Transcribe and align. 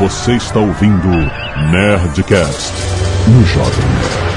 Você 0.00 0.32
está 0.32 0.58
ouvindo 0.58 1.08
Nerdcast 1.70 2.72
no 3.28 3.44
Jovem 3.44 3.84
Nerd. 3.84 4.30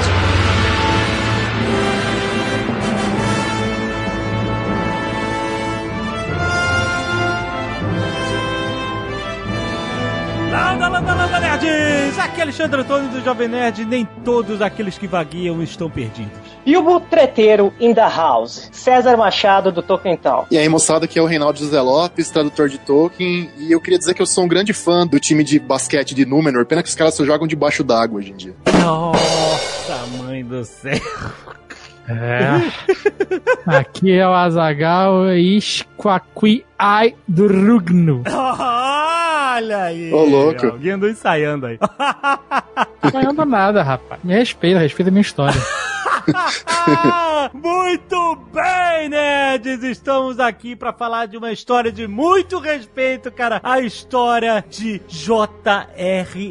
Landa, 10.52 10.88
landa, 10.88 11.14
landa, 11.14 11.40
nerds! 11.40 12.18
Aqui 12.18 12.40
é 12.40 12.42
Alexandre 12.42 12.82
Antônio 12.82 13.08
do 13.08 13.24
Jovem 13.24 13.48
Nerd. 13.48 13.86
Nem 13.86 14.04
todos 14.22 14.60
aqueles 14.60 14.98
que 14.98 15.06
vagueiam 15.06 15.62
estão 15.62 15.88
perdidos. 15.88 16.43
E 16.66 16.76
o 16.76 16.82
butreteiro 16.82 17.72
in 17.78 17.92
the 17.92 18.00
house, 18.00 18.70
César 18.72 19.16
Machado 19.16 19.70
do 19.70 19.82
Tolkien 19.82 20.16
Town. 20.16 20.46
E 20.50 20.56
aí, 20.56 20.68
moçada, 20.68 21.04
aqui 21.04 21.18
é 21.18 21.22
o 21.22 21.26
Reinaldo 21.26 21.58
José 21.58 21.80
Lopes, 21.80 22.30
tradutor 22.30 22.68
de 22.68 22.78
Tolkien, 22.78 23.50
e 23.58 23.70
eu 23.70 23.80
queria 23.80 23.98
dizer 23.98 24.14
que 24.14 24.22
eu 24.22 24.26
sou 24.26 24.44
um 24.44 24.48
grande 24.48 24.72
fã 24.72 25.06
do 25.06 25.20
time 25.20 25.44
de 25.44 25.58
basquete 25.58 26.14
de 26.14 26.24
Númenor, 26.24 26.64
pena 26.64 26.82
que 26.82 26.88
os 26.88 26.94
caras 26.94 27.14
só 27.14 27.24
jogam 27.24 27.46
debaixo 27.46 27.84
d'água 27.84 28.18
hoje 28.18 28.30
em 28.30 28.36
dia. 28.36 28.54
Nossa, 28.82 30.06
mãe 30.18 30.44
do 30.44 30.64
céu. 30.64 31.00
É. 32.08 32.60
Aqui 33.66 34.12
é 34.12 34.26
o 34.28 34.32
Azagal 34.32 35.32
Isquaqui 35.34 36.64
Ai 36.78 37.14
do 37.26 37.46
Rugno. 37.46 38.22
Olha 39.54 39.84
aí. 39.84 40.12
Ô, 40.12 40.24
louco. 40.24 40.66
Alguém 40.66 40.92
andou 40.92 41.08
ensaiando 41.08 41.66
aí. 41.66 41.78
Não 43.12 43.30
anda 43.30 43.44
nada, 43.44 43.82
rapaz. 43.82 44.20
Me 44.24 44.34
respeita, 44.34 44.80
respeita 44.80 45.10
a 45.10 45.12
minha 45.12 45.22
história. 45.22 45.60
muito 47.52 48.36
bem, 48.52 49.08
nerds! 49.08 49.84
Estamos 49.84 50.40
aqui 50.40 50.74
para 50.74 50.92
falar 50.92 51.26
de 51.26 51.36
uma 51.36 51.52
história 51.52 51.92
de 51.92 52.08
muito 52.08 52.58
respeito, 52.58 53.30
cara. 53.30 53.60
A 53.62 53.78
história 53.80 54.64
de 54.68 55.00
J.R.R. 55.06 56.44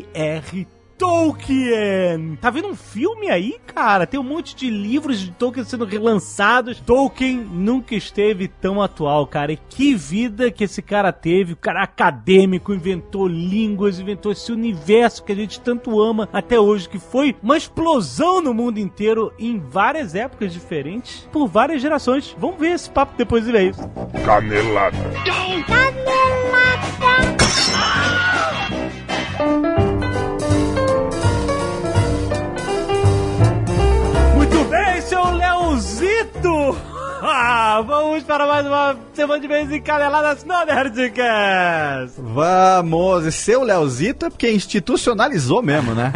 Tolkien! 1.03 2.37
Tá 2.39 2.49
vendo 2.49 2.69
um 2.69 2.75
filme 2.75 3.29
aí, 3.29 3.59
cara? 3.75 4.07
Tem 4.07 4.17
um 4.17 4.23
monte 4.23 4.55
de 4.55 4.69
livros 4.69 5.19
de 5.19 5.31
Tolkien 5.31 5.65
sendo 5.65 5.83
relançados. 5.83 6.79
Tolkien 6.79 7.39
nunca 7.39 7.93
esteve 7.93 8.47
tão 8.47 8.81
atual, 8.81 9.27
cara. 9.27 9.51
E 9.51 9.57
que 9.57 9.93
vida 9.95 10.49
que 10.49 10.63
esse 10.63 10.81
cara 10.81 11.11
teve. 11.11 11.51
O 11.51 11.57
cara 11.57 11.83
acadêmico, 11.83 12.73
inventou 12.73 13.27
línguas, 13.27 13.99
inventou 13.99 14.31
esse 14.31 14.49
universo 14.49 15.25
que 15.25 15.33
a 15.33 15.35
gente 15.35 15.59
tanto 15.59 16.01
ama 16.01 16.29
até 16.31 16.57
hoje, 16.57 16.87
que 16.87 16.99
foi 16.99 17.35
uma 17.43 17.57
explosão 17.57 18.39
no 18.39 18.53
mundo 18.53 18.77
inteiro 18.77 19.33
em 19.37 19.59
várias 19.59 20.15
épocas 20.15 20.53
diferentes, 20.53 21.27
por 21.33 21.49
várias 21.49 21.81
gerações. 21.81 22.33
Vamos 22.39 22.57
ver 22.57 22.75
esse 22.75 22.89
papo 22.89 23.13
depois 23.17 23.43
de 23.43 23.51
isso. 23.51 23.81
Canelada. 24.25 24.97
Muito 35.03 35.09
bem, 35.09 35.09
seu 35.09 35.23
Leozito! 35.31 36.92
Ah, 37.25 37.81
vamos 37.87 38.21
para 38.23 38.45
mais 38.45 38.67
uma 38.67 38.97
semana 39.13 39.39
de 39.39 39.47
vez 39.47 39.71
encaneladas 39.71 40.43
no 40.43 40.65
Nerdcast! 40.65 42.19
Vamos! 42.19 43.25
E 43.25 43.31
seu 43.31 43.63
Leozito 43.63 44.25
é 44.25 44.29
porque 44.29 44.51
institucionalizou 44.51 45.61
mesmo, 45.61 45.95
né? 45.95 46.11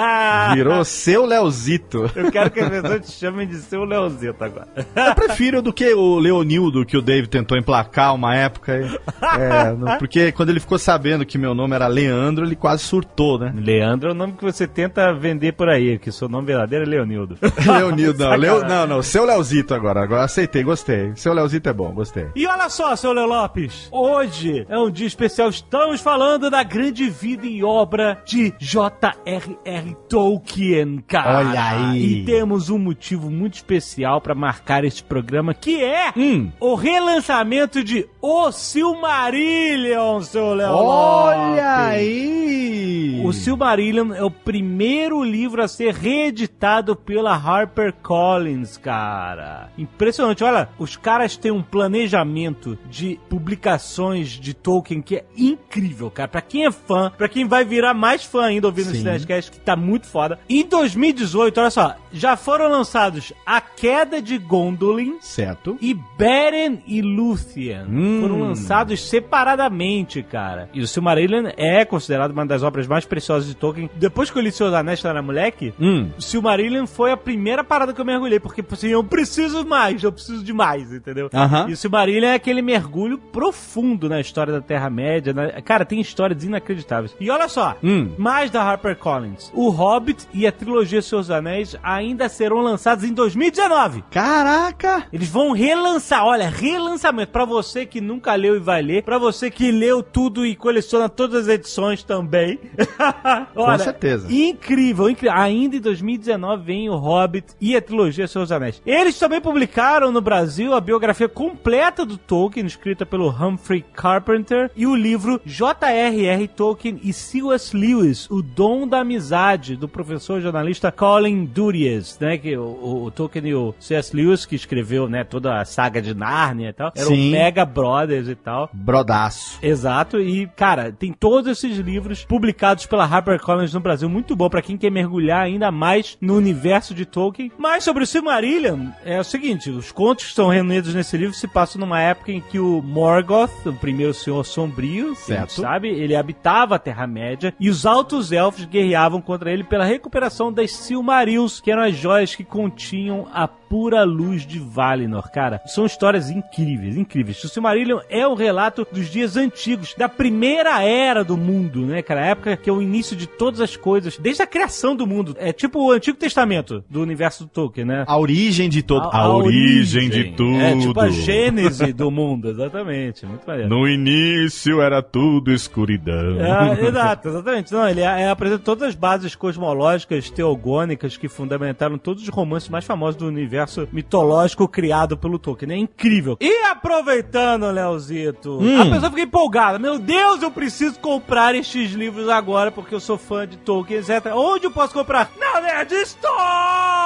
Virou 0.52 0.84
seu 0.84 1.24
Leozito. 1.24 2.10
Eu 2.14 2.30
quero 2.30 2.50
que 2.50 2.60
as 2.60 2.68
pessoas 2.68 3.06
te 3.06 3.12
chamem 3.12 3.48
de 3.48 3.56
seu 3.56 3.84
Leozito 3.84 4.44
agora. 4.44 4.68
Eu 4.76 5.14
prefiro 5.14 5.62
do 5.62 5.72
que 5.72 5.94
o 5.94 6.18
Leonildo 6.18 6.84
que 6.84 6.96
o 6.96 7.00
Dave 7.00 7.26
tentou 7.26 7.56
emplacar 7.56 8.14
uma 8.14 8.34
época. 8.36 8.74
É, 8.74 9.96
porque 9.98 10.30
quando 10.30 10.50
ele 10.50 10.60
ficou 10.60 10.78
sabendo 10.78 11.24
que 11.24 11.38
meu 11.38 11.54
nome 11.54 11.74
era 11.74 11.86
Leandro, 11.86 12.44
ele 12.44 12.54
quase 12.54 12.82
surtou, 12.82 13.38
né? 13.38 13.50
Leandro 13.56 14.10
é 14.10 14.12
o 14.12 14.14
nome 14.14 14.34
que 14.34 14.44
você 14.44 14.66
tenta 14.66 15.10
vender 15.14 15.52
por 15.52 15.70
aí, 15.70 15.98
que 15.98 16.12
seu 16.12 16.28
nome 16.28 16.48
verdadeiro 16.48 16.84
é 16.84 16.88
Leonildo. 16.88 17.38
Leonildo, 17.64 18.24
não, 18.24 18.36
Leo, 18.36 18.60
não, 18.62 18.86
não, 18.86 19.02
seu 19.02 19.24
Leozito 19.24 19.72
agora. 19.72 20.02
Agora 20.02 20.24
aceitei, 20.24 20.49
gostei. 20.62 21.12
Seu 21.16 21.32
Leozito 21.32 21.68
é 21.68 21.72
bom, 21.72 21.92
gostei. 21.92 22.26
E 22.34 22.46
olha 22.46 22.68
só, 22.68 22.94
seu 22.96 23.12
Leo 23.12 23.26
Lopes, 23.26 23.88
hoje 23.92 24.66
é 24.68 24.78
um 24.78 24.90
dia 24.90 25.06
especial, 25.06 25.48
estamos 25.48 26.00
falando 26.00 26.50
da 26.50 26.62
grande 26.62 27.08
vida 27.08 27.46
e 27.46 27.62
obra 27.64 28.20
de 28.26 28.52
J.R.R. 28.58 29.96
Tolkien, 30.08 31.02
cara. 31.06 31.38
Olha 31.48 31.62
aí. 31.64 32.20
E 32.20 32.24
temos 32.24 32.68
um 32.70 32.78
motivo 32.78 33.30
muito 33.30 33.54
especial 33.54 34.20
pra 34.20 34.34
marcar 34.34 34.84
este 34.84 35.02
programa, 35.02 35.54
que 35.54 35.82
é 35.82 36.12
Hum. 36.16 36.50
o 36.60 36.74
relançamento 36.74 37.82
de 37.84 38.06
O 38.20 38.50
Silmarillion, 38.52 40.20
seu 40.22 40.54
Leo 40.54 40.72
Olha 40.72 41.46
Lopes. 41.46 41.60
aí! 41.64 43.22
O 43.24 43.32
Silmarillion 43.32 44.12
é 44.14 44.22
o 44.24 44.30
primeiro 44.30 45.22
livro 45.22 45.62
a 45.62 45.68
ser 45.68 45.94
reeditado 45.94 46.96
pela 46.96 47.34
HarperCollins, 47.34 48.76
cara. 48.76 49.68
Impressionante. 49.76 50.39
Olha, 50.44 50.68
os 50.78 50.96
caras 50.96 51.36
têm 51.36 51.50
um 51.50 51.62
planejamento 51.62 52.78
de 52.88 53.18
publicações 53.28 54.28
de 54.30 54.54
Tolkien 54.54 55.02
que 55.02 55.16
é 55.16 55.24
incrível, 55.36 56.10
cara. 56.10 56.28
Pra 56.28 56.40
quem 56.40 56.64
é 56.66 56.70
fã, 56.72 57.10
pra 57.16 57.28
quem 57.28 57.46
vai 57.46 57.64
virar 57.64 57.94
mais 57.94 58.24
fã 58.24 58.44
ainda 58.44 58.66
ouvindo 58.66 58.90
esse 58.90 58.98
Sim. 58.98 59.04
Nerdcast, 59.04 59.50
que 59.50 59.60
tá 59.60 59.76
muito 59.76 60.06
foda. 60.06 60.38
Em 60.48 60.64
2018, 60.66 61.60
olha 61.60 61.70
só, 61.70 61.94
já 62.12 62.36
foram 62.36 62.68
lançados 62.70 63.32
A 63.44 63.60
Queda 63.60 64.20
de 64.22 64.38
Gondolin, 64.38 65.16
Certo. 65.20 65.76
e 65.80 65.94
Beren 66.18 66.78
e 66.86 67.02
Luthien 67.02 67.84
Hum. 67.88 68.18
foram 68.22 68.40
lançados 68.40 69.08
separadamente, 69.08 70.22
cara. 70.22 70.68
E 70.72 70.80
o 70.80 70.86
Silmarillion 70.86 71.48
é 71.56 71.84
considerado 71.84 72.30
uma 72.32 72.46
das 72.46 72.62
obras 72.62 72.86
mais 72.86 73.04
preciosas 73.04 73.48
de 73.48 73.54
Tolkien. 73.54 73.90
Depois 73.96 74.30
que 74.30 74.38
eu 74.38 74.42
li 74.42 74.52
Seus 74.52 74.72
Anéis 74.72 75.00
quando 75.00 75.10
era 75.12 75.22
moleque, 75.22 75.72
Hum. 75.80 76.10
o 76.16 76.22
Silmarillion 76.22 76.86
foi 76.86 77.10
a 77.12 77.16
primeira 77.16 77.64
parada 77.64 77.92
que 77.92 78.00
eu 78.00 78.04
mergulhei, 78.04 78.38
porque 78.40 78.64
assim, 78.70 78.88
eu 78.88 79.02
preciso 79.02 79.64
mais, 79.66 80.02
eu 80.02 80.12
preciso 80.24 80.44
de 80.44 80.52
mais, 80.52 80.92
entendeu? 80.92 81.28
Aham. 81.32 81.66
E 81.68 81.72
o 81.72 81.76
Silmarillion 81.76 82.28
é 82.30 82.34
aquele 82.34 82.62
mergulho 82.62 83.18
profundo 83.18 84.08
na 84.08 84.20
história 84.20 84.52
da 84.52 84.60
Terra-média. 84.60 85.32
né? 85.32 85.60
Cara, 85.64 85.84
tem 85.84 86.00
histórias 86.00 86.44
inacreditáveis. 86.44 87.14
E 87.20 87.30
olha 87.30 87.48
só, 87.48 87.76
Hum. 87.82 88.10
mais 88.18 88.50
da 88.50 88.62
HarperCollins. 88.62 89.50
O 89.54 89.70
Hobbit 89.70 90.26
e 90.32 90.46
a 90.46 90.52
trilogia 90.52 91.02
Seus 91.02 91.30
Anéis 91.30 91.76
ainda 91.82 92.28
serão 92.28 92.58
lançados 92.58 93.04
em 93.04 93.12
2019. 93.12 94.04
Caraca! 94.10 95.04
Eles 95.12 95.28
vão 95.28 95.52
relançar, 95.52 96.24
olha, 96.24 96.48
relançamento 96.48 97.32
Pra 97.32 97.44
você 97.44 97.86
que 97.86 98.00
nunca 98.00 98.34
leu 98.34 98.56
e 98.56 98.60
vai 98.60 98.82
ler, 98.82 99.02
Pra 99.02 99.18
você 99.18 99.50
que 99.50 99.70
leu 99.70 100.02
tudo 100.02 100.44
e 100.46 100.54
coleciona 100.56 101.08
todas 101.08 101.42
as 101.42 101.48
edições 101.48 102.02
também. 102.02 102.58
olha, 103.54 103.78
certeza. 103.78 104.26
Incrível, 104.32 105.08
incrível. 105.08 105.36
Ainda 105.38 105.76
em 105.76 105.80
2019 105.80 106.62
vem 106.64 106.88
o 106.90 106.96
Hobbit 106.96 107.54
e 107.60 107.76
a 107.76 107.82
trilogia 107.82 108.26
Seus 108.26 108.40
dos 108.48 108.52
Anéis. 108.52 108.80
Eles 108.86 109.18
também 109.18 109.40
publicaram 109.40 110.09
no 110.10 110.20
Brasil 110.20 110.74
a 110.74 110.80
biografia 110.80 111.28
completa 111.28 112.04
do 112.04 112.16
Tolkien, 112.16 112.66
escrita 112.66 113.04
pelo 113.06 113.28
Humphrey 113.28 113.84
Carpenter, 113.94 114.70
e 114.76 114.86
o 114.86 114.94
livro 114.94 115.40
J.R.R. 115.44 116.48
Tolkien 116.48 117.00
e 117.02 117.12
C.S. 117.12 117.76
Lewis, 117.76 118.28
O 118.30 118.42
Dom 118.42 118.86
da 118.86 119.00
Amizade, 119.00 119.76
do 119.76 119.88
professor 119.88 120.40
jornalista 120.40 120.90
Colin 120.92 121.44
Duriez, 121.44 122.18
né? 122.20 122.36
Que 122.38 122.56
o, 122.56 122.62
o- 122.62 123.04
o 123.04 123.10
Tolkien 123.10 123.46
e 123.48 123.54
o 123.54 123.74
C.S. 123.78 124.14
Lewis, 124.14 124.44
que 124.44 124.54
escreveu, 124.54 125.08
né, 125.08 125.24
toda 125.24 125.60
a 125.60 125.64
saga 125.64 126.00
de 126.02 126.14
Nárnia 126.14 126.68
e 126.70 126.72
tal, 126.72 126.92
eram 126.96 127.08
Sim. 127.08 127.30
mega 127.30 127.64
brothers 127.64 128.28
e 128.28 128.34
tal. 128.34 128.68
Brodaço. 128.72 129.58
Exato, 129.62 130.18
e 130.20 130.46
cara, 130.56 130.92
tem 130.92 131.12
todos 131.12 131.46
esses 131.50 131.78
livros 131.78 132.24
publicados 132.24 132.86
pela 132.86 133.04
HarperCollins 133.04 133.72
no 133.72 133.80
Brasil, 133.80 134.08
muito 134.08 134.34
bom 134.36 134.48
pra 134.50 134.62
quem 134.62 134.76
quer 134.76 134.90
mergulhar 134.90 135.42
ainda 135.42 135.70
mais 135.70 136.16
no 136.20 136.34
universo 136.36 136.94
de 136.94 137.04
Tolkien. 137.06 137.50
Mas 137.58 137.84
sobre 137.84 138.04
o 138.04 138.06
Silmarillion, 138.06 138.88
é 139.04 139.18
o 139.20 139.24
seguinte, 139.24 139.70
os 139.70 139.92
contos 140.00 140.24
que 140.24 140.30
estão 140.30 140.48
reunidos 140.48 140.94
nesse 140.94 141.14
livro 141.14 141.34
se 141.34 141.46
passam 141.46 141.78
numa 141.78 142.00
época 142.00 142.32
em 142.32 142.40
que 142.40 142.58
o 142.58 142.80
Morgoth, 142.80 143.50
o 143.66 143.72
primeiro 143.74 144.14
Senhor 144.14 144.42
Sombrio, 144.46 145.14
Certo. 145.14 145.60
sabe, 145.60 145.90
ele 145.90 146.16
habitava 146.16 146.76
a 146.76 146.78
Terra-média, 146.78 147.52
e 147.60 147.68
os 147.68 147.84
Altos 147.84 148.32
Elfos 148.32 148.64
guerreavam 148.64 149.20
contra 149.20 149.52
ele 149.52 149.62
pela 149.62 149.84
recuperação 149.84 150.50
das 150.50 150.72
Silmarils, 150.72 151.60
que 151.60 151.70
eram 151.70 151.82
as 151.82 151.94
joias 151.94 152.34
que 152.34 152.44
continham 152.44 153.28
a 153.30 153.46
pura 153.70 154.02
luz 154.02 154.44
de 154.44 154.58
Valinor, 154.58 155.30
cara. 155.30 155.60
São 155.66 155.86
histórias 155.86 156.28
incríveis, 156.28 156.96
incríveis. 156.96 157.42
O 157.44 157.48
Silmarillion 157.48 158.00
é 158.10 158.26
o 158.26 158.34
relato 158.34 158.84
dos 158.92 159.08
dias 159.08 159.36
antigos, 159.36 159.94
da 159.96 160.08
primeira 160.08 160.82
era 160.82 161.22
do 161.22 161.36
mundo, 161.36 161.82
né, 161.86 162.02
cara? 162.02 162.22
A 162.22 162.26
época 162.26 162.56
que 162.56 162.68
é 162.68 162.72
o 162.72 162.82
início 162.82 163.14
de 163.14 163.28
todas 163.28 163.60
as 163.60 163.76
coisas, 163.76 164.18
desde 164.18 164.42
a 164.42 164.46
criação 164.46 164.96
do 164.96 165.06
mundo. 165.06 165.36
É 165.38 165.52
tipo 165.52 165.78
o 165.86 165.92
Antigo 165.92 166.18
Testamento 166.18 166.84
do 166.90 167.00
universo 167.00 167.44
do 167.44 167.48
Tolkien, 167.50 167.86
né? 167.86 168.04
A 168.08 168.18
origem 168.18 168.68
de 168.68 168.82
todo. 168.82 169.06
A- 169.06 169.18
a 169.20 169.28
origem 169.36 170.10
de 170.10 170.24
tudo. 170.32 170.60
É 170.60 170.76
tipo 170.76 170.98
a 170.98 171.08
gênese 171.08 171.92
do 171.94 172.10
mundo, 172.10 172.48
exatamente. 172.50 173.24
Muito 173.24 173.46
maneiro. 173.46 173.68
No 173.70 173.86
início 173.86 174.80
era 174.82 175.00
tudo 175.00 175.52
escuridão. 175.52 176.40
É, 176.40 176.88
exato, 176.88 177.28
exatamente. 177.28 177.72
Não, 177.72 177.88
ele 177.88 178.00
é, 178.00 178.28
apresenta 178.28 178.64
todas 178.64 178.88
as 178.88 178.94
bases 178.96 179.36
cosmológicas, 179.36 180.28
teogônicas 180.28 181.16
que 181.16 181.28
fundamentaram 181.28 181.96
todos 181.96 182.24
os 182.24 182.28
romances 182.28 182.68
mais 182.68 182.84
famosos 182.84 183.14
do 183.16 183.28
universo 183.28 183.59
universo 183.60 183.88
mitológico 183.92 184.66
criado 184.66 185.16
pelo 185.16 185.38
Tolkien. 185.38 185.72
É 185.72 185.76
incrível. 185.76 186.36
E 186.40 186.64
aproveitando, 186.64 187.70
Leozito, 187.70 188.58
Hum. 188.60 188.80
a 188.80 188.86
pessoa 188.86 189.10
fica 189.10 189.22
empolgada. 189.22 189.78
Meu 189.78 189.98
Deus, 189.98 190.42
eu 190.42 190.50
preciso 190.50 190.98
comprar 190.98 191.54
estes 191.54 191.92
livros 191.92 192.28
agora 192.28 192.70
porque 192.70 192.94
eu 192.94 193.00
sou 193.00 193.18
fã 193.18 193.46
de 193.46 193.56
Tolkien, 193.58 194.00
etc. 194.00 194.32
Onde 194.34 194.66
eu 194.66 194.70
posso 194.70 194.94
comprar? 194.94 195.30
Na 195.38 195.60
Nerd 195.60 195.92
Store! 196.02 196.30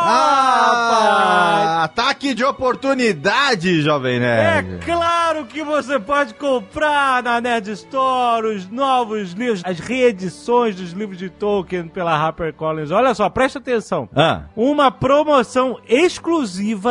Ah, 0.06 1.85
ataque 1.85 2.35
de 2.35 2.45
oportunidade, 2.45 3.81
Jovem 3.83 4.17
É 4.17 4.21
Nerd. 4.62 4.85
claro 4.85 5.47
que 5.47 5.62
você 5.62 5.99
pode 5.99 6.35
comprar 6.35 7.23
na 7.23 7.41
Nerd 7.41 7.71
Store 7.73 8.47
os 8.55 8.69
novos 8.71 9.33
livros, 9.33 9.62
as 9.65 9.79
reedições 9.79 10.77
dos 10.77 10.93
livros 10.93 11.19
de 11.19 11.29
Tolkien 11.31 11.89
pela 11.89 12.15
HarperCollins. 12.15 12.91
Olha 12.91 13.15
só, 13.15 13.29
presta 13.29 13.59
atenção. 13.59 14.09
Ah, 14.15 14.43
Uma 14.56 14.91
promoção 14.91 15.79
exclusiva 15.89 16.44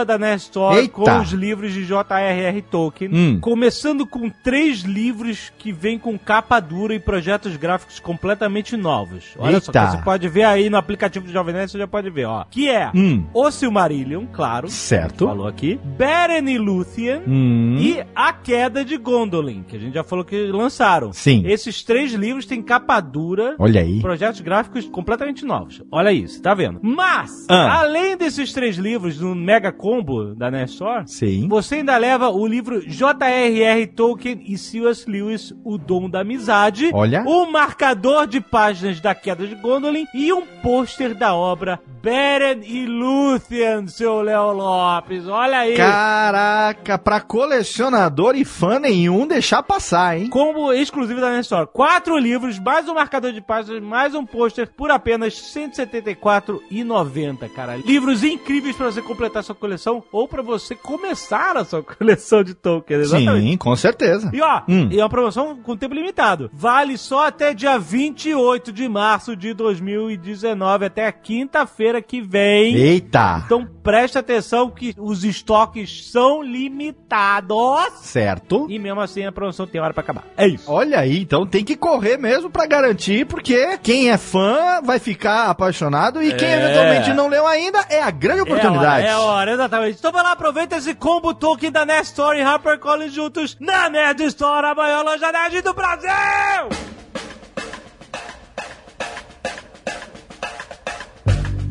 da 0.05 0.17
Nerd 0.17 0.41
Store 0.41 0.77
Eita. 0.77 0.93
com 0.93 1.19
os 1.19 1.31
livros 1.31 1.71
de 1.73 1.85
J.R.R. 1.85 2.61
Tolkien, 2.63 3.09
Hum. 3.13 3.39
começando 3.39 4.05
com 4.05 4.29
três 4.29 4.79
livros 4.81 5.51
que 5.57 5.71
vêm 5.71 5.97
com 5.99 6.17
capa 6.17 6.59
dura 6.59 6.93
e 6.95 6.99
projetos 6.99 7.55
gráficos 7.55 7.99
completamente 7.99 8.75
novos. 8.75 9.33
Olha 9.37 9.59
só, 9.59 9.71
Eita. 9.71 9.85
que 9.85 9.91
você 9.97 10.03
pode 10.03 10.27
ver 10.27 10.43
aí 10.43 10.69
no 10.69 10.77
aplicativo 10.77 11.25
do 11.25 11.31
Jovem 11.31 11.53
Nerd, 11.53 11.71
você 11.71 11.77
já 11.77 11.87
pode 11.87 12.09
ver, 12.09 12.25
ó. 12.25 12.43
Que 12.49 12.69
é 12.69 12.91
Hum. 12.95 13.25
O 13.33 13.49
Silmarillion, 13.51 14.25
claro, 14.31 14.67
certo. 14.69 15.25
falou 15.27 15.47
aqui, 15.47 15.79
Beren 15.83 16.49
e 16.49 16.57
Lúthien, 16.57 17.21
Hum. 17.27 17.77
e 17.79 18.03
A 18.15 18.33
Queda 18.33 18.83
de 18.83 18.97
Gondolin, 18.97 19.63
que 19.67 19.75
a 19.75 19.79
gente 19.79 19.93
já 19.93 20.03
falou 20.03 20.25
que 20.25 20.47
lançaram. 20.47 21.13
Sim. 21.13 21.43
Esses 21.45 21.83
três 21.83 22.13
livros 22.13 22.45
têm 22.45 22.61
capa 22.61 22.99
dura, 22.99 23.55
Olha 23.59 23.81
aí. 23.81 24.01
projetos 24.01 24.41
gráficos 24.41 24.85
completamente 24.85 25.45
novos. 25.45 25.81
Olha 25.91 26.11
isso, 26.11 26.41
tá 26.41 26.53
vendo? 26.53 26.79
Mas, 26.81 27.45
Ah. 27.49 27.79
além 27.81 28.17
desses 28.17 28.51
três 28.53 28.77
livros 28.77 29.19
no 29.19 29.35
Mega 29.43 29.71
Combo 29.71 30.33
da 30.33 30.49
Nestor, 30.49 31.03
Sim. 31.05 31.47
você 31.47 31.75
ainda 31.75 31.95
leva 31.97 32.29
o 32.29 32.47
livro 32.47 32.81
J.R.R. 32.89 33.87
Tolkien 33.87 34.41
e 34.45 34.57
C.S. 34.57 35.09
Lewis, 35.09 35.53
O 35.63 35.77
Dom 35.77 36.09
da 36.09 36.21
Amizade, 36.21 36.89
Olha. 36.93 37.23
o 37.25 37.45
marcador 37.51 38.25
de 38.27 38.39
páginas 38.39 38.99
da 38.99 39.13
Queda 39.13 39.45
de 39.45 39.55
Gondolin 39.55 40.05
e 40.13 40.31
um 40.31 40.45
pôster 40.61 41.13
da 41.15 41.33
obra 41.35 41.79
Beren 42.01 42.59
e 42.65 42.85
Lúthien, 42.85 43.87
seu 43.87 44.21
Léo 44.21 44.51
Lopes. 44.51 45.25
Olha 45.25 45.59
aí. 45.59 45.77
Caraca, 45.77 46.97
pra 46.97 47.21
colecionador 47.21 48.35
e 48.35 48.43
fã 48.43 48.77
nenhum 48.77 49.25
deixar 49.25 49.63
passar, 49.63 50.17
hein? 50.17 50.27
Combo 50.27 50.73
exclusivo 50.73 51.21
da 51.21 51.31
Nestor. 51.31 51.65
Quatro 51.67 52.17
livros, 52.17 52.59
mais 52.59 52.89
um 52.89 52.93
marcador 52.95 53.31
de 53.31 53.39
páginas, 53.39 53.81
mais 53.81 54.13
um 54.13 54.25
pôster 54.25 54.69
por 54.75 54.91
apenas 54.91 55.55
R$ 55.55 55.61
174,90, 55.71 57.49
cara. 57.55 57.77
Livros 57.77 58.21
incríveis 58.23 58.75
pra 58.75 58.87
você 58.87 59.01
completar 59.01 59.32
sua 59.41 59.55
coleção 59.55 60.03
ou 60.11 60.27
pra 60.27 60.41
você 60.41 60.75
começar 60.75 61.57
a 61.57 61.63
sua 61.65 61.81
coleção 61.83 62.43
de 62.43 62.53
Tolkien. 62.53 62.99
Exatamente. 62.99 63.49
Sim, 63.51 63.57
com 63.57 63.75
certeza. 63.75 64.29
E 64.33 64.41
ó, 64.41 64.61
Hum. 64.67 64.89
e 64.91 64.99
é 64.99 65.03
uma 65.03 65.09
promoção 65.09 65.55
com 65.55 65.75
tempo 65.75 65.95
limitado. 65.95 66.49
Vale 66.53 66.97
só 66.97 67.27
até 67.27 67.53
dia 67.53 67.77
28 67.79 68.71
de 68.71 68.87
março 68.87 69.35
de 69.35 69.53
2019, 69.53 70.85
até 70.85 71.07
a 71.07 71.11
quinta-feira 71.11 72.01
que 72.01 72.21
vem. 72.21 72.75
Eita. 72.75 73.41
Então 73.45 73.67
preste 73.81 74.17
atenção 74.17 74.69
que 74.69 74.93
os 74.97 75.23
estoques 75.23 76.09
são 76.11 76.41
limitados. 76.43 77.93
Certo. 78.01 78.67
E 78.69 78.77
mesmo 78.79 79.01
assim 79.01 79.25
a 79.25 79.31
promoção 79.31 79.65
tem 79.67 79.79
hora 79.81 79.93
pra 79.93 80.01
acabar. 80.03 80.23
É 80.37 80.47
isso. 80.47 80.71
Olha 80.71 80.99
aí, 80.99 81.19
então 81.21 81.45
tem 81.45 81.63
que 81.63 81.75
correr 81.75 82.17
mesmo 82.17 82.49
pra 82.49 82.65
garantir, 82.65 83.25
porque 83.25 83.77
quem 83.79 84.09
é 84.09 84.17
fã 84.17 84.81
vai 84.83 84.99
ficar 84.99 85.45
apaixonado 85.49 86.21
e 86.21 86.33
quem 86.33 86.47
É. 86.47 86.63
eventualmente 86.63 87.13
não 87.13 87.27
leu 87.27 87.45
ainda 87.47 87.79
é 87.89 88.01
a 88.01 88.11
grande 88.11 88.41
oportunidade. 88.41 89.05
É 89.07 89.09
é 89.09 89.17
hora, 89.23 89.51
exatamente. 89.51 89.97
Então 89.97 90.11
vai 90.11 90.23
lá, 90.23 90.31
aproveita 90.31 90.77
esse 90.77 90.93
combo 90.93 91.33
Tolkien 91.33 91.71
da 91.71 91.85
Nerd 91.85 92.05
Store 92.05 92.37
e 92.37 92.41
HarperCollins 92.41 93.13
juntos 93.13 93.57
na 93.59 93.89
Nerd 93.89 94.23
Store, 94.25 94.67
a 94.67 94.75
maior 94.75 95.03
loja 95.03 95.31
nerd 95.31 95.61
do 95.61 95.73
Brasil! 95.73 97.02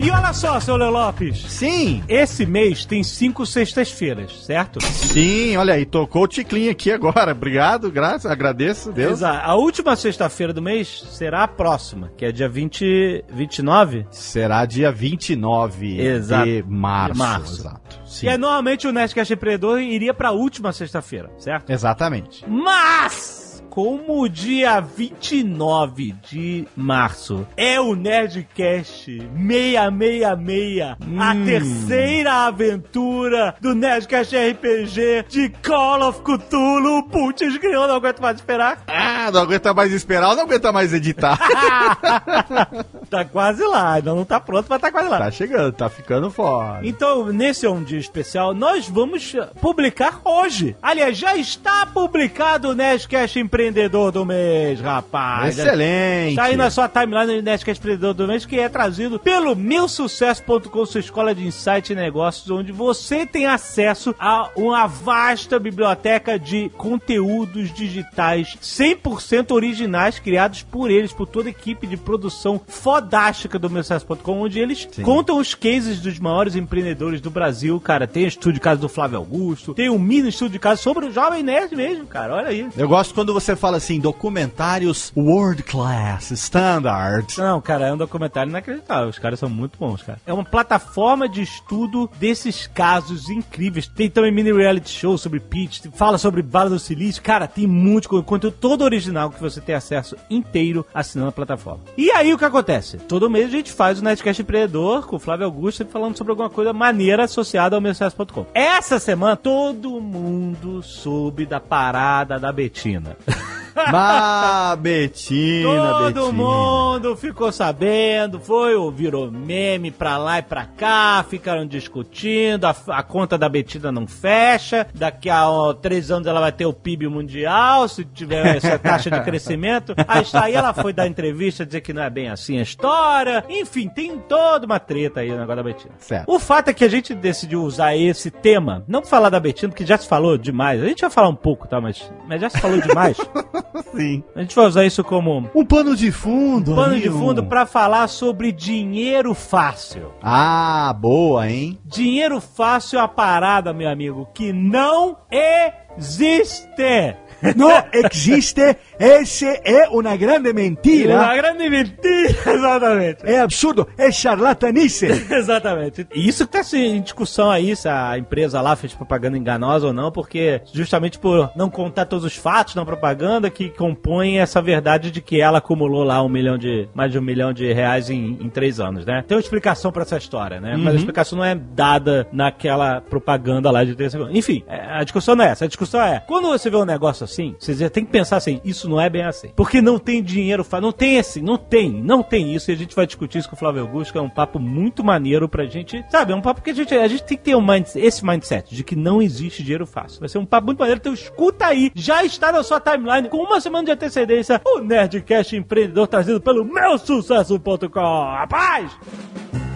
E 0.03 0.11
olha 0.11 0.33
só, 0.33 0.59
seu 0.59 0.75
Leo 0.77 0.91
Lopes. 0.91 1.45
Sim, 1.49 2.03
Esse 2.09 2.45
mês 2.45 2.85
tem 2.85 3.05
cinco 3.05 3.47
sextas-feiras, 3.47 4.45
certo? 4.45 4.81
sim, 4.85 5.57
olha 5.57 5.75
aí, 5.75 5.87
tocou 5.87 6.25
o 6.25 6.27
ticlinho 6.29 6.73
aqui 6.73 6.91
agora. 6.91 7.31
Obrigado, 7.33 7.89
graças, 7.91 8.29
agradeço, 8.31 8.91
Deus. 8.91 9.13
Exato. 9.19 9.49
A 9.49 9.55
última 9.55 9.95
sexta-feira 9.95 10.53
do 10.53 10.61
mês 10.61 11.05
será 11.13 11.45
a 11.45 11.49
próxima, 11.49 12.11
que 12.17 12.25
é 12.25 12.33
dia 12.33 12.49
20, 12.49 13.25
29. 13.33 14.07
Será 14.11 14.67
dia 14.67 14.91
29 14.91 16.01
Exato. 16.01 16.47
de 16.47 16.65
março. 16.67 17.13
De 17.13 17.19
março. 17.19 17.61
Exato. 17.61 18.01
Sim. 18.05 18.27
E 18.27 18.29
aí, 18.29 18.37
normalmente 18.39 18.89
o 18.89 18.93
Nerdcast 18.93 19.33
Empreendedor 19.33 19.81
iria 19.81 20.13
pra 20.13 20.33
última 20.33 20.73
sexta-feira, 20.73 21.31
certo? 21.39 21.71
Exatamente. 21.71 22.45
Mas, 22.49 23.42
como 23.73 24.21
o 24.21 24.29
dia 24.29 24.81
29 24.81 26.15
de 26.31 26.69
março 26.77 27.47
é 27.57 27.81
o 27.81 27.95
Nerdcast 27.95 29.07
666, 29.07 30.83
a 30.83 31.33
Hum. 31.33 31.45
terceira 31.47 32.33
aventura 32.49 33.55
do 33.63 33.75
Nerdcast 33.75 34.37
RPG 34.37 35.25
de 35.27 35.49
Call 35.63 36.07
of 36.07 36.21
Cthulhu, 36.21 37.05
putz, 37.05 37.57
grilo, 37.57 37.87
não 37.87 37.95
aguento 37.95 38.21
mais 38.21 38.37
esperar. 38.37 38.83
Ah, 39.15 39.31
não 39.31 39.41
aguenta 39.43 39.73
mais 39.73 39.93
esperar, 39.93 40.35
não 40.35 40.43
aguenta 40.43 40.73
mais 40.73 40.93
editar. 40.93 41.39
tá 43.09 43.25
quase 43.25 43.63
lá, 43.65 43.95
ainda 43.95 44.15
não 44.15 44.25
tá 44.25 44.41
pronto, 44.41 44.67
mas 44.69 44.81
tá 44.81 44.91
quase 44.91 45.09
lá. 45.09 45.19
tá 45.19 45.31
chegando, 45.31 45.73
tá 45.73 45.89
ficando 45.89 46.31
fora. 46.31 46.81
Então, 46.83 47.27
nesse 47.27 47.65
é 47.65 47.71
um 47.71 47.83
dia 47.83 47.99
especial, 47.99 48.53
nós 48.53 48.89
vamos 48.89 49.35
publicar 49.61 50.21
hoje. 50.25 50.77
Aliás, 50.83 51.17
já 51.17 51.37
está 51.37 51.87
publicado 51.87 52.71
o 52.71 52.75
Nerdcast 52.75 53.39
Empreendedor 53.63 54.11
do 54.11 54.25
Mês, 54.25 54.81
rapaz. 54.81 55.57
Excelente. 55.57 56.35
Tá 56.35 56.45
aí 56.45 56.57
na 56.57 56.69
sua 56.69 56.89
timeline 56.89 57.37
do 57.37 57.43
Nerdcast 57.43 57.81
Empreendedor 57.81 58.13
do 58.13 58.27
Mês, 58.27 58.45
que 58.45 58.59
é 58.59 58.69
trazido 58.69 59.21
pelo 59.21 59.55
meusucesso.com, 59.55 60.85
sua 60.85 61.01
escola 61.01 61.33
de 61.33 61.47
insight 61.47 61.93
e 61.93 61.97
negócios, 61.97 62.51
onde 62.51 62.73
você 62.73 63.25
tem 63.25 63.47
acesso 63.47 64.15
a 64.19 64.51
uma 64.57 64.87
vasta 64.87 65.61
biblioteca 65.61 66.39
de 66.39 66.71
conteúdos 66.71 67.73
digitais 67.73 68.57
100% 68.61 69.53
originais, 69.53 70.19
criados 70.19 70.63
por 70.63 70.91
eles, 70.91 71.13
por 71.13 71.27
toda 71.27 71.49
a 71.49 71.51
equipe 71.51 71.87
de 71.87 71.97
produção 71.97 72.61
fodástica 72.67 73.59
do 73.59 73.71
meusucesso.com, 73.71 74.41
onde 74.41 74.59
eles 74.59 74.89
Sim. 74.91 75.03
contam 75.03 75.39
os 75.39 75.55
cases 75.55 76.01
dos 76.01 76.19
maiores 76.19 76.57
empreendedores 76.57 77.21
do 77.21 77.31
Brasil, 77.31 77.79
cara. 77.81 78.09
Tem 78.09 78.27
estúdio 78.27 78.55
de 78.55 78.61
casa 78.61 78.81
do 78.81 78.89
Flávio 78.89 79.19
Augusto, 79.19 79.73
tem 79.73 79.89
um 79.89 79.99
mini 79.99 80.31
estúdio 80.31 80.55
de 80.55 80.59
casa 80.59 80.83
sobre 80.83 81.07
o 81.07 81.13
Jovem 81.13 81.45
Nerd 81.45 81.77
mesmo, 81.77 82.07
cara. 82.07 82.35
Olha 82.35 82.49
aí. 82.49 82.69
Eu 82.77 82.89
gosto 82.89 83.15
quando 83.15 83.33
você 83.33 83.52
fala 83.57 83.77
assim, 83.77 83.99
documentários 84.01 85.13
world 85.17 85.63
class, 85.63 86.31
standard. 86.33 87.37
Não, 87.39 87.61
cara, 87.61 87.87
é 87.89 87.93
um 87.93 87.97
documentário 87.97 88.51
inacreditável. 88.51 89.09
Os 89.09 89.19
caras 89.19 89.39
são 89.39 89.49
muito 89.49 89.79
bons, 89.79 90.03
cara. 90.03 90.19
É 90.27 90.33
uma 90.33 90.45
plataforma 90.45 91.29
de 91.29 91.43
estudo 91.43 92.11
desses 92.19 92.67
casos 92.67 93.29
incríveis. 93.29 93.87
Tem 93.87 94.11
também 94.11 94.33
mini 94.33 94.53
reality 94.53 94.91
show 94.91 95.17
sobre 95.19 95.41
pitch, 95.41 95.87
fala 95.95 96.19
sobre 96.19 96.43
Vale 96.43 96.71
do 96.71 96.79
Silício. 96.79 97.23
Cara, 97.23 97.47
tem 97.47 97.67
muito 97.67 98.09
co- 98.09 98.23
conteúdo 98.23 98.57
todo 98.61 98.83
original 98.83 99.31
que 99.31 99.41
você 99.41 99.61
tem 99.61 99.75
acesso 99.75 100.17
inteiro 100.31 100.87
assinando 100.95 101.31
a 101.31 101.33
plataforma. 101.33 101.81
E 101.97 102.11
aí 102.11 102.33
o 102.33 102.39
que 102.39 102.45
acontece? 102.45 102.97
Todo 102.99 103.31
mês 103.31 103.47
a 103.47 103.51
gente 103.51 103.73
faz 103.73 104.01
o 104.01 104.05
Netcast 104.05 104.43
Empreendedor 104.43 105.07
com 105.07 105.17
o 105.17 105.21
Flávio 105.21 105.47
Augusto 105.47 105.85
falando 105.87 106.17
sobre 106.17 106.31
alguma 106.31 106.51
coisa 106.51 106.73
maneira 106.73 107.25
associada 107.25 107.77
ao 107.77 107.81
Mensucesso.com. 107.83 108.47
Essa 108.55 108.99
semana 108.99 109.37
todo 109.37 110.01
mundo 110.01 110.83
soube 110.83 111.47
da 111.47 111.61
parada 111.61 112.39
da 112.39 112.53
Betina. 112.53 113.17
Ah, 113.75 114.77
Betina, 114.79 115.65
Todo 115.93 116.27
Betina. 116.27 116.33
mundo 116.33 117.17
ficou 117.17 117.51
sabendo, 117.51 118.39
foi, 118.39 118.75
ou 118.75 118.91
virou 118.91 119.31
meme 119.31 119.91
pra 119.91 120.19
lá 120.19 120.39
e 120.39 120.43
pra 120.43 120.67
cá, 120.67 121.25
ficaram 121.29 121.67
discutindo, 121.67 122.67
a, 122.67 122.77
a 122.89 123.03
conta 123.03 123.39
da 123.39 123.49
Betina 123.49 123.91
não 123.91 124.07
fecha, 124.07 124.87
daqui 124.95 125.31
a 125.31 125.49
ó, 125.49 125.73
três 125.73 126.11
anos 126.11 126.27
ela 126.29 126.41
vai 126.41 126.53
ter 126.53 126.67
o 126.67 126.73
PIB 126.73 127.09
mundial, 127.09 127.89
se 127.89 128.05
tiver 128.05 128.57
essa 128.57 128.79
taxa 128.79 129.11
de 129.11 129.21
crescimento. 129.23 129.95
Aí, 130.07 130.23
está 130.23 130.45
aí 130.45 130.55
ela 130.55 130.75
foi 130.75 130.93
dar 130.93 131.07
entrevista, 131.07 131.65
dizer 131.65 131.81
que 131.81 131.93
não 131.95 132.03
é 132.03 132.11
bem 132.11 132.29
assim 132.29 132.59
a 132.59 132.63
história. 132.63 133.45
Enfim, 133.49 133.89
tem 133.89 134.19
toda 134.19 134.67
uma 134.67 134.79
treta 134.79 135.21
aí 135.21 135.31
no 135.31 135.39
negócio 135.39 135.57
da 135.57 135.63
Betina. 135.63 135.95
Certo. 135.99 136.31
O 136.31 136.39
fato 136.39 136.69
é 136.69 136.75
que 136.75 136.85
a 136.85 136.89
gente 136.91 137.15
decidiu 137.15 137.63
usar 137.63 137.97
esse 137.97 138.31
tema, 138.31 138.85
não 138.87 139.01
pra 139.01 139.09
falar 139.11 139.31
da 139.31 139.41
Betina, 139.41 139.71
porque 139.71 139.87
já 139.87 139.97
se 139.97 140.07
falou 140.07 140.37
demais. 140.37 140.83
A 140.83 140.87
gente 140.87 141.01
vai 141.01 141.11
falar 141.11 141.29
um 141.29 141.35
pouco, 141.35 141.67
tá? 141.67 141.81
Mas, 141.81 142.11
mas 142.29 142.41
já 142.41 142.51
se 142.51 142.61
falou 142.61 142.79
demais. 142.81 143.17
Sim. 143.95 144.23
A 144.35 144.41
gente 144.41 144.55
vai 144.55 144.67
usar 144.67 144.85
isso 144.85 145.03
como 145.05 145.51
Um 145.55 145.65
pano 145.65 145.95
de 145.95 146.11
fundo. 146.11 146.75
pano 146.75 146.99
de 146.99 147.11
fundo 147.11 147.45
pra 147.45 147.67
falar 147.67 148.09
sobre 148.09 148.53
dinheiro 148.53 149.35
fácil. 149.35 150.13
Ah, 150.23 150.95
boa, 150.99 151.49
hein? 151.49 151.79
Dinheiro 151.85 152.41
fácil 152.41 152.99
é 152.99 153.03
a 153.03 153.09
parada, 153.09 153.73
meu 153.73 153.89
amigo, 153.89 154.29
que 154.35 154.53
não 154.53 155.17
existe. 155.31 157.17
Não 157.57 157.71
existe. 157.93 158.61
Esse 158.99 159.47
é 159.65 159.89
uma 159.89 160.17
grande 160.17 160.53
mentira. 160.53 161.17
Uma 161.17 161.35
grande 161.35 161.69
mentira, 161.69 162.37
exatamente. 162.55 163.19
É 163.25 163.41
absurdo. 163.41 163.89
É 163.99 164.11
charlatanice. 164.11 165.07
Exatamente. 165.33 166.07
E 166.15 166.29
isso 166.29 166.47
que 166.47 166.53
tá 166.53 166.61
assim, 166.61 166.97
em 166.97 167.01
discussão 167.01 167.51
aí, 167.51 167.75
se 167.75 167.89
a 167.89 168.17
empresa 168.19 168.61
lá 168.61 168.77
fez 168.77 168.93
propaganda 168.93 169.37
enganosa 169.37 169.89
ou 169.89 169.93
não, 169.93 170.13
porque 170.13 170.61
justamente 170.73 171.19
por 171.19 171.51
não 171.57 171.69
contar 171.71 172.07
todos 172.07 172.25
os 172.25 172.37
fatos 172.37 172.75
na 172.75 172.85
propaganda 172.85 173.51
que 173.51 173.71
compõem 173.71 174.39
essa 174.39 174.61
verdade 174.61 175.11
de 175.11 175.21
que 175.21 175.41
ela 175.41 175.59
acumulou 175.59 176.05
lá 176.05 176.23
um 176.23 176.29
milhão 176.29 176.57
de. 176.57 176.89
mais 176.95 177.11
de 177.11 177.19
um 177.19 177.23
milhão 177.23 177.53
de 177.53 177.73
reais 177.73 178.11
em, 178.11 178.39
em 178.41 178.49
três 178.49 178.79
anos, 178.79 179.05
né? 179.05 179.25
Tem 179.27 179.37
uma 179.37 179.41
explicação 179.41 179.91
pra 179.91 180.03
essa 180.03 180.17
história, 180.17 180.61
né? 180.61 180.77
Mas 180.77 180.95
a 180.95 180.99
explicação 180.99 181.39
não 181.39 181.45
é 181.45 181.55
dada 181.55 182.27
naquela 182.33 183.01
propaganda 183.01 183.71
lá 183.71 183.85
de 183.85 183.95
30 183.95 184.11
segundos. 184.11 184.37
Enfim, 184.37 184.63
é, 184.69 184.99
a 184.99 185.03
discussão 185.03 185.35
não 185.35 185.45
é 185.45 185.49
essa. 185.49 185.65
A 185.65 185.69
discussão 185.69 186.01
é: 186.01 186.21
quando 186.27 186.49
você 186.49 186.71
vê 186.71 186.77
um 186.77 186.85
negócio 186.85 187.25
assim, 187.25 187.32
você 187.59 187.91
tem 187.91 188.05
que 188.05 188.11
pensar 188.11 188.37
assim, 188.37 188.61
isso 188.65 188.89
não 188.89 189.01
é 189.01 189.09
bem 189.09 189.25
assim. 189.25 189.49
Porque 189.57 189.81
não 189.81 189.99
tem 189.99 190.23
dinheiro, 190.23 190.65
não 190.81 190.93
tem 190.93 191.19
assim, 191.19 191.41
não 191.41 191.57
tem, 191.57 191.91
não 191.91 192.23
tem 192.23 192.55
isso. 192.55 192.71
E 192.71 192.75
a 192.75 192.77
gente 192.77 192.95
vai 192.95 193.07
discutir 193.07 193.39
isso 193.39 193.49
com 193.49 193.57
o 193.57 193.59
Flávio 193.59 193.83
Augusto, 193.83 194.13
que 194.13 194.19
é 194.19 194.23
um 194.23 194.29
papo 194.29 194.59
muito 194.59 195.05
maneiro 195.05 195.49
pra 195.49 195.65
gente, 195.65 196.05
sabe? 196.11 196.33
É 196.33 196.37
um 196.37 196.41
papo 196.41 196.63
que 196.63 196.71
a 196.71 196.75
gente, 196.75 196.95
a 196.95 197.09
gente 197.09 197.25
tem 197.25 197.37
que 197.37 197.45
ter 197.45 197.57
um 197.57 197.73
esse 197.95 198.25
mindset 198.25 198.75
de 198.75 198.85
que 198.85 198.95
não 198.95 199.23
existe 199.23 199.63
dinheiro 199.63 199.87
fácil. 199.87 200.21
Vai 200.21 200.29
ser 200.29 200.39
um 200.39 200.45
papo 200.45 200.67
muito 200.67 200.79
maneiro, 200.79 201.01
então 201.01 201.15
escuta 201.15 201.67
aí. 201.67 201.91
Já 201.95 202.25
está 202.25 202.53
na 202.53 202.63
sua 202.63 202.81
timeline 202.81 203.29
com 203.29 203.39
uma 203.39 203.61
semana 203.61 203.85
de 203.85 203.93
antecedência 203.93 204.61
o 204.65 204.81
Nerdcast 204.81 205.57
Empreendedor 205.57 206.07
trazido 206.07 206.41
pelo 206.41 206.65
meu 206.65 206.99
sucesso.com. 206.99 207.89
Rapaz! 207.91 209.72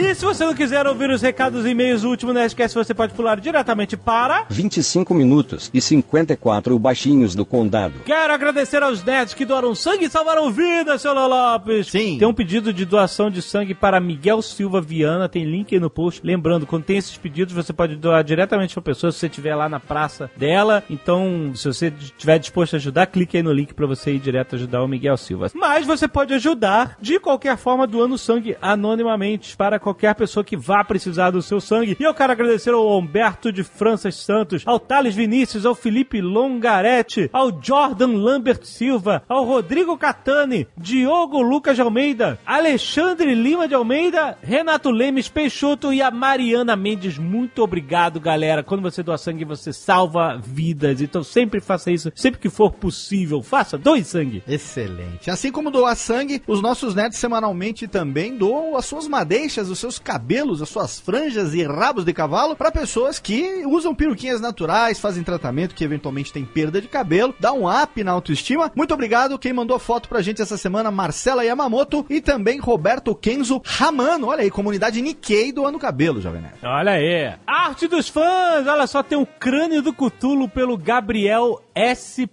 E 0.00 0.14
se 0.14 0.24
você 0.24 0.46
não 0.46 0.54
quiser 0.54 0.86
ouvir 0.86 1.10
os 1.10 1.20
recados 1.20 1.66
e 1.66 1.70
e-mails 1.70 2.00
do 2.00 2.08
último 2.08 2.32
Nerdcast, 2.32 2.74
você 2.74 2.94
pode 2.94 3.12
pular 3.12 3.38
diretamente 3.38 3.98
para 3.98 4.46
25 4.48 5.12
minutos 5.12 5.70
e 5.74 5.80
54 5.80 6.76
baixinhos 6.78 7.34
do 7.34 7.44
condado. 7.44 8.00
Quero 8.06 8.32
agradecer 8.32 8.82
aos 8.82 9.04
nerds 9.04 9.34
que 9.34 9.44
doaram 9.44 9.74
sangue 9.74 10.06
e 10.06 10.10
salvaram 10.10 10.50
vidas, 10.50 11.02
seu 11.02 11.12
Lopes. 11.12 11.88
Sim. 11.88 12.16
Tem 12.18 12.26
um 12.26 12.32
pedido 12.32 12.72
de 12.72 12.86
doação 12.86 13.30
de 13.30 13.42
sangue 13.42 13.74
para 13.74 14.00
Miguel 14.00 14.40
Silva 14.40 14.80
Viana, 14.80 15.28
tem 15.28 15.44
link 15.44 15.74
aí 15.74 15.78
no 15.78 15.90
post. 15.90 16.22
Lembrando, 16.24 16.66
quando 16.66 16.84
tem 16.84 16.96
esses 16.96 17.18
pedidos, 17.18 17.52
você 17.52 17.70
pode 17.70 17.94
doar 17.94 18.24
diretamente 18.24 18.72
para 18.72 18.80
a 18.80 18.84
pessoa 18.84 19.12
se 19.12 19.18
você 19.18 19.26
estiver 19.26 19.54
lá 19.54 19.68
na 19.68 19.78
praça 19.78 20.30
dela. 20.34 20.82
Então, 20.88 21.52
se 21.54 21.68
você 21.68 21.88
estiver 21.88 22.38
disposto 22.38 22.72
a 22.72 22.76
ajudar, 22.78 23.06
clique 23.06 23.36
aí 23.36 23.42
no 23.42 23.52
link 23.52 23.74
para 23.74 23.86
você 23.86 24.14
ir 24.14 24.18
direto 24.18 24.56
ajudar 24.56 24.82
o 24.82 24.88
Miguel 24.88 25.18
Silva. 25.18 25.50
Mas 25.54 25.86
você 25.86 26.08
pode 26.08 26.32
ajudar 26.32 26.96
de 26.98 27.20
qualquer 27.20 27.58
forma 27.58 27.86
doando 27.86 28.16
sangue 28.16 28.56
anonimamente 28.62 29.54
para 29.54 29.78
qualquer 29.78 29.89
pessoa 29.94 30.44
que 30.44 30.56
vá 30.56 30.84
precisar 30.84 31.30
do 31.30 31.42
seu 31.42 31.60
sangue. 31.60 31.96
E 31.98 32.02
eu 32.02 32.14
quero 32.14 32.32
agradecer 32.32 32.70
ao 32.70 32.98
Humberto 32.98 33.52
de 33.52 33.62
Franças 33.62 34.16
Santos, 34.16 34.62
ao 34.66 34.78
Thales 34.78 35.14
Vinícius, 35.14 35.64
ao 35.64 35.74
Felipe 35.74 36.20
Longaretti, 36.20 37.30
ao 37.32 37.50
Jordan 37.62 38.16
Lambert 38.18 38.64
Silva, 38.64 39.22
ao 39.28 39.44
Rodrigo 39.44 39.96
Catani, 39.96 40.66
Diogo 40.76 41.40
Lucas 41.40 41.76
de 41.76 41.82
Almeida, 41.82 42.38
Alexandre 42.44 43.34
Lima 43.34 43.66
de 43.66 43.74
Almeida, 43.74 44.36
Renato 44.42 44.90
Lemes 44.90 45.28
Peixoto 45.28 45.92
e 45.92 46.02
a 46.02 46.10
Mariana 46.10 46.76
Mendes. 46.76 47.18
Muito 47.18 47.62
obrigado, 47.62 48.20
galera. 48.20 48.62
Quando 48.62 48.82
você 48.82 49.02
doa 49.02 49.18
sangue, 49.18 49.44
você 49.44 49.72
salva 49.72 50.40
vidas. 50.42 51.00
Então 51.00 51.22
sempre 51.22 51.60
faça 51.60 51.90
isso, 51.90 52.12
sempre 52.14 52.40
que 52.40 52.50
for 52.50 52.72
possível. 52.72 53.42
Faça, 53.42 53.78
doe 53.78 54.04
sangue. 54.04 54.42
Excelente. 54.46 55.30
Assim 55.30 55.50
como 55.50 55.70
doar 55.70 55.96
sangue, 55.96 56.42
os 56.46 56.60
nossos 56.60 56.94
nerds 56.94 57.18
semanalmente 57.18 57.88
também 57.88 58.36
doam 58.36 58.76
as 58.76 58.86
suas 58.86 59.08
madeixas, 59.08 59.69
os 59.70 59.78
seus 59.78 59.98
cabelos, 59.98 60.60
as 60.60 60.68
suas 60.68 61.00
franjas 61.00 61.54
e 61.54 61.62
rabos 61.62 62.04
de 62.04 62.12
cavalo 62.12 62.56
para 62.56 62.70
pessoas 62.70 63.18
que 63.18 63.64
usam 63.66 63.94
peruquinhas 63.94 64.40
naturais, 64.40 65.00
fazem 65.00 65.22
tratamento 65.22 65.74
que 65.74 65.84
eventualmente 65.84 66.32
tem 66.32 66.44
perda 66.44 66.80
de 66.80 66.88
cabelo, 66.88 67.34
dá 67.38 67.52
um 67.52 67.68
up 67.68 68.02
na 68.02 68.12
autoestima. 68.12 68.70
Muito 68.74 68.92
obrigado 68.92 69.38
quem 69.38 69.52
mandou 69.52 69.78
foto 69.78 70.08
pra 70.08 70.22
gente 70.22 70.42
essa 70.42 70.56
semana, 70.56 70.90
Marcela 70.90 71.44
Yamamoto 71.44 72.04
e 72.10 72.20
também 72.20 72.58
Roberto 72.58 73.14
Kenzo 73.14 73.62
Ramano. 73.64 74.28
Olha 74.28 74.42
aí, 74.42 74.50
comunidade 74.50 75.00
Nikkei 75.00 75.52
doando 75.52 75.78
cabelo, 75.78 76.20
Jovem 76.20 76.42
Nerd. 76.42 76.58
Olha 76.62 76.92
aí. 76.92 77.32
Arte 77.46 77.86
dos 77.86 78.08
fãs! 78.08 78.66
Olha 78.66 78.86
só, 78.86 79.02
tem 79.02 79.18
o 79.18 79.26
crânio 79.26 79.82
do 79.82 79.92
Cutulo 79.92 80.48
pelo 80.48 80.76
Gabriel 80.76 81.60
S.E. 81.74 82.26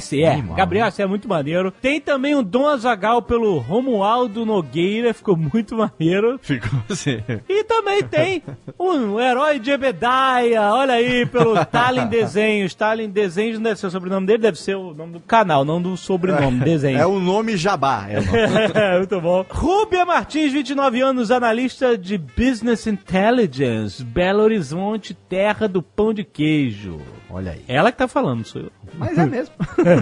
SE. 0.00 0.20
Gabriel, 0.56 0.90
você 0.90 1.02
é 1.02 1.06
muito 1.06 1.28
maneiro. 1.28 1.70
Tem 1.70 2.00
também 2.00 2.34
o 2.34 2.42
Dom 2.42 2.66
Azagal 2.66 3.22
pelo 3.22 3.58
Romualdo 3.58 4.44
Nogueira, 4.44 5.14
ficou 5.14 5.36
muito 5.36 5.76
maneiro. 5.76 6.38
Ficou 6.42 6.80
assim. 6.90 7.22
E 7.48 7.64
também 7.64 8.02
tem 8.02 8.42
um 8.78 9.20
herói 9.20 9.58
de 9.58 9.70
Ebedaya, 9.70 10.62
olha 10.72 10.94
aí, 10.94 11.24
pelo 11.26 11.54
Talin 11.66 12.06
Desenhos. 12.06 12.74
Talin 12.74 13.08
Desenhos 13.08 13.58
não 13.58 13.64
deve 13.64 13.80
ser 13.80 13.86
o 13.86 13.90
sobrenome 13.90 14.26
dele, 14.26 14.38
deve 14.38 14.58
ser 14.58 14.74
o 14.74 14.92
nome 14.92 15.14
do 15.14 15.20
canal, 15.20 15.64
não 15.64 15.80
do 15.80 15.96
sobrenome, 15.96 16.60
desenho. 16.60 16.98
É 16.98 17.06
o 17.06 17.20
nome 17.20 17.56
Jabá. 17.56 18.06
É 18.08 18.18
o 18.18 18.24
nome. 18.24 18.98
Muito 18.98 19.20
bom. 19.20 19.44
Rúbia 19.48 20.04
Martins, 20.04 20.52
29 20.52 21.00
anos, 21.00 21.30
analista 21.30 21.96
de 21.96 22.18
Business 22.18 22.86
Intelligence, 22.86 24.02
Belo 24.02 24.42
Horizonte, 24.42 25.14
terra 25.14 25.68
do 25.68 25.82
pão 25.82 26.12
de 26.12 26.24
queijo. 26.24 26.98
Olha 27.36 27.52
aí. 27.52 27.62
Ela 27.68 27.92
que 27.92 27.98
tá 27.98 28.08
falando, 28.08 28.46
sou 28.46 28.62
eu. 28.62 28.72
Mas 28.94 29.18
é 29.18 29.26
mesmo. 29.26 29.54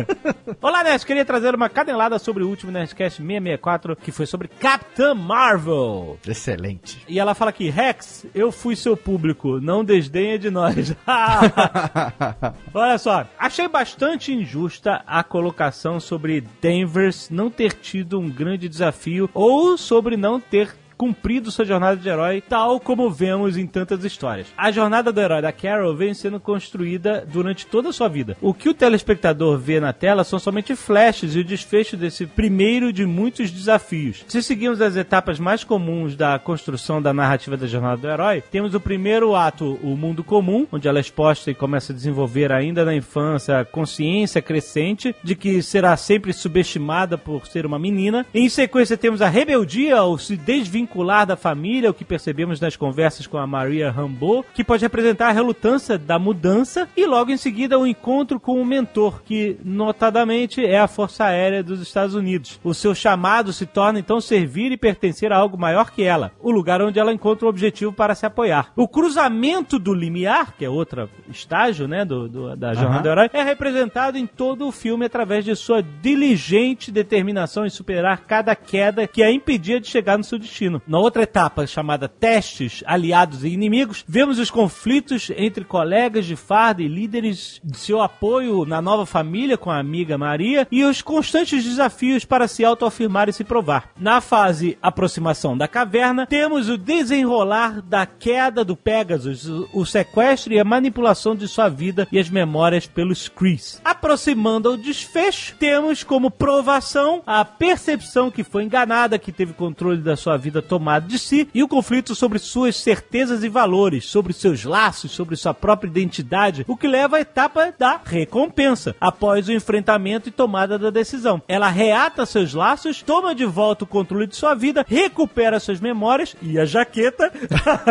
Olá, 0.63 0.85
Nerd. 0.85 1.05
Queria 1.05 1.25
trazer 1.25 1.53
uma 1.53 1.69
canelada 1.69 2.17
sobre 2.17 2.45
o 2.45 2.49
último 2.49 2.71
Nerdcast 2.71 3.21
664, 3.21 3.97
que 3.97 4.13
foi 4.13 4.25
sobre 4.25 4.47
Capitã 4.47 5.17
Marvel. 5.17 6.17
Excelente. 6.25 7.03
E 7.09 7.19
ela 7.19 7.35
fala 7.35 7.49
aqui, 7.49 7.71
Rex, 7.71 8.25
eu 8.33 8.53
fui 8.53 8.77
seu 8.77 8.97
público, 8.97 9.61
não 9.61 9.85
desdenha 9.85 10.39
de 10.39 10.49
nós. 10.49 10.95
Olha 12.73 12.99
só, 12.99 13.27
achei 13.37 13.67
bastante 13.67 14.33
injusta 14.33 15.03
a 15.05 15.25
colocação 15.25 15.99
sobre 15.99 16.45
Danvers 16.63 17.31
não 17.31 17.51
ter 17.51 17.73
tido 17.73 18.21
um 18.21 18.31
grande 18.31 18.69
desafio 18.69 19.29
ou 19.35 19.77
sobre 19.77 20.17
não 20.17 20.39
ter 20.39 20.73
cumprido 20.97 21.51
sua 21.51 21.65
jornada 21.65 21.97
de 21.97 22.09
herói, 22.09 22.43
tal 22.49 22.81
como 22.81 23.11
vemos 23.11 23.57
em 23.57 23.67
tantas 23.67 24.05
histórias. 24.05 24.47
A 24.57 24.71
jornada 24.71 25.13
do 25.13 25.21
herói 25.21 25.43
da 25.43 25.53
Carol 25.53 25.95
vem 25.95 26.15
sendo 26.15 26.41
construída 26.41 27.27
durante 27.31 27.67
toda 27.67 27.89
a 27.89 27.93
sua 27.93 28.09
vida. 28.09 28.37
O 28.41 28.55
que 28.55 28.69
o 28.69 28.75
telespectador 28.75 29.59
vê 29.59 29.81
na 29.81 29.93
tela 29.93 30.25
são 30.25 30.39
somente 30.39 30.75
flashes 30.75 31.35
e 31.35 31.41
o 31.41 31.45
desfecho 31.45 31.97
desse 31.97 32.27
primeiro 32.27 32.93
de 32.93 33.05
muitos 33.05 33.51
desafios. 33.51 34.25
Se 34.29 34.43
seguirmos 34.43 34.81
as 34.81 34.97
etapas 34.97 35.39
mais 35.39 35.65
comuns 35.65 36.17
da 36.17 36.39
construção 36.39 37.03
da 37.03 37.13
narrativa 37.13 37.57
da 37.57 37.67
jornada 37.67 37.97
do 37.97 38.09
herói, 38.09 38.43
temos 38.51 38.75
o 38.75 38.81
primeiro 38.81 39.35
ato, 39.35 39.79
o 39.83 39.97
mundo 39.97 40.25
comum, 40.25 40.67
onde 40.73 40.89
ela 40.89 40.99
é 40.99 41.01
exposta 41.01 41.51
e 41.51 41.55
começa 41.55 41.93
a 41.93 41.97
desenvolver 41.97 42.53
ainda 42.53 42.85
na 42.85 42.95
infância 42.95 43.61
a 43.61 43.65
consciência 43.65 44.41
crescente 44.41 45.15
de 45.23 45.35
que 45.35 45.63
será 45.63 45.97
sempre 45.97 46.33
subestimada 46.33 47.19
por 47.19 47.47
ser 47.47 47.67
uma 47.67 47.79
menina. 47.79 48.27
Em 48.33 48.49
sequência 48.49 48.97
temos 48.97 49.21
a 49.21 49.29
rebeldia, 49.29 50.03
ou 50.03 50.19
se 50.19 50.37
desvincular 50.37 50.85
da 51.27 51.37
família, 51.37 51.91
o 51.91 51.95
que 51.95 52.05
percebemos 52.05 52.61
nas 52.61 52.77
conversas 52.77 53.27
com 53.27 53.39
a 53.39 53.47
Maria 53.47 53.91
Rambeau, 53.91 54.45
que 54.55 54.63
pode 54.63 54.83
representar 54.85 55.29
a 55.29 55.33
relutância 55.33 55.99
da 55.99 56.19
mudança, 56.19 56.89
e 56.97 57.07
logo 57.07 57.31
em 57.31 57.37
seguida 57.37 57.79
o 57.79 57.87
encontro 57.87 58.39
com 58.39 58.61
o 58.61 58.65
mentor, 58.67 59.23
que 59.25 59.57
notadamente 59.65 60.65
é 60.65 60.79
a 60.79 60.87
Força 60.87 61.25
Aérea 61.25 61.63
dos 61.63 61.81
Estados 61.81 62.15
Unidos. 62.15 62.61
O 62.63 62.75
seu 62.75 62.95
chamado 62.95 63.53
se 63.53 63.67
torna 63.67 63.99
então 63.99 64.21
servir 64.21 64.71
e 64.73 64.77
pertencer 64.77 65.33
a 65.33 65.37
algo 65.37 65.59
maior 65.59 65.91
que 65.91 66.03
ela, 66.03 66.33
o 66.41 66.51
lugar 66.51 66.83
onde 66.83 66.99
ela 66.99 67.13
encontra 67.13 67.47
o 67.47 67.49
objetivo 67.49 67.93
para 67.93 68.15
se 68.15 68.27
apoiar. 68.27 68.73
O 68.77 68.87
cruzamento 68.87 69.79
do 69.79 69.95
limiar, 69.95 70.55
que 70.57 70.65
é 70.65 70.69
outro 70.71 71.09
estágio, 71.29 71.89
né, 71.89 72.05
do, 72.05 72.29
do- 72.29 72.57
da 72.57 72.75
jornada 72.75 73.03
do 73.03 73.09
herói, 73.09 73.31
é 73.33 73.43
representado 73.43 74.19
em 74.19 74.27
todo 74.27 74.67
o 74.67 74.73
filme 74.73 75.05
através 75.07 75.45
de 75.45 75.55
sua 75.57 75.83
diligente 75.83 76.91
determinação 76.93 77.67
em 77.67 77.71
superar 77.71 78.19
cada 78.27 78.55
queda 78.55 79.07
que 79.07 79.23
a 79.23 79.31
impedia 79.31 79.81
de 79.81 79.87
chegar 79.89 80.17
no 80.19 80.25
seu 80.25 80.39
destino. 80.39 80.74
Na 80.87 80.99
outra 80.99 81.23
etapa, 81.23 81.67
chamada 81.67 82.09
testes, 82.09 82.83
aliados 82.87 83.45
e 83.45 83.49
inimigos, 83.49 84.05
vemos 84.07 84.39
os 84.39 84.51
conflitos 84.51 85.31
entre 85.37 85.65
colegas 85.65 86.27
de 86.27 86.37
farda 86.37 86.83
e 86.83 86.89
líderes 86.89 87.61
de 87.65 87.77
seu 87.79 88.01
apoio 88.03 88.65
na 88.65 88.81
nova 88.81 89.07
família 89.07 89.57
com 89.57 89.71
a 89.71 89.79
amiga 89.79 90.17
Maria 90.19 90.67
e 90.71 90.85
os 90.85 91.03
constantes 91.03 91.65
desafios 91.65 92.25
para 92.25 92.49
se 92.49 92.65
autoafirmar 92.65 93.29
e 93.29 93.33
se 93.33 93.45
provar. 93.45 93.91
Na 93.99 94.21
fase 94.21 94.79
aproximação 94.83 95.57
da 95.57 95.69
caverna, 95.69 96.27
temos 96.27 96.69
o 96.69 96.77
desenrolar 96.79 97.81
da 97.83 98.07
queda 98.07 98.65
do 98.65 98.77
Pegasus, 98.77 99.47
o- 99.73 99.85
sequestro 99.85 100.53
e 100.53 100.59
a 100.59 100.65
manipulação 100.65 101.37
de 101.37 101.47
sua 101.47 101.69
vida 101.69 102.09
e 102.11 102.19
as 102.19 102.29
memórias 102.29 102.87
pelos 102.87 103.29
Krees. 103.29 103.81
Aproximando 103.85 104.69
ao 104.71 104.77
desfecho, 104.77 105.55
temos 105.59 106.03
como 106.03 106.31
provação 106.31 107.23
a 107.27 107.45
percepção 107.45 108.31
que 108.31 108.43
foi 108.43 108.65
enganada, 108.65 109.19
que 109.19 109.31
teve 109.33 109.53
controle 109.53 109.99
da 109.99 110.17
sua 110.17 110.37
vida 110.37 110.61
tomado 110.65 111.07
de 111.07 111.19
si 111.19 111.49
e 111.55 111.63
o 111.63 111.69
conflito 111.69 112.15
sobre 112.15 112.39
suas 112.39 112.77
certezas 112.77 113.45
e 113.45 113.49
valores, 113.49 114.07
sobre 114.07 114.33
seus 114.33 114.65
laços, 114.65 115.13
sobre 115.13 115.37
sua 115.37 115.55
própria 115.55 115.89
identidade, 115.89 116.65
o 116.67 116.77
que 116.77 116.89
leva 116.89 117.17
à 117.17 117.21
etapa 117.21 117.73
da 117.79 118.01
recompensa, 118.05 118.95
após 119.01 119.49
o 119.49 119.53
enfrentamento 119.53 120.29
e 120.29 120.33
tomada 120.33 120.79
da 120.79 120.91
decisão. 120.91 121.43
Ela 121.47 121.69
reata 121.69 122.27
seus 122.27 122.55
laços, 122.55 123.03
toma 123.03 123.35
de 123.35 123.45
volta 123.45 123.85
o 123.85 123.89
controle 123.89 124.27
de 124.27 124.37
sua 124.37 124.55
vida, 124.55 124.85
recupera 124.89 125.61
suas 125.61 125.81
memórias 125.81 126.37
e 126.43 126.59
a 126.59 126.65
jaqueta 126.65 127.33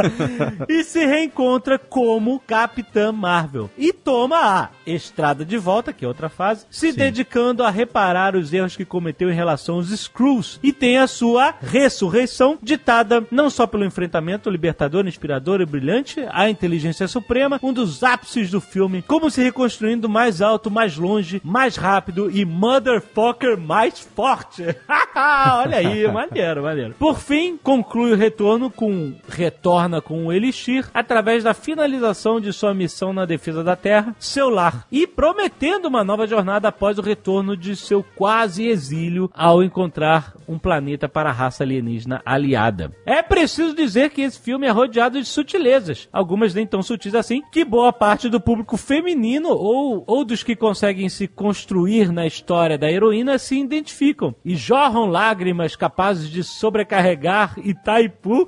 e 0.67 0.83
se 0.83 1.05
reencontra 1.05 1.77
como 1.77 2.39
Capitã 2.39 3.11
Marvel. 3.11 3.69
E 3.77 3.93
toma 3.93 4.37
a 4.37 4.69
estrada 4.85 5.45
de 5.45 5.57
volta, 5.57 5.93
que 5.93 6.05
é 6.05 6.07
outra 6.07 6.29
fase, 6.29 6.65
se 6.69 6.91
dedicando 6.91 7.63
a 7.63 7.69
reparar 7.69 8.35
os 8.35 8.53
erros 8.53 8.75
que 8.75 8.85
cometeu 8.85 9.29
em 9.29 9.35
relação 9.35 9.75
aos 9.75 9.89
Screws 9.89 10.59
e 10.61 10.71
tem 10.71 10.97
a 10.97 11.07
sua 11.07 11.53
ressurreição 11.61 12.57
ditada 12.63 13.25
não 13.29 13.49
só 13.49 13.67
pelo 13.67 13.85
enfrentamento 13.85 14.49
libertador, 14.49 15.05
inspirador 15.07 15.61
e 15.61 15.65
brilhante, 15.65 16.25
a 16.31 16.49
inteligência 16.49 17.07
suprema, 17.07 17.59
um 17.61 17.73
dos 17.73 18.03
ápices 18.03 18.49
do 18.49 18.61
filme, 18.61 19.01
como 19.01 19.29
se 19.29 19.43
reconstruindo 19.43 20.07
mais 20.07 20.41
alto, 20.41 20.71
mais 20.71 20.97
longe, 20.97 21.41
mais 21.43 21.75
rápido 21.75 22.31
e 22.31 22.45
motherfucker 22.45 23.57
mais 23.57 23.99
forte. 23.99 24.63
Olha 25.15 25.77
aí, 25.77 26.07
maneiro, 26.11 26.63
maneiro. 26.63 26.95
Por 26.97 27.19
fim, 27.19 27.57
conclui 27.57 28.13
o 28.13 28.17
retorno 28.17 28.69
com 28.69 29.13
retorna 29.27 30.01
com 30.01 30.25
o 30.25 30.33
Elixir 30.33 30.89
através 30.93 31.43
da 31.43 31.53
finalização 31.53 32.39
de 32.39 32.53
sua 32.53 32.73
missão 32.73 33.13
na 33.13 33.25
defesa 33.25 33.63
da 33.63 33.75
Terra, 33.75 34.15
seu 34.19 34.49
lar, 34.49 34.87
e 34.91 35.05
prometendo 35.05 35.87
uma 35.87 36.03
nova 36.03 36.25
jornada 36.25 36.69
após 36.69 36.97
o 36.97 37.01
retorno 37.01 37.57
de 37.57 37.75
seu 37.75 38.03
quase 38.15 38.67
exílio 38.67 39.29
ao 39.33 39.63
encontrar 39.63 40.33
um 40.47 40.57
planeta 40.57 41.09
para 41.09 41.29
a 41.29 41.33
raça 41.33 41.63
alienígena 41.63 42.21
aliada. 42.25 42.52
É 43.05 43.21
preciso 43.21 43.75
dizer 43.75 44.09
que 44.09 44.21
esse 44.21 44.39
filme 44.39 44.67
é 44.67 44.69
rodeado 44.69 45.19
de 45.19 45.27
sutilezas, 45.27 46.07
algumas 46.11 46.53
nem 46.53 46.65
tão 46.65 46.81
sutis 46.81 47.15
assim, 47.15 47.41
que 47.51 47.63
boa 47.65 47.91
parte 47.91 48.29
do 48.29 48.39
público 48.39 48.77
feminino 48.77 49.49
ou, 49.49 50.03
ou 50.07 50.25
dos 50.25 50.43
que 50.43 50.55
conseguem 50.55 51.09
se 51.09 51.27
construir 51.27 52.11
na 52.11 52.25
história 52.25 52.77
da 52.77 52.91
heroína 52.91 53.37
se 53.37 53.59
identificam 53.59 54.35
e 54.43 54.55
jorram 54.55 55.05
lágrimas 55.05 55.75
capazes 55.75 56.29
de 56.29 56.43
sobrecarregar 56.43 57.55
Itaipu. 57.57 58.47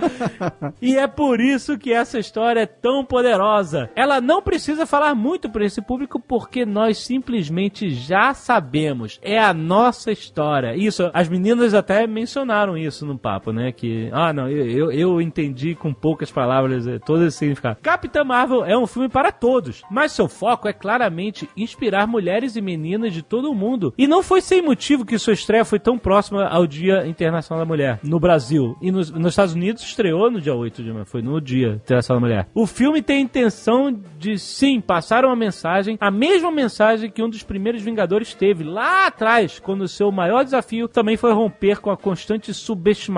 e 0.80 0.96
é 0.96 1.06
por 1.06 1.40
isso 1.40 1.78
que 1.78 1.92
essa 1.92 2.18
história 2.18 2.60
é 2.60 2.66
tão 2.66 3.04
poderosa. 3.04 3.90
Ela 3.94 4.20
não 4.20 4.42
precisa 4.42 4.86
falar 4.86 5.14
muito 5.14 5.48
para 5.48 5.64
esse 5.64 5.80
público 5.80 6.18
porque 6.20 6.64
nós 6.64 6.98
simplesmente 6.98 7.90
já 7.90 8.34
sabemos. 8.34 9.18
É 9.22 9.38
a 9.38 9.52
nossa 9.52 10.10
história. 10.10 10.76
Isso, 10.76 11.10
as 11.12 11.28
meninas 11.28 11.74
até 11.74 12.06
mencionaram 12.06 12.76
isso 12.76 13.04
no 13.06 13.18
papo, 13.20 13.52
né? 13.52 13.70
Que, 13.70 14.08
ah, 14.12 14.32
não, 14.32 14.48
eu, 14.48 14.66
eu, 14.66 14.92
eu 14.92 15.20
entendi 15.20 15.74
com 15.74 15.92
poucas 15.92 16.30
palavras 16.30 16.86
eh, 16.86 16.98
todo 16.98 17.24
esse 17.24 17.38
significado. 17.38 17.78
Capitã 17.82 18.24
Marvel 18.24 18.64
é 18.64 18.76
um 18.76 18.86
filme 18.86 19.08
para 19.08 19.30
todos, 19.30 19.82
mas 19.90 20.12
seu 20.12 20.28
foco 20.28 20.66
é 20.66 20.72
claramente 20.72 21.48
inspirar 21.56 22.06
mulheres 22.06 22.56
e 22.56 22.60
meninas 22.60 23.12
de 23.12 23.22
todo 23.22 23.50
o 23.50 23.54
mundo. 23.54 23.92
E 23.96 24.06
não 24.06 24.22
foi 24.22 24.40
sem 24.40 24.62
motivo 24.62 25.04
que 25.04 25.18
sua 25.18 25.34
estreia 25.34 25.64
foi 25.64 25.78
tão 25.78 25.98
próxima 25.98 26.46
ao 26.46 26.66
Dia 26.66 27.06
Internacional 27.06 27.64
da 27.64 27.68
Mulher, 27.68 28.00
no 28.02 28.18
Brasil. 28.18 28.76
E 28.80 28.90
nos, 28.90 29.10
nos 29.10 29.32
Estados 29.32 29.54
Unidos 29.54 29.82
estreou 29.82 30.30
no 30.30 30.40
dia 30.40 30.54
8 30.54 30.82
de 30.82 30.92
maio, 30.92 31.04
foi 31.04 31.22
no 31.22 31.40
Dia 31.40 31.74
Internacional 31.74 32.20
da 32.20 32.26
Mulher. 32.26 32.48
O 32.54 32.66
filme 32.66 33.02
tem 33.02 33.18
a 33.18 33.20
intenção 33.20 33.96
de, 34.18 34.38
sim, 34.38 34.80
passar 34.80 35.24
uma 35.24 35.36
mensagem, 35.36 35.96
a 36.00 36.10
mesma 36.10 36.50
mensagem 36.50 37.10
que 37.10 37.22
um 37.22 37.28
dos 37.28 37.42
primeiros 37.42 37.82
Vingadores 37.82 38.34
teve 38.34 38.64
lá 38.64 39.06
atrás, 39.06 39.58
quando 39.58 39.86
seu 39.88 40.10
maior 40.10 40.44
desafio 40.44 40.88
também 40.88 41.16
foi 41.16 41.32
romper 41.32 41.80
com 41.80 41.90
a 41.90 41.96
constante 41.96 42.52
subestimação 42.54 43.09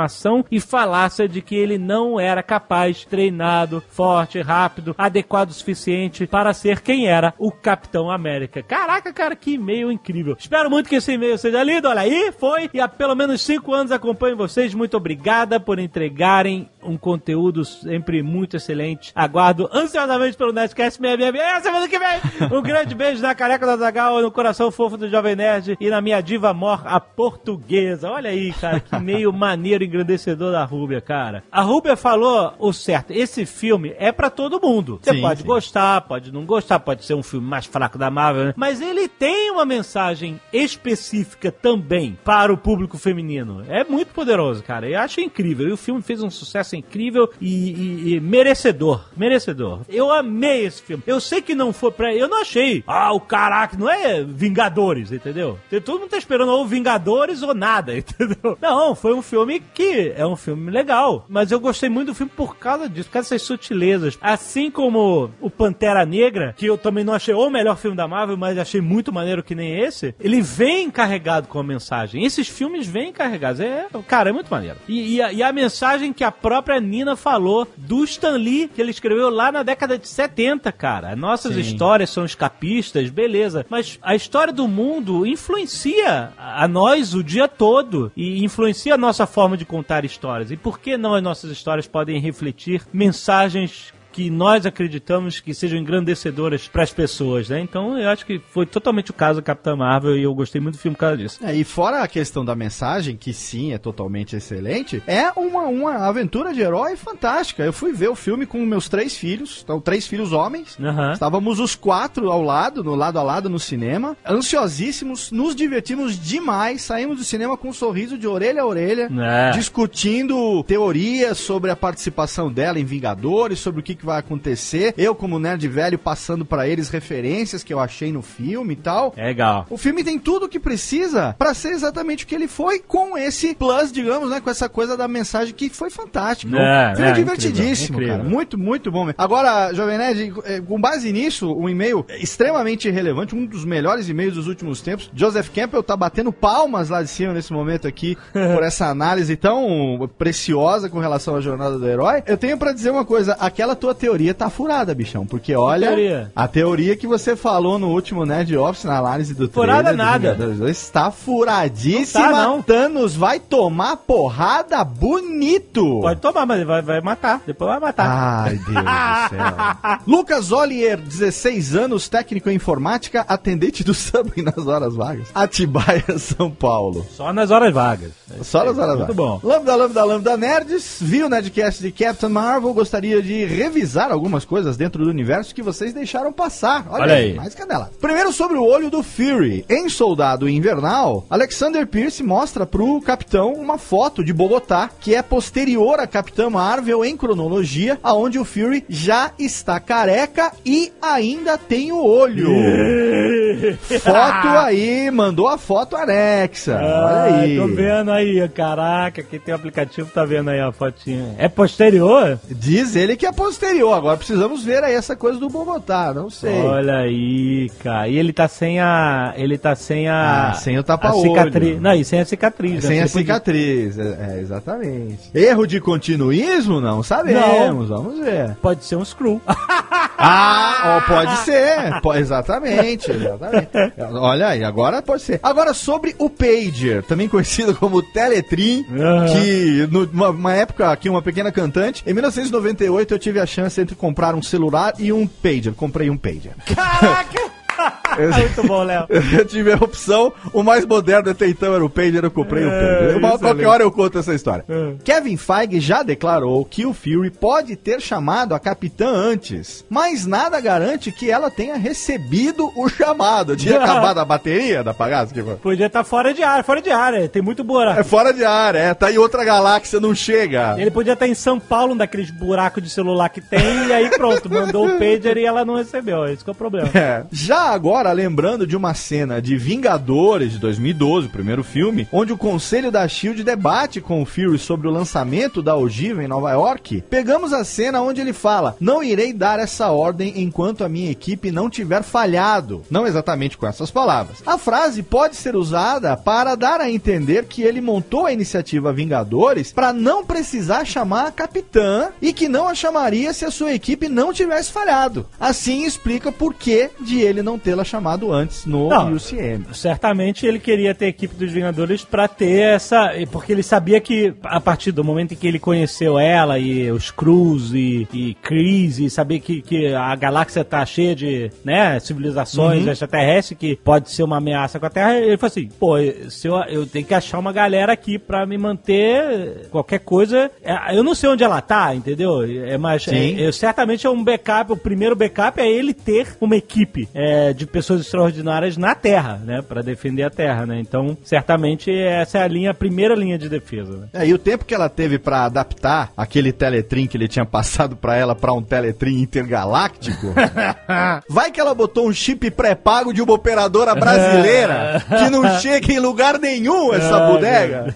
e 0.50 0.60
falácia 0.60 1.28
de 1.28 1.40
que 1.40 1.54
ele 1.54 1.78
não 1.78 2.18
era 2.18 2.42
capaz, 2.42 3.04
treinado, 3.04 3.82
forte, 3.88 4.40
rápido, 4.40 4.94
adequado 4.98 5.50
o 5.50 5.54
suficiente 5.54 6.26
para 6.26 6.52
ser 6.52 6.80
quem 6.80 7.06
era 7.06 7.34
o 7.38 7.50
Capitão 7.50 8.10
América. 8.10 8.62
Caraca, 8.62 9.12
cara, 9.12 9.36
que 9.36 9.54
e-mail 9.54 9.92
incrível. 9.92 10.36
Espero 10.38 10.70
muito 10.70 10.88
que 10.88 10.96
esse 10.96 11.12
e-mail 11.12 11.38
seja 11.38 11.62
lido. 11.62 11.88
Olha 11.88 12.02
aí, 12.02 12.32
foi. 12.32 12.70
E 12.72 12.80
há 12.80 12.88
pelo 12.88 13.14
menos 13.14 13.42
cinco 13.42 13.72
anos 13.74 13.92
acompanho 13.92 14.36
vocês. 14.36 14.74
Muito 14.74 14.96
obrigada 14.96 15.60
por 15.60 15.78
entregarem 15.78 16.68
um 16.82 16.96
conteúdo 16.96 17.64
sempre 17.64 18.22
muito 18.22 18.56
excelente. 18.56 19.12
Aguardo 19.14 19.68
ansiosamente 19.72 20.36
pelo 20.36 20.52
Nerdcast 20.52 20.98
666 20.98 21.56
é 21.56 21.60
semana 21.60 21.88
que 21.88 21.98
vem. 21.98 22.58
Um 22.58 22.62
grande 22.62 22.94
beijo 22.94 23.22
na 23.22 23.34
careca 23.34 23.66
da 23.66 23.76
Zagal, 23.76 24.20
no 24.20 24.30
coração 24.30 24.70
fofo 24.70 24.96
do 24.96 25.08
Jovem 25.08 25.36
Nerd 25.36 25.76
e 25.80 25.88
na 25.88 26.00
minha 26.00 26.20
diva 26.20 26.52
mor, 26.52 26.82
a 26.84 27.00
portuguesa. 27.00 28.10
Olha 28.10 28.30
aí, 28.30 28.52
cara, 28.52 28.80
que 28.80 28.98
meio 28.98 29.32
maneiro 29.32 29.81
engrandecedor 29.82 30.52
da 30.52 30.64
Rúbia, 30.64 31.00
cara. 31.00 31.44
A 31.50 31.62
Rúbia 31.62 31.96
falou 31.96 32.54
o 32.58 32.72
certo. 32.72 33.10
Esse 33.12 33.44
filme 33.46 33.94
é 33.98 34.10
pra 34.12 34.30
todo 34.30 34.60
mundo. 34.60 35.00
Você 35.02 35.14
pode 35.20 35.40
sim. 35.40 35.46
gostar, 35.46 36.00
pode 36.02 36.32
não 36.32 36.44
gostar, 36.44 36.80
pode 36.80 37.04
ser 37.04 37.14
um 37.14 37.22
filme 37.22 37.46
mais 37.46 37.66
fraco 37.66 37.98
da 37.98 38.10
Marvel, 38.10 38.44
né? 38.46 38.54
mas 38.56 38.80
ele 38.80 39.08
tem 39.08 39.50
uma 39.50 39.64
mensagem 39.64 40.40
específica 40.52 41.50
também 41.52 42.18
para 42.24 42.52
o 42.52 42.56
público 42.56 42.98
feminino. 42.98 43.62
É 43.68 43.84
muito 43.84 44.08
poderoso, 44.12 44.62
cara. 44.62 44.88
Eu 44.88 44.98
acho 45.00 45.20
incrível. 45.20 45.68
E 45.68 45.72
o 45.72 45.76
filme 45.76 46.02
fez 46.02 46.22
um 46.22 46.30
sucesso 46.30 46.74
incrível 46.76 47.28
e, 47.40 47.70
e- 47.72 48.14
e 48.14 48.20
merecedor. 48.20 49.04
Merecedor. 49.16 49.80
Eu 49.88 50.10
amei 50.12 50.64
esse 50.64 50.82
filme. 50.82 51.02
Eu 51.06 51.20
sei 51.20 51.40
que 51.42 51.54
não 51.54 51.72
foi 51.72 51.90
pra. 51.90 52.14
Eu 52.14 52.28
não 52.28 52.40
achei. 52.40 52.82
Ah, 52.86 53.12
o 53.12 53.20
caraca, 53.20 53.76
não 53.76 53.88
é 53.88 54.22
Vingadores, 54.24 55.12
entendeu? 55.12 55.58
Todo 55.84 56.00
mundo 56.00 56.10
tá 56.10 56.16
esperando 56.18 56.50
ou 56.52 56.66
Vingadores 56.66 57.42
ou 57.42 57.54
nada, 57.54 57.96
entendeu? 57.96 58.56
Não, 58.60 58.94
foi 58.94 59.14
um 59.14 59.22
filme 59.22 59.60
que 59.74 60.12
é 60.16 60.26
um 60.26 60.36
filme 60.36 60.70
legal. 60.70 61.26
Mas 61.28 61.50
eu 61.50 61.60
gostei 61.60 61.88
muito 61.88 62.08
do 62.08 62.14
filme 62.14 62.32
por 62.34 62.56
causa 62.56 62.88
disso, 62.88 63.08
por 63.08 63.14
causa 63.14 63.30
dessas 63.30 63.42
sutilezas. 63.46 64.18
Assim 64.20 64.70
como 64.70 65.30
o 65.40 65.50
Pantera 65.50 66.06
Negra, 66.06 66.54
que 66.56 66.66
eu 66.66 66.78
também 66.78 67.04
não 67.04 67.12
achei 67.12 67.34
o 67.34 67.50
melhor 67.50 67.76
filme 67.76 67.96
da 67.96 68.08
Marvel, 68.08 68.36
mas 68.36 68.56
achei 68.56 68.80
muito 68.80 69.12
maneiro 69.12 69.42
que 69.42 69.54
nem 69.54 69.80
esse, 69.80 70.14
ele 70.18 70.40
vem 70.40 70.90
carregado 70.90 71.48
com 71.48 71.58
a 71.58 71.62
mensagem. 71.62 72.24
Esses 72.24 72.48
filmes 72.48 72.86
vêm 72.86 73.12
carregados. 73.12 73.60
É, 73.60 73.86
cara, 74.06 74.30
é 74.30 74.32
muito 74.32 74.50
maneiro. 74.50 74.78
E, 74.88 75.16
e 75.16 75.22
a, 75.22 75.32
e 75.32 75.42
a 75.42 75.52
mensagem 75.52 76.12
que 76.12 76.24
a 76.24 76.32
própria 76.32 76.80
Nina 76.80 77.16
falou 77.16 77.68
do 77.76 78.02
Stan 78.04 78.36
Lee, 78.36 78.68
que 78.68 78.80
ele 78.80 78.90
escreveu 78.90 79.28
lá 79.28 79.52
na 79.52 79.62
década 79.62 79.98
de 79.98 80.08
70, 80.08 80.72
cara. 80.72 81.14
Nossas 81.14 81.54
Sim. 81.54 81.60
histórias 81.60 82.10
são 82.10 82.24
escapistas, 82.24 83.10
beleza. 83.10 83.66
Mas 83.68 83.98
a 84.02 84.14
história 84.14 84.52
do 84.52 84.66
mundo 84.66 85.26
influencia 85.26 86.32
a 86.38 86.62
a 86.62 86.68
nós 86.68 87.12
o 87.12 87.24
dia 87.24 87.48
todo 87.48 88.12
e 88.16 88.44
influencia 88.44 88.94
a 88.94 88.98
nossa 88.98 89.26
forma 89.26 89.51
de 89.56 89.64
contar 89.64 90.04
histórias. 90.04 90.50
E 90.50 90.56
por 90.56 90.78
que 90.78 90.96
não 90.96 91.14
as 91.14 91.22
nossas 91.22 91.50
histórias 91.50 91.86
podem 91.86 92.20
refletir 92.20 92.82
mensagens 92.92 93.92
que 94.12 94.30
nós 94.30 94.66
acreditamos 94.66 95.40
que 95.40 95.54
sejam 95.54 95.78
engrandecedoras 95.78 96.68
para 96.68 96.82
as 96.82 96.92
pessoas, 96.92 97.48
né? 97.48 97.60
Então 97.60 97.98
eu 97.98 98.08
acho 98.08 98.24
que 98.26 98.38
foi 98.50 98.66
totalmente 98.66 99.10
o 99.10 99.14
caso 99.14 99.40
da 99.40 99.42
Capitã 99.44 99.74
Marvel 99.74 100.16
e 100.16 100.22
eu 100.22 100.34
gostei 100.34 100.60
muito 100.60 100.76
do 100.76 100.80
filme 100.80 100.94
por 100.94 101.00
causa 101.00 101.16
disso. 101.16 101.38
É, 101.42 101.54
e 101.54 101.64
fora 101.64 102.02
a 102.02 102.08
questão 102.08 102.44
da 102.44 102.54
mensagem, 102.54 103.16
que 103.16 103.32
sim, 103.32 103.72
é 103.72 103.78
totalmente 103.78 104.36
excelente, 104.36 105.02
é 105.06 105.30
uma, 105.36 105.62
uma 105.62 106.06
aventura 106.06 106.52
de 106.52 106.60
herói 106.60 106.96
fantástica. 106.96 107.64
Eu 107.64 107.72
fui 107.72 107.92
ver 107.92 108.08
o 108.08 108.14
filme 108.14 108.44
com 108.46 108.58
meus 108.64 108.88
três 108.88 109.16
filhos, 109.16 109.60
então 109.64 109.80
três 109.80 110.06
filhos 110.06 110.32
homens. 110.32 110.76
Aham. 110.80 111.12
Estávamos 111.12 111.58
os 111.58 111.74
quatro 111.74 112.30
ao 112.30 112.42
lado, 112.42 112.84
no 112.84 112.94
lado 112.94 113.18
a 113.18 113.22
lado 113.22 113.48
no 113.48 113.58
cinema, 113.58 114.16
ansiosíssimos, 114.28 115.30
nos 115.32 115.56
divertimos 115.56 116.18
demais, 116.18 116.82
saímos 116.82 117.16
do 117.16 117.24
cinema 117.24 117.56
com 117.56 117.68
um 117.68 117.72
sorriso 117.72 118.18
de 118.18 118.26
orelha 118.26 118.62
a 118.62 118.66
orelha, 118.66 119.08
É. 119.20 119.50
discutindo 119.52 120.62
teorias 120.64 121.38
sobre 121.38 121.70
a 121.70 121.76
participação 121.76 122.50
dela 122.52 122.78
em 122.78 122.84
Vingadores, 122.84 123.58
sobre 123.58 123.80
o 123.80 123.82
que, 123.82 123.94
que 124.02 124.06
vai 124.06 124.18
acontecer. 124.18 124.92
Eu, 124.98 125.14
como 125.14 125.38
nerd 125.38 125.66
velho, 125.68 125.98
passando 125.98 126.44
pra 126.44 126.66
eles 126.66 126.90
referências 126.90 127.62
que 127.62 127.72
eu 127.72 127.78
achei 127.78 128.12
no 128.12 128.20
filme 128.20 128.74
e 128.74 128.76
tal. 128.76 129.14
É 129.16 129.26
legal. 129.26 129.66
O 129.70 129.78
filme 129.78 130.02
tem 130.04 130.18
tudo 130.18 130.46
o 130.46 130.48
que 130.48 130.58
precisa 130.58 131.34
pra 131.38 131.54
ser 131.54 131.70
exatamente 131.70 132.24
o 132.24 132.26
que 132.26 132.34
ele 132.34 132.48
foi, 132.48 132.80
com 132.80 133.16
esse 133.16 133.54
plus, 133.54 133.92
digamos, 133.92 134.28
né? 134.28 134.40
Com 134.40 134.50
essa 134.50 134.68
coisa 134.68 134.96
da 134.96 135.06
mensagem 135.06 135.54
que 135.54 135.70
foi 135.70 135.88
fantástico. 135.88 136.54
É, 136.56 136.94
filme 136.96 137.10
é, 137.10 137.12
divertidíssimo, 137.12 137.96
incrível, 137.96 138.14
cara. 138.14 138.18
incrível. 138.18 138.30
Muito, 138.30 138.58
muito 138.58 138.90
bom 138.90 139.04
mesmo. 139.04 139.14
Agora, 139.16 139.72
Jovem 139.72 139.98
Nerd, 139.98 140.34
eh, 140.44 140.60
com 140.60 140.80
base 140.80 141.12
nisso, 141.12 141.52
um 141.52 141.68
e-mail 141.68 142.04
extremamente 142.20 142.90
relevante, 142.90 143.34
um 143.36 143.46
dos 143.46 143.64
melhores 143.64 144.08
e-mails 144.08 144.34
dos 144.34 144.48
últimos 144.48 144.80
tempos. 144.80 145.10
Joseph 145.14 145.48
Campbell 145.50 145.82
tá 145.82 145.96
batendo 145.96 146.32
palmas 146.32 146.88
lá 146.88 147.02
de 147.02 147.08
cima 147.08 147.32
nesse 147.32 147.52
momento 147.52 147.86
aqui 147.86 148.16
por 148.32 148.62
essa 148.62 148.86
análise 148.86 149.36
tão 149.36 150.10
preciosa 150.18 150.88
com 150.90 150.98
relação 150.98 151.36
à 151.36 151.40
jornada 151.40 151.78
do 151.78 151.88
herói. 151.88 152.22
Eu 152.26 152.36
tenho 152.36 152.58
pra 152.58 152.72
dizer 152.72 152.90
uma 152.90 153.04
coisa, 153.04 153.36
aquela 153.38 153.76
tua 153.76 153.91
sua 153.92 153.94
teoria 153.94 154.34
tá 154.34 154.48
furada, 154.48 154.94
bichão. 154.94 155.26
Porque 155.26 155.54
olha, 155.54 155.88
teoria? 155.88 156.32
a 156.34 156.48
teoria 156.48 156.96
que 156.96 157.06
você 157.06 157.36
falou 157.36 157.78
no 157.78 157.88
último 157.88 158.24
Nerd 158.24 158.56
Office, 158.56 158.84
na 158.84 158.98
análise 158.98 159.34
do 159.34 159.48
Furada 159.48 159.90
trailer 159.90 159.92
do 159.92 159.96
nada. 159.98 160.32
Vingadores 160.32 160.58
2, 160.58 160.76
está 160.76 161.10
furadíssima. 161.10 162.26
Não 162.26 162.32
tá, 162.32 162.42
não. 162.42 162.62
Thanos 162.62 163.14
vai 163.14 163.38
tomar 163.38 163.96
porrada 163.98 164.82
bonito. 164.82 166.00
Pode 166.00 166.20
tomar, 166.20 166.46
mas 166.46 166.66
vai, 166.66 166.82
vai 166.82 167.00
matar. 167.00 167.42
Depois 167.46 167.70
vai 167.70 167.80
matar. 167.80 168.06
Ai, 168.08 168.54
Deus 168.56 168.66
do 168.66 168.72
céu. 168.72 169.98
Lucas 170.06 170.52
Olier, 170.52 170.96
16 170.98 171.76
anos, 171.76 172.08
técnico 172.08 172.48
em 172.48 172.54
informática, 172.54 173.24
atendente 173.28 173.84
do 173.84 173.92
Subway 173.92 174.42
nas 174.44 174.66
horas 174.66 174.94
vagas. 174.94 175.28
Atibaia, 175.34 176.04
São 176.18 176.50
Paulo. 176.50 177.06
Só 177.14 177.32
nas 177.32 177.50
horas 177.50 177.72
vagas. 177.74 178.12
Só 178.42 178.64
nas 178.64 178.78
horas 178.78 178.96
Muito 178.96 179.14
vagas. 179.14 179.16
bom. 179.16 179.40
Lambda, 179.42 179.76
Lambda, 179.76 180.04
Lambda 180.04 180.36
Nerds, 180.36 180.98
viu 181.00 181.26
o 181.26 181.28
Nerdcast 181.28 181.82
de 181.82 181.92
Captain 181.92 182.30
Marvel, 182.30 182.72
gostaria 182.72 183.20
de 183.22 183.44
revisar 183.44 183.81
algumas 184.12 184.44
coisas 184.44 184.76
dentro 184.76 185.04
do 185.04 185.10
universo 185.10 185.54
que 185.54 185.62
vocês 185.62 185.92
deixaram 185.92 186.32
passar. 186.32 186.86
Olha, 186.88 187.02
Olha 187.02 187.14
aí, 187.14 187.24
aí. 187.30 187.34
mais 187.34 187.54
canela. 187.54 187.90
Primeiro 188.00 188.32
sobre 188.32 188.56
o 188.56 188.64
olho 188.64 188.90
do 188.90 189.02
Fury. 189.02 189.64
Em 189.68 189.88
Soldado 189.88 190.48
Invernal, 190.48 191.26
Alexander 191.28 191.86
Pierce 191.86 192.22
mostra 192.22 192.64
pro 192.64 193.00
Capitão 193.00 193.52
uma 193.52 193.78
foto 193.78 194.24
de 194.24 194.32
Bogotá, 194.32 194.90
que 195.00 195.14
é 195.14 195.22
posterior 195.22 196.00
a 196.00 196.06
Capitã 196.06 196.48
Marvel 196.48 197.04
em 197.04 197.16
cronologia, 197.16 197.98
aonde 198.02 198.38
o 198.38 198.44
Fury 198.44 198.84
já 198.88 199.32
está 199.38 199.80
careca 199.80 200.52
e 200.64 200.92
ainda 201.00 201.58
tem 201.58 201.92
o 201.92 202.02
olho. 202.04 202.48
foto 204.00 204.48
aí, 204.48 205.10
mandou 205.10 205.48
a 205.48 205.58
foto 205.58 205.96
anexa. 205.96 206.76
Olha 206.76 207.34
aí. 207.34 207.56
Tô 207.56 207.66
vendo 207.66 208.10
aí, 208.10 208.48
caraca, 208.48 209.22
quem 209.22 209.38
tem 209.38 209.52
o 209.52 209.56
aplicativo 209.56 210.10
tá 210.12 210.24
vendo 210.24 210.50
aí 210.50 210.60
a 210.60 210.72
fotinha. 210.72 211.34
É 211.38 211.48
posterior? 211.48 212.38
Diz 212.50 212.96
ele 212.96 213.16
que 213.16 213.26
é 213.26 213.32
posterior. 213.32 213.71
Agora 213.80 214.16
precisamos 214.16 214.62
ver 214.64 214.84
aí 214.84 214.94
essa 214.94 215.16
coisa 215.16 215.38
do 215.38 215.48
Bogotá. 215.48 216.12
Não 216.14 216.28
sei. 216.30 216.60
Olha 216.62 216.98
aí, 216.98 217.70
cara. 217.82 218.08
E 218.08 218.16
ele 218.18 218.32
tá 218.32 218.46
sem 218.48 218.78
a. 218.80 219.32
Ele 219.36 219.56
tá 219.58 219.74
sem 219.74 220.08
a. 220.08 220.50
Ah, 220.50 220.54
sem 220.54 220.76
o 220.76 220.80
a 220.80 220.82
tapa-olho. 220.84 221.30
cicatriz. 221.30 221.80
Não, 221.80 221.94
e 221.94 222.04
sem 222.04 222.20
a 222.20 222.24
cicatriz. 222.24 222.74
né? 222.74 222.80
Sem 222.82 223.00
a 223.00 223.06
Você 223.08 223.18
podia- 223.18 223.34
cicatriz. 223.34 223.98
É, 223.98 224.02
é, 224.36 224.40
exatamente. 224.40 225.18
Erro 225.34 225.66
de 225.66 225.80
continuismo? 225.80 226.80
Não 226.80 227.02
sabemos. 227.02 227.88
Vamos 227.88 228.18
ver. 228.18 228.54
Pode 228.60 228.84
ser 228.84 228.96
um 228.96 229.04
screw. 229.04 229.40
Ah, 230.24 230.98
ó, 231.04 231.14
pode 231.14 231.36
ser. 231.38 232.00
Exatamente, 232.20 233.10
exatamente. 233.10 233.68
Olha 234.12 234.48
aí, 234.48 234.62
agora 234.62 235.02
pode 235.02 235.22
ser. 235.22 235.40
Agora 235.42 235.74
sobre 235.74 236.14
o 236.16 236.30
Pager, 236.30 237.02
também 237.02 237.28
conhecido 237.28 237.74
como 237.74 238.00
Teletrim, 238.00 238.86
Aham. 238.96 239.26
que 239.26 239.88
numa 239.90 240.30
uma 240.30 240.54
época 240.54 240.92
aqui, 240.92 241.08
uma 241.08 241.22
pequena 241.22 241.50
cantante, 241.50 242.04
em 242.06 242.12
1998 242.14 243.12
eu 243.14 243.18
tive 243.18 243.40
a 243.40 243.46
chance 243.46 243.61
entre 243.78 243.94
comprar 243.94 244.34
um 244.34 244.42
celular 244.42 244.94
e 244.98 245.12
um 245.12 245.26
Pager. 245.26 245.74
Comprei 245.74 246.10
um 246.10 246.16
Pager. 246.16 246.54
Caraca! 246.66 247.52
Muito 248.38 248.66
bom, 248.66 248.82
Léo. 248.82 249.06
Eu 249.38 249.44
tive 249.44 249.72
a 249.72 249.76
opção, 249.76 250.32
o 250.52 250.62
mais 250.62 250.84
moderno 250.84 251.30
até 251.30 251.48
então 251.48 251.74
era 251.74 251.84
o 251.84 251.88
Pager, 251.90 252.24
eu 252.24 252.30
comprei 252.30 252.64
o 252.64 252.68
É, 252.68 252.70
Pager. 252.70 253.16
Uma, 253.16 253.28
excelente. 253.28 253.40
qualquer 253.40 253.66
hora 253.66 253.82
eu 253.82 253.90
conto 253.92 254.18
essa 254.18 254.34
história. 254.34 254.64
É. 254.68 254.92
Kevin 255.04 255.36
Feige 255.36 255.80
já 255.80 256.02
declarou 256.02 256.64
que 256.64 256.84
o 256.84 256.92
Fury 256.92 257.30
pode 257.30 257.74
ter 257.76 258.00
chamado 258.00 258.54
a 258.54 258.58
capitã 258.60 259.08
antes, 259.08 259.84
mas 259.88 260.26
nada 260.26 260.60
garante 260.60 261.10
que 261.10 261.30
ela 261.30 261.50
tenha 261.50 261.76
recebido 261.76 262.70
o 262.76 262.88
chamado. 262.88 263.56
Tinha 263.56 263.78
acabado 263.82 264.18
a 264.18 264.24
bateria 264.24 264.82
da 264.84 264.92
pagaça? 264.92 265.32
Foi? 265.34 265.56
Podia 265.56 265.86
estar 265.86 266.04
fora 266.04 266.34
de 266.34 266.42
área, 266.42 266.62
fora 266.62 266.82
de 266.82 266.90
área. 266.90 267.28
Tem 267.28 267.40
muito 267.42 267.64
buraco. 267.64 267.98
É 268.00 268.04
fora 268.04 268.32
de 268.32 268.44
área, 268.44 268.78
é. 268.78 268.94
Tá 268.94 269.10
em 269.10 269.18
outra 269.18 269.44
galáxia, 269.44 269.98
não 270.00 270.14
chega. 270.14 270.74
Ele 270.78 270.90
podia 270.90 271.14
estar 271.14 271.26
em 271.26 271.34
São 271.34 271.58
Paulo, 271.58 271.94
um 271.94 271.96
daqueles 271.96 272.30
buracos 272.30 272.82
de 272.82 272.90
celular 272.90 273.28
que 273.30 273.40
tem, 273.40 273.86
e 273.88 273.92
aí 273.92 274.10
pronto, 274.10 274.50
mandou 274.50 274.86
o 274.86 274.98
pager 274.98 275.36
e 275.38 275.44
ela 275.44 275.64
não 275.64 275.76
recebeu. 275.76 276.26
Esse 276.26 276.44
que 276.44 276.50
é 276.50 276.52
o 276.52 276.56
problema. 276.56 276.90
É. 276.94 277.24
Já 277.30 277.61
agora, 277.70 278.12
lembrando 278.12 278.66
de 278.66 278.76
uma 278.76 278.94
cena 278.94 279.40
de 279.40 279.56
Vingadores 279.56 280.52
de 280.52 280.58
2012, 280.58 281.28
o 281.28 281.30
primeiro 281.30 281.62
filme, 281.62 282.08
onde 282.12 282.32
o 282.32 282.38
Conselho 282.38 282.90
da 282.90 283.06
SHIELD 283.06 283.42
debate 283.44 284.00
com 284.00 284.22
o 284.22 284.26
Fury 284.26 284.58
sobre 284.58 284.88
o 284.88 284.90
lançamento 284.90 285.62
da 285.62 285.76
ogiva 285.76 286.22
em 286.22 286.28
Nova 286.28 286.50
York, 286.50 287.02
pegamos 287.08 287.52
a 287.52 287.64
cena 287.64 288.02
onde 288.02 288.20
ele 288.20 288.32
fala: 288.32 288.76
Não 288.80 289.02
irei 289.02 289.32
dar 289.32 289.58
essa 289.58 289.90
ordem 289.90 290.42
enquanto 290.42 290.84
a 290.84 290.88
minha 290.88 291.10
equipe 291.10 291.50
não 291.50 291.70
tiver 291.70 292.02
falhado. 292.02 292.82
Não 292.90 293.06
exatamente 293.06 293.56
com 293.56 293.66
essas 293.66 293.90
palavras. 293.90 294.42
A 294.46 294.58
frase 294.58 295.02
pode 295.02 295.36
ser 295.36 295.56
usada 295.56 296.16
para 296.16 296.54
dar 296.54 296.80
a 296.80 296.90
entender 296.90 297.44
que 297.46 297.62
ele 297.62 297.80
montou 297.80 298.26
a 298.26 298.32
iniciativa 298.32 298.92
Vingadores 298.92 299.72
para 299.72 299.92
não 299.92 300.24
precisar 300.24 300.84
chamar 300.84 301.26
a 301.26 301.32
capitã 301.32 302.10
e 302.20 302.32
que 302.32 302.48
não 302.48 302.68
a 302.68 302.74
chamaria 302.74 303.32
se 303.32 303.44
a 303.44 303.50
sua 303.50 303.72
equipe 303.72 304.08
não 304.08 304.32
tivesse 304.32 304.72
falhado. 304.72 305.26
Assim 305.38 305.84
explica 305.84 306.30
por 306.30 306.54
que 306.54 306.90
de 307.00 307.20
ele 307.20 307.42
não 307.42 307.51
tê-la 307.58 307.84
chamado 307.84 308.32
antes 308.32 308.66
no 308.66 308.88
Não. 308.88 309.12
UCM. 309.12 309.64
Certamente 309.72 310.46
ele 310.46 310.58
queria 310.58 310.94
ter 310.94 311.06
a 311.06 311.08
equipe 311.08 311.34
dos 311.34 311.50
Vingadores 311.52 312.04
pra 312.04 312.26
ter 312.28 312.60
essa. 312.60 313.10
Porque 313.30 313.52
ele 313.52 313.62
sabia 313.62 314.00
que 314.00 314.34
a 314.42 314.60
partir 314.60 314.92
do 314.92 315.04
momento 315.04 315.32
em 315.32 315.36
que 315.36 315.46
ele 315.46 315.58
conheceu 315.58 316.18
ela 316.18 316.58
e 316.58 316.90
os 316.90 317.10
Cruz 317.10 317.72
e, 317.72 318.06
e 318.12 318.34
Chris 318.42 318.98
e 318.98 319.10
saber 319.10 319.40
que, 319.40 319.60
que 319.62 319.94
a 319.94 320.14
galáxia 320.16 320.64
tá 320.64 320.84
cheia 320.86 321.14
de 321.14 321.50
né, 321.64 321.98
civilizações 322.00 322.86
extraterrestres 322.86 323.58
que 323.58 323.76
pode 323.76 324.10
ser 324.10 324.22
uma 324.22 324.38
ameaça 324.38 324.78
com 324.78 324.86
a 324.86 324.90
Terra, 324.90 325.18
ele 325.18 325.36
falou 325.36 325.50
assim: 325.50 325.68
pô, 325.78 325.94
se 326.30 326.46
eu, 326.48 326.56
eu 326.68 326.86
tenho 326.86 327.04
que 327.04 327.14
achar 327.14 327.38
uma 327.38 327.52
galera 327.52 327.92
aqui 327.92 328.18
pra 328.18 328.46
me 328.46 328.56
manter 328.58 329.68
qualquer 329.70 330.00
coisa. 330.00 330.50
É, 330.62 330.96
Eu 330.96 331.02
não 331.02 331.14
sei 331.14 331.28
onde 331.30 331.42
ela 331.44 331.60
tá, 331.60 331.94
entendeu? 331.94 332.42
É, 332.42 332.76
mas 332.78 333.06
é, 333.08 333.46
eu- 333.46 333.52
certamente 333.52 334.06
é 334.06 334.10
um 334.10 334.22
backup. 334.22 334.72
O 334.72 334.76
primeiro 334.76 335.16
backup 335.16 335.60
é 335.60 335.68
ele 335.70 335.92
ter 335.94 336.36
uma 336.40 336.56
equipe 336.56 337.08
é, 337.14 337.41
de 337.52 337.66
pessoas 337.66 338.02
extraordinárias 338.02 338.76
na 338.76 338.94
Terra, 338.94 339.40
né? 339.44 339.62
Pra 339.62 339.82
defender 339.82 340.22
a 340.22 340.30
Terra, 340.30 340.66
né? 340.66 340.78
Então, 340.80 341.16
certamente 341.24 341.90
essa 341.90 342.38
é 342.38 342.42
a 342.42 342.48
linha, 342.48 342.70
a 342.70 342.74
primeira 342.74 343.14
linha 343.14 343.38
de 343.38 343.48
defesa. 343.48 343.96
Né? 343.96 344.08
É, 344.12 344.26
e 344.26 344.34
o 344.34 344.38
tempo 344.38 344.64
que 344.64 344.74
ela 344.74 344.88
teve 344.88 345.18
pra 345.18 345.44
adaptar 345.44 346.12
aquele 346.16 346.52
Teletrim 346.52 347.06
que 347.06 347.16
ele 347.16 347.28
tinha 347.28 347.44
passado 347.46 347.96
pra 347.96 348.16
ela 348.16 348.34
pra 348.34 348.52
um 348.52 348.62
Teletrim 348.62 349.20
intergaláctico, 349.20 350.34
vai 351.28 351.50
que 351.50 351.60
ela 351.60 351.74
botou 351.74 352.06
um 352.06 352.12
chip 352.12 352.50
pré-pago 352.50 353.12
de 353.12 353.22
uma 353.22 353.34
operadora 353.34 353.94
brasileira 353.94 355.02
que 355.08 355.30
não 355.30 355.58
chega 355.58 355.92
em 355.92 355.98
lugar 355.98 356.38
nenhum 356.38 356.92
essa 356.92 357.16
Ai, 357.16 357.32
bodega. 357.32 357.94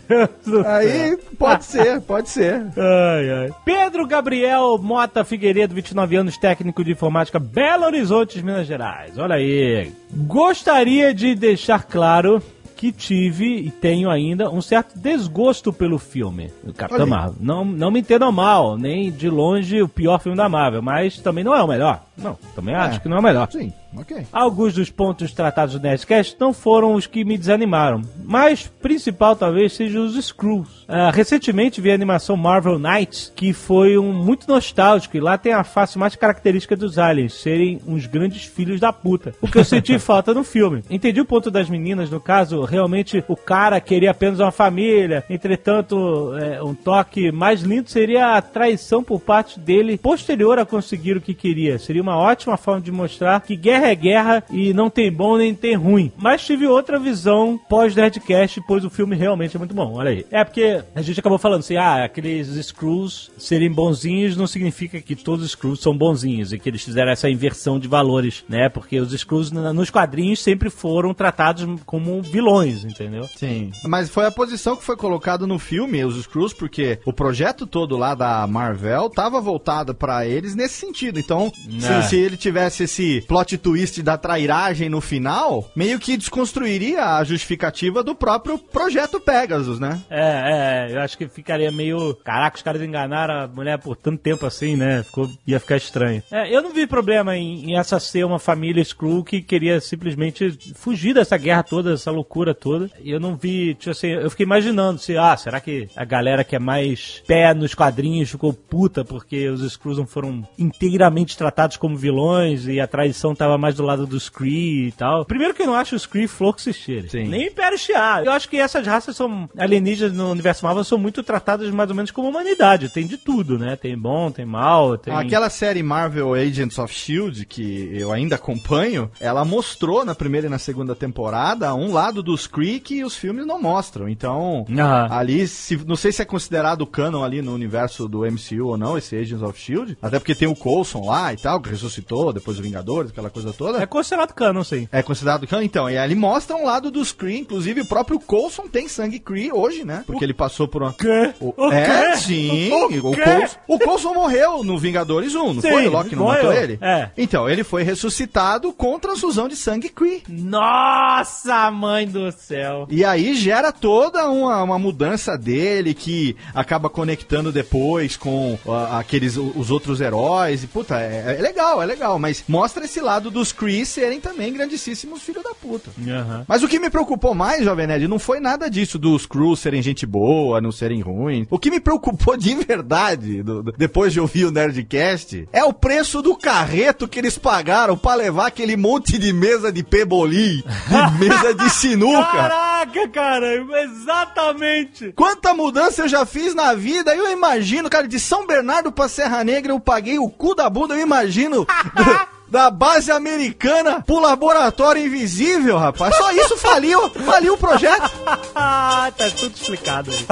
Aí 0.66 1.16
pode 1.38 1.64
ser, 1.64 2.00
pode 2.00 2.30
ser. 2.30 2.66
Ai, 2.76 3.30
ai. 3.30 3.50
Pedro 3.64 4.06
Gabriel 4.06 4.78
Mota 4.78 5.24
Figueiredo, 5.24 5.74
29 5.74 6.16
anos, 6.16 6.37
técnico 6.37 6.85
de 6.85 6.92
informática, 6.92 7.38
Belo 7.38 7.85
Horizonte, 7.85 8.42
Minas 8.42 8.66
Gerais. 8.66 9.18
Olha 9.18 9.36
aí. 9.37 9.92
Gostaria 10.12 11.14
de 11.14 11.35
deixar 11.35 11.85
claro 11.85 12.42
que 12.77 12.92
tive 12.92 13.57
e 13.61 13.70
tenho 13.70 14.11
ainda 14.11 14.51
um 14.51 14.61
certo 14.61 14.99
desgosto 14.99 15.72
pelo 15.72 15.99
filme, 15.99 16.53
o 16.62 16.75
Capitão 16.75 17.05
aí. 17.05 17.11
Marvel. 17.11 17.37
Não, 17.40 17.64
não 17.64 17.90
me 17.90 18.01
entendam 18.01 18.31
mal, 18.31 18.77
nem 18.77 19.11
de 19.11 19.31
longe 19.31 19.81
o 19.81 19.88
pior 19.88 20.20
filme 20.20 20.37
da 20.37 20.49
Marvel, 20.49 20.83
mas 20.83 21.18
também 21.18 21.42
não 21.42 21.55
é 21.55 21.62
o 21.62 21.66
melhor. 21.66 22.05
Não, 22.16 22.37
também 22.55 22.75
acho 22.75 23.01
que 23.01 23.09
não 23.09 23.16
é 23.16 23.20
o 23.20 23.22
melhor. 23.22 23.49
Sim, 23.51 23.72
ok. 23.96 24.26
Alguns 24.32 24.74
dos 24.74 24.90
pontos 24.90 25.32
tratados 25.32 25.74
no 25.74 25.80
Nerdcast 25.80 26.37
não 26.38 26.52
foram 26.52 26.94
os 26.94 27.06
que 27.06 27.24
me 27.24 27.38
desanimaram, 27.38 28.02
mas 28.24 28.66
principal 28.80 29.37
talvez 29.37 29.72
sejam 29.72 30.04
os 30.04 30.16
Screws. 30.24 30.85
Ah, 30.88 31.11
recentemente 31.11 31.80
vi 31.80 31.90
a 31.90 31.94
animação 31.94 32.37
Marvel 32.37 32.78
Knights, 32.78 33.32
que 33.35 33.52
foi 33.52 33.98
um 33.98 34.12
muito 34.12 34.48
nostálgico, 34.48 35.16
e 35.16 35.20
lá 35.20 35.37
tem 35.37 35.52
a 35.52 35.64
face 35.64 35.98
mais 35.98 36.14
característica 36.14 36.76
dos 36.76 36.98
aliens, 36.98 37.35
serem 37.35 37.80
uns 37.87 38.06
grandes 38.06 38.44
filhos 38.44 38.80
da 38.80 38.92
puta. 38.92 39.35
O 39.40 39.48
que 39.48 39.59
eu 39.59 39.64
senti 39.64 39.98
falta 40.00 40.32
no 40.32 40.44
filme. 40.44 40.82
Entendi 40.88 41.20
o 41.20 41.24
ponto 41.24 41.50
das 41.50 41.68
meninas, 41.68 42.11
no 42.11 42.20
caso, 42.20 42.62
realmente 42.62 43.24
o 43.28 43.37
cara 43.37 43.80
queria 43.80 44.11
apenas 44.11 44.40
uma 44.40 44.52
família, 44.52 45.24
entretanto, 45.28 46.35
é, 46.37 46.62
um 46.62 46.74
toque 46.74 47.32
mais 47.32 47.62
lindo 47.62 47.90
seria 47.90 48.37
a 48.37 48.42
traição 48.42 49.02
por 49.02 49.20
parte 49.20 49.59
dele 49.59 49.98
posterior 49.98 50.59
a 50.59 50.66
conseguir 50.66 51.16
o 51.16 51.20
que 51.20 51.35
queria. 51.35 51.78
Seria 51.78 52.02
uma 52.02 52.16
ótima 52.16 52.56
forma 52.56 52.80
de 52.80 52.92
mostrar 52.92 53.40
que 53.40 53.56
guerra 53.56 53.86
é 53.87 53.94
guerra 53.94 54.44
e 54.51 54.72
não 54.72 54.90
tem 54.90 55.11
bom 55.11 55.37
nem 55.37 55.55
tem 55.55 55.75
ruim. 55.75 56.12
Mas 56.16 56.44
tive 56.44 56.66
outra 56.66 56.99
visão 56.99 57.59
pós-Nerdcast, 57.68 58.61
pois 58.66 58.85
o 58.85 58.90
filme 58.90 59.16
realmente 59.16 59.57
é 59.57 59.59
muito 59.59 59.75
bom. 59.75 59.94
Olha 59.94 60.11
aí. 60.11 60.27
É 60.31 60.44
porque 60.44 60.83
a 60.94 61.03
gente 61.03 61.20
acabou 61.20 61.38
falando 61.38 61.61
assim, 61.61 61.77
ah, 61.77 62.05
aqueles 62.05 62.49
Screws 62.66 63.31
serem 63.38 63.70
bonzinhos 63.70 64.37
não 64.37 64.46
significa 64.46 65.01
que 65.01 65.14
todos 65.16 65.44
os 65.44 65.51
Screws 65.53 65.81
são 65.81 65.96
bonzinhos 65.96 66.53
e 66.53 66.59
que 66.59 66.68
eles 66.68 66.83
fizeram 66.83 67.11
essa 67.12 67.29
inversão 67.31 67.79
de 67.79 67.88
valores, 67.88 68.44
né? 68.49 68.68
Porque 68.68 68.99
os 68.99 69.12
Screws 69.12 69.51
nos 69.53 69.90
quadrinhos 69.90 70.40
sempre 70.42 70.68
foram 70.70 71.14
tratados 71.14 71.66
como 71.85 72.20
vilões, 72.22 72.85
entendeu? 72.85 73.25
Sim. 73.37 73.70
Mas 73.85 74.09
foi 74.11 74.27
a 74.27 74.31
posição 74.31 74.77
que 74.77 74.85
foi 74.85 74.96
colocada 74.96 75.46
no 75.46 75.59
filme, 75.59 76.05
os 76.05 76.20
Screws, 76.22 76.53
porque 76.53 76.99
o 77.05 77.12
projeto 77.12 77.66
todo 77.66 77.96
lá 77.96 78.14
da 78.14 78.46
Marvel 78.46 79.09
tava 79.11 79.40
voltado 79.40 79.94
pra 79.94 80.27
eles 80.27 80.55
nesse 80.55 80.75
sentido. 80.75 81.18
Então, 81.18 81.53
se, 81.79 81.87
É. 81.92 82.03
se 82.03 82.16
ele 82.16 82.37
tivesse 82.37 82.85
esse 82.85 83.22
plot 83.29 83.57
twist 83.66 84.00
da 84.00 84.16
trairagem 84.16 84.88
no 84.88 85.00
final, 85.00 85.68
meio 85.74 85.98
que 85.98 86.16
desconstruiria 86.16 87.16
a 87.16 87.24
justificativa 87.24 88.00
do 88.00 88.14
próprio 88.14 88.57
projeto 88.57 89.18
Pegasus, 89.18 89.81
né? 89.81 90.00
É, 90.09 90.90
é, 90.92 90.94
eu 90.94 91.00
acho 91.00 91.18
que 91.18 91.26
ficaria 91.26 91.72
meio. 91.72 92.14
Caraca, 92.22 92.57
os 92.57 92.62
caras 92.62 92.81
enganaram 92.81 93.35
a 93.35 93.48
mulher 93.48 93.76
por 93.81 93.96
tanto 93.96 94.22
tempo 94.22 94.46
assim, 94.46 94.76
né? 94.76 95.02
Ficou, 95.02 95.29
ia 95.44 95.59
ficar 95.59 95.79
estranho. 95.79 96.22
É, 96.31 96.55
eu 96.55 96.62
não 96.62 96.72
vi 96.72 96.87
problema 96.87 97.37
em, 97.37 97.72
em 97.72 97.76
essa 97.76 97.98
ser 97.98 98.24
uma 98.24 98.38
família 98.38 98.81
Skrull 98.81 99.24
que 99.24 99.42
queria 99.42 99.81
simplesmente 99.81 100.57
fugir 100.76 101.12
dessa 101.12 101.37
guerra 101.37 101.64
toda, 101.64 101.90
dessa 101.90 102.12
loucura 102.12 102.55
toda. 102.55 102.88
Eu 103.05 103.18
não 103.18 103.35
vi, 103.35 103.74
tipo 103.74 103.90
assim, 103.90 104.11
eu 104.11 104.31
fiquei 104.31 104.46
imaginando 104.46 105.00
se, 105.00 105.16
ah, 105.16 105.37
será 105.37 105.61
que 105.61 105.88
a 105.96 106.05
galera 106.05 106.44
que 106.44 106.55
é 106.55 106.61
mais 106.61 107.20
pé 107.26 107.52
nos 107.52 107.74
quadrinhos 107.74 108.31
ficou 108.31 108.52
puta 108.52 109.05
porque 109.05 109.48
os 109.48 109.61
Skrulls 109.62 109.98
não 109.98 110.07
foram 110.07 110.46
inteiramente 110.57 111.37
tratados 111.37 111.76
como 111.76 111.96
vilões 111.96 112.68
e 112.68 112.79
a 112.79 112.87
traição 112.87 113.35
tava 113.35 113.55
mais 113.58 113.74
do 113.74 113.82
lado 113.82 114.06
dos 114.06 114.28
Kree 114.28 114.88
e 114.88 114.92
tal. 114.92 115.24
Primeiro 115.24 115.54
que 115.54 115.62
eu 115.62 115.66
não 115.66 115.74
acho 115.74 115.96
os 115.96 116.06
Kree 116.06 116.28
cheire. 116.72 117.08
Sim. 117.08 117.28
Nem 117.28 117.46
Império 117.48 117.78
Shiar. 117.78 118.24
Eu 118.24 118.32
acho 118.32 118.48
que 118.48 118.56
essas 118.56 118.86
raças 118.86 119.16
são 119.16 119.48
alienígenas 119.56 120.12
no 120.12 120.30
universo 120.30 120.64
Marvel 120.64 120.84
são 120.84 120.98
muito 120.98 121.22
tratadas 121.22 121.70
mais 121.70 121.90
ou 121.90 121.96
menos 121.96 122.10
como 122.10 122.28
humanidade. 122.28 122.88
Tem 122.88 123.06
de 123.06 123.16
tudo, 123.16 123.58
né? 123.58 123.76
Tem 123.76 123.96
bom, 123.96 124.30
tem 124.30 124.44
mal, 124.44 124.96
tem... 124.98 125.14
Aquela 125.14 125.50
série 125.50 125.82
Marvel 125.82 126.34
Agents 126.34 126.78
of 126.78 126.92
Shield, 126.92 127.46
que 127.46 127.90
eu 127.92 128.12
ainda 128.12 128.36
acompanho, 128.36 129.10
ela 129.20 129.44
mostrou 129.44 130.04
na 130.04 130.14
primeira 130.14 130.46
e 130.46 130.50
na 130.50 130.58
segunda 130.58 130.94
temporada 130.94 131.74
um 131.74 131.92
lado 131.92 132.22
dos 132.22 132.46
Kree 132.46 132.80
que 132.80 133.04
os 133.04 133.16
filmes 133.16 133.46
não 133.46 133.60
mostram. 133.60 134.08
Então, 134.08 134.64
Aham. 134.70 135.08
ali, 135.10 135.46
se, 135.46 135.76
não 135.86 135.96
sei 135.96 136.12
se 136.12 136.22
é 136.22 136.24
considerado 136.24 136.86
canon 136.86 137.22
ali 137.22 137.42
no 137.42 137.54
universo 137.54 138.08
do 138.08 138.20
MCU 138.20 138.66
ou 138.66 138.76
não, 138.76 138.96
esse 138.96 139.16
Agents 139.16 139.42
of 139.42 139.58
Shield. 139.58 139.96
Até 140.00 140.18
porque 140.18 140.34
tem 140.34 140.48
o 140.48 140.54
Coulson 140.54 141.06
lá 141.06 141.32
e 141.32 141.36
tal, 141.36 141.60
que 141.60 141.70
ressuscitou 141.70 142.32
depois 142.32 142.56
do 142.56 142.62
Vingadores, 142.62 143.10
aquela 143.10 143.30
coisa 143.30 143.45
toda. 143.52 143.82
É 143.82 143.87
considerado 143.87 144.32
canon, 144.32 144.64
sim. 144.64 144.88
É 144.92 145.02
considerado 145.02 145.46
canon, 145.46 145.62
então. 145.62 145.90
E 145.90 145.96
ali 145.98 146.14
mostra 146.14 146.56
um 146.56 146.64
lado 146.64 146.90
dos 146.90 147.12
Kree, 147.12 147.38
inclusive 147.38 147.80
o 147.82 147.87
próprio 147.87 148.18
Coulson 148.18 148.66
tem 148.68 148.88
sangue 148.88 149.18
Kree 149.18 149.52
hoje, 149.52 149.85
né? 149.85 150.04
Porque 150.06 150.24
ele 150.24 150.35
passou 150.35 150.66
por 150.68 150.82
uma. 150.82 150.92
Quê? 150.92 151.32
O- 151.40 151.54
O 151.56 151.72
é, 151.72 152.11
quê? 152.12 152.16
sim. 152.18 152.70
O 152.72 152.87
O? 152.87 153.16
Coulson, 153.16 153.56
o 153.68 153.78
Coulson 153.78 154.14
morreu 154.14 154.62
no 154.64 154.78
Vingadores 154.78 155.35
1, 155.35 155.54
não 155.54 155.62
Sim, 155.62 155.70
foi? 155.70 155.87
O 155.87 155.90
Loki 155.90 156.14
não 156.16 156.24
morreu. 156.24 156.44
matou 156.44 156.52
ele? 156.62 156.78
É. 156.80 157.11
Então, 157.16 157.48
ele 157.48 157.64
foi 157.64 157.82
ressuscitado 157.82 158.72
com 158.72 158.98
transfusão 158.98 159.48
de 159.48 159.56
sangue 159.56 159.88
Kree. 159.88 160.22
Nossa, 160.28 161.70
mãe 161.70 162.06
do 162.06 162.30
céu. 162.32 162.87
E 162.90 163.04
aí 163.04 163.35
gera 163.35 163.72
toda 163.72 164.28
uma, 164.28 164.62
uma 164.62 164.78
mudança 164.78 165.37
dele 165.37 165.94
que 165.94 166.37
acaba 166.54 166.88
conectando 166.88 167.52
depois 167.52 168.16
com 168.16 168.59
aqueles 168.92 169.37
os 169.37 169.70
outros 169.70 170.00
heróis. 170.00 170.62
E 170.64 170.66
puta, 170.66 170.98
é, 171.00 171.37
é 171.38 171.42
legal, 171.42 171.82
é 171.82 171.87
legal, 171.87 172.18
mas 172.18 172.44
mostra 172.48 172.85
esse 172.85 173.00
lado 173.00 173.30
dos 173.37 173.53
Kree 173.53 173.85
serem 173.85 174.18
também 174.18 174.51
grandíssimos 174.53 175.22
filhos 175.22 175.44
da 175.44 175.51
puta. 175.55 175.90
Aham. 176.09 176.44
Mas 176.49 176.62
o 176.62 176.68
que 176.68 176.79
me 176.79 176.88
preocupou 176.88 177.35
mais, 177.35 177.62
Jovem 177.62 177.87
Nerd, 177.87 178.09
não 178.09 178.18
foi 178.18 178.40
nada 178.40 178.70
disso 178.70 178.99
dos 178.99 179.27
Crews 179.27 179.61
serem 179.61 179.83
gente 179.83 180.07
boa, 180.07 180.59
não 180.61 180.72
serem 180.72 181.03
ruins. 181.03 181.46
O 181.51 181.59
que 181.59 181.70
me 181.70 181.79
preocupou 181.79 182.35
de 182.37 182.55
verdade, 182.55 183.42
do- 183.42 183.62
do- 183.62 183.72
depois 183.72 184.12
de 184.12 184.20
ouvir 184.20 184.46
o 184.46 184.51
Nerdcast, 184.51 185.46
é 185.53 185.62
o 185.62 185.72
preço 185.72 186.22
do 186.22 186.35
carreto 186.35 187.07
que 187.07 187.18
eles 187.18 187.37
pagaram 187.37 187.94
pra 187.96 188.14
levar 188.14 188.46
aquele 188.46 188.75
monte 188.77 189.18
de 189.18 189.33
mesa 189.35 189.70
de 189.70 189.83
pebolim, 189.83 190.62
de 190.62 191.18
mesa 191.20 191.53
de 191.55 191.68
sinuca. 191.68 192.22
Caraca, 192.33 193.09
cara, 193.09 193.55
exatamente. 193.85 195.12
Quanta 195.14 195.53
mudança 195.53 196.03
eu 196.03 196.09
já 196.09 196.25
fiz 196.25 196.55
na 196.55 196.72
vida, 196.75 197.14
eu 197.14 197.31
imagino, 197.31 197.90
cara, 197.90 198.09
de 198.09 198.18
São 198.18 198.46
Bernardo 198.46 198.90
pra 198.90 199.09
Serra 199.09 199.44
Negra 199.44 199.72
eu 199.72 199.81
paguei 199.81 200.18
o 200.18 200.29
cu 200.31 200.55
da 200.55 200.68
bunda, 200.70 200.94
eu 200.94 201.01
imagino... 201.01 201.66
Da 202.48 202.70
base 202.70 203.11
americana 203.11 204.00
pro 204.00 204.20
laboratório 204.20 205.04
invisível, 205.04 205.76
rapaz. 205.76 206.16
Só 206.16 206.30
isso 206.32 206.56
faliu, 206.56 207.11
faliu 207.11 207.54
o 207.54 207.59
projeto. 207.59 208.09
tá 208.54 209.11
tudo 209.37 209.54
explicado 209.54 210.11
aí. 210.11 210.26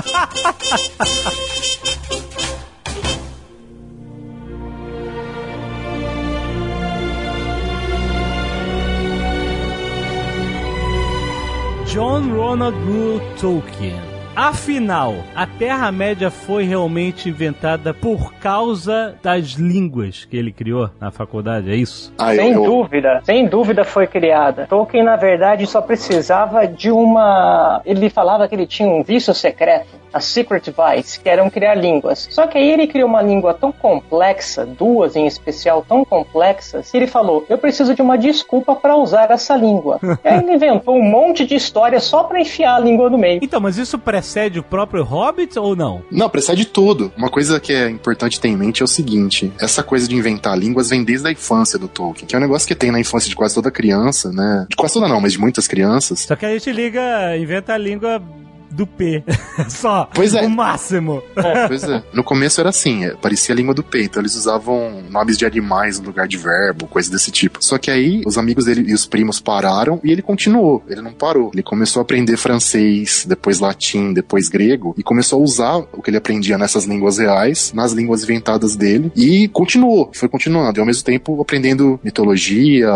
John 11.87 12.35
Ronald 12.37 12.75
Reuel 12.87 13.21
Tolkien. 13.41 14.14
Afinal, 14.37 15.15
a 15.35 15.47
Terra-média 15.47 16.29
foi 16.31 16.65
realmente 16.65 17.29
inventada 17.29 17.95
por 17.95 18.35
causa 18.35 19.15
das 19.23 19.51
línguas 19.53 20.25
que 20.25 20.37
ele 20.37 20.51
criou 20.51 20.91
na 21.01 21.13
faculdade, 21.13 21.71
é 21.71 21.77
isso? 21.77 22.13
Ah, 22.19 22.35
Sem 22.35 22.53
eu- 22.53 22.65
dúvida, 22.65 23.21
sem 23.25 23.47
dúvida 23.47 23.85
foi 23.85 24.09
criada. 24.09 24.67
Tolkien, 24.69 25.05
na 25.05 25.15
verdade, 25.15 25.67
só 25.67 25.81
precisava 25.81 26.67
de 26.67 26.91
uma. 26.91 27.81
Ele 27.87 28.11
falava 28.11 28.49
que 28.49 28.55
ele 28.57 28.67
tinha 28.67 28.89
um 28.89 29.05
vício 29.05 29.33
secreto, 29.33 29.87
a 30.15 30.21
Secret 30.21 30.63
Vice, 30.67 31.19
que 31.19 31.29
eram 31.29 31.51
criar 31.51 31.75
línguas. 31.75 32.29
Só 32.31 32.47
que 32.47 32.57
aí 32.57 32.71
ele 32.71 32.87
criou 32.87 33.09
uma 33.09 33.21
língua 33.21 33.53
tão 33.53 33.73
complexa, 33.73 34.65
duas 34.65 35.17
em 35.17 35.27
especial 35.27 35.85
tão 35.87 36.05
complexas, 36.05 36.93
que 36.93 36.97
ele 36.97 37.09
falou: 37.09 37.45
Eu 37.49 37.59
preciso 37.59 37.95
de 37.95 38.01
uma 38.01 38.17
desculpa 38.17 38.77
para 38.77 38.97
usar 38.97 39.31
essa 39.33 39.57
língua. 39.57 39.99
e 40.25 40.29
aí 40.29 40.39
ele 40.39 40.55
inventou 40.55 40.95
um 40.97 41.03
monte 41.03 41.45
de 41.45 41.57
história 41.57 41.99
só 41.99 42.23
para 42.23 42.41
enfiar 42.41 42.77
a 42.77 42.79
língua 42.79 43.11
no 43.11 43.19
meio. 43.19 43.41
Então, 43.43 43.61
mas 43.61 43.77
isso 43.77 43.99
precede 43.99 44.61
o 44.61 44.63
próprio 44.63 45.03
Hobbit 45.03 45.59
ou 45.59 45.75
não? 45.75 46.03
Não, 46.11 46.31
precede 46.31 46.65
tudo. 46.65 47.13
Uma 47.17 47.29
coisa 47.29 47.59
que 47.59 47.73
é 47.73 47.91
importante 47.91 48.41
ter 48.41 48.49
em 48.49 48.57
mente 48.57 48.83
é 48.83 48.85
o 48.85 48.89
seguinte: 48.89 49.53
essa 49.61 49.83
coisa 49.83 50.07
de 50.07 50.15
inventar 50.15 50.57
línguas 50.57 50.91
vem 50.91 51.03
desde 51.03 51.27
a 51.27 51.33
infância 51.33 51.77
do 51.77 51.89
Tolkien, 51.89 52.27
que 52.29 52.37
é 52.37 52.39
um 52.39 52.43
negócio 52.43 52.69
que 52.69 52.75
tem 52.75 52.93
na 52.93 53.01
infância 53.01 53.29
de 53.29 53.35
quase 53.35 53.55
toda 53.55 53.71
criança, 53.71 54.31
né? 54.31 54.67
De 54.71 54.77
quase 54.77 54.95
toda 54.95 55.09
não, 55.09 55.21
mas 55.21 55.33
de 55.33 55.41
muitas 55.41 55.67
crianças. 55.67 56.21
Só 56.21 56.37
que 56.37 56.47
a 56.47 56.53
gente 56.53 56.71
liga, 56.71 57.37
inventa 57.37 57.73
a 57.73 57.79
língua 57.79 58.23
do 58.75 58.87
P. 58.87 59.23
Só. 59.69 60.09
Pois 60.13 60.35
é. 60.35 60.43
O 60.43 60.51
máximo. 60.51 61.23
Pois 61.69 61.85
é. 61.85 62.03
No 62.13 62.25
começo 62.25 62.61
era 62.61 62.71
assim, 62.71 63.05
é, 63.05 63.11
parecia 63.15 63.55
a 63.55 63.57
língua 63.57 63.75
do 63.75 63.83
peito. 63.83 64.19
Eles 64.19 64.35
usavam 64.35 65.03
nomes 65.09 65.39
de 65.39 65.47
animais 65.47 65.99
no 65.99 66.07
lugar 66.07 66.27
de 66.27 66.37
verbo, 66.37 66.87
coisa 66.87 67.11
desse 67.11 67.31
tipo. 67.31 67.59
Só 67.63 67.79
que 67.79 67.91
aí 67.91 68.23
os 68.27 68.37
amigos 68.37 68.65
dele 68.65 68.85
e 68.89 68.95
os 68.95 69.07
primos 69.07 69.41
pararam 69.41 70.01
e 70.03 70.11
ele 70.11 70.23
continuou. 70.23 70.83
Ele 70.89 71.01
não 71.01 71.13
parou. 71.13 71.51
Ele 71.53 71.63
começou 71.63 72.01
a 72.01 72.03
aprender 72.03 72.37
francês, 72.37 73.25
depois 73.27 73.61
latim, 73.61 74.13
depois 74.13 74.49
grego 74.49 74.95
e 74.99 75.03
começou 75.03 75.41
a 75.41 75.43
usar 75.43 75.77
o 75.93 76.03
que 76.03 76.11
ele 76.11 76.17
aprendia 76.17 76.59
nessas 76.59 76.85
línguas 76.85 77.19
reais, 77.19 77.73
nas 77.73 77.93
línguas 77.93 78.23
inventadas 78.25 78.75
dele 78.75 79.13
e 79.15 79.49
continuou. 79.49 80.11
Foi 80.13 80.29
continuando. 80.29 80.79
E 80.79 80.81
ao 80.81 80.87
mesmo 80.87 81.05
tempo 81.05 81.41
aprendendo 81.41 82.01
mitologia, 82.03 82.89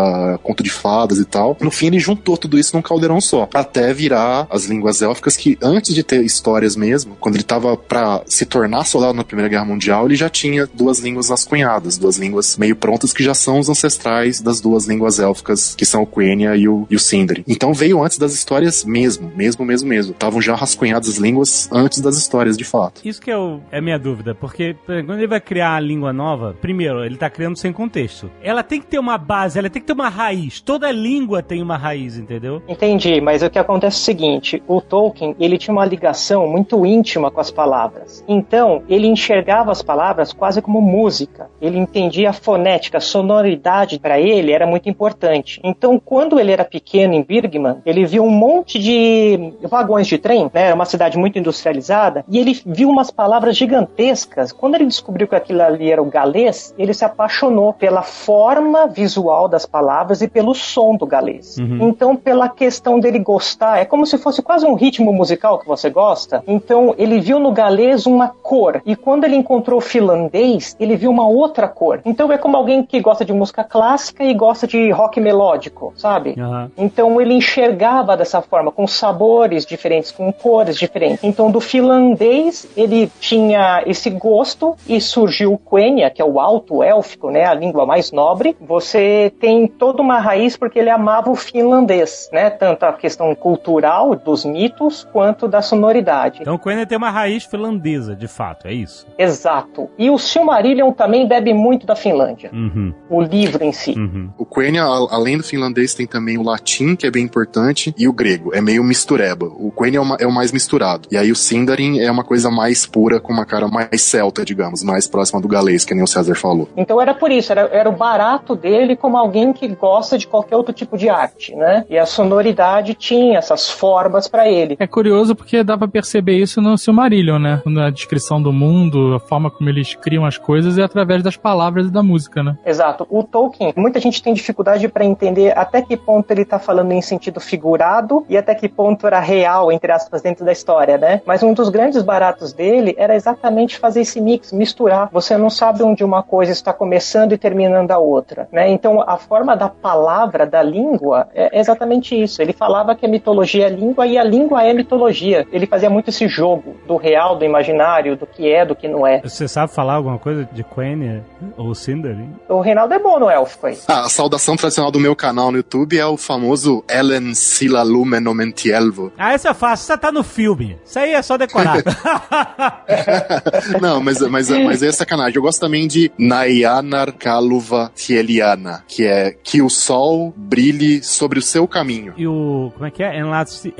conto 0.43 0.63
de 0.63 0.69
fadas 0.69 1.19
e 1.19 1.25
tal. 1.25 1.57
No 1.61 1.71
fim 1.71 1.87
ele 1.87 1.99
juntou 1.99 2.37
tudo 2.37 2.57
isso 2.57 2.75
num 2.75 2.81
caldeirão 2.81 3.21
só, 3.21 3.47
até 3.53 3.93
virar 3.93 4.47
as 4.49 4.65
línguas 4.65 5.01
élficas 5.01 5.37
que 5.37 5.57
antes 5.69 5.93
de 5.93 6.03
ter 6.03 6.23
histórias 6.23 6.75
mesmo, 6.75 7.15
quando 7.19 7.35
ele 7.35 7.43
tava 7.43 7.75
pra 7.77 8.21
se 8.25 8.45
tornar 8.45 8.83
soldado 8.85 9.13
na 9.13 9.23
Primeira 9.23 9.49
Guerra 9.49 9.65
Mundial, 9.65 10.05
ele 10.05 10.15
já 10.15 10.29
tinha 10.29 10.67
duas 10.73 10.99
línguas 10.99 11.29
nas 11.29 11.45
cunhadas, 11.45 11.97
duas 11.97 12.17
línguas 12.17 12.57
meio 12.57 12.75
prontas 12.75 13.13
que 13.13 13.23
já 13.23 13.33
são 13.33 13.59
os 13.59 13.69
ancestrais 13.69 14.41
das 14.41 14.59
duas 14.61 14.85
línguas 14.87 15.19
élficas, 15.19 15.75
que 15.75 15.85
são 15.85 16.01
o 16.03 16.07
Quenya 16.07 16.55
e 16.55 16.67
o, 16.67 16.85
e 16.89 16.95
o 16.95 16.99
Sindri. 16.99 17.43
Então 17.47 17.73
veio 17.73 18.03
antes 18.03 18.17
das 18.17 18.33
histórias 18.33 18.83
mesmo, 18.83 19.31
mesmo, 19.35 19.63
mesmo, 19.65 19.87
mesmo. 19.87 20.11
Estavam 20.13 20.41
já 20.41 20.55
rascunhadas 20.55 21.09
as 21.09 21.17
línguas 21.17 21.69
antes 21.71 22.01
das 22.01 22.17
histórias 22.17 22.57
de 22.57 22.63
fato. 22.63 23.01
Isso 23.05 23.21
que 23.21 23.29
é, 23.31 23.37
o- 23.37 23.59
é 23.71 23.77
a 23.77 23.81
minha 23.81 23.99
dúvida, 23.99 24.33
porque 24.35 24.75
quando 24.85 25.17
ele 25.17 25.27
vai 25.27 25.39
criar 25.41 25.75
a 25.75 25.79
língua 25.79 26.11
nova, 26.11 26.55
primeiro, 26.61 27.03
ele 27.03 27.17
tá 27.17 27.29
criando 27.29 27.57
sem 27.57 27.71
contexto. 27.71 28.29
Ela 28.41 28.63
tem 28.63 28.79
que 28.81 28.87
ter 28.87 28.99
uma 28.99 29.17
base, 29.17 29.59
ela 29.59 29.69
tem 29.69 29.81
que 29.81 29.87
ter 29.87 29.93
uma 29.93 30.09
raiz. 30.09 30.59
Toda 30.61 30.91
língua 30.91 31.43
tem 31.43 31.61
uma 31.61 31.77
raiz, 31.77 32.17
entendeu? 32.17 32.61
Entendi, 32.67 33.19
mas 33.21 33.43
o 33.43 33.49
que 33.49 33.59
acontece 33.59 33.97
é 33.97 33.99
o 34.01 34.03
seguinte: 34.05 34.63
o 34.67 34.81
Tolkien 34.81 35.35
ele 35.39 35.57
tinha 35.59 35.73
uma 35.73 35.85
ligação 35.85 36.47
muito 36.47 36.85
íntima 36.85 37.29
com 37.29 37.39
as 37.39 37.51
palavras. 37.51 38.23
Então 38.27 38.81
ele 38.89 39.07
enxergava 39.07 39.71
as 39.71 39.81
palavras 39.81 40.33
quase 40.33 40.61
como 40.61 40.81
música. 40.81 41.49
Ele 41.61 41.77
entendia 41.77 42.31
a 42.31 42.33
fonética, 42.33 42.97
a 42.97 43.01
sonoridade 43.01 43.99
para 43.99 44.19
ele 44.19 44.51
era 44.51 44.65
muito 44.65 44.89
importante. 44.89 45.59
Então 45.63 45.99
quando 46.03 46.39
ele 46.39 46.51
era 46.51 46.65
pequeno 46.65 47.13
em 47.13 47.21
Birgman, 47.21 47.77
ele 47.85 48.05
viu 48.05 48.23
um 48.23 48.29
monte 48.29 48.79
de 48.79 49.53
vagões 49.63 50.07
de 50.07 50.17
trem, 50.17 50.49
né? 50.53 50.73
Uma 50.73 50.85
cidade 50.85 51.17
muito 51.17 51.37
industrializada, 51.37 52.23
e 52.27 52.39
ele 52.39 52.59
viu 52.65 52.89
umas 52.89 53.11
palavras 53.11 53.57
gigantescas. 53.57 54.51
Quando 54.51 54.75
ele 54.75 54.85
descobriu 54.85 55.27
que 55.27 55.35
aquilo 55.35 55.61
ali 55.61 55.91
era 55.91 56.01
o 56.01 56.05
galês, 56.05 56.73
ele 56.77 56.93
se 56.93 57.03
apaixonou 57.03 57.73
pela 57.73 58.01
forma 58.01 58.87
visual 58.87 59.47
das 59.47 59.65
palavras 59.65 60.21
e 60.21 60.27
pelo 60.27 60.53
som 60.53 60.95
do 60.95 61.05
galês. 61.05 61.57
Então, 61.59 62.15
pela 62.15 62.47
questão 62.47 62.99
dele 62.99 63.19
gostar, 63.19 63.79
é 63.79 63.85
como 63.85 64.05
se 64.05 64.17
fosse 64.17 64.41
quase 64.41 64.65
um 64.65 64.75
ritmo 64.75 65.11
musical 65.11 65.48
musical 65.49 65.59
que 65.59 65.67
você 65.67 65.89
gosta? 65.89 66.43
Então 66.47 66.93
ele 66.97 67.19
viu 67.19 67.39
no 67.39 67.51
galês 67.51 68.05
uma 68.05 68.27
cor 68.27 68.81
e 68.85 68.95
quando 68.95 69.23
ele 69.23 69.35
encontrou 69.35 69.79
o 69.79 69.81
finlandês, 69.81 70.75
ele 70.79 70.95
viu 70.95 71.09
uma 71.09 71.27
outra 71.27 71.67
cor. 71.67 72.01
Então 72.05 72.31
é 72.31 72.37
como 72.37 72.55
alguém 72.55 72.83
que 72.83 72.99
gosta 72.99 73.25
de 73.25 73.33
música 73.33 73.63
clássica 73.63 74.23
e 74.23 74.33
gosta 74.33 74.67
de 74.67 74.91
rock 74.91 75.19
melódico, 75.19 75.93
sabe? 75.95 76.35
Aham. 76.37 76.71
Então 76.77 77.19
ele 77.19 77.33
enxergava 77.33 78.15
dessa 78.15 78.41
forma, 78.41 78.71
com 78.71 78.85
sabores 78.85 79.65
diferentes, 79.65 80.11
com 80.11 80.31
cores 80.31 80.77
diferentes. 80.77 81.23
Então 81.23 81.49
do 81.49 81.59
finlandês 81.59 82.67
ele 82.75 83.11
tinha 83.19 83.83
esse 83.85 84.09
gosto 84.09 84.75
e 84.87 85.01
surgiu 85.01 85.53
o 85.53 85.57
Quenya, 85.57 86.09
que 86.09 86.21
é 86.21 86.25
o 86.25 86.39
alto 86.39 86.83
élfico, 86.83 87.29
né, 87.31 87.45
a 87.45 87.53
língua 87.53 87.85
mais 87.85 88.11
nobre. 88.11 88.55
Você 88.59 89.31
tem 89.39 89.67
toda 89.67 90.01
uma 90.01 90.19
raiz 90.19 90.57
porque 90.57 90.79
ele 90.79 90.89
amava 90.89 91.31
o 91.31 91.35
finlandês, 91.35 92.29
né, 92.31 92.49
tanto 92.49 92.83
a 92.83 92.93
questão 92.93 93.33
cultural 93.33 94.15
dos 94.15 94.45
mitos 94.45 95.07
quanto 95.11 95.38
da 95.47 95.61
sonoridade. 95.61 96.39
Então 96.41 96.55
o 96.55 96.59
Quenya 96.59 96.85
tem 96.85 96.97
uma 96.97 97.09
raiz 97.09 97.45
finlandesa, 97.45 98.15
de 98.15 98.27
fato, 98.27 98.67
é 98.67 98.73
isso. 98.73 99.05
Exato. 99.17 99.89
E 99.97 100.09
o 100.09 100.17
Silmarillion 100.17 100.91
também 100.91 101.27
bebe 101.27 101.53
muito 101.53 101.85
da 101.85 101.95
Finlândia, 101.95 102.49
Uhum, 102.53 102.93
o 103.09 103.21
livro 103.21 103.63
em 103.63 103.71
si. 103.71 103.91
uhum. 103.91 104.29
O 104.37 104.45
Quenya, 104.45 104.83
além 104.83 105.37
do 105.37 105.43
finlandês, 105.43 105.93
tem 105.93 106.05
também 106.07 106.37
o 106.37 106.43
latim, 106.43 106.95
que 106.95 107.05
é 107.05 107.11
bem 107.11 107.23
importante, 107.23 107.93
e 107.97 108.07
o 108.07 108.13
grego. 108.13 108.53
É 108.53 108.61
meio 108.61 108.83
mistureba. 108.83 109.45
O 109.45 109.71
Quenya 109.71 109.99
é, 110.19 110.23
é 110.23 110.27
o 110.27 110.31
mais 110.31 110.51
misturado. 110.51 111.07
E 111.11 111.17
aí 111.17 111.31
o 111.31 111.35
Sindarin 111.35 111.99
é 111.99 112.09
uma 112.11 112.23
coisa 112.23 112.49
mais 112.49 112.85
pura, 112.85 113.19
com 113.19 113.31
uma 113.33 113.45
cara 113.45 113.67
mais 113.67 114.01
celta, 114.01 114.43
digamos, 114.43 114.83
mais 114.83 115.07
próxima 115.07 115.39
do 115.41 115.47
galês, 115.47 115.85
que 115.85 115.93
nem 115.93 116.03
o 116.03 116.07
César 116.07 116.35
falou. 116.35 116.67
Então 116.75 117.01
era 117.01 117.13
por 117.13 117.31
isso, 117.31 117.51
era, 117.51 117.61
era 117.71 117.89
o 117.89 117.93
barato 117.93 118.55
dele 118.55 118.95
como 118.95 119.17
alguém 119.17 119.53
que 119.53 119.67
gosta 119.67 120.17
de 120.17 120.27
qualquer 120.27 120.55
outro 120.55 120.73
tipo 120.73 120.97
de 120.97 121.09
arte, 121.09 121.55
né? 121.55 121.85
E 121.89 121.97
a 121.97 122.05
sonoridade 122.05 122.93
tinha 122.93 123.37
essas 123.37 123.69
formas 123.69 124.27
pra 124.27 124.47
ele. 124.49 124.75
É 124.79 124.87
curioso 124.87 125.28
porque 125.35 125.63
dá 125.63 125.77
pra 125.77 125.87
perceber 125.87 126.37
isso 126.37 126.61
no 126.61 126.77
Silmarillion, 126.77 127.39
né? 127.39 127.61
Na 127.65 127.89
descrição 127.89 128.41
do 128.41 128.51
mundo, 128.51 129.15
a 129.15 129.19
forma 129.19 129.49
como 129.49 129.69
eles 129.69 129.95
criam 129.95 130.25
as 130.25 130.37
coisas 130.37 130.77
é 130.77 130.83
através 130.83 131.23
das 131.23 131.37
palavras 131.37 131.87
e 131.87 131.91
da 131.91 132.03
música, 132.03 132.43
né? 132.43 132.57
Exato. 132.65 133.07
O 133.09 133.23
Tolkien, 133.23 133.73
muita 133.75 133.99
gente 133.99 134.21
tem 134.21 134.33
dificuldade 134.33 134.87
para 134.87 135.05
entender 135.05 135.57
até 135.57 135.81
que 135.81 135.97
ponto 135.97 136.29
ele 136.31 136.45
tá 136.45 136.59
falando 136.59 136.91
em 136.91 137.01
sentido 137.01 137.39
figurado 137.39 138.25
e 138.29 138.37
até 138.37 138.55
que 138.55 138.67
ponto 138.67 139.05
era 139.07 139.19
real, 139.19 139.71
entre 139.71 139.91
aspas, 139.91 140.21
dentro 140.21 140.45
da 140.45 140.51
história, 140.51 140.97
né? 140.97 141.21
Mas 141.25 141.43
um 141.43 141.53
dos 141.53 141.69
grandes 141.69 142.01
baratos 142.01 142.53
dele 142.53 142.95
era 142.97 143.15
exatamente 143.15 143.77
fazer 143.77 144.01
esse 144.01 144.21
mix, 144.21 144.51
misturar. 144.51 145.09
Você 145.11 145.37
não 145.37 145.49
sabe 145.49 145.83
onde 145.83 146.03
uma 146.03 146.23
coisa 146.23 146.51
está 146.51 146.73
começando 146.73 147.33
e 147.33 147.37
terminando 147.37 147.91
a 147.91 147.97
outra, 147.97 148.47
né? 148.51 148.69
Então 148.69 149.01
a 149.01 149.17
forma 149.17 149.55
da 149.55 149.69
palavra, 149.69 150.45
da 150.45 150.61
língua, 150.61 151.27
é 151.33 151.59
exatamente 151.59 152.19
isso. 152.19 152.41
Ele 152.41 152.53
falava 152.53 152.95
que 152.95 153.05
a 153.05 153.09
mitologia 153.09 153.67
é 153.67 153.69
língua 153.69 154.07
e 154.07 154.17
a 154.17 154.23
língua 154.23 154.63
é 154.63 154.73
mitologia. 154.73 155.08
Ele 155.51 155.65
fazia 155.65 155.89
muito 155.89 156.09
esse 156.09 156.27
jogo 156.27 156.75
do 156.87 156.97
real, 156.97 157.37
do 157.37 157.45
imaginário, 157.45 158.15
do 158.15 158.25
que 158.25 158.51
é, 158.51 158.65
do 158.65 158.75
que 158.75 158.87
não 158.87 159.05
é. 159.05 159.21
Você 159.21 159.47
sabe 159.47 159.73
falar 159.73 159.95
alguma 159.95 160.17
coisa 160.17 160.47
de 160.51 160.63
Quenya 160.63 161.23
ou 161.57 161.73
Sindarin? 161.75 162.33
O 162.47 162.61
Reinaldo 162.61 162.93
é 162.93 162.99
bom 162.99 163.19
no 163.19 163.29
élfico 163.29 163.67
aí. 163.67 163.77
Ah, 163.87 164.05
a 164.05 164.09
saudação 164.09 164.55
tradicional 164.55 164.91
do 164.91 164.99
meu 164.99 165.15
canal 165.15 165.51
no 165.51 165.57
YouTube 165.57 165.97
é 165.97 166.05
o 166.05 166.17
famoso 166.17 166.83
Ellen 166.89 167.33
Sila 167.33 167.83
Lumen 167.83 168.27
Omentielvo. 168.27 169.11
Ah, 169.17 169.33
essa 169.33 169.49
é 169.49 169.53
fácil, 169.53 169.83
essa 169.83 169.97
tá 169.97 170.11
no 170.11 170.23
filme. 170.23 170.77
Isso 170.85 170.99
aí 170.99 171.13
é 171.13 171.21
só 171.21 171.37
decorar. 171.37 171.77
Não, 173.81 174.01
mas, 174.01 174.19
mas, 174.21 174.49
mas 174.49 174.83
é 174.83 174.91
sacanagem. 174.91 175.35
Eu 175.35 175.41
gosto 175.41 175.59
também 175.59 175.87
de 175.87 176.11
Nayanar 176.17 177.13
Kaluva 177.13 177.91
Tieliana, 177.95 178.83
que 178.87 179.05
é 179.05 179.31
que 179.43 179.61
o 179.61 179.69
sol 179.69 180.33
brilhe 180.35 181.03
sobre 181.03 181.39
o 181.39 181.41
seu 181.41 181.67
caminho. 181.67 182.13
e 182.17 182.27
o. 182.27 182.71
Como 182.73 182.85
é 182.85 182.91
que 182.91 183.03
é? 183.03 183.17
Enlace. 183.17 183.73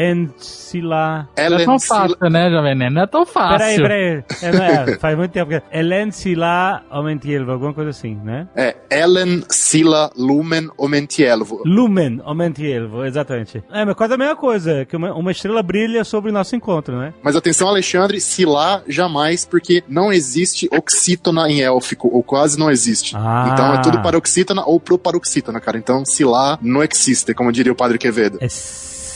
Ensila. 1.19 1.29
Não 1.37 1.43
é 1.43 1.45
Ellen 1.45 1.65
tão 1.65 1.79
Sila... 1.79 1.99
fácil, 1.99 2.29
né, 2.29 2.49
Jovem 2.49 2.75
Nerd? 2.75 2.93
Não 2.93 3.01
é 3.01 3.07
tão 3.07 3.25
fácil. 3.25 3.57
Peraí, 3.57 3.77
peraí. 3.77 4.23
É, 4.41 4.51
não 4.51 4.63
é, 4.63 4.97
faz 4.99 5.17
muito 5.17 5.31
tempo 5.31 5.49
que. 5.49 5.61
Elensila 5.71 6.83
Omentielvo, 6.91 7.51
alguma 7.51 7.73
coisa 7.73 7.89
assim, 7.89 8.15
né? 8.23 8.47
É 8.55 8.75
Ellen 8.89 9.43
Sila 9.49 10.11
Lumen 10.15 10.69
Omentielvo. 10.77 11.61
Lumen 11.65 12.21
Omentielvo, 12.25 13.05
exatamente. 13.05 13.63
É, 13.71 13.85
mas 13.85 13.95
quase 13.95 14.13
a 14.13 14.17
mesma 14.17 14.35
coisa, 14.35 14.85
que 14.85 14.95
uma, 14.95 15.13
uma 15.13 15.31
estrela 15.31 15.61
brilha 15.63 16.03
sobre 16.03 16.31
o 16.31 16.33
nosso 16.33 16.55
encontro, 16.55 16.97
né? 16.97 17.13
Mas 17.23 17.35
atenção, 17.35 17.67
Alexandre, 17.67 18.19
Sila 18.19 18.83
jamais, 18.87 19.45
porque 19.45 19.83
não 19.87 20.11
existe 20.11 20.67
oxítona 20.71 21.49
em 21.49 21.61
élfico, 21.61 22.09
ou 22.11 22.23
quase 22.23 22.57
não 22.57 22.69
existe. 22.69 23.15
Ah. 23.15 23.49
Então 23.53 23.73
é 23.73 23.81
tudo 23.81 24.01
paroxítona 24.01 24.63
ou 24.65 24.79
proparoxítona, 24.79 25.59
cara. 25.59 25.77
Então 25.77 26.03
Sila 26.05 26.59
não 26.61 26.83
existe, 26.83 27.33
como 27.33 27.51
diria 27.51 27.71
o 27.71 27.75
padre 27.75 27.97
Quevedo. 27.97 28.37
É 28.41 28.47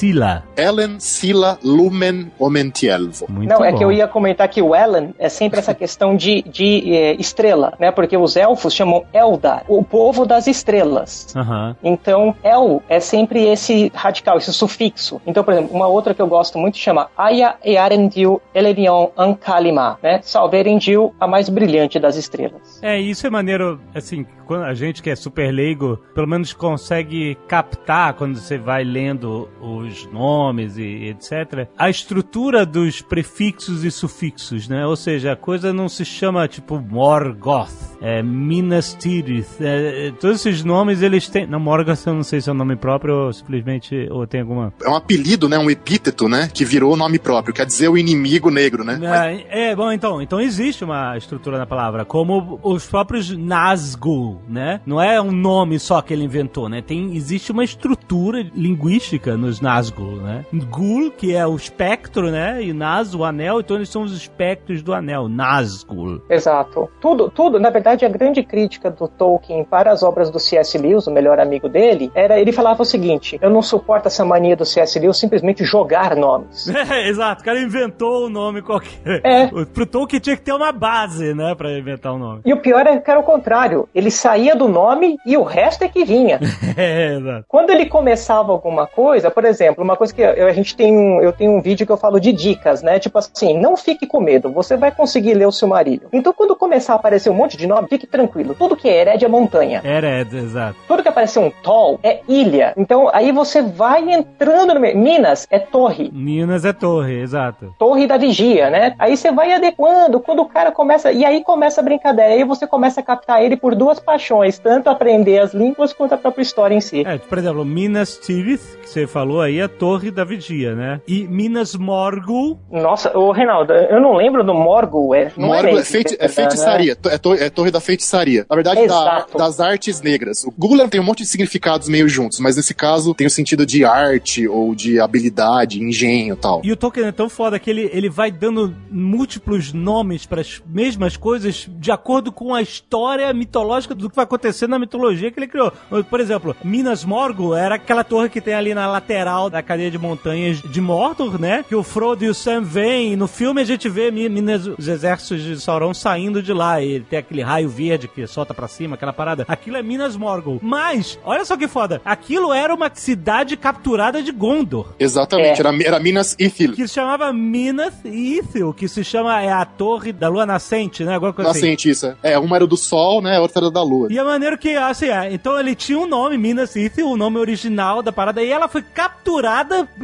Sila. 0.04 0.44
Ellen 0.58 1.00
Sila 1.00 1.58
Lumen 1.64 2.30
Omentielvo. 2.38 3.26
Muito 3.30 3.50
Não, 3.50 3.60
bom. 3.60 3.64
é 3.64 3.72
que 3.72 3.82
eu 3.82 3.90
ia 3.90 4.06
comentar 4.06 4.50
que 4.50 4.62
o 4.62 4.76
Ellen 4.76 5.16
é 5.18 5.30
sempre 5.30 5.60
essa 5.60 5.74
questão 5.74 6.14
de, 6.14 6.42
de 6.42 6.94
eh, 6.94 7.16
estrela, 7.18 7.74
né? 7.80 7.90
Porque 7.90 8.18
os 8.18 8.36
elfos 8.36 8.74
chamam 8.74 9.06
Eldar, 9.14 9.64
o 9.70 9.82
povo 9.82 10.26
das 10.26 10.46
estrelas. 10.46 11.34
Aham. 11.34 11.78
Então, 11.82 12.36
El 12.44 12.84
é 12.90 13.00
sempre 13.00 13.46
esse 13.48 13.94
radical, 13.96 14.38
esse 14.38 14.52
sufixo. 14.52 15.22
Então, 15.26 15.42
por 15.42 15.54
exemplo, 15.54 15.74
uma 15.74 15.88
outra 15.88 16.14
que 16.14 16.22
eu 16.22 16.28
gosto 16.28 16.58
muito 16.58 16.78
chama 16.78 17.10
Aya 17.18 17.56
Earendil 17.64 18.42
Elerion 18.54 19.08
Ankalima, 19.18 19.98
né? 20.04 20.20
Salve 20.22 20.58
Erendil, 20.58 21.16
a 21.18 21.26
mais 21.26 21.48
brilhante 21.48 21.98
das 21.98 22.18
estrelas. 22.18 22.78
É, 22.82 23.00
isso 23.00 23.26
é 23.26 23.30
maneiro, 23.30 23.80
assim, 23.96 24.26
quando 24.46 24.64
a 24.66 24.74
gente 24.74 25.02
que 25.02 25.10
é 25.10 25.16
super 25.16 25.50
leigo, 25.50 25.98
pelo 26.14 26.28
menos 26.28 26.52
consegue 26.52 27.38
captar 27.48 28.16
quando 28.16 28.36
você 28.36 28.58
vai 28.58 28.84
lendo 28.84 29.50
os 29.62 29.93
nomes 30.12 30.78
e 30.78 31.10
etc. 31.10 31.68
A 31.78 31.90
estrutura 31.90 32.66
dos 32.66 33.02
prefixos 33.02 33.84
e 33.84 33.92
sufixos, 33.92 34.68
né? 34.68 34.86
Ou 34.86 34.96
seja, 34.96 35.34
a 35.34 35.36
coisa 35.36 35.72
não 35.74 35.88
se 35.90 36.04
chama 36.06 36.48
tipo 36.48 36.80
Morgoth, 36.80 37.70
é, 38.02 38.22
Minas 38.24 38.96
Tirith, 39.00 39.48
é, 39.62 40.08
é, 40.08 40.12
todos 40.12 40.46
esses 40.46 40.64
nomes 40.64 41.02
eles 41.02 41.28
têm. 41.28 41.46
Não, 41.48 41.60
Morgoth 41.60 42.06
eu 42.06 42.14
não 42.14 42.24
sei 42.24 42.42
se 42.42 42.50
é 42.50 42.54
um 42.54 42.56
nome 42.56 42.76
próprio 42.76 43.26
ou 43.28 43.34
simplesmente 43.34 44.08
ou 44.10 44.26
tem 44.28 44.42
alguma. 44.42 44.74
É 44.84 44.90
um 44.90 44.96
apelido, 44.96 45.48
né? 45.48 45.58
Um 45.58 45.70
epíteto, 45.70 46.28
né? 46.28 46.50
Que 46.54 46.66
virou 46.66 46.96
nome 46.98 47.20
próprio. 47.20 47.54
Quer 47.54 47.66
dizer 47.66 47.88
o 47.90 47.98
inimigo 47.98 48.50
negro, 48.50 48.84
né? 48.84 48.98
Mas- 49.00 49.44
É, 49.50 49.72
é, 49.72 49.76
bom, 49.76 49.92
então, 49.92 50.22
então 50.22 50.40
existe 50.40 50.84
uma 50.84 51.18
estrutura 51.18 51.58
na 51.58 51.66
palavra, 51.66 52.06
como 52.06 52.60
os 52.64 52.86
próprios 52.86 53.30
Nazgûl, 53.36 54.42
né? 54.48 54.82
Não 54.86 55.02
é 55.02 55.22
um 55.22 55.32
nome 55.32 55.80
só 55.80 56.02
que 56.02 56.14
ele 56.14 56.24
inventou, 56.24 56.68
né? 56.70 56.82
Tem, 56.82 57.16
existe 57.16 57.52
uma 57.52 57.64
estrutura 57.64 58.46
linguística 58.56 59.36
nos 59.38 59.60
Nazgûl, 59.60 59.73
né? 60.22 60.46
Gul, 60.70 61.12
que 61.12 61.36
é 61.36 61.46
o 61.46 61.56
espectro, 61.56 62.30
né? 62.30 62.62
E 62.62 62.74
Naz, 62.74 63.16
o 63.16 63.24
anel, 63.24 63.60
então 63.60 63.78
eles 63.78 63.90
são 63.90 64.04
os 64.04 64.16
espectros 64.16 64.82
do 64.82 64.94
anel, 64.94 65.28
Nazgûl. 65.28 66.22
Exato. 66.30 66.90
Tudo, 67.00 67.30
tudo, 67.30 67.60
na 67.60 67.70
verdade, 67.70 68.06
a 68.06 68.10
grande 68.10 68.44
crítica 68.44 68.90
do 68.90 69.08
Tolkien 69.08 69.64
para 69.64 69.92
as 69.92 70.04
obras 70.04 70.30
do 70.30 70.40
C.S. 70.40 70.78
Lewis, 70.78 71.08
o 71.08 71.12
melhor 71.12 71.40
amigo 71.40 71.68
dele, 71.70 72.12
era 72.14 72.40
ele 72.40 72.52
falava 72.52 72.82
o 72.82 72.86
seguinte: 72.86 73.38
eu 73.42 73.50
não 73.50 73.62
suporto 73.62 74.08
essa 74.08 74.24
mania 74.26 74.56
do 74.56 74.66
C.S. 74.66 75.00
Lewis 75.00 75.18
simplesmente 75.18 75.64
jogar 75.64 76.16
nomes. 76.16 76.72
É, 76.94 77.08
exato, 77.08 77.42
o 77.42 77.46
cara 77.46 77.60
inventou 77.60 78.26
um 78.26 78.30
nome 78.30 78.62
qualquer. 78.62 79.22
É. 79.24 79.48
Pro 79.48 79.86
Tolkien 79.86 80.20
tinha 80.20 80.36
que 80.36 80.44
ter 80.44 80.52
uma 80.52 80.72
base, 80.72 81.34
né, 81.34 81.56
pra 81.56 81.72
inventar 81.72 82.14
um 82.14 82.18
nome. 82.18 82.42
E 82.46 82.54
o 82.54 82.58
pior 82.58 82.86
é 82.86 82.98
que 82.98 83.10
era 83.10 83.20
o 83.20 83.24
contrário. 83.24 83.88
Ele 83.96 84.12
saía 84.12 84.56
do 84.56 84.68
nome 84.68 85.18
e 85.26 85.38
o 85.38 85.44
resto 85.44 85.84
é 85.84 85.88
que 85.88 86.04
vinha. 86.04 86.40
É, 86.76 87.16
exato. 87.16 87.46
Quando 87.48 87.70
ele 87.70 87.86
começava 87.86 88.52
alguma 88.52 88.88
coisa, 88.88 89.30
por 89.30 89.46
exemplo, 89.46 89.63
uma 89.72 89.96
coisa 89.96 90.14
que 90.14 90.22
eu, 90.22 90.48
a 90.48 90.54
gente 90.54 90.76
tem 90.76 90.96
um, 90.96 91.22
eu 91.22 91.32
tenho 91.32 91.52
um 91.52 91.62
vídeo 91.62 91.86
que 91.86 91.92
eu 91.92 91.98
falo 91.98 92.20
de 92.20 92.32
dicas, 92.32 92.82
né? 92.82 93.00
Tipo 93.00 93.18
assim, 93.18 93.60
não 93.60 93.76
fique 93.76 94.06
com 94.06 94.20
medo, 94.20 94.52
você 94.52 94.78
vai 94.78 94.92
conseguir 94.92 95.34
ler 95.34 95.48
o 95.48 95.52
Silmarillion. 95.52 96.08
Então, 96.12 96.34
quando 96.34 96.56
começar 96.56 96.94
a 96.94 96.96
aparecer 96.96 97.30
um 97.30 97.34
monte 97.34 97.58
de 97.58 97.68
nome, 97.68 97.88
fique 97.88 98.08
tranquilo. 98.08 98.56
Tudo 98.58 98.76
que 98.76 98.88
é 98.88 99.02
Ered 99.02 99.26
é 99.26 99.28
montanha. 99.28 99.82
É, 99.84 100.22
exato. 100.22 100.76
Tudo 100.88 101.02
que 101.02 101.10
aparecer 101.10 101.40
um 101.40 101.50
tol 101.50 102.00
é 102.04 102.22
ilha. 102.28 102.74
Então, 102.78 103.10
aí 103.14 103.32
você 103.32 103.62
vai 103.62 104.10
entrando 104.10 104.74
no 104.74 104.80
meio. 104.80 104.98
Minas 104.98 105.48
é 105.50 105.60
torre. 105.60 106.10
Minas 106.14 106.66
é 106.66 106.74
torre, 106.74 107.20
exato. 107.20 107.74
Torre 107.78 108.08
da 108.08 108.18
vigia, 108.18 108.70
né? 108.70 108.96
Aí 109.00 109.16
você 109.16 109.32
vai 109.32 109.52
adequando, 109.52 110.20
quando 110.20 110.42
o 110.42 110.46
cara 110.46 110.72
começa. 110.72 111.12
E 111.12 111.26
aí 111.26 111.44
começa 111.44 111.82
a 111.82 111.84
brincadeira. 111.84 112.32
Aí 112.32 112.44
você 112.44 112.66
começa 112.68 113.00
a 113.00 113.04
captar 113.04 113.44
ele 113.44 113.56
por 113.56 113.76
duas 113.76 114.00
paixões: 114.00 114.58
tanto 114.60 114.90
aprender 114.90 115.40
as 115.40 115.54
línguas 115.54 115.94
quanto 115.94 116.14
a 116.14 116.18
própria 116.18 116.42
história 116.44 116.76
em 116.76 116.82
si. 116.82 117.04
É, 117.06 117.18
por 117.18 117.38
exemplo, 117.38 117.66
Minas 117.66 118.18
Tirith, 118.18 118.78
que 118.82 118.90
você 118.90 119.08
falou 119.08 119.42
aí, 119.42 119.53
é 119.60 119.64
a 119.64 119.68
Torre 119.70 120.12
da 120.12 120.24
Vigia, 120.24 120.76
né? 120.76 121.02
E 121.08 121.28
Minas 121.28 121.76
Morgul, 121.76 122.60
Nossa, 122.72 123.16
ô 123.18 123.32
Reinaldo, 123.32 123.74
eu 123.74 124.00
não 124.02 124.14
lembro 124.16 124.44
do 124.44 124.54
Morgul. 124.54 125.14
É, 125.16 125.32
não 125.38 125.48
Morgo 125.48 125.68
é, 125.78 125.80
é, 125.80 125.84
feiti- 125.84 126.16
é 126.20 126.28
feitiçaria, 126.28 126.96
to- 126.96 127.10
é, 127.10 127.18
to- 127.18 127.34
é 127.34 127.50
torre 127.50 127.72
da 127.72 127.80
feitiçaria. 127.80 128.46
Na 128.50 128.56
verdade, 128.56 128.86
da- 128.88 129.26
das 129.38 129.60
artes 129.60 130.02
negras. 130.02 130.44
O 130.44 130.52
Google 130.52 130.88
tem 130.90 131.00
um 131.00 131.04
monte 131.04 131.20
de 131.24 131.28
significados 131.30 131.88
meio 131.90 132.08
juntos, 132.10 132.40
mas 132.40 132.56
nesse 132.56 132.74
caso 132.74 133.14
tem 133.14 133.28
o 133.28 133.30
sentido 133.30 133.66
de 133.66 133.84
arte 133.86 134.48
ou 134.48 134.74
de 134.76 135.00
habilidade, 135.00 135.82
engenho 135.82 136.34
e 136.34 136.38
tal. 136.38 136.62
E 136.64 136.72
o 136.72 136.76
Tolkien 136.78 137.08
é 137.08 137.12
tão 137.12 137.30
foda 137.30 137.60
que 137.60 137.70
ele, 137.70 137.90
ele 137.94 138.10
vai 138.10 138.32
dando 138.32 138.74
múltiplos 138.92 139.72
nomes 139.74 140.26
para 140.26 140.42
as 140.42 140.62
mesmas 140.68 141.16
coisas 141.18 141.68
de 141.78 141.92
acordo 141.92 142.32
com 142.32 142.54
a 142.54 142.62
história 142.62 143.32
mitológica 143.34 143.94
do 143.94 144.10
que 144.10 144.16
vai 144.16 144.24
acontecer 144.24 144.68
na 144.68 144.80
mitologia 144.80 145.30
que 145.32 145.40
ele 145.40 145.48
criou. 145.48 145.72
Por 146.10 146.20
exemplo, 146.20 146.56
Minas 146.64 147.04
Morgul 147.06 147.56
era 147.56 147.76
aquela 147.76 148.04
torre 148.04 148.30
que 148.30 148.42
tem 148.42 148.54
ali 148.54 148.74
na 148.74 148.88
lateral 148.88 149.43
final 149.44 149.50
da 149.50 149.62
cadeia 149.62 149.92
de 149.92 149.98
montanhas 149.98 150.62
de 150.62 150.80
Mordor, 150.82 151.40
né? 151.40 151.66
Que 151.68 151.76
o 151.76 151.84
Frodo 151.84 152.24
e 152.24 152.30
o 152.30 152.34
Sam 152.34 152.62
vêm. 152.64 153.14
E 153.14 153.16
no 153.16 153.28
filme 153.28 153.62
a 153.62 153.66
gente 153.66 153.90
vê 153.90 154.10
Minas, 154.12 154.68
os 154.68 154.88
exércitos 154.88 155.42
de 155.42 155.60
Sauron 155.60 155.94
saindo 155.94 156.42
de 156.42 156.54
lá. 156.54 156.82
E 156.82 156.92
ele 156.94 157.06
tem 157.10 157.20
aquele 157.20 157.42
raio 157.42 157.68
verde 157.70 158.08
que 158.08 158.26
solta 158.28 158.54
pra 158.54 158.68
cima, 158.68 158.96
aquela 158.96 159.14
parada. 159.14 159.46
Aquilo 159.48 159.78
é 159.78 159.84
Minas 159.84 160.16
Morgul. 160.16 160.60
Mas, 160.62 161.20
olha 161.24 161.44
só 161.46 161.58
que 161.58 161.68
foda. 161.68 162.02
Aquilo 162.06 162.54
era 162.54 162.74
uma 162.74 162.90
cidade 162.94 163.58
capturada 163.58 164.22
de 164.22 164.32
Gondor. 164.32 164.94
Exatamente, 165.00 165.62
É. 165.62 165.68
era, 165.68 165.84
era 165.84 166.00
Minas 166.00 166.36
Ithil. 166.40 166.74
Que 166.74 166.88
se 166.88 166.94
chamava 166.94 167.32
Minas 167.34 167.94
Ithil, 168.06 168.74
que 168.74 168.88
se 168.88 169.04
chama 169.04 169.42
é 169.42 169.52
a 169.52 169.66
Torre 169.66 170.12
da 170.14 170.30
Lua 170.30 170.46
Nascente, 170.46 171.04
né? 171.04 171.16
Alguma 171.16 171.34
coisa 171.34 171.52
assim. 171.52 171.62
Nascente, 171.62 171.90
isso. 171.90 172.06
é. 172.08 172.34
É, 172.34 172.40
uma 172.40 172.56
era 172.56 172.68
do 172.68 172.78
Sol, 172.78 173.22
né? 173.22 173.38
A 173.38 173.42
outra 173.42 173.64
era 173.64 173.72
da 173.72 173.82
Lua. 173.82 174.08
E 174.12 174.18
a 174.18 174.24
maneira 174.24 174.58
que, 174.58 174.76
assim, 174.76 175.08
é, 175.08 175.34
então 175.34 175.60
ele 175.60 175.76
tinha 175.76 175.98
um 176.00 176.08
nome, 176.08 176.38
Minas 176.38 176.76
Ithil, 176.76 177.08
o 177.10 177.18
nome 177.18 177.38
original 177.40 178.02
da 178.02 178.12
parada, 178.12 178.42
e 178.42 178.50
ela 178.52 178.68
foi 178.68 178.82
capturada, 178.82 179.24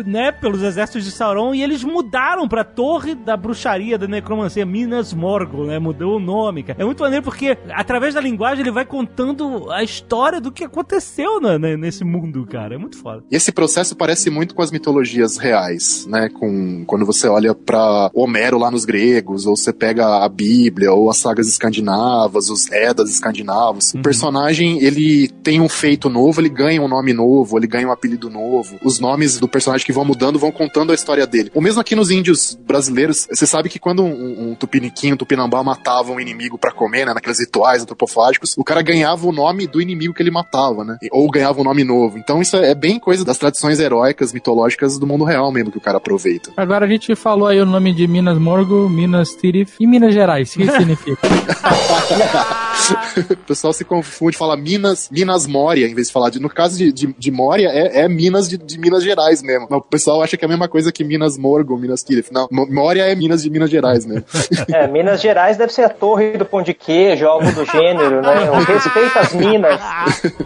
né, 0.06 0.32
pelos 0.32 0.62
exércitos 0.64 1.04
de 1.06 1.12
Sauron, 1.12 1.54
e 1.54 1.62
eles 1.64 1.84
mudaram 1.84 2.48
pra 2.48 2.64
Torre 2.64 3.16
da 3.16 3.36
Bruxaria, 3.38 3.98
da 3.98 4.08
Necromancia, 4.08 4.66
Minas 4.66 5.14
Morgul, 5.14 5.66
né, 5.68 5.80
mudou 5.80 6.18
o 6.18 6.20
nome, 6.20 6.64
cara. 6.64 6.82
É 6.82 6.86
muito 6.86 7.02
maneiro 7.04 7.24
porque, 7.24 7.58
através 7.72 8.14
da 8.14 8.22
linguagem, 8.22 8.62
ele 8.62 8.72
vai 8.72 8.86
contando 8.86 9.72
a 9.72 9.84
história 9.84 10.40
do 10.42 10.52
que 10.52 10.64
aconteceu 10.64 11.40
na- 11.42 11.58
né, 11.60 11.76
nesse 11.78 12.04
mundo, 12.04 12.46
cara. 12.46 12.76
É 12.76 12.78
muito 12.78 12.98
foda. 12.98 13.24
E 13.32 13.36
esse 13.36 13.52
processo 13.52 13.96
parece 13.96 14.30
muito 14.30 14.54
com 14.56 14.62
as 14.62 14.72
mitologias 14.72 15.38
reais, 15.38 16.06
né? 16.08 16.30
Com 16.30 16.84
quando 16.86 17.06
você 17.06 17.28
olha 17.28 17.54
pra 17.54 18.10
Homero 18.14 18.58
lá 18.58 18.70
nos 18.72 18.86
gregos, 18.86 19.46
ou 19.46 19.56
você 19.56 19.74
pega 19.74 20.24
a 20.24 20.30
Bíblia, 20.30 20.92
ou 20.94 21.10
as 21.10 21.18
sagas 21.18 21.48
escandinavas, 21.48 22.50
os 22.50 22.70
Edas 22.72 23.10
escandinavos. 23.10 23.94
O 23.94 24.02
personagem, 24.02 24.80
ele 24.84 25.28
tem 25.44 25.60
um 25.62 25.70
feito 25.70 26.10
novo, 26.10 26.40
ele 26.42 26.50
ganha 26.50 26.82
um 26.82 26.88
nome 26.88 27.14
novo, 27.14 27.58
ele 27.58 27.68
ganha 27.68 27.88
um 27.88 27.92
apelido 27.92 28.30
novo. 28.30 28.78
Os 28.84 29.00
nomes 29.00 29.19
do 29.40 29.48
personagem 29.48 29.86
que 29.86 29.92
vão 29.92 30.06
mudando 30.06 30.40
vão 30.40 30.52
contando 30.52 30.92
a 30.92 30.96
história 30.96 31.26
dele. 31.26 31.52
Ou 31.54 31.62
mesmo 31.62 31.82
aqui 31.82 31.96
nos 31.96 32.12
índios 32.12 32.56
brasileiros, 32.56 33.28
você 33.30 33.46
sabe 33.46 33.70
que 33.70 33.80
quando 33.80 34.04
um, 34.04 34.52
um 34.52 34.56
tupiniquim, 34.56 35.14
um 35.14 35.18
tupinambá 35.18 35.64
matava 35.64 36.12
um 36.12 36.20
inimigo 36.20 36.58
pra 36.58 36.72
comer, 36.72 37.06
né? 37.06 37.14
Naqueles 37.14 37.40
rituais 37.40 37.82
antropofágicos, 37.82 38.56
o 38.58 38.64
cara 38.64 38.82
ganhava 38.82 39.28
o 39.28 39.32
nome 39.32 39.68
do 39.68 39.82
inimigo 39.82 40.14
que 40.14 40.22
ele 40.22 40.32
matava, 40.32 40.84
né? 40.84 40.98
Ou 41.12 41.30
ganhava 41.30 41.62
um 41.62 41.64
nome 41.64 41.84
novo. 41.84 42.18
Então 42.18 42.42
isso 42.42 42.58
é 42.58 42.74
bem 42.74 43.00
coisa 43.00 43.26
das 43.26 43.38
tradições 43.38 43.80
heróicas, 43.80 44.34
mitológicas 44.34 44.98
do 44.98 45.06
mundo 45.06 45.24
real 45.24 45.52
mesmo 45.52 45.72
que 45.72 45.78
o 45.78 45.82
cara 45.82 45.98
aproveita. 45.98 46.52
Agora 46.56 46.86
a 46.86 46.90
gente 46.90 47.16
falou 47.16 47.48
aí 47.48 47.60
o 47.60 47.66
nome 47.66 47.94
de 47.94 48.08
Minas 48.08 48.38
Morgul, 48.38 48.90
Minas 48.90 49.36
Tirith 49.36 49.74
e 49.80 49.88
Minas 49.88 50.14
Gerais. 50.14 50.56
O 50.56 50.60
que 50.60 50.72
significa? 50.72 51.28
o 53.32 53.46
pessoal 53.46 53.74
se 53.74 53.84
confunde, 53.84 54.38
fala 54.38 54.56
Minas, 54.56 55.10
Minas 55.12 55.48
Mória, 55.48 55.88
em 55.88 55.94
vez 55.94 56.08
de 56.08 56.14
falar 56.14 56.30
de. 56.30 56.40
No 56.40 56.50
caso 56.50 56.78
de, 56.78 56.92
de, 56.92 57.14
de 57.18 57.32
Mória, 57.32 57.68
é, 57.68 58.02
é 58.02 58.10
Minas 58.10 58.48
de, 58.48 58.58
de 58.58 58.80
Minas 58.80 59.04
Gerais 59.04 59.09
mesmo. 59.44 59.68
Mas 59.70 59.80
o 59.80 59.82
pessoal 59.82 60.22
acha 60.22 60.36
que 60.38 60.44
é 60.44 60.48
a 60.48 60.50
mesma 60.50 60.68
coisa 60.68 60.92
que 60.92 61.04
Minas 61.04 61.38
Morgul, 61.38 61.78
Minas 61.78 62.04
Tirith. 62.04 62.28
Não, 62.32 62.48
Mo- 62.52 62.68
Mória 62.70 63.04
é 63.04 63.16
Minas 63.16 63.44
de 63.44 63.50
Minas 63.50 63.70
Gerais 63.70 64.06
mesmo. 64.06 64.26
É, 64.74 64.88
Minas 64.88 65.22
Gerais 65.22 65.58
deve 65.58 65.74
ser 65.74 65.84
a 65.84 65.90
torre 65.90 66.38
do 66.38 66.46
pão 66.46 66.62
de 66.62 66.74
queijo, 66.74 67.26
algo 67.26 67.52
do 67.52 67.66
gênero, 67.66 68.22
né? 68.22 68.50
O 68.52 68.64
respeito 68.64 69.18
às 69.20 69.34
minas. 69.34 69.80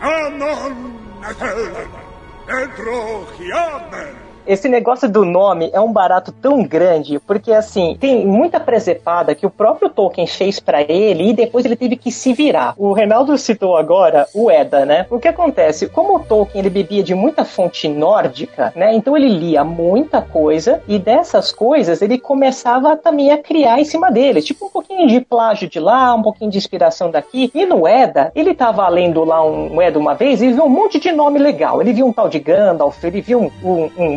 Esse 4.45 4.67
negócio 4.67 5.09
do 5.09 5.23
nome 5.23 5.69
é 5.71 5.79
um 5.79 5.93
barato 5.93 6.31
tão 6.31 6.63
grande, 6.63 7.17
porque 7.19 7.53
assim, 7.53 7.95
tem 7.97 8.25
muita 8.25 8.59
presepada 8.59 9.33
que 9.33 9.45
o 9.45 9.49
próprio 9.49 9.89
Tolkien 9.89 10.27
fez 10.27 10.59
pra 10.59 10.81
ele 10.81 11.29
e 11.29 11.33
depois 11.33 11.63
ele 11.63 11.77
teve 11.77 11.95
que 11.95 12.11
se 12.11 12.33
virar. 12.33 12.73
O 12.77 12.91
Reinaldo 12.91 13.37
citou 13.37 13.77
agora 13.77 14.27
o 14.33 14.51
Edda, 14.51 14.85
né? 14.85 15.05
O 15.09 15.17
que 15.17 15.29
acontece? 15.29 15.87
Como 15.87 16.17
o 16.17 16.19
Tolkien 16.19 16.59
ele 16.59 16.69
bebia 16.69 17.01
de 17.01 17.15
muita 17.15 17.45
fonte 17.45 17.87
nórdica, 17.87 18.73
né? 18.75 18.93
Então 18.93 19.15
ele 19.15 19.29
lia 19.29 19.63
muita 19.63 20.21
coisa 20.21 20.81
e 20.89 20.99
dessas 20.99 21.51
coisas 21.53 22.01
ele 22.01 22.17
começava 22.17 22.97
também 22.97 23.31
a 23.31 23.37
criar 23.37 23.79
em 23.79 23.85
cima 23.85 24.11
dele, 24.11 24.41
tipo 24.41 24.65
um 24.65 24.69
pouquinho 24.69 25.07
de 25.07 25.21
plágio 25.21 25.69
de 25.69 25.79
lá, 25.79 26.13
um 26.13 26.21
pouquinho 26.21 26.51
de 26.51 26.57
inspiração 26.57 27.09
daqui. 27.09 27.49
E 27.55 27.65
no 27.65 27.87
Edda, 27.87 28.29
ele 28.35 28.53
tava 28.53 28.87
lendo 28.89 29.23
lá 29.23 29.41
um, 29.45 29.81
Edda 29.81 29.97
uma 29.97 30.15
vez 30.15 30.41
e 30.41 30.51
viu 30.51 30.65
um 30.65 30.69
monte 30.69 30.99
de 30.99 31.13
nome 31.13 31.39
legal. 31.39 31.81
Ele 31.81 31.93
viu 31.93 32.05
um 32.05 32.11
tal 32.11 32.27
de 32.27 32.39
Gandalf, 32.39 33.01
ele 33.05 33.21
viu 33.21 33.39
um, 33.39 33.51
um, 33.63 33.91
um 33.97 34.15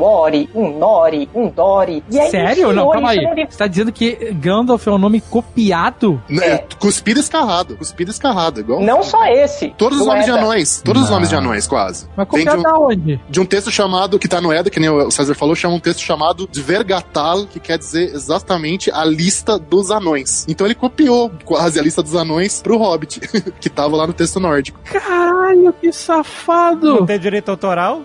Um 0.54 0.78
Nori, 0.78 1.28
um 1.34 1.48
Dori. 1.48 2.02
E 2.10 2.18
aí 2.18 2.30
Sério? 2.30 2.52
enfiou 2.52 2.72
Não, 2.72 2.90
calma 2.90 3.10
aí. 3.10 3.46
Você 3.48 3.58
tá 3.58 3.66
dizendo 3.66 3.92
que 3.92 4.32
Gandalf 4.32 4.86
é 4.86 4.90
um 4.90 4.98
nome 4.98 5.20
copiado? 5.20 6.20
É, 6.30 6.58
cuspido 6.78 7.20
escarrado, 7.20 7.76
cuspido 7.76 8.10
escarrado, 8.10 8.60
igual. 8.60 8.80
Não 8.80 9.02
só 9.02 9.24
esse. 9.26 9.68
Todos 9.76 10.00
os 10.00 10.06
nomes 10.06 10.24
de 10.24 10.30
Edda. 10.30 10.40
anões, 10.40 10.80
todos 10.84 11.02
os 11.02 11.08
Não. 11.08 11.16
nomes 11.16 11.28
de 11.28 11.34
anões, 11.36 11.66
quase. 11.66 12.08
Mas 12.16 12.26
Vem 12.32 12.44
de 12.44 12.50
copiado 12.50 12.78
um, 12.80 12.86
onde? 12.86 13.20
de 13.28 13.40
um 13.40 13.44
texto 13.46 13.70
chamado, 13.70 14.18
que 14.18 14.28
tá 14.28 14.40
no 14.40 14.52
Eda, 14.52 14.70
que 14.70 14.80
nem 14.80 14.88
o 14.88 15.10
César 15.10 15.34
falou, 15.34 15.54
chama 15.54 15.74
um 15.74 15.80
texto 15.80 16.00
chamado 16.00 16.46
Dvergatal, 16.46 17.46
que 17.46 17.58
quer 17.60 17.78
dizer 17.78 18.14
exatamente 18.14 18.90
a 18.90 19.04
lista 19.04 19.58
dos 19.58 19.90
anões. 19.90 20.44
Então 20.48 20.66
ele 20.66 20.74
copiou 20.74 21.30
quase 21.44 21.78
a 21.78 21.82
lista 21.82 22.02
dos 22.02 22.14
anões 22.14 22.60
pro 22.62 22.76
Hobbit, 22.78 23.20
que 23.60 23.68
tava 23.68 23.96
lá 23.96 24.06
no 24.06 24.12
texto 24.12 24.38
nórdico. 24.40 24.78
Caralho, 24.84 25.72
que 25.80 25.92
safado! 25.92 26.86
Não 27.00 27.06
tem 27.06 27.18
direito 27.18 27.50
autoral? 27.50 28.02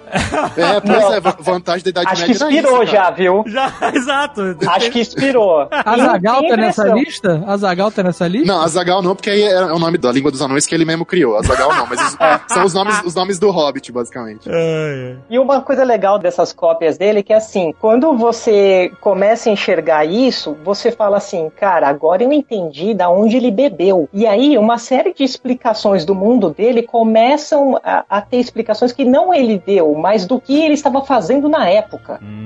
É, 0.57 0.79
pois 0.79 0.99
Não. 1.01 1.13
é, 1.13 1.19
va- 1.19 1.37
vantagem 1.39 1.91
da 1.91 2.00
Idade 2.01 2.13
Acho 2.13 2.25
que 2.25 2.31
Média 2.31 2.45
era 2.45 2.53
inspirou 2.57 2.83
isso, 2.83 2.91
já, 2.91 3.09
viu? 3.11 3.43
Já, 3.47 3.73
exato. 3.93 4.41
Acho 4.67 4.91
que 4.91 4.99
inspirou. 4.99 5.67
Azagal 5.71 6.41
E 6.43 6.47
tá 6.49 6.57
nessa 6.57 6.87
lista? 6.87 7.43
Azagal 7.47 7.91
tá 7.91 8.03
nessa 8.03 8.27
lista? 8.27 8.47
Não, 8.47 8.61
Azagal 8.61 9.01
não, 9.01 9.15
porque 9.15 9.29
aí 9.29 9.43
é 9.43 9.65
o 9.65 9.79
nome 9.79 9.97
da 9.97 10.11
língua 10.11 10.31
dos 10.31 10.41
anões 10.41 10.65
que 10.65 10.73
ele 10.75 10.85
mesmo 10.85 11.05
criou. 11.05 11.37
Azagal 11.37 11.73
não, 11.75 11.87
mas 11.87 11.99
os- 12.01 12.17
são 12.53 12.65
os 12.65 12.73
nomes, 12.73 13.01
os 13.05 13.15
nomes 13.15 13.39
do 13.39 13.49
Hobbit, 13.51 13.91
basicamente. 13.91 14.49
E 15.29 15.37
uma 15.39 15.61
coisa 15.61 15.83
legal 15.83 16.17
dessas 16.19 16.53
cópias 16.53 16.97
dele 16.97 17.19
é 17.19 17.23
que 17.23 17.33
assim, 17.33 17.73
quando 17.79 18.15
você 18.17 18.91
começa 19.01 19.49
a 19.49 19.53
enxergar 19.53 20.05
isso, 20.05 20.55
você 20.63 20.91
fala 20.91 21.17
assim, 21.17 21.49
cara, 21.55 21.87
agora 21.87 22.23
eu 22.23 22.31
entendi 22.31 22.93
da 22.93 23.09
onde 23.09 23.37
ele 23.37 23.51
bebeu. 23.51 24.09
E 24.13 24.25
aí, 24.25 24.57
uma 24.57 24.77
série 24.77 25.13
de 25.13 25.23
explicações 25.23 26.05
do 26.05 26.13
mundo 26.15 26.49
dele 26.51 26.83
começam 26.83 27.79
a, 27.83 28.03
a 28.09 28.21
ter 28.21 28.37
explicações 28.37 28.91
que 28.91 29.03
não 29.05 29.33
ele 29.33 29.61
deu, 29.65 29.93
mas 29.95 30.25
do 30.25 30.39
que 30.39 30.61
ele 30.61 30.73
estava 30.73 31.01
fazendo 31.03 31.47
na 31.49 31.67
época. 31.69 31.90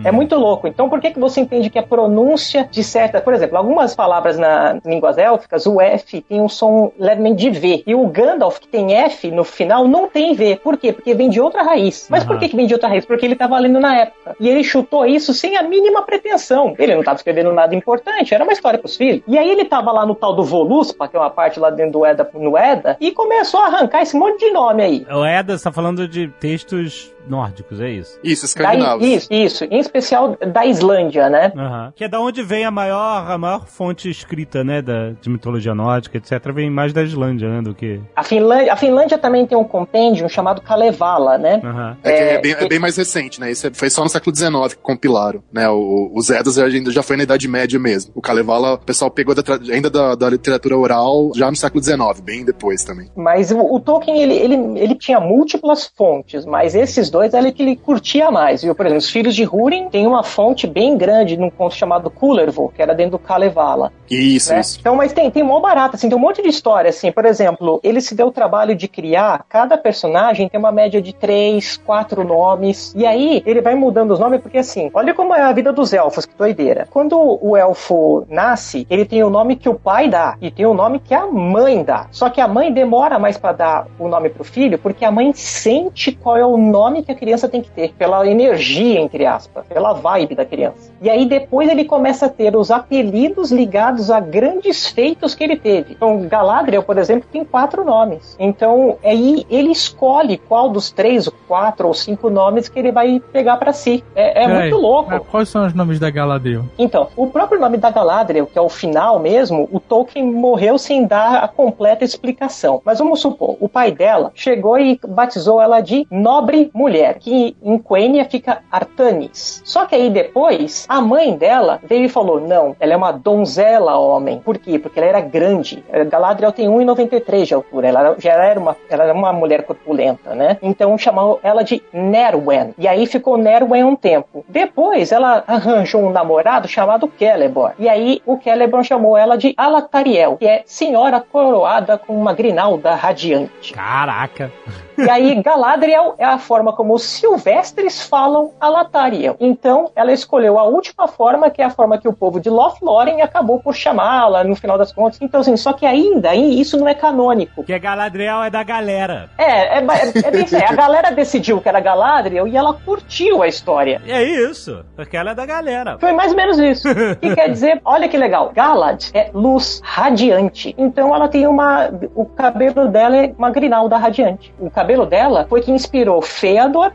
É 0.03 0.11
muito 0.11 0.35
louco. 0.35 0.67
Então, 0.67 0.89
por 0.89 0.99
que, 0.99 1.11
que 1.11 1.19
você 1.19 1.41
entende 1.41 1.69
que 1.69 1.79
a 1.79 1.83
pronúncia 1.83 2.67
de 2.71 2.83
certa. 2.83 3.21
Por 3.21 3.33
exemplo, 3.33 3.57
algumas 3.57 3.95
palavras 3.95 4.37
na 4.37 4.79
línguas 4.85 5.17
élficas, 5.17 5.65
o 5.65 5.81
F 5.81 6.21
tem 6.21 6.41
um 6.41 6.49
som 6.49 6.91
levemente 6.99 7.37
de 7.37 7.49
V. 7.49 7.83
E 7.85 7.95
o 7.95 8.07
Gandalf, 8.07 8.59
que 8.59 8.67
tem 8.67 8.93
F 8.93 9.31
no 9.31 9.43
final, 9.43 9.87
não 9.87 10.07
tem 10.07 10.33
V. 10.33 10.59
Por 10.63 10.77
quê? 10.77 10.91
Porque 10.91 11.13
vem 11.13 11.29
de 11.29 11.39
outra 11.39 11.63
raiz. 11.63 12.07
Mas 12.09 12.23
por 12.23 12.33
Aham. 12.33 12.39
que, 12.39 12.49
que 12.49 12.55
vem 12.55 12.67
de 12.67 12.73
outra 12.73 12.89
raiz? 12.89 13.05
Porque 13.05 13.25
ele 13.25 13.33
estava 13.33 13.57
lendo 13.59 13.79
na 13.79 13.95
época. 13.97 14.35
E 14.39 14.49
ele 14.49 14.63
chutou 14.63 15.05
isso 15.05 15.33
sem 15.33 15.57
a 15.57 15.63
mínima 15.63 16.03
pretensão. 16.03 16.75
Ele 16.77 16.93
não 16.93 17.01
estava 17.01 17.17
escrevendo 17.17 17.51
nada 17.53 17.73
importante, 17.75 18.33
era 18.33 18.43
uma 18.43 18.53
história 18.53 18.79
pros 18.79 18.95
filhos. 18.95 19.21
E 19.27 19.37
aí 19.37 19.49
ele 19.49 19.63
estava 19.63 19.91
lá 19.91 20.05
no 20.05 20.15
tal 20.15 20.35
do 20.35 20.43
Voluspa, 20.43 21.07
que 21.07 21.15
é 21.15 21.19
uma 21.19 21.29
parte 21.29 21.59
lá 21.59 21.69
dentro 21.69 21.93
do 21.93 22.05
Eda, 22.05 22.29
no 22.33 22.57
Eda, 22.57 22.97
e 22.99 23.11
começou 23.11 23.59
a 23.59 23.67
arrancar 23.67 24.01
esse 24.01 24.17
monte 24.17 24.39
de 24.39 24.51
nome 24.51 24.83
aí. 24.83 25.07
O 25.11 25.25
Eda 25.25 25.53
está 25.53 25.71
falando 25.71 26.07
de 26.07 26.27
textos 26.39 27.14
nórdicos, 27.27 27.79
é 27.81 27.89
isso? 27.89 28.19
Isso, 28.23 28.41
Da, 28.43 28.47
escandinavos. 28.47 29.05
isso, 29.05 29.27
isso. 29.33 29.63
Em 29.65 29.79
especial 29.79 30.37
da 30.53 30.65
Islândia, 30.65 31.29
né? 31.29 31.51
Aham. 31.55 31.93
Que 31.95 32.03
é 32.05 32.07
da 32.07 32.19
onde 32.19 32.41
vem 32.43 32.65
a 32.65 32.71
maior, 32.71 33.29
a 33.31 33.37
maior 33.37 33.65
fonte 33.67 34.09
escrita, 34.09 34.63
né, 34.63 34.81
da, 34.81 35.11
de 35.21 35.29
mitologia 35.29 35.73
nórdica, 35.75 36.17
etc. 36.17 36.51
Vem 36.53 36.69
mais 36.69 36.93
da 36.93 37.03
Islândia, 37.03 37.49
né, 37.49 37.61
do 37.61 37.73
que... 37.73 37.99
A 38.15 38.23
Finlândia, 38.23 38.73
a 38.73 38.75
Finlândia 38.75 39.17
também 39.17 39.45
tem 39.45 39.57
um 39.57 39.63
compêndio 39.63 40.27
chamado 40.29 40.61
Kalevala, 40.61 41.37
né? 41.37 41.61
Aham. 41.63 41.97
É, 42.03 42.11
que 42.11 42.17
é, 42.23 42.33
É, 42.35 42.41
bem, 42.41 42.51
é 42.53 42.67
bem 42.67 42.79
mais 42.79 42.95
recente, 42.97 43.39
né? 43.39 43.51
Isso 43.51 43.67
é- 43.67 43.71
foi 43.73 43.89
só 43.89 44.03
no 44.03 44.09
século 44.09 44.35
XIX 44.35 44.73
que 44.75 44.81
compilaram, 44.81 45.43
né? 45.51 45.67
O, 45.69 46.11
os 46.13 46.29
Eddas 46.29 46.57
ainda 46.57 46.91
já 46.91 47.01
foi 47.03 47.17
na 47.17 47.23
Idade 47.23 47.47
Média 47.47 47.79
mesmo. 47.79 48.11
O 48.15 48.21
Kalevala, 48.21 48.73
o 48.73 48.77
pessoal 48.79 49.09
pegou 49.11 49.33
da 49.35 49.43
ainda 49.71 49.89
da, 49.89 50.15
da 50.15 50.29
literatura 50.29 50.77
oral 50.77 51.31
já 51.35 51.49
no 51.49 51.55
século 51.55 51.83
XIX, 51.83 52.19
bem 52.23 52.43
depois 52.45 52.83
também. 52.83 53.09
Mas 53.15 53.51
o, 53.51 53.59
o 53.59 53.79
Tolkien, 53.79 54.21
ele, 54.21 54.33
ele, 54.33 54.55
ele 54.79 54.95
tinha 54.95 55.19
múltiplas 55.19 55.91
fontes, 55.97 56.45
mas 56.45 56.75
esses 56.75 57.09
dois 57.15 57.33
era 57.33 57.49
que 57.49 57.63
ele 57.63 57.75
curtia 57.77 58.29
mais. 58.29 58.61
Viu? 58.61 58.75
Por 58.75 58.85
exemplo, 58.85 58.99
os 58.99 59.09
Filhos 59.09 59.33
de 59.33 59.47
Húrin 59.49 59.87
tem 59.89 60.05
uma 60.05 60.21
fonte 60.21 60.67
bem 60.67 60.97
grande 60.97 61.37
num 61.37 61.49
conto 61.49 61.73
chamado 61.73 62.09
Kullervo, 62.09 62.73
que 62.75 62.81
era 62.81 62.93
dentro 62.93 63.11
do 63.11 63.19
Kalevala. 63.19 63.93
Isso, 64.09 64.51
né? 64.51 64.59
isso. 64.59 64.77
Então, 64.79 64.95
mas 64.95 65.13
tem, 65.13 65.31
tem 65.31 65.43
mó 65.43 65.61
barato, 65.61 65.95
assim, 65.95 66.09
tem 66.09 66.17
um 66.17 66.21
monte 66.21 66.41
de 66.41 66.49
história, 66.49 66.89
assim, 66.89 67.11
por 67.11 67.25
exemplo, 67.25 67.79
ele 67.83 68.01
se 68.01 68.13
deu 68.13 68.27
o 68.27 68.31
trabalho 68.31 68.75
de 68.75 68.87
criar, 68.87 69.45
cada 69.47 69.77
personagem 69.77 70.49
tem 70.49 70.59
uma 70.59 70.71
média 70.71 71.01
de 71.01 71.13
três, 71.13 71.77
quatro 71.77 72.23
nomes, 72.23 72.93
e 72.95 73.05
aí 73.05 73.41
ele 73.45 73.61
vai 73.61 73.75
mudando 73.75 74.11
os 74.11 74.19
nomes, 74.19 74.41
porque 74.41 74.57
assim, 74.57 74.91
olha 74.93 75.13
como 75.13 75.33
é 75.33 75.41
a 75.41 75.51
vida 75.53 75.71
dos 75.71 75.93
elfos, 75.93 76.25
que 76.25 76.35
doideira. 76.35 76.87
Quando 76.91 77.17
o 77.17 77.55
elfo 77.55 78.25
nasce, 78.29 78.85
ele 78.89 79.05
tem 79.05 79.23
o 79.23 79.29
nome 79.29 79.55
que 79.55 79.69
o 79.69 79.75
pai 79.75 80.09
dá, 80.09 80.35
e 80.41 80.51
tem 80.51 80.65
o 80.65 80.73
nome 80.73 80.99
que 80.99 81.13
a 81.13 81.25
mãe 81.25 81.83
dá. 81.83 82.07
Só 82.11 82.29
que 82.29 82.41
a 82.41 82.47
mãe 82.47 82.73
demora 82.73 83.17
mais 83.17 83.37
pra 83.37 83.53
dar 83.53 83.87
o 83.97 84.07
nome 84.07 84.29
pro 84.29 84.43
filho, 84.43 84.77
porque 84.77 85.05
a 85.05 85.11
mãe 85.11 85.31
sente 85.33 86.11
qual 86.11 86.35
é 86.35 86.45
o 86.45 86.57
nome 86.57 87.03
que 87.05 87.11
a 87.11 87.15
criança 87.15 87.47
tem 87.47 87.61
que 87.61 87.69
ter, 87.69 87.93
pela 87.93 88.27
energia, 88.27 88.99
entre 88.99 89.25
aspas, 89.25 89.65
pela 89.67 89.93
vibe 89.93 90.35
da 90.35 90.45
criança. 90.45 90.91
E 91.01 91.09
aí 91.09 91.25
depois 91.25 91.69
ele 91.69 91.85
começa 91.85 92.25
a 92.25 92.29
ter 92.29 92.55
os 92.55 92.71
apelidos 92.71 93.51
ligados 93.51 94.09
a 94.09 94.19
grandes 94.19 94.87
feitos 94.87 95.35
que 95.35 95.43
ele 95.43 95.57
teve. 95.57 95.93
Então, 95.93 96.27
Galadriel, 96.27 96.83
por 96.83 96.97
exemplo, 96.97 97.27
tem 97.31 97.43
quatro 97.43 97.83
nomes. 97.83 98.35
Então, 98.39 98.97
aí 99.03 99.45
ele 99.49 99.71
escolhe 99.71 100.37
qual 100.37 100.69
dos 100.69 100.91
três, 100.91 101.29
quatro 101.47 101.87
ou 101.87 101.93
cinco 101.93 102.29
nomes 102.29 102.67
que 102.67 102.79
ele 102.79 102.91
vai 102.91 103.21
pegar 103.31 103.57
para 103.57 103.73
si. 103.73 104.03
É, 104.15 104.43
é 104.43 104.47
muito 104.47 104.77
louco. 104.77 105.09
mas 105.09 105.21
Quais 105.29 105.49
são 105.49 105.65
os 105.65 105.73
nomes 105.73 105.99
da 105.99 106.09
Galadriel? 106.09 106.63
Então, 106.77 107.07
o 107.15 107.27
próprio 107.27 107.59
nome 107.59 107.77
da 107.77 107.89
Galadriel, 107.89 108.47
que 108.47 108.57
é 108.57 108.61
o 108.61 108.69
final 108.69 109.19
mesmo, 109.19 109.69
o 109.71 109.79
Tolkien 109.79 110.25
morreu 110.25 110.77
sem 110.77 111.05
dar 111.05 111.43
a 111.43 111.47
completa 111.47 112.03
explicação. 112.03 112.81
Mas 112.83 112.99
vamos 112.99 113.19
supor, 113.19 113.57
o 113.59 113.69
pai 113.69 113.91
dela 113.91 114.31
chegou 114.33 114.79
e 114.79 114.99
batizou 115.07 115.61
ela 115.61 115.81
de 115.81 116.07
Nobre 116.09 116.71
Mulher, 116.73 116.94
que 117.13 117.55
em 117.61 117.77
Quenya 117.77 118.25
fica 118.25 118.61
Artanis. 118.71 119.61
Só 119.65 119.85
que 119.85 119.95
aí 119.95 120.09
depois, 120.09 120.85
a 120.87 121.01
mãe 121.01 121.35
dela 121.37 121.79
veio 121.83 122.05
e 122.05 122.09
falou, 122.09 122.39
não, 122.39 122.75
ela 122.79 122.93
é 122.93 122.97
uma 122.97 123.11
donzela 123.11 123.97
homem. 123.97 124.39
Por 124.39 124.57
quê? 124.57 124.79
Porque 124.79 124.99
ela 124.99 125.09
era 125.09 125.21
grande. 125.21 125.83
Galadriel 126.09 126.51
tem 126.51 126.67
1,93 126.67 127.45
de 127.45 127.53
altura. 127.53 127.87
Ela 127.87 128.15
já 128.17 128.33
era 128.33 128.59
uma, 128.59 128.75
ela 128.89 129.03
era 129.03 129.13
uma 129.13 129.33
mulher 129.33 129.63
corpulenta, 129.63 130.33
né? 130.35 130.57
Então 130.61 130.97
chamou 130.97 131.39
ela 131.43 131.63
de 131.63 131.81
Nerwen. 131.91 132.73
E 132.77 132.87
aí 132.87 133.05
ficou 133.05 133.37
Nerwen 133.37 133.83
um 133.83 133.95
tempo. 133.95 134.45
Depois 134.47 135.11
ela 135.11 135.43
arranjou 135.47 136.03
um 136.03 136.09
namorado 136.09 136.67
chamado 136.67 137.11
Celeborn. 137.17 137.75
E 137.79 137.89
aí 137.89 138.21
o 138.25 138.39
Celeborn 138.41 138.85
chamou 138.85 139.17
ela 139.17 139.37
de 139.37 139.53
Alatariel, 139.57 140.37
que 140.37 140.45
é 140.45 140.63
senhora 140.65 141.19
coroada 141.19 141.97
com 141.97 142.15
uma 142.15 142.33
grinalda 142.33 142.93
radiante. 142.95 143.73
Caraca. 143.73 144.51
E 144.97 145.09
aí 145.09 145.41
Galadriel 145.41 146.15
é 146.17 146.25
a 146.25 146.37
forma 146.37 146.73
como 146.73 146.84
os 146.93 147.03
silvestres 147.03 148.01
falam 148.01 148.51
Alatariel. 148.59 149.35
Então 149.39 149.91
ela 149.95 150.11
escolheu 150.11 150.59
a 150.59 150.63
última 150.63 151.07
forma, 151.07 151.49
que 151.49 151.61
é 151.61 151.65
a 151.65 151.69
forma 151.69 151.97
que 151.97 152.07
o 152.07 152.13
povo 152.13 152.39
de 152.39 152.49
Lothlórien 152.49 153.21
acabou 153.21 153.59
por 153.59 153.75
chamá-la 153.75 154.43
no 154.43 154.55
final 154.55 154.77
das 154.77 154.91
contas. 154.91 155.19
Então 155.21 155.41
assim, 155.41 155.57
só 155.57 155.73
que 155.73 155.85
ainda 155.85 156.35
isso 156.35 156.77
não 156.77 156.87
é 156.87 156.93
canônico. 156.93 157.63
Que 157.63 157.73
a 157.73 157.79
Galadriel 157.79 158.43
é 158.43 158.49
da 158.49 158.63
galera. 158.63 159.29
É, 159.37 159.79
é, 159.79 159.79
é, 159.79 160.27
é 160.27 160.31
bem 160.31 160.45
aí. 160.51 160.63
A 160.63 160.73
galera 160.73 161.11
decidiu 161.11 161.61
que 161.61 161.69
era 161.69 161.79
Galadriel 161.79 162.47
e 162.47 162.55
ela 162.55 162.73
curtiu 162.73 163.41
a 163.41 163.47
história. 163.47 164.01
É 164.07 164.23
isso, 164.23 164.83
porque 164.95 165.17
ela 165.17 165.31
é 165.31 165.35
da 165.35 165.45
galera. 165.45 165.97
Foi 165.99 166.11
mais 166.11 166.31
ou 166.31 166.37
menos 166.37 166.59
isso. 166.59 166.87
E 167.21 167.33
quer 167.33 167.49
dizer, 167.49 167.81
olha 167.83 168.07
que 168.07 168.17
legal, 168.17 168.51
Galad 168.53 169.09
é 169.13 169.29
luz 169.33 169.81
radiante. 169.83 170.75
Então 170.77 171.15
ela 171.15 171.27
tem 171.27 171.47
uma. 171.47 171.89
O 172.13 172.25
cabelo 172.25 172.87
dela 172.87 173.17
é 173.17 173.33
uma 173.37 173.49
grinalda 173.49 173.97
radiante. 173.97 174.53
O 174.59 174.69
cabelo 174.69 175.05
dela 175.05 175.45
foi 175.49 175.61
que 175.61 175.71
inspirou 175.71 176.21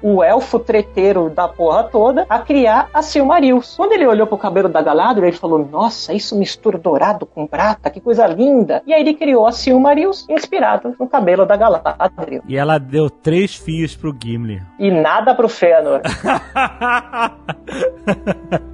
O 0.02 0.22
elfo 0.22 0.58
treteiro 0.58 1.30
da 1.30 1.48
porra 1.48 1.84
toda, 1.84 2.26
a 2.28 2.38
criar 2.38 2.88
a 2.92 3.02
Silmarils. 3.02 3.74
Quando 3.76 3.92
ele 3.92 4.06
olhou 4.06 4.26
pro 4.26 4.38
cabelo 4.38 4.68
da 4.68 4.82
Galadriel, 4.82 5.28
ele 5.28 5.36
falou: 5.36 5.58
Nossa, 5.70 6.12
isso 6.12 6.36
mistura 6.38 6.78
dourado 6.78 7.26
com 7.26 7.46
prata, 7.46 7.90
que 7.90 8.00
coisa 8.00 8.26
linda. 8.26 8.82
E 8.86 8.92
aí 8.92 9.00
ele 9.00 9.14
criou 9.14 9.46
a 9.46 9.52
Silmarils 9.52 10.26
inspirado 10.28 10.94
no 10.98 11.08
cabelo 11.08 11.46
da 11.46 11.56
Galadriel. 11.56 12.42
E 12.46 12.56
ela 12.56 12.78
deu 12.78 13.08
três 13.10 13.54
fios 13.54 13.96
pro 13.96 14.14
Gimli. 14.22 14.60
E 14.78 14.90
nada 14.90 15.34
pro 15.34 15.48
Fëanor. 15.48 16.00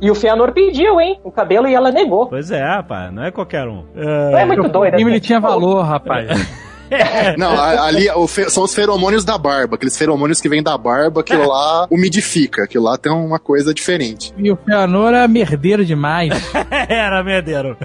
E 0.01 0.11
o 0.11 0.15
Fëanor 0.15 0.53
pediu, 0.53 1.01
hein? 1.01 1.21
O 1.25 1.31
cabelo 1.31 1.67
e 1.67 1.75
ela 1.75 1.91
negou. 1.91 2.27
pois 2.27 2.51
é, 2.51 2.63
rapaz, 2.63 3.13
não 3.13 3.25
é 3.25 3.31
qualquer 3.31 3.67
um. 3.67 3.85
Não 3.95 4.39
é 4.39 4.45
muito 4.45 4.69
doido. 4.69 4.95
O 4.95 4.99
Gimli 4.99 5.15
assim. 5.17 5.21
tinha 5.27 5.41
valor, 5.41 5.83
rapaz. 5.83 6.29
Não, 7.37 7.51
ali 7.61 8.09
fe- 8.29 8.49
são 8.51 8.65
os 8.65 8.75
feromônios 8.75 9.25
da 9.25 9.37
barba, 9.39 9.77
aqueles 9.77 9.97
feromônios 9.97 10.41
que 10.41 10.49
vêm 10.49 10.63
da 10.63 10.77
barba, 10.77 11.23
que 11.23 11.35
lá 11.37 11.87
umidifica, 11.91 12.67
que 12.67 12.79
lá 12.79 12.97
tem 12.97 13.13
uma 13.13 13.39
coisa 13.39 13.73
diferente. 13.75 14.33
E 14.37 14.51
o 14.51 14.57
Feanor 14.57 15.13
é 15.15 15.27
merdeiro 15.29 15.85
demais. 15.85 16.33
Era 16.89 17.23
medeiro. 17.23 17.77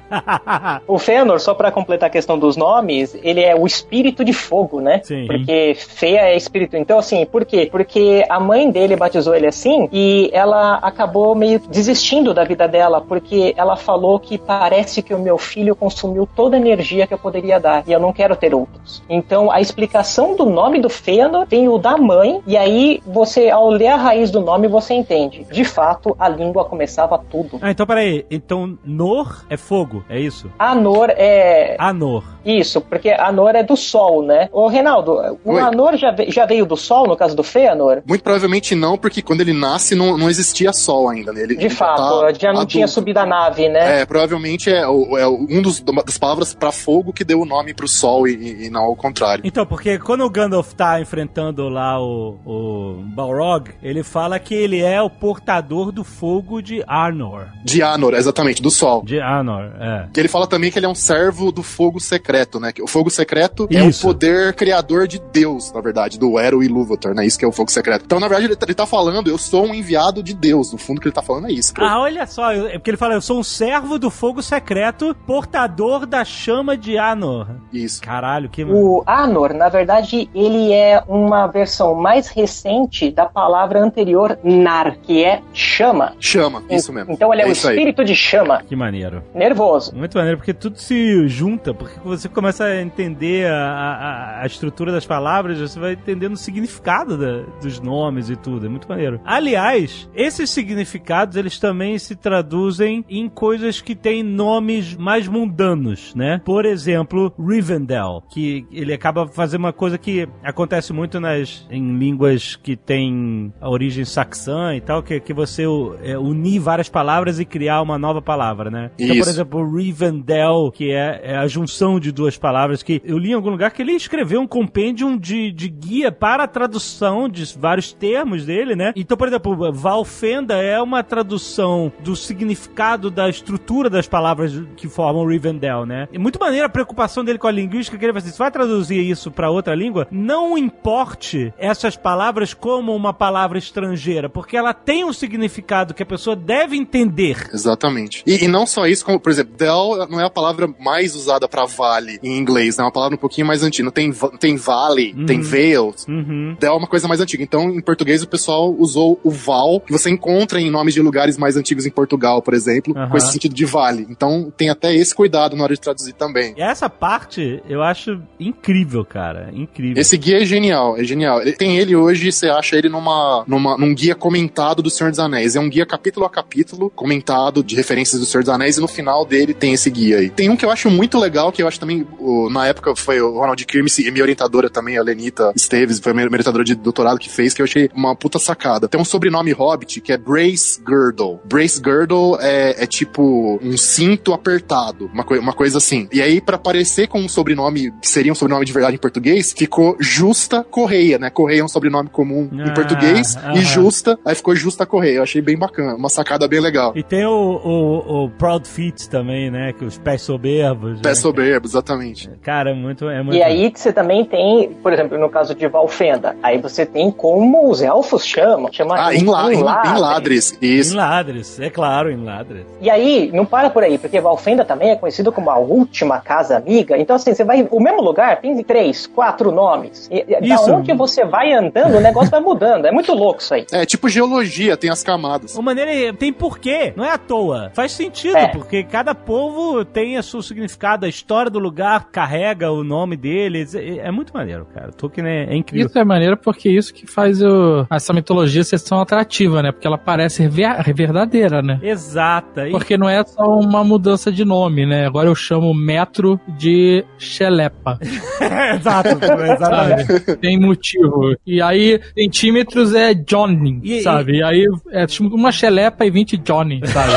O 0.88 0.98
Fëanor, 1.00 1.40
só 1.40 1.54
pra 1.54 1.72
completar 1.72 2.08
a 2.08 2.12
questão 2.12 2.38
dos 2.38 2.56
nomes, 2.58 3.16
ele 3.24 3.42
é 3.42 3.56
o 3.56 3.66
espírito 3.66 4.24
de 4.24 4.34
fogo, 4.34 4.80
né? 4.82 5.02
Sim. 5.04 5.26
Porque 5.28 5.76
feia 5.76 6.22
é 6.22 6.36
espírito. 6.38 6.76
Então, 6.78 7.00
assim, 7.00 7.26
por 7.26 7.46
quê? 7.46 7.68
Porque 7.72 8.26
a 8.30 8.40
mãe 8.40 8.70
dele 8.72 8.96
batizou 8.96 9.36
ele 9.36 9.48
assim 9.48 9.90
e 9.92 10.30
ela 10.34 10.76
acabou 10.76 11.36
meio 11.36 11.60
desistindo 11.70 12.34
da 12.34 12.44
vida 12.44 12.68
dela, 12.68 13.02
porque 13.02 13.54
ela 13.58 13.76
falou 13.76 14.20
que 14.20 14.38
parece 14.38 15.02
que 15.02 15.14
o 15.14 15.20
meu 15.20 15.38
filho 15.38 15.76
consumiu 15.76 16.28
toda 16.36 16.56
a 16.56 16.60
energia 16.60 17.08
que 17.08 17.14
eu 17.14 17.18
poderia 17.18 17.60
dar 17.60 17.84
e 17.88 17.92
eu 17.92 18.00
não 18.00 18.14
quero 18.14 18.36
ter 18.36 18.54
outros. 18.54 18.91
Então, 19.10 19.52
a 19.52 19.62
explicação 19.62 20.36
do 20.36 20.46
nome 20.46 20.80
do 20.82 20.90
Fëanor 20.90 21.46
tem 21.48 21.68
o 21.70 21.78
da 21.78 21.98
mãe, 21.98 22.42
e 22.48 22.58
aí 22.58 23.02
você, 23.06 23.50
ao 23.50 23.70
ler 23.70 23.88
a 23.88 23.96
raiz 23.96 24.32
do 24.32 24.42
nome, 24.42 24.68
você 24.68 24.94
entende. 24.94 25.46
De 25.52 25.64
fato, 25.64 26.16
a 26.20 26.28
língua 26.30 26.66
começava 26.66 27.18
tudo. 27.18 27.60
ah, 27.62 27.72
então 27.72 27.86
peraí. 27.86 28.26
Então, 28.30 28.78
Nor 28.84 29.46
é 29.50 29.58
fogo, 29.58 30.04
é 30.10 30.20
isso? 30.20 30.50
Anor 30.58 31.10
é. 31.12 31.76
Anor. 31.80 32.24
Isso, 32.46 32.82
porque 32.82 33.10
Anor 33.12 33.56
é 33.56 33.64
do 33.64 33.76
Sol, 33.78 34.24
né? 34.24 34.50
Ô, 34.52 34.68
Reinaldo, 34.68 35.14
o 35.46 35.54
Oi. 35.54 35.62
Anor 35.62 35.96
já, 35.96 36.14
já 36.28 36.46
veio 36.46 36.66
do 36.66 36.76
Sol, 36.76 37.08
no 37.08 37.16
caso 37.16 37.36
do 37.36 37.44
Fëanor? 37.44 38.02
Muito 38.08 38.24
provavelmente 38.24 38.74
não, 38.76 38.98
porque 38.98 39.22
quando 39.22 39.42
ele 39.42 39.54
nasce 39.54 39.94
não, 39.96 40.18
não 40.18 40.30
existia 40.30 40.74
sol 40.74 41.10
ainda, 41.10 41.32
né? 41.32 41.42
Ele, 41.44 41.56
De 41.56 41.66
ele 41.66 41.70
fato, 41.74 41.98
tá 42.22 42.34
já 42.34 42.48
não 42.48 42.62
adulto. 42.62 42.68
tinha 42.72 42.88
subido 42.88 43.20
a 43.20 43.26
nave, 43.26 43.70
né? 43.70 44.02
É, 44.02 44.06
provavelmente 44.06 44.70
é, 44.72 44.80
é 44.82 44.88
um 44.88 45.62
dos, 45.62 45.80
das 45.82 46.18
palavras 46.18 46.54
pra 46.54 46.72
fogo 46.72 47.14
que 47.14 47.24
deu 47.24 47.42
o 47.42 47.46
nome 47.46 47.74
pro 47.74 47.88
sol 47.88 48.28
e, 48.28 48.32
e- 48.36 48.66
e 48.66 48.70
não 48.82 48.90
ao 48.90 48.96
contrário. 48.96 49.44
Então, 49.46 49.66
porque 49.66 50.00
quando 50.00 50.22
o 50.26 50.30
Gandalf 50.30 50.74
tá 50.74 51.00
enfrentando 51.00 51.70
lá 51.70 52.02
o, 52.02 52.40
o 52.46 53.04
Balrog, 53.16 53.72
ele 53.82 54.04
fala 54.04 54.40
que 54.40 54.54
ele 54.54 54.80
é 54.82 55.02
o 55.02 55.10
portador 55.10 55.92
do 55.92 56.04
fogo 56.04 56.62
de 56.62 56.84
Arnor. 56.88 57.48
De 57.64 57.82
Anor, 57.82 58.14
exatamente, 58.14 58.62
do 58.62 58.72
sol. 58.72 59.04
De 59.04 59.20
Arnor, 59.20 59.72
é. 59.80 60.08
Que 60.12 60.20
ele 60.20 60.28
fala 60.28 60.48
também 60.48 60.72
que 60.72 60.80
ele 60.80 60.86
é 60.86 60.90
um 60.90 60.96
servo 60.96 61.52
do 61.52 61.64
fogo 61.64 62.00
secreto, 62.00 62.60
né? 62.60 62.72
Que 62.72 62.82
O 62.82 62.88
fogo 62.88 63.10
secreto 63.10 63.68
é 63.70 63.86
Isso. 63.86 64.08
o 64.08 64.14
poder 64.14 64.54
criador 64.54 65.08
de 65.08 65.20
Deus, 65.32 65.72
na 65.72 65.82
verdade, 65.82 66.18
do 66.18 66.40
Ero 66.40 66.64
e 66.64 66.66
Ilúvatar, 66.66 67.14
né? 67.14 67.26
Isso 67.26 67.38
que 67.38 67.46
é 67.46 67.48
o 67.48 67.52
fogo 67.52 67.72
secreto. 67.72 68.06
Então, 68.06 68.20
na 68.20 68.28
verdade, 68.28 68.48
ele 68.48 68.56
tá, 68.56 68.66
ele 68.66 68.74
tá 68.74 68.86
falando, 68.86 69.30
eu 69.30 69.38
sou 69.38 69.68
um 69.68 69.76
enviado 69.76 70.24
de 70.24 70.34
Deus. 70.34 70.72
No 70.72 70.78
fundo, 70.78 70.98
o 70.98 71.02
que 71.02 71.08
ele 71.08 71.16
tá 71.16 71.22
falando 71.22 71.48
é 71.48 71.52
isso. 71.52 71.74
Ah, 71.78 72.00
olha 72.00 72.26
só, 72.26 72.52
é 72.52 72.74
porque 72.74 72.90
ele 72.90 72.98
fala, 72.98 73.14
eu 73.14 73.22
sou 73.22 73.40
um 73.40 73.44
servo 73.44 74.00
do 74.00 74.10
fogo 74.10 74.42
secreto, 74.42 75.16
portador 75.26 76.06
da 76.06 76.24
chama 76.24 76.78
de 76.78 76.98
Anor. 76.98 77.48
Isso. 77.72 78.02
Caralho, 78.02 78.50
que... 78.50 78.64
O 78.74 79.04
Anor, 79.06 79.54
na 79.54 79.70
verdade, 79.70 80.30
ele 80.34 80.72
é 80.74 81.02
uma 81.08 81.48
versão 81.48 81.94
mais 81.96 82.28
recente 82.30 83.12
da 83.12 83.26
palavra 83.26 83.80
anterior 83.80 84.38
Nar, 84.44 84.98
que 85.02 85.24
é 85.24 85.42
chama. 85.54 86.14
Chama, 86.20 86.64
isso 86.70 86.92
mesmo. 86.94 87.12
Então 87.14 87.34
ele 87.34 87.42
é, 87.42 87.46
o 87.48 87.52
isso 87.52 87.68
aí. 87.68 87.76
espírito 87.76 88.04
de 88.04 88.16
chama. 88.16 88.62
Que 88.64 88.76
maneiro. 88.76 89.24
Nervoso. 89.34 89.96
Muito 89.96 90.18
maneiro, 90.18 90.38
porque 90.38 90.54
tudo 90.54 90.78
se 90.78 91.28
junta, 91.28 91.74
porque 91.74 92.00
você 92.04 92.28
começa 92.30 92.66
a 92.66 92.82
entender 92.82 93.48
a, 93.50 93.56
a- 93.56 94.42
a 94.42 94.46
estrutura 94.46 94.92
das 94.92 95.06
palavras, 95.06 95.60
você 95.60 95.80
vai 95.80 95.94
entendendo 95.94 96.34
o 96.34 96.38
significado 96.38 97.18
da- 97.18 97.44
dos 97.62 97.80
nomes 97.80 98.30
e 98.30 98.36
tudo, 98.36 98.66
é 98.66 98.70
muito 98.70 98.88
maneiro. 98.88 99.20
Aliás, 99.26 100.10
esses 100.16 100.50
significados, 100.50 101.36
eles 101.36 101.60
também 101.60 101.98
se 102.00 102.16
traduzem 102.16 103.04
em 103.10 103.28
coisas 103.30 103.82
que 103.82 103.96
têm 103.96 104.24
nomes 104.24 104.96
mais 104.96 105.28
mundanos, 105.28 106.14
né? 106.16 106.42
Por 106.44 106.66
exemplo, 106.66 107.34
Rivendell, 107.40 108.24
que 108.30 108.61
ele 108.72 108.94
acaba 108.94 109.28
fazendo 109.28 109.62
uma 109.62 109.74
coisa 109.74 109.98
que 109.98 110.28
acontece 110.44 110.94
muito 110.94 111.20
nas, 111.20 111.66
em 111.70 111.98
línguas 111.98 112.56
que 112.56 112.76
têm 112.76 113.54
a 113.60 113.70
origem 113.70 114.06
saxã 114.06 114.76
e 114.76 114.82
tal, 114.82 115.02
que, 115.02 115.20
que 115.20 115.34
você 115.34 115.64
é, 116.04 116.18
unir 116.18 116.60
várias 116.60 116.90
palavras 116.90 117.40
e 117.40 117.46
criar 117.46 117.82
uma 117.82 117.98
nova 117.98 118.22
palavra, 118.22 118.70
né? 118.70 118.92
Então, 118.98 119.16
por 119.16 119.22
Isso. 119.22 119.30
exemplo, 119.30 119.76
Rivendell, 119.76 120.72
que 120.74 120.92
é, 120.92 121.22
é 121.24 121.38
a 121.38 121.48
junção 121.48 122.00
de 122.00 122.12
duas 122.12 122.38
palavras, 122.38 122.84
que 122.84 123.02
eu 123.04 123.18
li 123.18 123.32
em 123.32 123.34
algum 123.34 123.50
lugar 123.50 123.72
que 123.72 123.82
ele 123.82 123.94
escreveu 123.94 124.42
um 124.42 124.48
compêndium 124.48 125.18
de, 125.18 125.52
de 125.52 125.70
guia 125.70 126.12
para 126.12 126.44
a 126.44 126.48
tradução 126.48 127.30
de 127.30 127.44
vários 127.58 127.94
termos 127.94 128.46
dele, 128.46 128.76
né? 128.76 128.94
Então, 128.96 129.18
por 129.18 129.28
exemplo, 129.28 129.72
Valfenda 129.72 130.56
é 130.56 130.82
uma 130.82 131.04
tradução 131.04 131.92
do 132.00 132.16
significado 132.16 133.10
da 133.10 133.30
estrutura 133.30 133.90
das 133.90 134.08
palavras 134.08 134.62
que 134.76 134.88
formam 134.88 135.26
Rivendell, 135.26 135.86
né? 135.86 136.08
É 136.12 136.20
muito 136.20 136.40
maneira 136.40 136.66
a 136.66 136.70
preocupação 136.70 137.24
dele 137.24 137.40
com 137.40 137.48
a 137.48 137.52
linguística, 137.52 137.98
que 137.98 138.06
ele 138.06 138.12
vai 138.12 138.22
assim, 138.22 138.32
traduzir 138.52 139.00
isso 139.02 139.32
para 139.32 139.50
outra 139.50 139.74
língua, 139.76 140.08
não 140.12 140.58
importe 140.58 141.54
essas 141.58 141.96
palavras 141.96 142.54
como 142.54 142.96
uma 142.96 143.14
palavra 143.14 143.58
estrangeira, 143.58 144.30
porque 144.30 144.58
ela 144.58 144.74
tem 144.74 145.04
um 145.06 145.14
significado 145.14 145.94
que 145.94 146.04
a 146.04 146.06
pessoa 146.06 146.36
deve 146.36 146.76
entender. 146.76 147.50
Exatamente. 147.54 148.24
E, 148.26 148.44
e 148.46 148.48
não 148.48 148.66
só 148.66 148.86
isso, 148.88 149.06
como, 149.06 149.20
por 149.20 149.32
exemplo, 149.32 149.54
Dell 149.58 150.08
não 150.10 150.20
é 150.20 150.26
a 150.26 150.30
palavra 150.30 150.68
mais 150.80 151.16
usada 151.16 151.48
pra 151.48 151.66
vale 151.66 152.20
em 152.24 152.38
inglês, 152.38 152.78
né? 152.78 152.84
É 152.84 152.86
uma 152.86 152.92
palavra 152.92 153.16
um 153.16 153.20
pouquinho 153.20 153.48
mais 153.48 153.64
antiga. 153.64 153.92
Tem, 153.92 154.12
va- 154.12 154.32
tem 154.40 154.56
vale, 154.56 155.14
Uhum. 155.18 155.26
tem 155.26 155.42
veil. 155.42 155.94
Uhum. 156.08 156.56
Dell 156.60 156.74
é 156.74 156.78
uma 156.78 156.88
coisa 156.88 157.08
mais 157.08 157.22
antiga. 157.22 157.44
Então, 157.44 157.70
em 157.70 157.82
português, 157.82 158.22
o 158.24 158.28
pessoal 158.28 158.74
usou 158.78 159.20
o 159.24 159.30
val, 159.30 159.80
que 159.80 159.92
você 159.92 160.10
encontra 160.10 160.60
em 160.60 160.70
nomes 160.72 160.94
de 160.94 161.02
lugares 161.02 161.38
mais 161.38 161.56
antigos 161.56 161.86
em 161.86 161.92
Portugal, 161.92 162.42
por 162.42 162.54
exemplo, 162.54 162.94
Aham. 162.98 163.10
com 163.10 163.18
esse 163.18 163.32
sentido 163.32 163.54
de 163.54 163.66
vale. 163.66 164.06
Então, 164.10 164.52
tem 164.56 164.70
até 164.70 164.94
esse 164.96 165.14
cuidado 165.16 165.56
na 165.56 165.64
hora 165.64 165.74
de 165.74 165.82
traduzir 165.82 166.14
também. 166.14 166.54
E 166.58 166.62
essa 166.62 166.90
parte 166.90 167.62
eu 167.70 167.82
acho 167.82 168.22
incrível, 168.42 169.06
cara. 169.06 169.50
Incrível. 169.54 170.02
Esse 170.02 170.18
guia 170.18 170.42
é 170.42 170.46
genial, 170.46 170.98
é 170.98 171.04
genial. 171.04 171.42
Tem 171.58 171.78
ele 171.78 171.96
hoje, 171.96 172.32
você 172.32 172.50
acha 172.50 172.76
ele 172.76 172.90
numa, 172.90 173.44
numa, 173.48 173.78
num 173.78 173.94
guia 173.94 174.16
comentado 174.16 174.82
do 174.82 174.90
Senhor 174.90 175.10
dos 175.10 175.20
Anéis. 175.20 175.56
É 175.56 175.60
um 175.60 175.70
guia 175.70 175.86
capítulo 175.86 176.26
a 176.26 176.30
capítulo, 176.30 176.90
comentado 176.90 177.64
de 177.64 177.76
referências 177.76 178.20
do 178.20 178.26
Senhor 178.26 178.42
dos 178.44 178.50
Anéis, 178.50 178.78
e 178.78 178.82
no 178.82 178.88
final 178.88 179.26
dele 179.26 179.54
tem 179.54 179.74
esse 179.74 179.90
guia 179.90 180.18
aí. 180.18 180.30
Tem 180.30 180.50
um 180.50 180.56
que 180.56 180.66
eu 180.66 180.72
acho 180.72 180.90
muito 180.90 181.18
legal, 181.20 181.52
que 181.52 181.62
eu 181.62 181.68
acho 181.68 181.80
também, 181.80 182.06
na 182.52 182.68
época 182.68 182.96
foi 182.96 183.22
o 183.22 183.32
Ronald 183.40 183.64
Kirmes 183.66 183.98
e 184.00 184.10
minha 184.12 184.24
orientadora 184.24 184.70
também, 184.70 184.98
a 184.98 185.04
Lenita 185.04 185.52
Esteves, 185.56 186.00
foi 186.00 186.12
a 186.12 186.16
minha 186.16 186.26
orientadora 186.28 186.64
de 186.64 186.76
doutorado 186.76 187.20
que 187.20 187.30
fez, 187.30 187.54
que 187.54 187.62
eu 187.62 187.66
achei 187.66 187.90
uma 187.94 188.16
puta 188.16 188.40
sacada. 188.40 188.88
Tem 188.88 189.00
um 189.00 189.06
sobrenome 189.06 189.52
hobbit 189.52 190.02
que 190.02 190.12
é 190.12 190.18
Brace 190.18 190.82
Girdle. 190.88 191.40
Brace 191.46 191.82
Girdle 191.84 192.38
é, 192.40 192.84
é 192.84 192.88
tipo 192.88 193.60
um 193.62 193.78
cinto 193.78 194.34
apertado, 194.34 195.10
uma, 195.14 195.24
coi- 195.24 195.40
uma 195.40 195.54
coisa 195.54 195.78
assim. 195.78 196.08
E 196.12 196.22
aí, 196.22 196.42
pra 196.42 196.58
parecer 196.58 197.08
com 197.08 197.20
um 197.20 197.30
sobrenome 197.30 197.92
que 198.02 198.08
seria 198.08 198.31
um 198.32 198.36
sobrenome 198.36 198.66
de 198.66 198.74
verdade 198.74 198.96
em 198.96 199.00
português, 199.00 199.54
ficou 199.58 199.96
Justa 200.00 200.64
Correia, 200.64 201.18
né? 201.20 201.30
Correia 201.30 201.62
é 201.62 201.64
um 201.64 201.68
sobrenome 201.68 202.10
comum 202.10 202.50
Ah, 202.54 202.70
em 202.70 202.74
português, 202.74 203.36
aham. 203.38 203.54
e 203.56 203.62
Justa, 203.62 204.18
aí 204.26 204.36
ficou 204.36 204.56
Justa 204.56 204.86
Correia. 204.86 205.18
Eu 205.18 205.24
achei 205.24 205.42
bem 205.42 205.58
bacana, 205.58 205.96
uma 205.96 206.10
sacada 206.10 206.48
bem 206.48 206.60
legal. 206.60 206.94
E 206.96 207.04
tem 207.04 207.26
o, 207.26 207.32
o, 207.32 208.24
o 208.26 208.30
Proud 208.32 208.68
Feet 208.68 209.08
também, 209.10 209.50
né? 209.52 209.74
Que 209.74 209.86
os 209.86 209.98
pés 209.98 210.22
soberbos. 210.22 211.00
Pé 211.02 211.10
né? 211.10 211.16
soberbo, 211.16 211.68
exatamente. 211.68 212.30
Cara, 212.42 212.72
é 212.72 212.74
muito. 212.74 213.10
É 213.10 213.22
muito 213.22 213.38
E 213.38 213.44
aí 213.44 213.70
que 213.72 213.80
você 213.80 213.92
também 213.94 214.26
tem, 214.26 214.72
por 214.82 214.92
exemplo, 214.94 215.18
no 215.18 215.30
caso 215.30 215.54
de 215.56 215.68
Valfenda, 215.68 216.36
aí 216.42 216.58
você 216.58 216.86
tem 216.86 217.12
como 217.12 217.70
os 217.70 217.82
elfos 217.82 218.26
chamam, 218.26 218.72
chama 218.72 218.96
Ah, 219.08 219.14
em, 219.16 219.24
la, 219.26 219.54
em, 219.54 219.58
em 219.58 220.00
Ladres, 220.00 220.58
Em 220.62 220.66
isso. 220.68 220.96
Ladres, 220.96 221.60
é 221.60 221.70
claro, 221.70 222.12
em 222.12 222.24
Ladres. 222.24 222.66
E 222.82 222.90
aí, 222.90 223.30
não 223.34 223.46
para 223.46 223.70
por 223.70 223.84
aí, 223.84 223.98
porque 223.98 224.20
Valfenda 224.20 224.64
também 224.66 224.90
é 224.92 224.96
conhecido 224.96 225.32
como 225.32 225.50
a 225.50 225.58
última 225.58 226.20
casa 226.20 226.58
amiga. 226.58 226.98
Então, 226.98 227.16
assim, 227.16 227.34
você 227.34 227.44
vai. 227.44 227.68
O 227.72 227.80
mesmo 227.80 228.02
lugar 228.12 228.40
tem 228.42 228.62
três, 228.64 229.08
quatro 229.08 229.52
nomes. 229.52 230.08
E, 230.12 230.26
e 230.28 230.40
da 230.48 230.56
Isso. 230.56 230.72
onde 230.74 230.94
você 230.94 231.26
vai 231.26 231.52
andando, 231.54 231.98
o 231.98 232.00
negócio 232.02 232.30
vai 232.30 232.40
mudando. 232.40 232.86
É 232.86 232.92
muito 232.92 233.14
louco 233.14 233.42
isso 233.42 233.54
aí. 233.54 233.66
É 233.72 233.86
tipo 233.86 234.08
geologia, 234.10 234.76
tem 234.78 234.90
as 234.90 235.04
camadas. 235.04 235.56
O 235.56 235.62
maneira 235.62 235.94
é- 235.94 236.14
tem 236.14 236.32
porquê, 236.32 236.94
não 236.96 237.04
é 237.06 237.12
à 237.12 237.18
toa. 237.18 237.72
Faz 237.74 237.92
sentido, 237.92 238.38
É. 238.38 238.48
porque 238.48 238.84
cada 238.84 239.16
povo 239.16 239.84
tem 239.86 240.18
a 240.18 240.24
seu 240.24 240.42
significado, 240.42 241.06
a 241.06 241.10
história 241.10 241.50
do 241.50 241.60
lugar 241.60 242.08
carrega 242.12 242.72
o 242.72 242.84
nome 242.84 243.16
deles. 243.18 243.74
É, 243.76 243.98
é 244.00 244.12
muito 244.12 244.34
maneiro, 244.34 244.66
cara. 244.74 244.92
Tolkien 244.92 245.26
é, 245.28 245.54
é 245.54 245.56
incrível. 245.56 245.88
Isso 245.88 245.98
é 246.00 246.04
maneiro 246.04 246.38
porque 246.38 246.70
isso 246.70 246.94
que 246.94 247.06
faz 247.08 247.42
o- 247.42 247.86
essa 247.90 248.14
mitologia 248.14 248.64
ser 248.64 248.80
tão 248.82 249.00
atrativa, 249.02 249.62
né? 249.62 249.72
Porque 249.72 249.88
ela 249.88 249.98
parece 249.98 250.48
ver- 250.48 250.82
verdadeira, 250.94 251.62
né? 251.62 251.80
Exata. 251.82 252.68
E- 252.68 252.72
Porque 252.72 252.98
não 252.98 253.08
é 253.10 253.24
só 253.24 253.44
uma 253.44 253.84
mudança 253.84 254.32
de 254.32 254.44
nome, 254.46 254.86
né? 254.86 255.06
Agora 255.06 255.28
eu 255.30 255.36
chamo 255.36 255.74
metro 255.74 256.40
de 256.48 257.04
Xelepa. 257.18 257.98
Exato, 258.76 259.10
exatamente. 259.10 259.60
sabe? 260.06 260.36
Tem 260.38 260.60
motivo. 260.60 261.36
E 261.46 261.62
aí, 261.62 262.00
centímetros 262.18 262.94
é 262.94 263.14
Johnny, 263.14 263.80
E- 263.84 264.02
sabe? 264.02 264.38
E 264.38 264.44
aí 264.44 264.66
é 264.92 265.06
tipo 265.06 265.34
uma 265.36 265.52
Xelepa 265.52 266.06
e 266.06 266.10
20 266.12 266.38
Johnny, 266.38 266.82
sabe? 266.88 267.12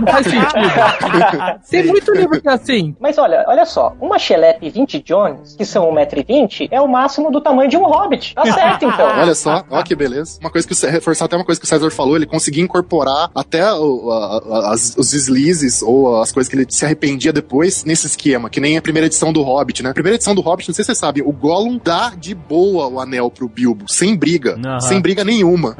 Não 0.00 0.06
faz 0.08 0.26
sentido. 0.28 1.60
Tem 1.70 1.86
muito 1.86 2.12
livro 2.12 2.40
que 2.40 2.48
é 2.48 2.52
assim. 2.52 2.94
Mas 3.00 3.18
olha, 3.18 3.44
olha 3.46 3.64
só, 3.64 3.94
uma 4.00 4.18
Xelepe 4.18 4.68
20 4.70 5.02
Jones, 5.02 5.56
que 5.56 5.64
são 5.64 5.90
1,20m, 5.92 6.68
é 6.70 6.80
o 6.80 6.86
máximo 6.88 7.30
do 7.30 7.40
tamanho 7.40 7.68
de 7.70 7.76
um 7.76 7.84
hobbit. 7.84 8.34
Tá 8.34 8.44
certo, 8.52 8.84
então. 8.84 9.06
Olha 9.06 9.34
só, 9.34 9.64
olha 9.70 9.84
que 9.84 9.94
beleza. 9.94 10.38
Uma 10.40 10.50
coisa 10.50 10.66
que 10.66 10.74
reforçar 10.86 11.24
até 11.26 11.36
uma 11.36 11.44
coisa 11.44 11.60
que 11.60 11.66
o 11.66 11.68
César 11.68 11.90
falou, 11.90 12.16
ele 12.16 12.26
conseguia 12.26 12.62
incorporar 12.62 13.30
até 13.34 13.72
o- 13.72 14.10
a- 14.10 14.38
a- 14.68 14.72
as- 14.74 14.94
os 14.96 15.10
deslizes 15.10 15.82
ou 15.82 16.20
as 16.20 16.32
coisas 16.32 16.48
que 16.50 16.56
ele 16.56 16.66
se 16.68 16.84
arrependia 16.84 17.32
depois 17.32 17.84
nesse 17.84 18.06
esquema, 18.06 18.48
que 18.50 18.60
nem 18.60 18.76
a 18.76 18.82
primeira 18.82 19.06
edição 19.06 19.32
do 19.32 19.42
Hobbit, 19.42 19.82
né? 19.82 19.90
A 19.90 19.94
primeira 19.94 20.16
edição 20.18 20.34
do 20.34 20.40
Hobbit, 20.40 20.68
não 20.68 20.74
sei 20.74 20.84
se 20.84 20.92
você 20.92 20.94
sabe, 20.94 21.22
o 21.22 21.32
Gollum 21.32 21.80
dá 21.82 22.10
de 22.10 22.34
boa 22.34 22.86
o 22.88 23.00
anel 23.00 23.30
pro 23.30 23.48
Bilbo, 23.48 23.84
sem 23.88 24.16
briga, 24.16 24.56
sem 24.80 25.00
briga 25.00 25.24
nenhuma. 25.24 25.74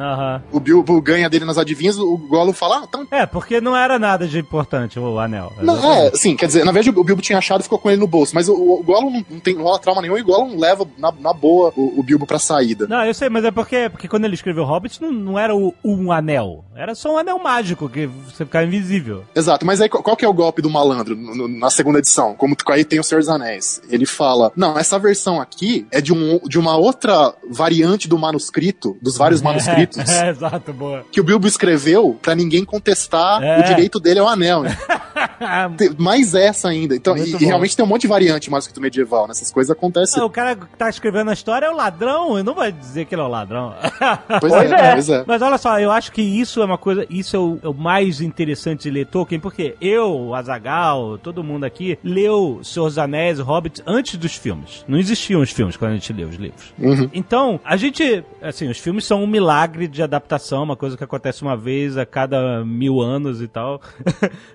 O 0.52 0.58
Bilbo 0.60 1.00
ganha 1.02 1.28
dele 1.28 1.44
nas 1.44 1.58
adivinhas, 1.58 1.98
o 1.98 2.16
Gollum 2.16 2.52
fala, 2.52 2.78
ah, 2.78 2.84
então 2.88 3.06
É, 3.10 3.26
porque 3.26 3.60
não 3.60 3.76
era 3.76 3.98
nada 3.98 4.26
de 4.26 4.38
importante 4.38 4.98
o 4.98 5.18
anel. 5.18 5.52
Não, 5.60 5.92
é, 5.92 6.10
sim, 6.14 6.34
quer 6.36 6.46
dizer, 6.46 6.64
na 6.64 6.72
verdade 6.72 6.90
o 6.98 7.04
Bilbo 7.04 7.20
tinha 7.22 7.38
achado 7.38 7.60
e 7.60 7.64
ficou 7.64 7.78
com 7.78 7.90
ele 7.90 8.00
no 8.00 8.06
bolso, 8.06 8.34
mas 8.34 8.48
o, 8.48 8.54
o 8.54 8.82
Gollum 8.82 9.22
não, 9.30 9.40
tem 9.40 9.54
não 9.54 9.64
rola 9.64 9.78
trauma 9.78 10.00
nenhum 10.00 10.16
e 10.18 10.22
o 10.22 10.24
Gollum 10.24 10.58
leva 10.58 10.86
na, 10.96 11.12
na 11.12 11.32
boa 11.32 11.72
o, 11.76 12.00
o 12.00 12.02
Bilbo 12.02 12.26
pra 12.26 12.38
saída. 12.38 12.86
Não, 12.86 13.04
eu 13.04 13.14
sei, 13.14 13.28
mas 13.28 13.44
é 13.44 13.50
porque, 13.50 13.88
porque 13.90 14.08
quando 14.08 14.24
ele 14.24 14.34
escreveu 14.34 14.64
Hobbit 14.64 15.00
não, 15.02 15.12
não 15.12 15.38
era 15.38 15.54
o, 15.54 15.74
um 15.84 16.10
anel. 16.12 16.64
Era 16.74 16.94
só 16.94 17.14
um 17.14 17.18
anel 17.18 17.38
mágico 17.38 17.88
que 17.88 18.06
você 18.06 18.44
ficava 18.44 18.64
invisível. 18.64 19.24
Exato, 19.34 19.66
mas 19.66 19.80
aí 19.80 19.88
qual, 19.88 20.16
que 20.16 20.24
é 20.24 20.28
o 20.28 20.32
golpe 20.32 20.62
do 20.62 20.70
malandro 20.70 21.16
no- 21.16 21.34
no- 21.34 21.48
na 21.48 21.70
segunda 21.70 21.98
edição? 21.98 22.34
Como 22.34 22.56
aí 22.68 22.84
tem 22.84 23.00
o 23.00 23.04
Senhor 23.04 23.20
dos 23.20 23.28
Anéis. 23.28 23.80
Ele 23.90 24.06
fala: 24.06 24.27
Não, 24.56 24.78
essa 24.78 24.98
versão 24.98 25.40
aqui 25.40 25.86
é 25.90 26.00
de, 26.00 26.12
um, 26.12 26.38
de 26.46 26.58
uma 26.58 26.76
outra 26.76 27.34
variante 27.50 28.08
do 28.08 28.18
manuscrito, 28.18 28.96
dos 29.00 29.16
vários 29.16 29.40
manuscritos, 29.42 30.08
É, 30.08 30.30
exato, 30.30 30.72
boa. 30.72 31.04
que 31.10 31.20
o 31.20 31.24
Bilbo 31.24 31.46
escreveu 31.46 32.18
pra 32.20 32.34
ninguém 32.34 32.64
contestar 32.64 33.42
É. 33.42 33.60
o 33.60 33.64
direito 33.64 33.98
dele 34.00 34.20
ao 34.20 34.28
anel. 34.28 34.62
Né? 34.62 34.76
Mais 35.98 36.34
essa 36.34 36.68
ainda. 36.68 36.94
Então, 36.94 37.16
e, 37.16 37.20
Muito 37.20 37.36
e 37.36 37.38
bom. 37.40 37.46
realmente 37.46 37.76
tem 37.76 37.84
um 37.84 37.88
monte 37.88 38.02
de 38.02 38.08
variante 38.08 38.48
em 38.48 38.50
manuscrito 38.50 38.80
medieval, 38.80 39.26
né? 39.26 39.32
Essas 39.32 39.50
coisas 39.50 39.70
acontecem. 39.70 40.22
Ah, 40.22 40.26
o 40.26 40.30
cara 40.30 40.56
que 40.56 40.66
tá 40.76 40.88
escrevendo 40.88 41.30
a 41.30 41.34
história 41.34 41.66
é 41.66 41.70
o 41.70 41.76
ladrão, 41.76 42.34
ele 42.34 42.42
não 42.42 42.54
vai 42.54 42.72
dizer 42.72 43.04
que 43.04 43.14
ele 43.14 43.22
é 43.22 43.24
o 43.24 43.28
ladrão. 43.28 43.74
Pois, 44.40 44.52
Pois 44.58 44.72
é, 44.72 44.74
é. 44.74 44.92
pois 44.92 45.08
é. 45.08 45.24
Mas 45.26 45.42
olha 45.42 45.58
só, 45.58 45.78
eu 45.78 45.90
acho 45.90 46.12
que 46.12 46.22
isso 46.22 46.60
é 46.60 46.64
uma 46.64 46.78
coisa, 46.78 47.06
isso 47.08 47.36
é 47.36 47.38
o, 47.38 47.58
é 47.62 47.68
o 47.68 47.74
mais 47.74 48.20
interessante 48.20 48.82
de 48.84 48.90
ler 48.90 49.06
Tolkien, 49.06 49.40
porque 49.40 49.76
eu, 49.80 50.10
o 50.10 50.34
Azagal, 50.34 51.18
todo 51.18 51.44
mundo 51.44 51.64
aqui, 51.64 51.98
leu 52.02 52.60
Senhor 52.62 52.86
dos 52.86 52.98
Anéis, 52.98 53.38
Hobbit, 53.38 53.82
antes 53.86 54.16
dos 54.16 54.34
filmes. 54.34 54.84
Não 54.88 54.98
existiam 54.98 55.40
os 55.40 55.50
filmes 55.50 55.76
quando 55.76 55.92
a 55.92 55.94
gente 55.94 56.12
leu 56.12 56.28
os 56.28 56.36
livros. 56.36 56.72
Uhum. 56.78 57.08
Então, 57.12 57.60
a 57.64 57.76
gente, 57.76 58.24
assim, 58.42 58.68
os 58.68 58.78
filmes 58.78 59.04
são 59.04 59.22
um 59.22 59.26
milagre 59.26 59.86
de 59.86 60.02
adaptação, 60.02 60.62
uma 60.62 60.76
coisa 60.76 60.96
que 60.96 61.04
acontece 61.04 61.42
uma 61.42 61.56
vez 61.56 61.96
a 61.96 62.04
cada 62.06 62.64
mil 62.64 63.00
anos 63.00 63.40
e 63.42 63.48
tal. 63.48 63.80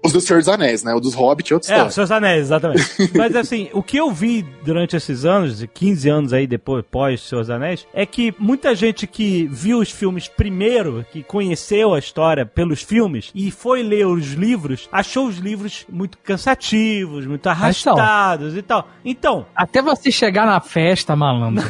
Os 0.03 0.11
do 0.11 0.21
Senhor 0.21 0.39
dos 0.39 0.49
Anéis, 0.49 0.72
né? 0.81 0.93
O 0.95 0.99
dos 0.99 1.13
Hobbit 1.13 1.51
é 1.51 1.55
outra 1.55 1.75
É, 1.75 1.83
os 1.83 1.93
seus 1.93 2.09
anéis, 2.09 2.43
exatamente. 2.43 2.83
Mas 3.13 3.35
assim, 3.35 3.69
o 3.73 3.83
que 3.83 3.97
eu 3.97 4.09
vi 4.09 4.43
durante 4.63 4.95
esses 4.95 5.25
anos, 5.25 5.63
15 5.73 6.09
anos 6.09 6.33
aí 6.33 6.47
depois, 6.47 6.85
pós 6.89 7.21
Seus 7.21 7.49
Anéis, 7.49 7.85
é 7.93 8.05
que 8.05 8.33
muita 8.39 8.73
gente 8.73 9.05
que 9.05 9.47
viu 9.51 9.79
os 9.79 9.91
filmes 9.91 10.27
primeiro, 10.27 11.05
que 11.11 11.21
conheceu 11.23 11.93
a 11.93 11.99
história 11.99 12.45
pelos 12.45 12.81
filmes 12.81 13.31
e 13.35 13.51
foi 13.51 13.83
ler 13.83 14.07
os 14.07 14.33
livros, 14.33 14.87
achou 14.91 15.27
os 15.27 15.37
livros 15.37 15.85
muito 15.89 16.17
cansativos, 16.19 17.25
muito 17.25 17.47
arrastados 17.47 18.55
e 18.55 18.61
tal. 18.61 18.87
Então, 19.03 19.45
Até 19.55 19.81
você 19.81 20.11
chegar 20.11 20.45
na 20.45 20.59
festa, 20.59 21.15
malandro. 21.15 21.63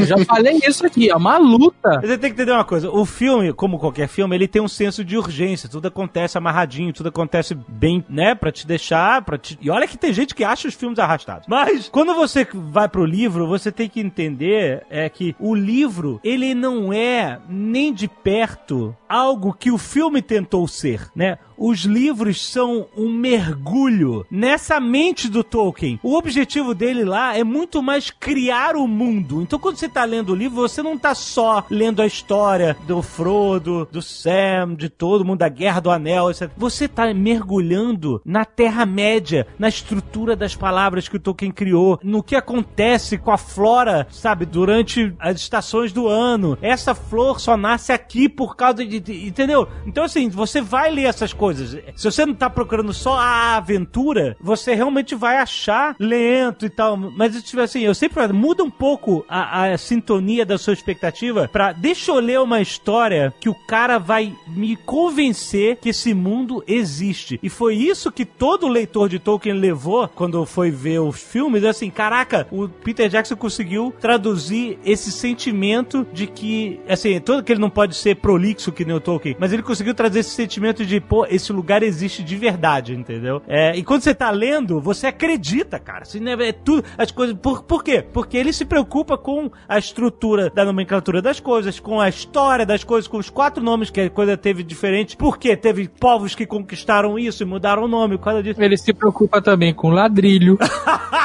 Já 0.00 0.16
falei 0.24 0.60
isso 0.66 0.86
aqui, 0.86 1.10
é 1.10 1.16
uma 1.16 1.36
luta. 1.38 2.00
Você 2.00 2.18
tem 2.18 2.30
que 2.30 2.34
entender 2.34 2.52
uma 2.52 2.64
coisa, 2.64 2.90
o 2.90 3.04
filme, 3.04 3.52
como 3.52 3.78
qualquer 3.78 4.08
filme, 4.08 4.36
ele 4.36 4.48
tem 4.48 4.62
um 4.62 4.68
senso 4.68 5.04
de 5.04 5.16
urgência, 5.16 5.68
tudo 5.68 5.88
acontece 5.88 6.38
amarradinho, 6.38 6.92
tudo 6.92 7.08
acontece 7.08 7.54
bem, 7.54 8.04
né, 8.08 8.34
Pra 8.40 8.50
te 8.50 8.66
deixar, 8.66 9.22
para 9.22 9.38
te... 9.38 9.58
E 9.60 9.70
olha 9.70 9.86
que 9.86 9.98
tem 9.98 10.12
gente 10.12 10.34
que 10.34 10.42
acha 10.42 10.66
os 10.66 10.74
filmes 10.74 10.98
arrastados. 10.98 11.46
Mas 11.46 11.88
quando 11.88 12.14
você 12.14 12.46
vai 12.52 12.88
pro 12.88 13.04
livro, 13.04 13.46
você 13.46 13.70
tem 13.70 13.88
que 13.88 14.00
entender 14.00 14.84
é 14.88 15.08
que 15.08 15.36
o 15.38 15.54
livro, 15.54 16.20
ele 16.24 16.54
não 16.54 16.92
é 16.92 17.38
nem 17.48 17.92
de 17.92 18.08
perto 18.08 18.96
algo 19.10 19.52
que 19.52 19.72
o 19.72 19.76
filme 19.76 20.22
tentou 20.22 20.68
ser, 20.68 21.10
né? 21.16 21.36
Os 21.62 21.80
livros 21.80 22.40
são 22.40 22.86
um 22.96 23.12
mergulho 23.12 24.24
nessa 24.30 24.80
mente 24.80 25.28
do 25.28 25.44
Tolkien. 25.44 26.00
O 26.02 26.16
objetivo 26.16 26.74
dele 26.74 27.04
lá 27.04 27.36
é 27.36 27.44
muito 27.44 27.82
mais 27.82 28.10
criar 28.10 28.76
o 28.76 28.88
mundo. 28.88 29.42
Então, 29.42 29.58
quando 29.58 29.76
você 29.76 29.86
tá 29.86 30.02
lendo 30.04 30.32
o 30.32 30.34
livro, 30.34 30.56
você 30.56 30.82
não 30.82 30.96
tá 30.96 31.14
só 31.14 31.66
lendo 31.68 32.00
a 32.00 32.06
história 32.06 32.74
do 32.86 33.02
Frodo, 33.02 33.86
do 33.92 34.00
Sam, 34.00 34.74
de 34.74 34.88
todo 34.88 35.22
mundo, 35.22 35.40
da 35.40 35.50
Guerra 35.50 35.80
do 35.80 35.90
Anel, 35.90 36.30
etc. 36.30 36.50
Você 36.56 36.88
tá 36.88 37.12
mergulhando 37.12 38.22
na 38.24 38.46
Terra-média, 38.46 39.46
na 39.58 39.68
estrutura 39.68 40.34
das 40.34 40.56
palavras 40.56 41.08
que 41.08 41.16
o 41.16 41.20
Tolkien 41.20 41.50
criou, 41.50 42.00
no 42.02 42.22
que 42.22 42.36
acontece 42.36 43.18
com 43.18 43.32
a 43.32 43.36
flora, 43.36 44.06
sabe, 44.10 44.46
durante 44.46 45.14
as 45.18 45.36
estações 45.36 45.92
do 45.92 46.08
ano. 46.08 46.56
Essa 46.62 46.94
flor 46.94 47.38
só 47.38 47.54
nasce 47.54 47.92
aqui 47.92 48.30
por 48.30 48.56
causa 48.56 48.82
de. 48.86 48.99
De- 49.00 49.26
entendeu? 49.26 49.66
Então, 49.86 50.04
assim, 50.04 50.28
você 50.28 50.60
vai 50.60 50.90
ler 50.90 51.04
essas 51.06 51.32
coisas. 51.32 51.76
Se 51.96 52.04
você 52.10 52.24
não 52.24 52.34
tá 52.34 52.48
procurando 52.48 52.92
só 52.92 53.14
a 53.14 53.56
aventura, 53.56 54.36
você 54.40 54.74
realmente 54.74 55.14
vai 55.14 55.38
achar 55.38 55.96
lento 55.98 56.64
e 56.64 56.70
tal. 56.70 56.96
Mas, 56.96 57.42
tipo 57.42 57.60
assim, 57.60 57.80
eu 57.80 57.94
sempre 57.94 58.20
muda 58.32 58.62
um 58.62 58.70
pouco 58.70 59.24
a, 59.28 59.64
a 59.72 59.78
sintonia 59.78 60.46
da 60.46 60.56
sua 60.58 60.72
expectativa 60.72 61.48
pra. 61.50 61.72
Deixa 61.72 62.10
eu 62.12 62.20
ler 62.20 62.40
uma 62.40 62.60
história 62.60 63.34
que 63.40 63.48
o 63.48 63.54
cara 63.54 63.98
vai 63.98 64.32
me 64.46 64.76
convencer 64.76 65.76
que 65.76 65.88
esse 65.88 66.14
mundo 66.14 66.62
existe. 66.66 67.38
E 67.42 67.48
foi 67.48 67.74
isso 67.74 68.12
que 68.12 68.20
que 68.20 68.24
todo 68.26 68.68
leitor 68.68 69.08
de 69.08 69.18
Tolkien 69.18 69.54
levou 69.54 70.06
quando 70.06 70.44
foi 70.44 70.70
ver 70.70 70.98
os 71.00 71.18
filmes, 71.22 71.64
é 71.64 71.70
assim, 71.70 71.88
caraca, 71.88 72.46
o 72.52 72.68
Peter 72.68 73.08
Jackson 73.08 73.34
conseguiu 73.34 73.94
traduzir 73.98 74.78
esse 74.84 75.10
sentimento 75.10 76.06
de 76.12 76.26
que, 76.26 76.78
assim, 76.86 77.18
todo 77.18 77.42
que 77.42 77.50
ele 77.50 77.62
não 77.62 77.70
pode 77.70 77.94
ser 77.96 78.16
prolixo 78.16 78.70
que 78.72 78.84
nem 78.90 78.96
o 78.96 79.00
Tolkien, 79.00 79.36
mas 79.38 79.52
ele 79.52 79.62
conseguiu 79.62 79.94
trazer 79.94 80.20
esse 80.20 80.30
sentimento 80.30 80.84
de, 80.84 81.00
pô, 81.00 81.24
esse 81.26 81.52
lugar 81.52 81.82
existe 81.82 82.22
de 82.22 82.36
verdade, 82.36 82.94
entendeu? 82.94 83.40
É, 83.46 83.76
e 83.76 83.84
quando 83.84 84.02
você 84.02 84.14
tá 84.14 84.30
lendo, 84.30 84.80
você 84.80 85.06
acredita, 85.06 85.78
cara. 85.78 86.02
Assim, 86.02 86.20
né, 86.20 86.36
é 86.40 86.52
tudo, 86.52 86.84
as 86.98 87.10
coisas. 87.10 87.36
Por, 87.36 87.62
por 87.62 87.84
quê? 87.84 88.04
Porque 88.12 88.36
ele 88.36 88.52
se 88.52 88.64
preocupa 88.64 89.16
com 89.16 89.50
a 89.68 89.78
estrutura 89.78 90.50
da 90.50 90.64
nomenclatura 90.64 91.22
das 91.22 91.38
coisas, 91.38 91.78
com 91.78 92.00
a 92.00 92.08
história 92.08 92.66
das 92.66 92.82
coisas, 92.82 93.06
com 93.06 93.18
os 93.18 93.30
quatro 93.30 93.62
nomes 93.62 93.90
que 93.90 94.00
a 94.00 94.10
coisa 94.10 94.36
teve 94.36 94.62
diferente. 94.62 95.16
Por 95.16 95.38
quê? 95.38 95.56
Teve 95.56 95.88
povos 95.88 96.34
que 96.34 96.46
conquistaram 96.46 97.18
isso 97.18 97.42
e 97.42 97.46
mudaram 97.46 97.84
o 97.84 97.88
nome 97.88 98.18
por 98.18 98.24
causa 98.24 98.42
disso. 98.42 98.60
Ele 98.60 98.76
se 98.76 98.92
preocupa 98.92 99.40
também 99.40 99.72
com 99.72 99.90
ladrilho. 99.90 100.58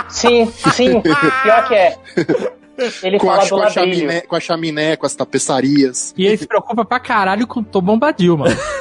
Sim, 0.09 0.45
sim. 0.45 1.01
Pior 1.01 1.67
que 1.67 1.73
é. 1.73 1.97
Ele 3.03 3.17
Com 3.17 3.27
fala 3.27 3.41
a, 3.41 3.45
do 3.45 3.49
com, 3.49 3.61
a 3.61 3.69
chaminé, 3.69 4.21
com 4.21 4.35
a 4.35 4.39
chaminé, 4.39 4.95
com 4.95 5.05
as 5.05 5.15
tapeçarias. 5.15 6.13
E 6.17 6.25
ele 6.25 6.37
se 6.37 6.45
preocupa 6.47 6.83
pra 6.83 6.99
caralho 6.99 7.47
com 7.47 7.61
o 7.61 7.63
Tom 7.63 7.81
Bombadil, 7.81 8.37
mano. 8.37 8.55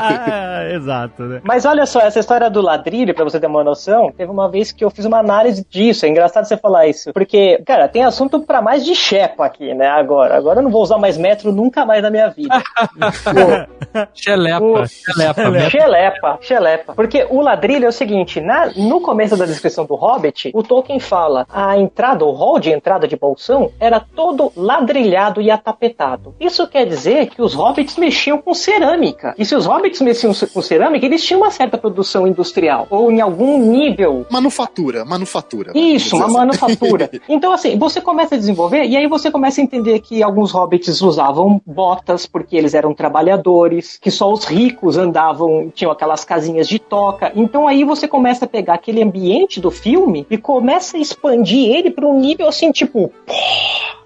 ah, 0.00 0.64
exato, 0.72 1.22
né? 1.22 1.40
Mas 1.44 1.64
olha 1.64 1.86
só, 1.86 2.00
essa 2.00 2.18
história 2.20 2.48
do 2.50 2.60
ladrilho, 2.60 3.14
pra 3.14 3.24
você 3.24 3.38
ter 3.40 3.46
uma 3.46 3.64
noção, 3.64 4.12
teve 4.16 4.30
uma 4.30 4.48
vez 4.48 4.72
que 4.72 4.84
eu 4.84 4.90
fiz 4.90 5.04
uma 5.04 5.18
análise 5.18 5.64
disso. 5.68 6.04
É 6.06 6.08
engraçado 6.08 6.44
você 6.44 6.56
falar 6.56 6.86
isso. 6.86 7.12
Porque, 7.12 7.62
cara, 7.66 7.88
tem 7.88 8.04
assunto 8.04 8.40
pra 8.40 8.60
mais 8.62 8.84
de 8.84 8.94
chepa 8.94 9.46
aqui, 9.46 9.74
né? 9.74 9.86
Agora. 9.86 10.36
Agora 10.36 10.58
eu 10.60 10.62
não 10.64 10.70
vou 10.70 10.82
usar 10.82 10.98
mais 10.98 11.16
metro 11.16 11.52
nunca 11.52 11.84
mais 11.84 12.02
na 12.02 12.10
minha 12.10 12.28
vida. 12.28 12.62
Xelepa, 14.14 14.64
O- 14.64 14.86
xelepa. 14.86 15.50
né? 15.50 15.70
Xelepa, 15.70 16.38
xelepa. 16.40 16.94
Porque 16.94 17.26
o 17.30 17.40
ladrilho 17.40 17.86
é 17.86 17.88
o 17.88 17.92
seguinte, 17.92 18.40
na, 18.40 18.70
no 18.76 19.00
começo 19.00 19.36
da 19.36 19.46
descrição 19.46 19.84
do 19.84 19.94
Hobbit, 19.94 20.50
o 20.54 20.62
Tolkien 20.62 21.00
fala 21.00 21.46
a 21.52 21.76
entrada, 21.78 22.24
o 22.24 22.32
hall 22.32 22.58
de 22.58 22.70
entrada 22.70 23.06
de 23.08 23.16
bolsão 23.16 23.70
era 23.80 24.00
todo 24.00 24.52
ladrilhado 24.56 25.40
e 25.40 25.50
atapetado. 25.50 26.34
Isso 26.38 26.66
quer 26.68 26.86
dizer 26.86 27.26
que 27.28 27.40
os 27.42 27.54
hobbits 27.54 27.96
mexiam 27.96 28.38
com 28.38 28.52
cerâmica. 28.54 29.34
E 29.38 29.44
se 29.44 29.54
os 29.54 29.66
hobbits 29.66 29.77
mexiam 29.78 30.32
com 30.52 30.62
cerâmica, 30.62 31.04
eles 31.06 31.24
tinham 31.24 31.40
uma 31.40 31.50
certa 31.50 31.78
produção 31.78 32.26
industrial. 32.26 32.86
Ou 32.90 33.10
em 33.10 33.20
algum 33.20 33.58
nível 33.58 34.26
Manufatura, 34.30 35.04
manufatura. 35.04 35.72
isso, 35.74 36.16
uma 36.16 36.26
assim. 36.26 36.34
manufatura. 36.34 37.10
Então, 37.28 37.52
assim, 37.52 37.78
você 37.78 38.00
começa 38.00 38.34
a 38.34 38.38
desenvolver 38.38 38.84
e 38.84 38.96
aí 38.96 39.06
você 39.06 39.30
começa 39.30 39.60
a 39.60 39.64
entender 39.64 40.00
que 40.00 40.22
alguns 40.22 40.50
hobbits 40.50 41.00
usavam 41.02 41.60
botas 41.66 42.26
porque 42.26 42.56
eles 42.56 42.74
eram 42.74 42.94
trabalhadores, 42.94 43.98
que 43.98 44.10
só 44.10 44.32
os 44.32 44.44
ricos 44.44 44.96
andavam, 44.96 45.70
tinham 45.74 45.92
aquelas 45.92 46.24
casinhas 46.24 46.68
de 46.68 46.78
toca. 46.78 47.32
Então 47.34 47.68
aí 47.68 47.84
você 47.84 48.08
começa 48.08 48.44
a 48.44 48.48
pegar 48.48 48.74
aquele 48.74 49.02
ambiente 49.02 49.60
do 49.60 49.70
filme 49.70 50.26
e 50.30 50.38
começa 50.38 50.96
a 50.96 51.00
expandir 51.00 51.70
ele 51.70 51.90
para 51.90 52.06
um 52.06 52.18
nível 52.18 52.48
assim, 52.48 52.70
tipo, 52.72 53.12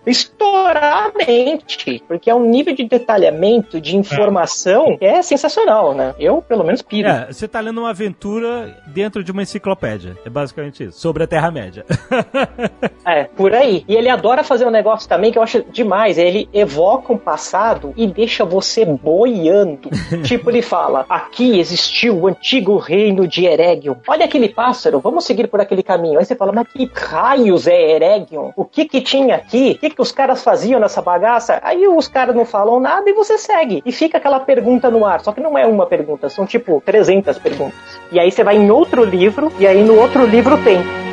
estourar 0.06 1.06
a 1.06 1.12
mente, 1.26 2.02
porque 2.06 2.30
é 2.30 2.34
um 2.34 2.44
nível 2.44 2.74
de 2.74 2.84
detalhamento, 2.84 3.80
de 3.80 3.96
informação 3.96 4.96
que 4.96 5.04
é 5.04 5.22
sensacional, 5.22 5.94
né? 5.94 6.14
Eu, 6.18 6.42
pelo 6.42 6.64
menos, 6.64 6.82
piro. 6.82 7.08
É, 7.08 7.32
você 7.32 7.46
tá 7.46 7.60
lendo 7.60 7.78
uma 7.78 7.90
aventura 7.90 8.76
dentro 8.86 9.22
de 9.22 9.30
uma 9.30 9.42
enciclopédia. 9.42 10.16
É 10.24 10.30
basicamente 10.30 10.84
isso. 10.84 10.98
Sobre 10.98 11.24
a 11.24 11.26
Terra-média. 11.26 11.84
É, 13.04 13.24
por 13.24 13.52
aí. 13.52 13.84
E 13.88 13.96
ele 13.96 14.08
adora 14.08 14.44
fazer 14.44 14.64
um 14.64 14.70
negócio 14.70 15.08
também 15.08 15.32
que 15.32 15.38
eu 15.38 15.42
acho 15.42 15.64
demais. 15.72 16.18
Ele 16.18 16.48
evoca 16.52 17.12
um 17.12 17.18
passado 17.18 17.92
e 17.96 18.06
deixa 18.06 18.44
você 18.44 18.84
boiando. 18.84 19.90
tipo, 20.22 20.50
ele 20.50 20.62
fala: 20.62 21.04
aqui 21.08 21.58
existiu 21.58 22.16
o 22.16 22.28
antigo 22.28 22.76
reino 22.76 23.26
de 23.26 23.44
Eregion. 23.44 23.96
Olha 24.06 24.24
aquele 24.24 24.48
pássaro, 24.48 25.00
vamos 25.00 25.24
seguir 25.24 25.48
por 25.48 25.60
aquele 25.60 25.82
caminho. 25.82 26.18
Aí 26.18 26.24
você 26.24 26.36
fala: 26.36 26.52
mas 26.52 26.68
que 26.68 26.88
raios 26.94 27.66
é 27.66 27.96
Eregion? 27.96 28.52
O 28.56 28.64
que 28.64 28.84
que 28.84 29.00
tinha 29.00 29.34
aqui? 29.34 29.72
O 29.72 29.78
que 29.78 29.90
que 29.94 30.02
os 30.02 30.12
caras 30.12 30.42
faziam 30.42 30.80
nessa 30.80 31.02
bagaça? 31.02 31.60
Aí 31.62 31.86
os 31.86 32.08
caras 32.08 32.34
não 32.34 32.44
falam 32.44 32.80
nada 32.80 33.08
e 33.08 33.12
você 33.12 33.38
segue. 33.38 33.82
E 33.84 33.92
fica 33.92 34.18
aquela 34.18 34.40
pergunta 34.40 34.90
no 34.90 35.04
ar. 35.04 35.20
Só 35.20 35.32
que 35.32 35.40
não 35.40 35.56
é 35.56 35.66
uma 35.66 35.86
pergunta, 35.86 36.28
são 36.28 36.46
tipo 36.46 36.82
300 36.84 37.38
perguntas. 37.38 37.78
E 38.10 38.18
aí 38.18 38.30
você 38.30 38.42
vai 38.42 38.56
em 38.56 38.70
outro 38.70 39.04
livro, 39.04 39.52
e 39.58 39.66
aí 39.66 39.82
no 39.82 39.98
outro 39.98 40.24
livro 40.24 40.62
tem. 40.62 41.11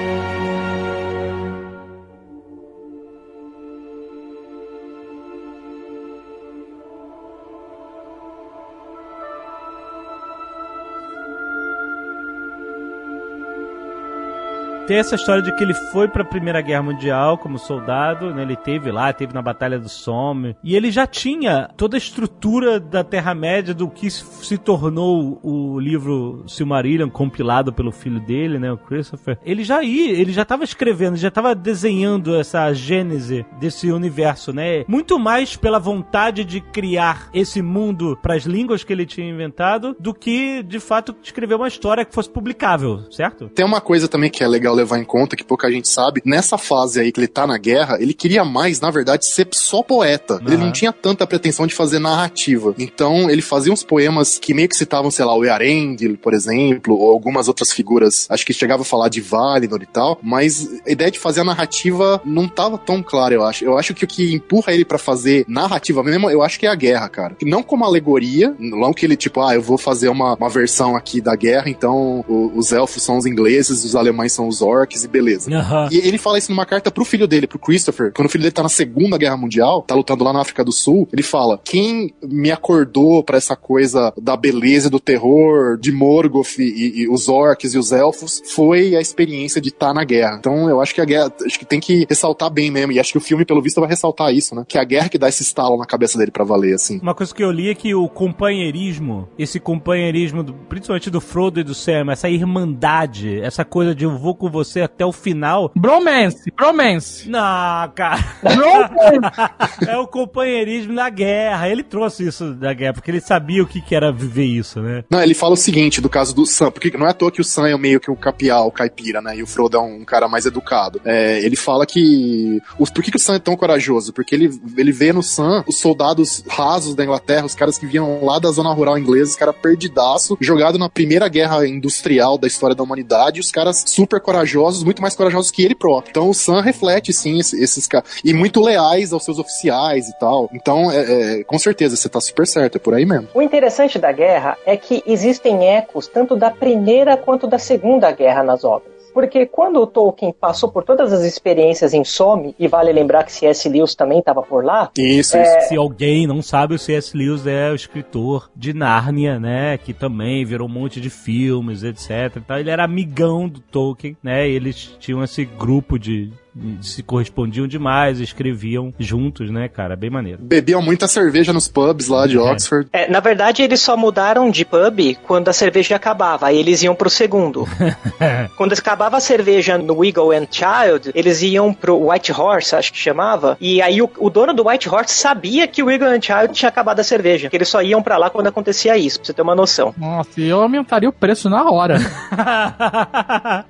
Tem 14.90 14.98
essa 14.98 15.14
história 15.14 15.44
de 15.44 15.56
que 15.56 15.64
ele 15.64 15.76
foi 15.92 16.08
pra 16.08 16.26
Primeira 16.26 16.62
Guerra 16.62 16.82
Mundial 16.82 17.38
como 17.38 17.60
soldado, 17.60 18.34
né? 18.34 18.42
Ele 18.42 18.56
teve 18.56 18.92
lá, 18.92 19.14
teve 19.14 19.36
na 19.36 19.40
Batalha 19.40 19.78
do 19.78 19.88
Somme. 19.88 20.56
E 20.64 20.76
ele 20.76 20.90
já 20.90 21.06
tinha 21.06 21.70
toda 21.78 21.96
a 21.96 22.00
estrutura 22.00 22.80
da 22.80 23.04
Terra-média 23.04 23.72
do 23.72 23.88
que 23.88 24.10
se 24.10 24.58
tornou 24.58 25.40
o 25.44 25.80
livro 25.80 26.44
Silmarillion, 26.48 27.08
compilado 27.08 27.72
pelo 27.72 27.92
filho 27.92 28.20
dele, 28.20 28.58
né? 28.58 28.72
O 28.72 28.80
Christopher. 28.80 29.38
Ele 29.46 29.64
já 29.64 29.84
ia, 29.84 30.20
ele 30.20 30.32
já 30.32 30.44
tava 30.44 30.64
escrevendo, 30.64 31.18
já 31.18 31.30
tava 31.30 31.54
desenhando 31.54 32.36
essa 32.36 32.74
gênese 32.74 33.46
desse 33.60 33.92
universo, 33.92 34.52
né? 34.52 34.86
Muito 34.88 35.20
mais 35.20 35.56
pela 35.56 35.78
vontade 35.78 36.44
de 36.44 36.62
criar 36.62 37.30
esse 37.32 37.62
mundo 37.62 38.18
para 38.24 38.34
as 38.34 38.42
línguas 38.42 38.84
que 38.84 38.92
ele 38.92 39.06
tinha 39.06 39.30
inventado 39.30 39.96
do 40.00 40.16
que, 40.16 40.64
de 40.64 40.80
fato, 40.80 41.16
escrever 41.22 41.54
uma 41.54 41.68
história 41.68 42.04
que 42.04 42.16
fosse 42.16 42.32
publicável, 42.32 43.04
certo? 43.12 43.50
Tem 43.50 43.64
uma 43.64 43.82
coisa 43.82 44.08
também 44.08 44.32
que 44.32 44.44
é 44.44 44.48
legal 44.48 44.79
levar 44.80 45.00
em 45.00 45.04
conta, 45.04 45.36
que 45.36 45.44
pouca 45.44 45.72
gente 45.72 45.88
sabe. 45.88 46.22
Nessa 46.26 46.58
fase 46.58 47.00
aí 47.00 47.12
que 47.12 47.20
ele 47.20 47.28
tá 47.28 47.46
na 47.46 47.58
guerra, 47.58 47.98
ele 48.00 48.14
queria 48.14 48.44
mais, 48.44 48.80
na 48.80 48.90
verdade, 48.90 49.26
ser 49.26 49.48
só 49.52 49.82
poeta. 49.84 50.42
Ele 50.46 50.56
Aham. 50.56 50.66
não 50.66 50.72
tinha 50.72 50.92
tanta 50.92 51.26
pretensão 51.28 51.68
de 51.68 51.74
fazer 51.74 52.00
narrativa. 52.00 52.74
Então, 52.78 53.30
ele 53.30 53.42
fazia 53.42 53.72
uns 53.72 53.84
poemas 53.84 54.38
que 54.38 54.54
meio 54.54 54.70
que 54.70 54.76
citavam, 54.76 55.12
sei 55.12 55.26
lá, 55.26 55.36
o 55.36 55.46
Earendil, 55.46 56.18
por 56.18 56.34
exemplo, 56.34 56.96
ou 56.98 57.12
algumas 57.12 57.48
outras 57.48 57.72
figuras. 57.72 58.28
Acho 58.30 58.46
que 58.46 58.54
chegava 58.54 58.82
a 58.82 58.86
falar 58.86 59.10
de 59.10 59.22
Valinor 59.22 59.82
e 59.82 59.86
tal, 59.86 60.20
mas 60.22 60.68
a 60.86 60.92
ideia 60.92 61.12
de 61.12 61.20
fazer 61.20 61.42
a 61.42 61.44
narrativa 61.44 62.22
não 62.26 62.48
tava 62.48 62.78
tão 62.78 63.02
clara, 63.04 63.34
eu 63.34 63.44
acho. 63.44 63.64
Eu 63.64 63.78
acho 63.78 63.94
que 63.94 64.04
o 64.04 64.08
que 64.08 64.34
empurra 64.34 64.74
ele 64.74 64.86
pra 64.86 64.98
fazer 64.98 65.46
narrativa 65.48 66.04
mesmo, 66.04 66.30
eu 66.30 66.42
acho 66.42 66.60
que 66.60 66.66
é 66.66 66.70
a 66.70 66.76
guerra, 66.76 67.10
cara. 67.10 67.36
Não 67.44 67.62
como 67.64 67.86
alegoria, 67.86 68.56
não 68.60 68.94
que 68.94 69.06
ele, 69.06 69.16
tipo, 69.16 69.42
ah, 69.42 69.54
eu 69.54 69.62
vou 69.62 69.78
fazer 69.78 70.10
uma, 70.10 70.36
uma 70.36 70.50
versão 70.50 70.96
aqui 70.96 71.22
da 71.22 71.36
guerra, 71.36 71.70
então 71.70 72.24
os 72.28 72.72
elfos 72.72 73.04
são 73.04 73.18
os 73.18 73.26
ingleses, 73.26 73.84
os 73.84 73.96
alemães 73.96 74.34
são 74.34 74.48
os 74.48 74.62
orcs 74.70 75.04
e 75.04 75.08
beleza. 75.08 75.52
Aham. 75.54 75.90
E 75.92 75.98
ele 75.98 76.18
fala 76.18 76.38
isso 76.38 76.52
numa 76.52 76.66
carta 76.66 76.92
pro 76.92 77.04
filho 77.06 77.28
dele, 77.28 77.48
pro 77.48 77.60
Christopher, 77.60 78.12
quando 78.14 78.28
o 78.28 78.30
filho 78.30 78.42
dele 78.44 78.54
tá 78.54 78.64
na 78.64 78.70
Segunda 78.70 79.18
Guerra 79.18 79.38
Mundial, 79.38 79.82
tá 79.82 79.96
lutando 79.96 80.24
lá 80.24 80.32
na 80.34 80.42
África 80.42 80.64
do 80.64 80.72
Sul, 80.72 81.08
ele 81.12 81.24
fala: 81.24 81.60
quem 81.64 82.14
me 82.24 82.52
acordou 82.52 83.24
pra 83.24 83.38
essa 83.38 83.56
coisa 83.56 84.14
da 84.22 84.36
beleza 84.38 84.88
e 84.88 84.92
do 84.92 85.00
terror, 85.00 85.78
de 85.78 85.92
Morgoth 85.92 86.60
e, 86.60 87.02
e 87.04 87.10
os 87.10 87.28
orcs 87.30 87.74
e 87.74 87.78
os 87.78 87.92
elfos, 87.92 88.42
foi 88.56 88.96
a 88.96 89.02
experiência 89.02 89.60
de 89.62 89.70
estar 89.70 89.94
na 89.94 90.04
guerra. 90.04 90.38
Então 90.40 90.70
eu 90.70 90.80
acho 90.82 90.94
que 90.94 91.02
a 91.02 91.06
guerra, 91.06 91.32
acho 91.46 91.58
que 91.60 91.66
tem 91.66 91.80
que 91.80 92.06
ressaltar 92.10 92.50
bem 92.52 92.70
mesmo, 92.72 92.92
e 92.92 93.00
acho 93.00 93.12
que 93.12 93.18
o 93.18 93.22
filme, 93.22 93.46
pelo 93.46 93.62
visto, 93.62 93.80
vai 93.80 93.90
ressaltar 93.90 94.34
isso, 94.34 94.54
né? 94.56 94.64
Que 94.68 94.78
é 94.78 94.82
a 94.82 94.86
guerra 94.86 95.10
que 95.10 95.18
dá 95.18 95.28
esse 95.30 95.42
estalo 95.44 95.78
na 95.78 95.86
cabeça 95.86 96.18
dele 96.18 96.32
pra 96.32 96.44
valer, 96.44 96.76
assim. 96.76 97.00
Uma 97.02 97.16
coisa 97.16 97.34
que 97.34 97.44
eu 97.44 97.52
li 97.52 97.70
é 97.70 97.76
que 97.76 97.94
o 97.96 98.08
companheirismo, 98.08 99.28
esse 99.38 99.60
companheirismo, 99.60 100.44
do- 100.44 100.54
principalmente 100.54 101.10
do 101.10 101.22
Frodo 101.22 101.60
e 101.60 101.64
do 101.64 101.74
Sam, 101.74 102.12
essa 102.12 102.30
irmandade, 102.30 103.40
essa 103.42 103.64
coisa 103.66 103.94
de 103.96 104.04
eu 104.06 104.18
vou 104.18 104.36
com 104.36 104.50
você 104.50 104.59
até 104.82 105.06
o 105.06 105.12
final. 105.12 105.72
Bromance, 105.76 106.52
bromance. 106.52 107.30
Não, 107.30 107.90
cara. 107.96 108.20
Bromance. 108.44 109.80
É 109.88 109.98
o 109.98 110.08
companheirismo 110.08 110.94
na 110.94 111.10
guerra. 111.10 111.70
Ele 111.70 111.84
trouxe 111.84 112.28
isso 112.28 112.54
da 112.54 112.74
guerra, 112.74 112.94
porque 112.94 113.10
ele 113.10 113.22
sabia 113.22 113.64
o 113.64 113.68
que, 113.68 113.82
que 113.82 113.96
era 113.96 114.12
viver 114.12 114.46
isso, 114.46 114.82
né? 114.82 115.04
Não, 115.10 115.22
ele 115.22 115.34
fala 115.34 115.54
o 115.54 115.58
seguinte 115.58 116.02
do 116.02 116.10
caso 116.10 116.36
do 116.36 116.46
Sam, 116.46 116.72
porque 116.72 116.96
não 116.98 117.08
é 117.08 117.12
à 117.12 117.14
toa 117.14 117.32
que 117.32 117.42
o 117.42 117.44
Sam 117.44 117.68
é 117.68 117.78
meio 117.78 118.00
que 118.00 118.12
o 118.12 118.16
capial, 118.16 118.68
o 118.68 118.72
caipira, 118.72 119.22
né? 119.22 119.38
E 119.38 119.44
o 119.44 119.48
Frodo 119.48 119.78
é 119.78 119.80
um 119.80 120.04
cara 120.04 120.28
mais 120.28 120.46
educado. 120.46 121.02
É, 121.06 121.44
ele 121.44 121.56
fala 121.56 121.86
que. 121.86 122.62
Os, 122.78 122.90
por 122.90 123.04
que, 123.04 123.12
que 123.12 123.18
o 123.18 123.20
Sam 123.20 123.36
é 123.36 123.40
tão 123.40 123.56
corajoso? 123.56 124.14
Porque 124.14 124.36
ele, 124.36 124.50
ele 124.78 124.92
vê 124.92 125.14
no 125.14 125.24
Sam 125.24 125.64
os 125.68 125.80
soldados 125.80 126.44
rasos 126.48 126.96
da 126.96 127.04
Inglaterra, 127.04 127.46
os 127.46 127.56
caras 127.56 127.78
que 127.78 127.86
vinham 127.86 128.24
lá 128.24 128.40
da 128.40 128.52
zona 128.52 128.74
rural 128.74 128.98
inglesa, 128.98 129.32
os 129.32 129.38
caras 129.38 129.56
perdidaço, 129.56 130.38
jogado 130.40 130.78
na 130.78 130.90
primeira 130.90 131.28
guerra 131.28 131.68
industrial 131.68 132.38
da 132.38 132.48
história 132.48 132.76
da 132.76 132.84
humanidade, 132.84 133.38
e 133.38 133.42
os 133.42 133.52
caras 133.52 133.84
super 133.88 134.20
corajosos, 134.20 134.49
muito 134.84 135.02
mais 135.02 135.16
corajosos 135.16 135.52
que 135.52 135.64
ele 135.64 135.76
próprio. 135.76 136.10
Então 136.12 136.30
o 136.30 136.34
Sam 136.34 136.62
reflete, 136.62 137.12
sim, 137.14 137.40
esse- 137.40 137.62
esses 137.62 137.88
caras. 137.88 138.10
E 138.24 138.34
muito 138.34 138.62
leais 138.62 139.12
aos 139.14 139.24
seus 139.24 139.40
oficiais 139.40 140.08
e 140.08 140.20
tal. 140.20 140.50
Então, 140.54 140.92
é, 140.92 141.40
é, 141.40 141.44
com 141.44 141.58
certeza, 141.60 141.96
você 141.96 142.10
tá 142.10 142.20
super 142.22 142.46
certo, 142.48 142.76
é 142.76 142.80
por 142.80 142.94
aí 142.94 143.06
mesmo. 143.06 143.28
O 143.34 143.42
interessante 143.42 143.98
da 144.00 144.12
guerra 144.12 144.58
é 144.66 144.76
que 144.78 145.04
existem 145.06 145.68
ecos 145.68 146.08
tanto 146.08 146.36
da 146.36 146.50
primeira 146.52 147.16
quanto 147.18 147.48
da 147.48 147.58
segunda 147.60 148.12
guerra 148.12 148.44
nas 148.44 148.64
obras. 148.64 148.99
Porque 149.14 149.46
quando 149.46 149.80
o 149.82 149.88
Tolkien 149.88 150.34
passou 150.34 150.70
por 150.72 150.84
todas 150.84 151.12
as 151.12 151.24
experiências 151.24 151.94
em 151.94 152.04
Some, 152.04 152.56
e 152.60 152.68
vale 152.68 152.92
lembrar 152.92 153.24
que 153.24 153.32
C.S. 153.32 153.68
Lewis 153.68 153.96
também 153.96 154.20
estava 154.20 154.42
por 154.42 154.64
lá, 154.64 154.90
Isso, 154.98 155.36
É, 155.38 155.60
isso. 155.60 155.70
Se 155.70 155.76
alguém 155.78 156.28
não 156.28 156.42
sabe, 156.42 156.76
o 156.76 156.80
C.S. 156.80 157.16
Lewis 157.18 157.46
é 157.48 157.72
o 157.72 157.76
escritor 157.76 158.50
de 158.56 158.74
Nárnia, 158.74 159.40
né? 159.40 159.78
Que 159.78 159.94
também 159.94 160.46
virou 160.46 160.68
um 160.68 160.72
monte 160.72 161.02
de 161.02 161.10
filmes, 161.10 161.84
etc. 161.84 162.38
Então 162.38 162.58
ele 162.58 162.70
era 162.70 162.84
amigão 162.84 163.48
do 163.50 163.60
Tolkien, 163.60 164.16
né? 164.24 164.48
E 164.48 164.54
eles 164.56 164.96
tinham 165.00 165.24
esse 165.24 165.44
grupo 165.46 165.98
de- 165.98 166.32
se 166.82 167.04
correspondiam 167.04 167.68
demais, 167.68 168.20
escreviam 168.20 168.94
juntos, 169.00 169.50
né, 169.50 169.68
cara? 169.68 169.96
Bem 169.96 170.10
maneiro. 170.10 170.40
Bebiam 170.42 170.82
muita 170.82 171.08
cerveja 171.08 171.54
nos 171.54 171.68
pubs 171.68 172.08
lá 172.08 172.28
de 172.28 172.38
Oxford. 172.38 172.88
É, 172.92 173.10
na 173.10 173.20
verdade, 173.20 173.62
eles 173.62 173.82
só 173.82 173.96
mudaram 173.96 174.50
de 174.50 174.66
pub 174.66 175.18
quando 175.26 175.50
a 175.50 175.54
cerveja 175.54 175.96
acabava, 175.96 176.48
aí 176.48 176.58
eles 176.58 176.82
iam 176.84 176.96
pro 176.96 177.10
segundo. 177.10 177.68
quando 178.56 178.74
acabava 178.74 179.18
a 179.18 179.20
cerveja 179.20 179.78
no 179.78 180.04
Eagle 180.04 180.32
and 180.32 180.48
Child, 180.50 181.12
eles 181.14 181.42
iam 181.42 181.74
pro 181.74 182.10
White 182.10 182.32
Horse, 182.32 182.76
acho 182.76 182.92
que 182.92 183.00
chamava, 183.00 183.58
e 183.60 183.82
aí 183.82 184.02
o, 184.02 184.10
o 184.18 184.30
dono 184.30 184.54
do 184.54 184.68
White 184.68 184.90
Horse 184.90 185.14
sabia 185.14 185.68
que 185.68 185.84
o 185.84 185.90
Eagle 185.90 186.10
and 186.10 186.22
Child 186.22 186.54
tinha 186.54 186.70
acabado 186.70 187.00
a 187.00 187.04
cerveja, 187.04 187.50
que 187.50 187.56
eles 187.56 187.68
só 187.68 187.82
iam 187.82 188.02
pra 188.02 188.18
lá 188.18 188.30
quando 188.30 188.48
acontecia 188.48 188.98
isso, 188.98 189.20
pra 189.20 189.28
você 189.28 189.34
ter 189.34 189.42
uma 189.42 189.56
noção. 189.56 189.94
Nossa, 189.98 190.40
e 190.40 190.48
eu 190.48 190.62
aumentaria 190.62 191.10
o 191.10 191.14
preço 191.14 191.50
na 191.50 191.70
hora. 191.70 191.98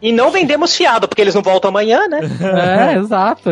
E 0.02 0.12
não 0.12 0.32
vendemos 0.32 0.76
fiado, 0.76 1.08
porque 1.08 1.22
eles 1.22 1.36
não 1.36 1.42
voltam 1.42 1.70
amanhã, 1.70 2.08
né? 2.08 2.20
é, 2.42 2.69
exato. 2.98 3.52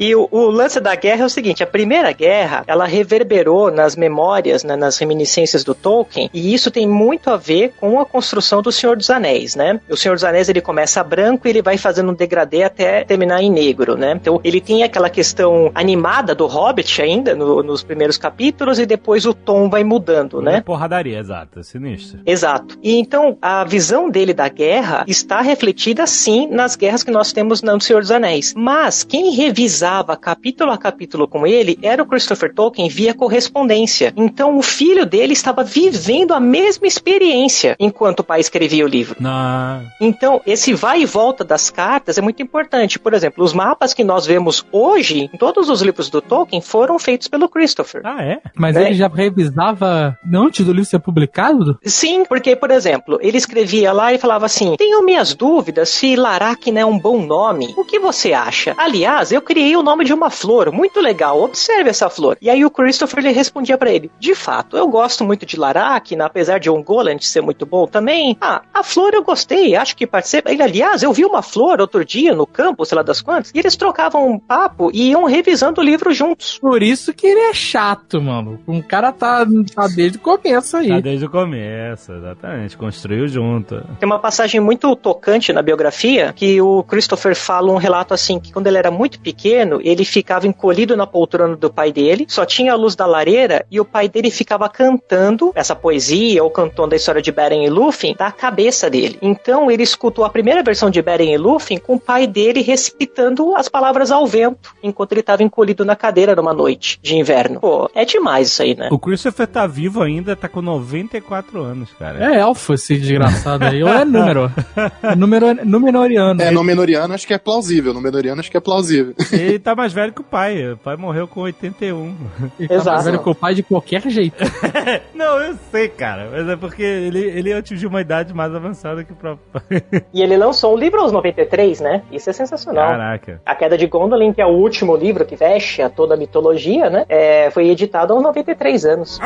E 0.00 0.14
o, 0.14 0.28
o 0.30 0.50
lance 0.50 0.80
da 0.80 0.94
guerra 0.94 1.22
é 1.22 1.26
o 1.26 1.28
seguinte: 1.30 1.62
a 1.62 1.66
primeira 1.66 2.12
guerra 2.12 2.64
ela 2.66 2.86
reverberou 2.86 3.70
nas 3.70 3.96
memórias, 3.96 4.64
né, 4.64 4.76
nas 4.76 4.98
reminiscências 4.98 5.64
do 5.64 5.74
Tolkien, 5.74 6.28
e 6.32 6.52
isso 6.54 6.70
tem 6.70 6.86
muito 6.88 7.30
a 7.30 7.36
ver 7.36 7.72
com 7.78 7.98
a 8.00 8.04
construção 8.06 8.60
do 8.62 8.70
Senhor 8.72 8.96
dos 8.96 9.10
Anéis, 9.10 9.54
né? 9.54 9.80
O 9.88 9.96
Senhor 9.96 10.14
dos 10.14 10.24
Anéis 10.24 10.48
ele 10.48 10.60
começa 10.60 11.02
branco 11.02 11.46
e 11.46 11.50
ele 11.50 11.62
vai 11.62 11.76
fazendo 11.78 12.10
um 12.10 12.14
degradê 12.14 12.62
até 12.62 13.04
terminar 13.04 13.42
em 13.42 13.50
negro, 13.50 13.96
né? 13.96 14.12
Então 14.20 14.40
ele 14.44 14.60
tem 14.60 14.82
aquela 14.82 15.08
questão 15.10 15.70
animada 15.74 16.34
do 16.34 16.46
Hobbit 16.46 17.00
ainda 17.02 17.34
no- 17.34 17.62
nos 17.62 17.82
primeiros 17.82 18.16
capítulos 18.18 18.78
e 18.78 18.86
depois 18.86 19.24
o 19.26 19.32
tom 19.34 19.68
vai 19.68 19.84
mudando, 19.84 20.40
né? 20.42 20.60
Porradaria, 20.60 21.18
exato. 21.18 21.60
é 21.60 21.62
Sinistro. 21.62 22.20
Exato. 22.26 22.78
E 22.82 22.96
então 22.98 23.36
a 23.40 23.64
visão 23.64 24.10
dele 24.10 24.34
da 24.34 24.48
guerra 24.48 25.04
está 25.06 25.40
refletida 25.40 26.06
sim 26.06 26.48
nas 26.50 26.76
guerras 26.76 27.02
que 27.02 27.10
nós 27.10 27.32
temos 27.32 27.62
no 27.62 27.80
Senhor 27.80 28.00
dos 28.00 28.10
Anéis. 28.10 28.25
Mas 28.56 29.04
quem 29.04 29.30
revisava 29.32 30.16
capítulo 30.16 30.70
a 30.70 30.78
capítulo 30.78 31.28
com 31.28 31.46
ele 31.46 31.78
era 31.82 32.02
o 32.02 32.06
Christopher 32.06 32.52
Tolkien 32.54 32.88
via 32.88 33.14
correspondência. 33.14 34.12
Então 34.16 34.56
o 34.58 34.62
filho 34.62 35.06
dele 35.06 35.32
estava 35.32 35.62
vivendo 35.62 36.32
a 36.32 36.40
mesma 36.40 36.86
experiência 36.86 37.76
enquanto 37.78 38.20
o 38.20 38.24
pai 38.24 38.40
escrevia 38.40 38.84
o 38.84 38.88
livro. 38.88 39.16
Na... 39.20 39.82
Então, 40.00 40.40
esse 40.46 40.74
vai 40.74 41.02
e 41.02 41.06
volta 41.06 41.44
das 41.44 41.70
cartas 41.70 42.18
é 42.18 42.22
muito 42.22 42.42
importante. 42.42 42.98
Por 42.98 43.14
exemplo, 43.14 43.44
os 43.44 43.52
mapas 43.52 43.94
que 43.94 44.04
nós 44.04 44.26
vemos 44.26 44.64
hoje, 44.72 45.30
em 45.32 45.38
todos 45.38 45.68
os 45.68 45.80
livros 45.82 46.10
do 46.10 46.20
Tolkien, 46.20 46.60
foram 46.60 46.98
feitos 46.98 47.28
pelo 47.28 47.48
Christopher. 47.48 48.02
Ah, 48.04 48.22
é? 48.22 48.40
Mas 48.54 48.74
Né? 48.74 48.86
ele 48.86 48.94
já 48.94 49.08
revisava 49.08 50.16
antes 50.32 50.64
do 50.64 50.72
livro 50.72 50.84
ser 50.88 50.98
publicado? 50.98 51.78
Sim, 51.84 52.24
porque, 52.24 52.56
por 52.56 52.70
exemplo, 52.70 53.18
ele 53.20 53.36
escrevia 53.36 53.92
lá 53.92 54.12
e 54.12 54.18
falava 54.18 54.46
assim: 54.46 54.76
Tenho 54.76 55.04
minhas 55.04 55.34
dúvidas 55.34 55.88
se 55.88 56.16
Laracna 56.16 56.80
é 56.80 56.84
um 56.84 56.98
bom 56.98 57.24
nome. 57.24 57.74
O 57.76 57.84
que 57.84 57.98
você 57.98 58.15
acha? 58.32 58.74
Aliás, 58.76 59.32
eu 59.32 59.42
criei 59.42 59.76
o 59.76 59.82
nome 59.82 60.04
de 60.04 60.12
uma 60.12 60.30
flor, 60.30 60.72
muito 60.72 61.00
legal, 61.00 61.42
observe 61.42 61.90
essa 61.90 62.08
flor. 62.08 62.36
E 62.40 62.48
aí 62.48 62.64
o 62.64 62.70
Christopher 62.70 63.24
ele 63.24 63.32
respondia 63.32 63.76
pra 63.78 63.90
ele: 63.90 64.10
De 64.18 64.34
fato, 64.34 64.76
eu 64.76 64.88
gosto 64.88 65.24
muito 65.24 65.44
de 65.44 65.58
Laracna, 65.58 66.26
apesar 66.26 66.58
de 66.58 66.70
Ungoliant 66.70 67.22
ser 67.22 67.40
muito 67.40 67.66
bom 67.66 67.86
também. 67.86 68.36
Ah, 68.40 68.62
a 68.72 68.82
flor 68.82 69.14
eu 69.14 69.22
gostei, 69.22 69.74
acho 69.76 69.96
que 69.96 70.06
participa. 70.06 70.50
Ele, 70.50 70.62
aliás, 70.62 71.02
eu 71.02 71.12
vi 71.12 71.24
uma 71.24 71.42
flor 71.42 71.80
outro 71.80 72.04
dia 72.04 72.34
no 72.34 72.46
campo, 72.46 72.84
sei 72.84 72.96
lá 72.96 73.02
das 73.02 73.20
quantas, 73.20 73.52
e 73.54 73.58
eles 73.58 73.76
trocavam 73.76 74.28
um 74.28 74.38
papo 74.38 74.90
e 74.92 75.10
iam 75.10 75.24
revisando 75.24 75.80
o 75.80 75.84
livro 75.84 76.12
juntos. 76.12 76.58
Por 76.58 76.82
isso 76.82 77.12
que 77.12 77.26
ele 77.26 77.40
é 77.40 77.54
chato, 77.54 78.20
mano. 78.20 78.60
Um 78.66 78.80
cara 78.80 79.12
tá, 79.12 79.46
tá 79.74 79.88
desde 79.88 80.18
o 80.18 80.20
começo 80.20 80.76
aí. 80.76 80.88
Tá 80.88 81.00
desde 81.00 81.26
o 81.26 81.30
começo, 81.30 82.12
exatamente. 82.12 82.76
Construiu 82.76 83.28
junto. 83.28 83.82
Tem 83.98 84.06
uma 84.06 84.18
passagem 84.18 84.60
muito 84.60 84.94
tocante 84.96 85.52
na 85.52 85.62
biografia 85.62 86.32
que 86.32 86.60
o 86.60 86.82
Christopher 86.82 87.34
fala 87.34 87.72
um 87.72 87.76
relato 87.76 88.05
assim 88.14 88.38
que 88.38 88.52
quando 88.52 88.66
ele 88.66 88.78
era 88.78 88.90
muito 88.90 89.20
pequeno, 89.20 89.80
ele 89.82 90.04
ficava 90.04 90.46
encolhido 90.46 90.96
na 90.96 91.06
poltrona 91.06 91.56
do 91.56 91.72
pai 91.72 91.92
dele, 91.92 92.26
só 92.28 92.44
tinha 92.44 92.72
a 92.72 92.76
luz 92.76 92.94
da 92.94 93.06
lareira 93.06 93.66
e 93.70 93.80
o 93.80 93.84
pai 93.84 94.08
dele 94.08 94.30
ficava 94.30 94.68
cantando 94.68 95.52
essa 95.54 95.74
poesia 95.74 96.42
ou 96.42 96.50
cantando 96.50 96.94
a 96.94 96.96
história 96.96 97.22
de 97.22 97.32
Beren 97.32 97.64
e 97.64 97.68
Lúthien 97.68 98.14
da 98.16 98.30
cabeça 98.30 98.88
dele. 98.88 99.18
Então 99.20 99.70
ele 99.70 99.82
escutou 99.82 100.24
a 100.24 100.30
primeira 100.30 100.62
versão 100.62 100.90
de 100.90 101.00
Beren 101.02 101.32
e 101.32 101.38
Lúthien 101.38 101.78
com 101.78 101.94
o 101.94 102.00
pai 102.00 102.26
dele 102.26 102.62
recitando 102.62 103.54
as 103.56 103.68
palavras 103.68 104.10
ao 104.10 104.26
vento 104.26 104.74
enquanto 104.82 105.12
ele 105.12 105.20
estava 105.20 105.42
encolhido 105.42 105.84
na 105.84 105.96
cadeira 105.96 106.34
numa 106.34 106.52
noite 106.52 106.98
de 107.02 107.16
inverno. 107.16 107.60
Pô, 107.60 107.90
é 107.94 108.04
demais 108.04 108.48
isso 108.48 108.62
aí, 108.62 108.74
né? 108.74 108.88
O 108.90 108.98
Christopher 108.98 109.46
tá 109.46 109.66
vivo 109.66 110.02
ainda, 110.02 110.36
tá 110.36 110.48
com 110.48 110.62
94 110.62 111.62
anos, 111.62 111.90
cara. 111.98 112.32
É 112.32 112.40
elfo 112.40 112.74
esse 112.74 112.96
desgraçado 112.96 113.64
aí. 113.64 113.82
Ou 113.82 113.88
é 113.88 114.04
número. 114.04 114.50
É 115.02 115.14
número 115.14 115.54
Númenoriano. 115.64 116.42
É, 116.42 116.50
no 116.50 116.62
Menoriano 116.62 117.14
acho 117.14 117.26
que 117.26 117.34
é 117.34 117.38
plausível. 117.38 117.94
No 117.96 118.02
Menoriano 118.02 118.40
acho 118.40 118.50
que 118.50 118.56
é 118.58 118.60
plausível. 118.60 119.14
Ele 119.32 119.58
tá 119.58 119.74
mais 119.74 119.90
velho 119.90 120.12
que 120.12 120.20
o 120.20 120.24
pai. 120.24 120.72
O 120.72 120.76
pai 120.76 120.96
morreu 120.96 121.26
com 121.26 121.40
81. 121.40 122.14
Ele 122.60 122.68
tá 122.68 122.74
mais 122.74 122.82
Exato. 122.82 123.04
velho 123.04 123.18
que 123.22 123.28
o 123.30 123.34
pai 123.34 123.54
de 123.54 123.62
qualquer 123.62 124.02
jeito. 124.02 124.44
Não, 125.14 125.40
eu 125.40 125.56
sei, 125.70 125.88
cara. 125.88 126.28
Mas 126.30 126.46
é 126.46 126.56
porque 126.56 126.82
ele, 126.82 127.20
ele 127.20 127.54
atingiu 127.54 127.88
uma 127.88 128.02
idade 128.02 128.34
mais 128.34 128.54
avançada 128.54 129.02
que 129.02 129.12
o 129.12 129.16
próprio 129.16 129.46
pai. 129.50 129.82
E 130.12 130.22
ele 130.22 130.36
lançou 130.36 130.74
um 130.74 130.76
livro 130.78 131.00
aos 131.00 131.10
93, 131.10 131.80
né? 131.80 132.02
Isso 132.12 132.28
é 132.28 132.32
sensacional. 132.34 132.90
Caraca. 132.90 133.40
A 133.46 133.54
Queda 133.54 133.78
de 133.78 133.86
Gondolin, 133.86 134.32
que 134.32 134.42
é 134.42 134.46
o 134.46 134.50
último 134.50 134.94
livro 134.94 135.24
que 135.24 135.36
fecha 135.36 135.88
toda 135.88 136.14
a 136.14 136.16
mitologia, 136.18 136.90
né? 136.90 137.06
É, 137.08 137.50
foi 137.50 137.68
editado 137.68 138.12
aos 138.12 138.22
93 138.22 138.84
anos. 138.84 139.18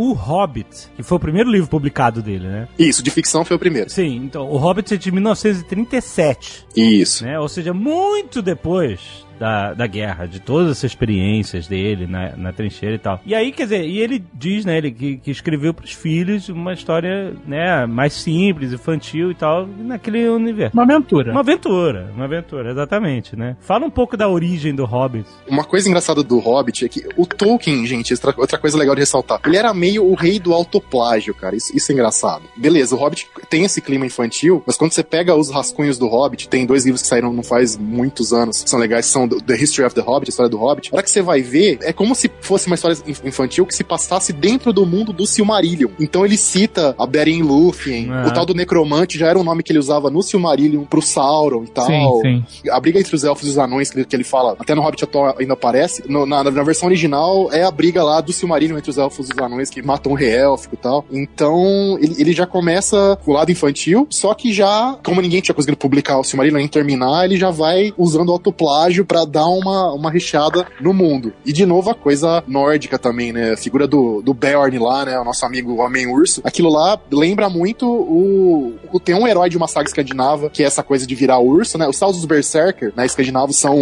O 0.00 0.12
Hobbit, 0.12 0.88
que 0.94 1.02
foi 1.02 1.16
o 1.16 1.20
primeiro 1.20 1.50
livro 1.50 1.68
publicado 1.68 2.22
dele, 2.22 2.46
né? 2.46 2.68
Isso, 2.78 3.02
de 3.02 3.10
ficção 3.10 3.44
foi 3.44 3.56
o 3.56 3.58
primeiro. 3.58 3.90
Sim, 3.90 4.14
então, 4.14 4.48
o 4.48 4.56
Hobbit 4.56 4.94
é 4.94 4.96
de 4.96 5.10
1937, 5.10 6.66
Isso. 6.76 7.24
né? 7.24 7.36
Ou 7.40 7.48
seja, 7.48 7.74
muito 7.74 8.40
depois 8.40 9.26
da, 9.38 9.74
da 9.74 9.86
guerra, 9.86 10.26
de 10.26 10.40
todas 10.40 10.72
essas 10.72 10.90
experiências 10.90 11.66
dele 11.66 12.06
na, 12.06 12.36
na 12.36 12.52
trincheira 12.52 12.94
e 12.94 12.98
tal. 12.98 13.20
E 13.24 13.34
aí, 13.34 13.52
quer 13.52 13.64
dizer, 13.64 13.84
e 13.84 13.98
ele 13.98 14.24
diz, 14.34 14.64
né, 14.64 14.78
ele 14.78 14.90
que, 14.90 15.16
que 15.18 15.30
escreveu 15.30 15.72
pros 15.72 15.92
filhos 15.92 16.48
uma 16.48 16.72
história, 16.72 17.34
né, 17.46 17.86
mais 17.86 18.12
simples, 18.12 18.72
infantil 18.72 19.30
e 19.30 19.34
tal, 19.34 19.66
naquele 19.66 20.28
universo. 20.28 20.76
Uma 20.76 20.84
aventura. 20.84 21.30
Uma 21.30 21.40
aventura, 21.40 22.10
uma 22.14 22.24
aventura, 22.24 22.70
exatamente, 22.70 23.36
né? 23.36 23.56
Fala 23.60 23.86
um 23.86 23.90
pouco 23.90 24.16
da 24.16 24.28
origem 24.28 24.74
do 24.74 24.84
Hobbit. 24.84 25.28
Uma 25.46 25.64
coisa 25.64 25.88
engraçada 25.88 26.22
do 26.22 26.38
Hobbit 26.38 26.84
é 26.84 26.88
que 26.88 27.08
o 27.16 27.26
Tolkien, 27.26 27.86
gente, 27.86 28.12
outra, 28.12 28.34
outra 28.36 28.58
coisa 28.58 28.76
legal 28.76 28.94
de 28.94 29.00
ressaltar, 29.00 29.40
ele 29.44 29.56
era 29.56 29.72
meio 29.72 30.04
o 30.04 30.14
rei 30.14 30.38
do 30.38 30.52
autoplágio, 30.52 31.34
cara. 31.34 31.56
Isso, 31.56 31.76
isso 31.76 31.92
é 31.92 31.94
engraçado. 31.94 32.42
Beleza, 32.56 32.94
o 32.94 32.98
Hobbit 32.98 33.28
tem 33.48 33.64
esse 33.64 33.80
clima 33.80 34.06
infantil, 34.06 34.62
mas 34.66 34.76
quando 34.76 34.92
você 34.92 35.02
pega 35.02 35.34
os 35.34 35.50
rascunhos 35.50 35.98
do 35.98 36.08
Hobbit, 36.08 36.48
tem 36.48 36.66
dois 36.66 36.84
livros 36.84 37.02
que 37.02 37.08
saíram 37.08 37.32
não 37.32 37.42
faz 37.42 37.76
muitos 37.76 38.32
anos, 38.32 38.62
que 38.62 38.70
são 38.70 38.78
legais, 38.78 39.06
são 39.06 39.27
do- 39.28 39.40
The 39.40 39.54
History 39.56 39.86
of 39.86 39.94
the 39.94 40.00
Hobbit, 40.00 40.28
a 40.28 40.30
história 40.30 40.50
do 40.50 40.56
Hobbit. 40.58 40.90
A 40.92 40.96
hora 40.96 41.02
que 41.02 41.10
você 41.10 41.22
vai 41.22 41.40
ver, 41.42 41.78
é 41.82 41.92
como 41.92 42.14
se 42.14 42.30
fosse 42.40 42.66
uma 42.66 42.74
história 42.74 42.96
inf- 43.06 43.24
infantil 43.24 43.66
que 43.66 43.74
se 43.74 43.84
passasse 43.84 44.32
dentro 44.32 44.72
do 44.72 44.84
mundo 44.86 45.12
do 45.12 45.26
Silmarillion. 45.26 45.90
Então 46.00 46.24
ele 46.24 46.36
cita 46.36 46.94
a 46.98 47.06
Beren 47.06 47.38
e 47.38 47.42
Lúthien, 47.42 48.08
Ah. 48.10 48.26
o 48.28 48.32
tal 48.32 48.44
do 48.46 48.54
Necromante 48.54 49.18
já 49.18 49.28
era 49.28 49.38
um 49.38 49.44
nome 49.44 49.62
que 49.62 49.72
ele 49.72 49.78
usava 49.78 50.10
no 50.10 50.22
Silmarillion 50.22 50.84
pro 50.84 51.02
Sauron 51.02 51.64
e 51.64 51.68
tal 51.68 51.86
Sim, 51.86 52.44
sim. 52.48 52.70
a 52.70 52.80
briga 52.80 52.98
entre 52.98 53.14
os 53.14 53.24
elfos 53.24 53.46
e 53.46 53.50
os 53.50 53.58
anões 53.58 53.90
que 53.90 53.98
ele, 53.98 54.04
que 54.06 54.16
ele 54.16 54.24
fala, 54.24 54.56
até 54.58 54.74
no 54.74 54.82
Hobbit 54.82 55.04
atual 55.04 55.34
ainda 55.38 55.52
aparece, 55.54 56.02
no- 56.08 56.26
na, 56.26 56.42
na 56.44 56.62
versão 56.62 56.88
original 56.88 57.48
é 57.52 57.62
a 57.64 57.70
briga 57.70 58.02
lá 58.02 58.20
do 58.20 58.32
Silmarillion 58.32 58.78
entre 58.78 58.90
os 58.90 58.98
elfos 58.98 59.28
e 59.28 59.32
os 59.32 59.38
anões 59.38 59.70
que 59.70 59.82
matam 59.82 60.12
o 60.12 60.14
rei 60.14 60.30
élfico 60.30 60.74
e 60.74 60.78
tal. 60.78 61.04
Então, 61.10 61.98
ele, 62.00 62.14
ele 62.18 62.32
já 62.32 62.46
começa 62.46 63.18
com 63.24 63.30
o 63.32 63.34
lado 63.34 63.50
infantil, 63.52 64.06
só 64.10 64.34
que 64.34 64.52
já, 64.52 64.96
como 65.04 65.20
ninguém 65.20 65.40
tinha 65.40 65.54
conseguido 65.54 65.76
publicar 65.78 66.18
o 66.18 66.24
Silmarillion 66.24 66.58
nem 66.58 66.68
terminar, 66.68 67.24
ele 67.24 67.36
já 67.36 67.50
vai 67.50 67.92
usando 67.96 68.30
o 68.30 68.32
autoplágio 68.32 69.04
pra 69.18 69.24
dar 69.24 69.46
uma, 69.46 69.92
uma 69.92 70.10
recheada 70.10 70.66
no 70.80 70.92
mundo. 70.92 71.32
E 71.44 71.52
de 71.52 71.66
novo 71.66 71.90
a 71.90 71.94
coisa 71.94 72.42
nórdica 72.46 72.98
também, 72.98 73.32
né? 73.32 73.52
A 73.52 73.56
figura 73.56 73.86
do, 73.86 74.22
do 74.22 74.32
Beorn 74.32 74.78
lá, 74.78 75.04
né? 75.04 75.18
O 75.18 75.24
nosso 75.24 75.44
amigo 75.44 75.76
Homem-Urso. 75.76 76.40
Aquilo 76.44 76.70
lá 76.70 76.98
lembra 77.10 77.48
muito 77.48 77.86
o, 77.86 78.78
o. 78.92 79.00
Tem 79.00 79.14
um 79.14 79.26
herói 79.26 79.48
de 79.48 79.56
uma 79.56 79.66
saga 79.66 79.88
escandinava, 79.88 80.50
que 80.50 80.62
é 80.62 80.66
essa 80.66 80.82
coisa 80.82 81.06
de 81.06 81.14
virar 81.14 81.38
urso, 81.38 81.78
né? 81.78 81.88
Os 81.88 81.96
Salsos 81.96 82.24
Berserker, 82.24 82.92
né? 82.94 83.06
Escandinavos 83.06 83.56
são 83.56 83.76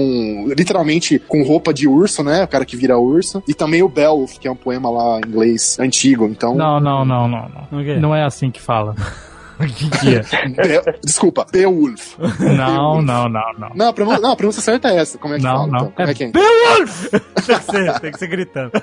literalmente 0.46 1.18
com 1.18 1.42
roupa 1.42 1.74
de 1.74 1.88
urso, 1.88 2.22
né? 2.22 2.44
O 2.44 2.48
cara 2.48 2.64
que 2.64 2.76
vira 2.76 2.98
urso. 2.98 3.42
E 3.46 3.52
também 3.52 3.82
o 3.82 3.88
Beowulf, 3.88 4.38
que 4.38 4.48
é 4.48 4.50
um 4.50 4.56
poema 4.56 4.88
lá 4.88 5.18
em 5.18 5.28
inglês 5.28 5.78
antigo. 5.78 6.26
Então. 6.26 6.54
Não, 6.54 6.80
não, 6.80 7.04
não, 7.04 7.28
não, 7.28 7.48
não. 7.48 8.00
Não 8.00 8.14
é 8.14 8.24
assim 8.24 8.50
que 8.50 8.60
fala. 8.60 8.94
O 9.58 9.64
que, 9.66 9.88
que 9.90 10.14
é? 10.16 10.20
Be- 10.22 10.98
Desculpa, 11.02 11.46
Beowulf. 11.50 12.18
Não, 12.40 13.00
não, 13.00 13.28
não, 13.28 13.52
não. 13.58 13.70
Não, 13.74 13.88
a 13.88 13.92
pronúncia, 13.92 14.20
não, 14.20 14.32
a 14.32 14.36
pronúncia 14.36 14.60
certa 14.60 14.88
é 14.88 14.98
essa. 14.98 15.16
Como 15.18 15.34
é 15.34 15.38
que 15.38 15.44
Não, 15.44 15.50
fala? 15.56 15.66
não. 15.66 15.76
então? 15.78 15.90
Como 15.92 16.10
é 16.10 16.14
que 16.14 16.24
é? 16.24 16.30
Beowulf! 16.30 17.08
tem, 17.46 17.58
que 17.58 17.64
ser, 17.64 18.00
tem 18.00 18.12
que 18.12 18.18
ser 18.18 18.26
gritando. 18.26 18.72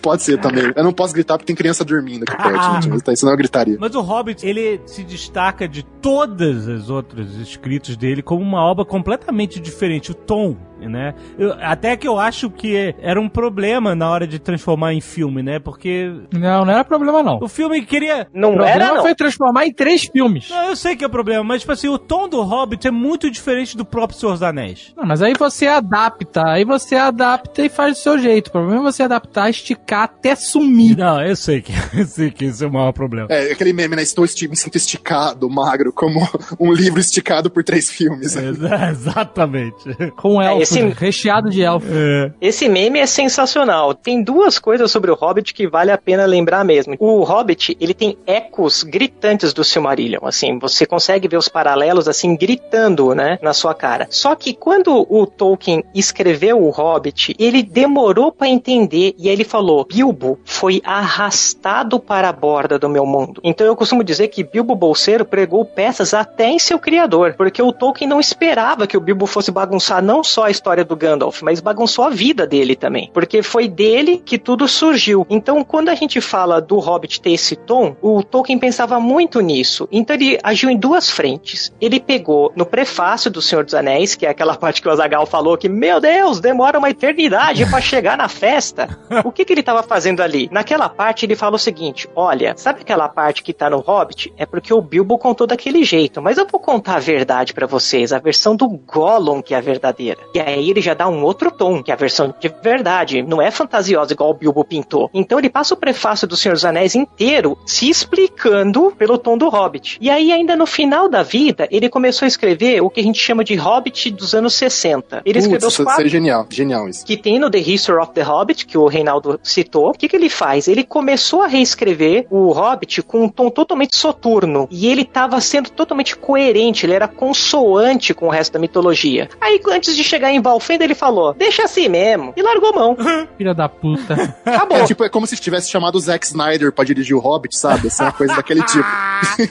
Pode 0.00 0.22
ser 0.22 0.38
também. 0.38 0.72
Eu 0.74 0.84
não 0.84 0.92
posso 0.92 1.12
gritar 1.14 1.34
porque 1.36 1.46
tem 1.46 1.56
criança 1.56 1.84
dormindo 1.84 2.24
aqui 2.26 2.36
perto, 2.36 2.58
Ah. 2.58 2.74
gente. 2.74 2.88
Mas 2.88 3.02
tá, 3.02 3.12
isso 3.12 3.24
não 3.26 3.32
é 3.32 3.36
gritaria. 3.36 3.76
Mas 3.78 3.94
o 3.94 4.00
Hobbit, 4.00 4.46
ele 4.46 4.80
se 4.86 5.02
destaca 5.04 5.68
de 5.68 5.82
todas 5.82 6.68
as 6.68 6.88
outras 6.90 7.34
escritos 7.36 7.96
dele 7.96 8.22
como 8.22 8.42
uma 8.42 8.60
obra 8.62 8.84
completamente 8.84 9.60
diferente. 9.60 10.10
O 10.10 10.14
tom, 10.14 10.56
né? 10.88 11.14
Eu- 11.38 11.54
até 11.60 11.96
que 11.96 12.06
eu 12.06 12.18
acho 12.18 12.50
que 12.50 12.94
era 13.00 13.20
um 13.20 13.28
problema 13.28 13.94
na 13.94 14.08
hora 14.10 14.26
de 14.26 14.38
transformar 14.38 14.92
em 14.94 15.00
filme, 15.00 15.42
né? 15.42 15.58
Porque 15.58 16.12
Não, 16.32 16.64
não 16.64 16.72
era 16.72 16.84
problema, 16.84 17.22
não. 17.22 17.38
o 17.40 17.48
filme 17.48 17.82
queria... 17.84 18.26
Não 18.32 18.50
O 18.50 18.54
problema 18.56 18.74
era, 18.84 18.94
não. 18.94 19.02
foi 19.02 19.14
transformar 19.14 19.66
em 19.66 19.72
três 19.72 20.04
filmes. 20.04 20.48
Não, 20.50 20.70
eu 20.70 20.76
sei 20.76 20.96
que 20.96 21.04
é 21.04 21.08
problema, 21.08 21.42
mas 21.44 21.60
tipo 21.60 21.72
assim, 21.72 21.88
o 21.88 21.98
tom 21.98 22.28
do 22.28 22.42
Hobbit 22.42 22.86
é 22.86 22.90
muito 22.90 23.30
diferente 23.30 23.76
do 23.76 23.84
próprio 23.84 24.18
Senhor 24.18 24.32
dos 24.32 24.42
Anéis. 24.42 24.92
Não, 24.96 25.04
mas 25.06 25.22
aí 25.22 25.34
você 25.38 25.66
adapta, 25.66 26.42
aí 26.46 26.64
você 26.64 26.96
adapta 26.96 27.62
e 27.64 27.68
faz 27.68 27.94
do 27.94 27.98
seu 28.00 28.18
jeito. 28.18 28.48
O 28.48 28.52
problema 28.52 28.80
é 28.88 28.92
você 28.92 29.02
adaptar, 29.02 29.48
esticar 29.50 30.04
até 30.04 30.34
sumir. 30.34 30.96
Não, 30.96 31.20
eu 31.22 31.36
sei 31.36 31.60
que, 31.62 31.72
eu 31.96 32.04
sei 32.06 32.30
que 32.30 32.44
isso 32.46 32.64
é 32.64 32.66
o 32.66 32.72
maior 32.72 32.92
problema. 32.92 33.28
É, 33.30 33.52
aquele 33.52 33.72
meme, 33.72 33.96
né? 33.96 34.02
Estou 34.02 34.24
esti 34.24 34.48
me 34.48 34.56
sinto 34.56 34.76
esticado, 34.76 35.48
magro, 35.48 35.92
como 35.92 36.20
um 36.60 36.72
livro 36.72 37.00
esticado 37.00 37.50
por 37.50 37.62
três 37.64 37.90
filmes. 37.90 38.34
né? 38.34 38.48
Exa- 38.48 38.90
Exatamente. 38.90 40.12
Com 40.16 40.40
É, 40.40 40.46
elfos, 40.52 40.68
esse- 40.78 40.94
recheado 40.98 41.50
de 41.50 41.62
elfos. 41.62 41.90
É. 41.92 42.30
Esse 42.40 42.68
meme 42.68 42.98
é 42.98 43.06
sensacional. 43.06 43.94
Tem 43.94 44.22
duas 44.22 44.58
coisas 44.58 44.90
sobre 44.90 45.10
o 45.10 45.14
Hobbit 45.14 45.52
que 45.54 45.66
vale 45.68 45.90
a 45.90 45.98
pena 45.98 46.24
lembrar 46.26 46.64
mesmo. 46.64 46.96
O 46.98 47.22
Hobbit, 47.24 47.76
ele 47.80 47.94
tem 47.94 48.16
ecos 48.26 48.82
gritantes 48.82 49.52
do 49.52 49.64
Silmarillion, 49.64 50.20
assim, 50.24 50.58
você 50.58 50.86
consegue 50.86 51.28
ver 51.28 51.36
os 51.36 51.48
paralelos 51.48 52.08
assim 52.08 52.36
gritando, 52.36 53.14
né, 53.14 53.38
na 53.42 53.52
sua 53.52 53.74
cara. 53.74 54.06
Só 54.10 54.34
que 54.34 54.54
quando 54.54 55.06
o 55.08 55.26
Tolkien 55.26 55.84
escreveu 55.94 56.62
o 56.62 56.70
Hobbit, 56.70 57.34
ele 57.38 57.62
demorou 57.62 58.30
pra 58.32 58.48
entender 58.48 59.14
e 59.18 59.28
aí 59.28 59.34
ele 59.34 59.44
falou: 59.44 59.84
"Bilbo 59.84 60.38
foi 60.44 60.80
arrastado 60.84 61.98
para 62.00 62.28
a 62.28 62.32
borda 62.32 62.78
do 62.78 62.88
meu 62.88 63.06
mundo". 63.06 63.40
Então 63.44 63.66
eu 63.66 63.76
costumo 63.76 64.02
dizer 64.04 64.28
que 64.28 64.44
Bilbo 64.44 64.74
Bolseiro 64.74 65.24
pregou 65.24 65.64
peças 65.64 66.12
até 66.14 66.48
em 66.50 66.58
seu 66.58 66.78
criador, 66.78 67.34
porque 67.36 67.62
o 67.62 67.72
Tolkien 67.72 68.08
não 68.08 68.20
esperava 68.20 68.86
que 68.86 68.96
o 68.96 69.00
Bilbo 69.00 69.26
fosse 69.26 69.50
bagunçar 69.50 70.02
não 70.02 70.22
só 70.24 70.44
a 70.44 70.50
história 70.64 70.82
do 70.82 70.96
Gandalf, 70.96 71.42
mas 71.42 71.60
bagunçou 71.60 72.06
a 72.06 72.08
vida 72.08 72.46
dele 72.46 72.74
também, 72.74 73.10
porque 73.12 73.42
foi 73.42 73.68
dele 73.68 74.16
que 74.24 74.38
tudo 74.38 74.66
surgiu. 74.66 75.26
Então, 75.28 75.62
quando 75.62 75.90
a 75.90 75.94
gente 75.94 76.22
fala 76.22 76.58
do 76.58 76.78
Hobbit 76.78 77.20
ter 77.20 77.32
esse 77.32 77.54
tom, 77.54 77.94
o 78.00 78.22
Tolkien 78.22 78.58
pensava 78.58 78.98
muito 78.98 79.40
nisso. 79.40 79.86
Então 79.92 80.16
ele 80.16 80.38
agiu 80.42 80.70
em 80.70 80.76
duas 80.78 81.10
frentes. 81.10 81.70
Ele 81.78 82.00
pegou 82.00 82.50
no 82.56 82.64
prefácio 82.64 83.30
do 83.30 83.42
Senhor 83.42 83.62
dos 83.62 83.74
Anéis, 83.74 84.14
que 84.14 84.24
é 84.24 84.30
aquela 84.30 84.56
parte 84.56 84.80
que 84.80 84.88
o 84.88 84.90
Azagal 84.90 85.26
falou 85.26 85.58
que, 85.58 85.68
meu 85.68 86.00
Deus, 86.00 86.40
demora 86.40 86.78
uma 86.78 86.88
eternidade 86.88 87.66
para 87.66 87.82
chegar 87.82 88.16
na 88.16 88.28
festa. 88.28 88.98
O 89.22 89.30
que, 89.30 89.44
que 89.44 89.52
ele 89.52 89.60
estava 89.60 89.82
fazendo 89.82 90.22
ali? 90.22 90.48
Naquela 90.50 90.88
parte 90.88 91.26
ele 91.26 91.36
fala 91.36 91.56
o 91.56 91.58
seguinte: 91.58 92.08
olha, 92.16 92.54
sabe 92.56 92.80
aquela 92.80 93.08
parte 93.08 93.42
que 93.42 93.52
tá 93.52 93.68
no 93.68 93.80
Hobbit? 93.80 94.32
É 94.38 94.46
porque 94.46 94.72
o 94.72 94.80
Bilbo 94.80 95.18
contou 95.18 95.46
daquele 95.46 95.84
jeito, 95.84 96.22
mas 96.22 96.38
eu 96.38 96.46
vou 96.46 96.58
contar 96.58 96.96
a 96.96 97.00
verdade 97.00 97.52
para 97.52 97.66
vocês, 97.66 98.14
a 98.14 98.18
versão 98.18 98.56
do 98.56 98.66
Gollum 98.66 99.42
que 99.42 99.52
é 99.52 99.58
a 99.58 99.60
verdadeira. 99.60 100.20
E 100.34 100.40
aí 100.44 100.70
ele 100.70 100.80
já 100.80 100.94
dá 100.94 101.08
um 101.08 101.22
outro 101.22 101.50
tom, 101.50 101.82
que 101.82 101.90
é 101.90 101.94
a 101.94 101.96
versão 101.96 102.34
de 102.38 102.52
verdade, 102.62 103.22
não 103.22 103.40
é 103.40 103.50
fantasiosa 103.50 104.12
igual 104.12 104.30
o 104.30 104.34
Bilbo 104.34 104.64
pintou. 104.64 105.10
Então 105.12 105.38
ele 105.38 105.50
passa 105.50 105.74
o 105.74 105.76
prefácio 105.76 106.26
do 106.26 106.36
Senhor 106.36 106.54
dos 106.54 106.64
Anéis 106.64 106.94
inteiro 106.94 107.58
se 107.66 107.88
explicando 107.88 108.92
pelo 108.96 109.18
tom 109.18 109.36
do 109.36 109.48
Hobbit. 109.48 109.98
E 110.00 110.10
aí 110.10 110.32
ainda 110.32 110.56
no 110.56 110.66
final 110.66 111.08
da 111.08 111.22
vida, 111.22 111.68
ele 111.70 111.88
começou 111.88 112.26
a 112.26 112.28
escrever 112.28 112.80
o 112.82 112.90
que 112.90 113.00
a 113.00 113.02
gente 113.02 113.18
chama 113.18 113.44
de 113.44 113.54
Hobbit 113.54 114.10
dos 114.10 114.34
anos 114.34 114.54
60. 114.54 115.22
Ele 115.24 115.38
escreveu 115.38 115.60
Putz, 115.60 115.66
os 115.66 115.74
isso 115.74 115.84
quatro 115.84 115.96
seria 116.02 116.10
genial. 116.10 116.46
Genial 116.50 116.88
isso. 116.88 117.04
que 117.04 117.16
tem 117.16 117.38
no 117.38 117.50
The 117.50 117.58
History 117.58 117.98
of 117.98 118.12
the 118.12 118.22
Hobbit, 118.22 118.66
que 118.66 118.76
o 118.76 118.86
Reinaldo 118.86 119.38
citou. 119.42 119.90
O 119.90 119.92
que, 119.92 120.08
que 120.08 120.16
ele 120.16 120.28
faz? 120.28 120.68
Ele 120.68 120.84
começou 120.84 121.42
a 121.42 121.46
reescrever 121.46 122.26
o 122.30 122.52
Hobbit 122.52 123.02
com 123.02 123.24
um 123.24 123.28
tom 123.28 123.50
totalmente 123.50 123.96
soturno. 123.96 124.68
E 124.70 124.88
ele 124.88 125.02
estava 125.02 125.40
sendo 125.40 125.70
totalmente 125.70 126.16
coerente, 126.16 126.86
ele 126.86 126.94
era 126.94 127.08
consoante 127.08 128.12
com 128.12 128.26
o 128.26 128.30
resto 128.30 128.52
da 128.52 128.58
mitologia. 128.58 129.28
Aí, 129.40 129.60
antes 129.68 129.96
de 129.96 130.04
chegar 130.04 130.33
em 130.34 130.40
Valfenda, 130.40 130.84
ele 130.84 130.94
falou: 130.94 131.34
Deixa 131.34 131.64
assim 131.64 131.88
mesmo. 131.88 132.32
E 132.36 132.42
largou 132.42 132.70
a 132.70 132.72
mão. 132.72 132.96
Filha 133.36 133.54
da 133.54 133.68
puta. 133.68 134.36
Acabou. 134.44 134.78
É 134.78 134.84
tipo, 134.84 135.04
é 135.04 135.08
como 135.08 135.26
se 135.26 135.36
tivesse 135.36 135.70
chamado 135.70 135.96
o 135.96 136.00
Zack 136.00 136.26
Snyder 136.26 136.72
pra 136.72 136.84
dirigir 136.84 137.16
o 137.16 137.20
Hobbit, 137.20 137.56
sabe? 137.56 137.88
Assim, 137.88 138.02
uma 138.02 138.12
coisa 138.12 138.34
daquele 138.34 138.62
tipo. 138.66 138.84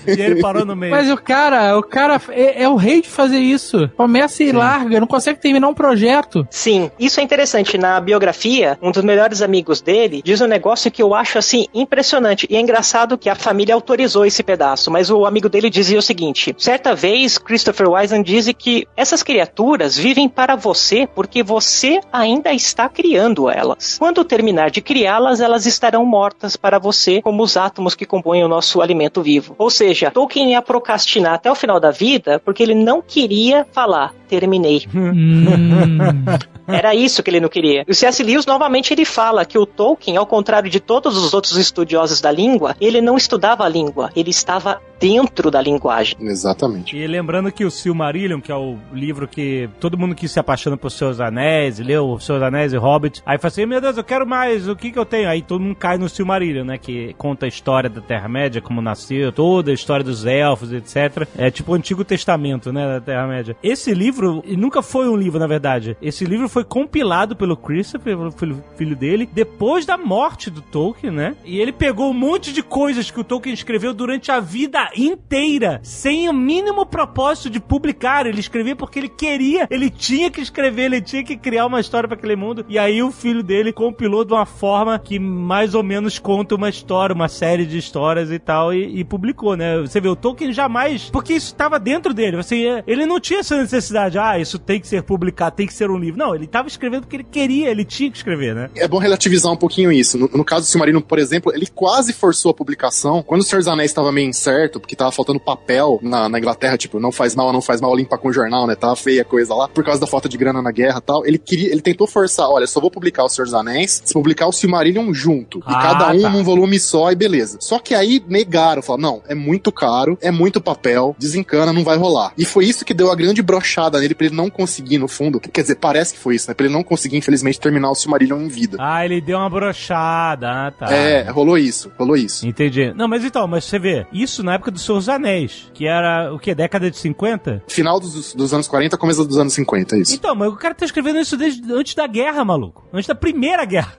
E 0.08 0.22
ele 0.22 0.42
parou 0.42 0.66
no 0.66 0.76
meio. 0.76 0.92
Mas 0.92 1.10
o 1.10 1.18
cara, 1.18 1.78
o 1.78 1.84
cara 1.84 2.22
é, 2.30 2.64
é 2.64 2.70
o 2.70 2.76
rei 2.76 3.02
de 3.02 3.10
fazer 3.10 3.40
isso. 3.40 3.90
Começa 3.96 4.44
e 4.44 4.52
larga, 4.52 5.00
não 5.00 5.08
consegue 5.08 5.40
terminar 5.40 5.68
um 5.68 5.74
projeto. 5.74 6.48
Sim, 6.50 6.92
isso 7.00 7.20
é 7.20 7.24
interessante. 7.24 7.78
Na 7.78 8.00
biografia, 8.00 8.78
um 8.82 8.92
dos 8.92 9.04
melhores 9.04 9.42
amigos 9.42 9.82
dele 9.82 10.22
diz 10.24 10.42
um 10.42 10.48
negócio 10.48 10.92
que 10.92 11.02
eu 11.02 11.14
acho 11.14 11.38
assim 11.38 11.68
impressionante. 11.74 12.48
E 12.50 12.56
é 12.56 12.60
engraçado 12.60 13.18
que 13.18 13.30
a 13.30 13.36
família 13.36 13.76
autorizou 13.76 14.26
esse 14.26 14.44
pedaço, 14.44 14.92
mas 14.92 15.10
o 15.10 15.26
amigo 15.26 15.50
dele 15.50 15.70
dizia 15.70 16.00
o 16.00 16.02
seguinte: 16.02 16.56
certa 16.58 16.96
vez, 16.96 17.38
Christopher 17.38 17.90
Wiseman 17.90 18.24
diz 18.24 18.44
que 18.58 18.88
essas 18.96 19.24
criaturas 19.24 19.98
vivem 19.98 20.28
para 20.28 20.56
você 20.56 20.73
porque 21.14 21.44
você 21.44 22.00
ainda 22.12 22.54
está 22.54 22.90
criando 22.90 23.50
elas. 23.50 23.98
Quando 23.98 24.24
terminar 24.24 24.72
de 24.72 24.82
criá-las, 24.82 25.40
elas 25.40 25.66
estarão 25.66 26.06
mortas 26.06 26.56
para 26.56 26.80
você, 26.80 27.22
como 27.22 27.44
os 27.44 27.58
átomos 27.58 27.96
que 27.96 28.06
compõem 28.06 28.44
o 28.44 28.48
nosso 28.48 28.82
alimento 28.82 29.22
vivo. 29.22 29.56
Ou 29.58 29.70
seja, 29.70 30.12
Tolkien 30.12 30.52
ia 30.52 30.62
procrastinar 30.62 31.34
até 31.34 31.52
o 31.52 31.56
final 31.56 31.80
da 31.80 31.92
vida 31.92 32.42
porque 32.44 32.64
ele 32.64 32.76
não 32.76 33.02
queria 33.02 33.66
falar: 33.72 34.14
terminei. 34.28 34.84
Hum, 35.04 35.46
Era 36.68 36.96
isso 36.96 37.22
que 37.22 37.30
ele 37.30 37.40
não 37.40 37.50
queria. 37.50 37.84
E 37.88 37.92
o 37.92 37.96
C.S. 37.96 38.24
Lewis, 38.24 38.46
novamente, 38.46 38.94
ele 38.94 39.06
fala 39.06 39.44
que 39.44 39.58
o 39.58 39.66
Tolkien, 39.66 40.18
ao 40.18 40.26
contrário 40.26 40.70
de 40.70 40.80
todos 40.80 41.18
os 41.18 41.34
outros 41.34 41.58
estudiosos 41.58 42.22
da 42.22 42.32
língua, 42.32 42.76
ele 42.80 43.02
não 43.02 43.18
estudava 43.18 43.66
a 43.66 43.70
língua, 43.70 44.10
ele 44.16 44.30
estava 44.30 44.82
dentro 45.00 45.52
da 45.52 45.62
linguagem. 45.62 46.16
Exatamente. 46.22 46.96
E 46.96 47.06
lembrando 47.06 47.52
que 47.52 47.66
o 47.66 47.72
Silmarillion, 47.72 48.40
que 48.40 48.52
é 48.52 48.56
o 48.56 48.78
livro 48.94 49.28
que 49.28 49.70
todo 49.80 49.98
mundo 49.98 50.16
que 50.16 50.30
se 50.30 50.40
apaixona 50.40 50.63
por 50.78 50.90
Seus 50.90 51.20
Anéis, 51.20 51.80
leu 51.80 52.10
o 52.10 52.20
Seus 52.20 52.42
Anéis 52.42 52.74
e 52.74 52.78
Hobbit, 52.78 53.22
aí 53.26 53.38
fala 53.38 53.48
assim, 53.50 53.66
meu 53.66 53.82
Deus, 53.82 53.98
eu 53.98 54.04
quero 54.04 54.26
mais, 54.26 54.68
o 54.68 54.76
que 54.76 54.92
que 54.92 54.98
eu 54.98 55.06
tenho? 55.06 55.30
Aí 55.30 55.42
todo 55.42 55.62
mundo 55.62 55.76
cai 55.76 55.98
no 55.98 56.10
Silmarillion, 56.10 56.64
né, 56.64 56.78
que 56.78 57.14
conta 57.18 57.46
a 57.46 57.50
história 57.50 57.90
da 57.90 58.02
Terra-média, 58.02 58.62
como 58.62 58.82
nasceu, 58.82 59.32
toda 59.32 59.72
a 59.72 59.74
história 59.74 60.04
dos 60.04 60.26
elfos, 60.26 60.72
etc. 60.72 61.28
É 61.38 61.52
tipo 61.52 61.72
o 61.72 61.76
Antigo 61.76 62.04
Testamento, 62.04 62.72
né, 62.72 62.88
da 62.88 63.02
Terra-média. 63.02 63.56
Esse 63.62 63.94
livro, 63.94 64.44
nunca 64.58 64.82
foi 64.82 65.08
um 65.10 65.16
livro, 65.16 65.40
na 65.40 65.48
verdade, 65.48 65.98
esse 66.02 66.26
livro 66.26 66.48
foi 66.48 66.64
compilado 66.64 67.36
pelo 67.36 67.58
Christopher, 67.58 68.18
pelo 68.32 68.64
filho 68.76 68.96
dele, 68.96 69.30
depois 69.32 69.86
da 69.86 69.98
morte 69.98 70.50
do 70.50 70.62
Tolkien, 70.62 71.12
né, 71.12 71.36
e 71.44 71.60
ele 71.60 71.72
pegou 71.72 72.10
um 72.10 72.14
monte 72.14 72.54
de 72.54 72.64
coisas 72.64 73.12
que 73.12 73.20
o 73.20 73.24
Tolkien 73.24 73.54
escreveu 73.54 73.94
durante 73.94 74.32
a 74.32 74.40
vida 74.40 74.90
inteira, 74.96 75.80
sem 75.84 76.30
o 76.30 76.34
mínimo 76.34 76.86
propósito 76.86 77.50
de 77.50 77.60
publicar. 77.60 78.26
Ele 78.26 78.40
escrevia 78.40 78.76
porque 78.76 79.00
ele 79.00 79.10
queria, 79.10 79.68
ele 79.70 79.90
tinha 79.90 80.30
que 80.30 80.42
escrever, 80.42 80.53
ele 80.62 81.02
tinha 81.02 81.24
que 81.24 81.36
criar 81.38 81.66
uma 81.66 81.80
história 81.80 82.08
para 82.08 82.18
aquele 82.18 82.36
mundo. 82.36 82.66
E 82.68 82.78
aí 82.78 83.02
o 83.02 83.12
filho 83.12 83.44
dele 83.44 83.72
compilou 83.72 84.24
de 84.24 84.34
uma 84.34 84.46
forma 84.46 84.98
que 85.00 85.20
mais 85.20 85.76
ou 85.76 85.84
menos 85.84 86.20
conta 86.20 86.56
uma 86.56 86.70
história, 86.70 87.14
uma 87.14 87.28
série 87.28 87.66
de 87.66 87.78
histórias 87.78 88.32
e 88.32 88.40
tal, 88.40 88.74
e, 88.74 89.00
e 89.00 89.04
publicou, 89.04 89.56
né? 89.56 89.80
Você 89.80 90.00
vê, 90.00 90.08
o 90.08 90.16
Tolkien 90.16 90.52
jamais. 90.52 91.10
Porque 91.10 91.34
isso 91.34 91.48
estava 91.48 91.80
dentro 91.80 92.14
dele. 92.14 92.38
Assim, 92.38 92.64
ele 92.88 93.06
não 93.06 93.20
tinha 93.20 93.40
essa 93.40 93.58
necessidade, 93.58 94.18
ah, 94.18 94.38
isso 94.40 94.60
tem 94.60 94.80
que 94.80 94.88
ser 94.88 95.04
publicado, 95.04 95.56
tem 95.56 95.68
que 95.68 95.74
ser 95.74 95.90
um 95.90 95.98
livro. 95.98 96.20
Não, 96.20 96.36
ele 96.36 96.46
estava 96.46 96.68
escrevendo 96.68 97.02
porque 97.02 97.18
ele 97.18 97.24
queria, 97.24 97.70
ele 97.70 97.86
tinha 97.86 98.10
que 98.10 98.18
escrever, 98.18 98.56
né? 98.56 98.70
É 98.76 98.88
bom 98.88 98.98
relativizar 98.98 99.52
um 99.52 99.58
pouquinho 99.58 99.92
isso. 99.92 100.18
No, 100.18 100.30
no 100.34 100.46
caso 100.46 100.66
do 100.66 100.70
Silmarino, 100.70 101.02
por 101.02 101.20
exemplo, 101.20 101.52
ele 101.54 101.68
quase 101.68 102.14
forçou 102.14 102.52
a 102.52 102.54
publicação. 102.54 103.24
Quando 103.24 103.42
o 103.42 103.44
Senhor 103.44 103.60
dos 103.60 103.68
Anéis 103.68 103.92
estava 103.92 104.12
meio 104.12 104.28
incerto, 104.28 104.80
porque 104.80 104.96
tava 104.96 105.12
faltando 105.12 105.40
papel 105.40 106.00
na, 106.02 106.30
na 106.30 106.40
Inglaterra, 106.40 106.78
tipo, 106.78 107.00
não 107.00 107.12
faz 107.12 107.36
mal, 107.36 107.52
não 107.52 107.62
faz 107.62 107.82
mal 107.82 107.96
limpar 107.96 108.18
com 108.18 108.32
jornal, 108.32 108.68
né? 108.68 108.76
Tava 108.76 108.96
feia 108.96 109.22
a 109.22 109.26
coisa 109.26 109.54
lá, 109.54 109.68
por 109.68 109.84
causa 109.84 110.00
da 110.00 110.08
falta 110.08 110.30
de 110.30 110.38
grana 110.44 110.62
na 110.62 110.72
guerra 110.72 110.98
e 111.00 111.02
tal. 111.02 111.26
Ele 111.26 111.38
queria, 111.38 111.72
ele 111.72 111.82
tentou 111.82 112.06
forçar, 112.08 112.50
olha, 112.50 112.68
só 112.68 112.80
vou 112.82 112.92
publicar 112.92 113.24
o 113.24 113.30
Senhor 113.30 113.46
dos 113.46 113.54
Anéis, 113.54 114.02
se 114.06 114.14
publicar 114.14 114.48
o 114.48 114.52
Silmarillion 114.52 115.14
junto. 115.14 115.60
E 115.60 115.64
Ah, 115.66 115.82
cada 115.82 116.12
um 116.12 116.22
tá. 116.22 116.30
num 116.30 116.44
volume 116.44 116.80
só 116.80 117.12
e 117.12 117.16
beleza. 117.16 117.58
Só 117.62 117.80
que 117.80 117.96
aí 117.96 118.24
negaram, 118.28 118.82
falaram, 118.82 119.02
não, 119.02 119.22
é 119.28 119.36
muito 119.36 119.72
caro, 119.72 120.18
é 120.22 120.32
muito 120.32 120.60
papel, 120.62 121.16
desencana, 121.18 121.72
não 121.74 121.84
vai 121.84 121.98
rolar. 121.98 122.34
E 122.38 122.46
foi 122.46 122.66
isso 122.66 122.84
que 122.86 122.94
deu 122.94 123.12
a 123.12 123.16
grande 123.16 123.42
brochada 123.42 124.00
nele 124.00 124.14
pra 124.16 124.28
ele 124.28 124.36
não 124.36 124.50
conseguir, 124.50 124.98
no 124.98 125.08
fundo. 125.08 125.40
Quer 125.40 125.62
dizer, 125.62 125.76
parece 125.76 126.14
que 126.14 126.20
foi 126.20 126.36
isso, 126.36 126.50
né? 126.50 126.54
Pra 126.54 126.66
ele 126.66 126.74
não 126.74 126.84
conseguir, 126.84 127.18
infelizmente, 127.18 127.60
terminar 127.60 127.92
o 127.92 127.96
Silmarillion 127.96 128.42
em 128.42 128.48
vida. 128.48 128.78
Ah, 128.80 129.04
ele 129.06 129.22
deu 129.22 129.38
uma 129.38 129.50
brochada. 129.50 130.50
Ah, 130.68 130.72
tá. 130.72 130.94
É, 130.94 131.30
rolou 131.30 131.58
isso, 131.58 131.92
rolou 131.98 132.16
isso. 132.16 132.48
Entendi. 132.48 132.94
Não, 132.96 133.08
mas 133.08 133.24
então, 133.24 133.48
mas 133.48 133.66
você 133.66 133.78
vê, 133.80 134.06
isso 134.12 134.44
na 134.44 134.54
época 134.56 134.72
do 134.72 134.80
Senhor 134.80 134.98
dos 134.98 135.10
Anéis, 135.10 135.70
que 135.74 135.86
era 135.88 136.34
o 136.34 136.40
quê? 136.40 136.54
Década 136.56 136.90
de 136.90 136.98
50? 136.98 137.64
Final 137.68 138.00
dos, 138.00 138.34
dos 138.34 138.54
anos 138.54 138.68
40, 138.68 138.98
começo 138.98 139.26
dos 139.26 139.38
anos 139.38 139.54
50, 139.54 139.96
é 139.96 140.00
isso. 140.00 140.16
Então, 140.16 140.33
mas 140.36 140.52
o 140.52 140.56
cara 140.56 140.74
tá 140.74 140.86
escrevendo 140.86 141.20
isso 141.20 141.36
desde 141.38 141.72
antes 141.74 141.96
da 141.96 142.06
guerra, 142.08 142.44
maluco. 142.46 142.86
Antes 142.94 143.08
da 143.08 143.16
primeira 143.16 143.66
guerra. 143.66 143.94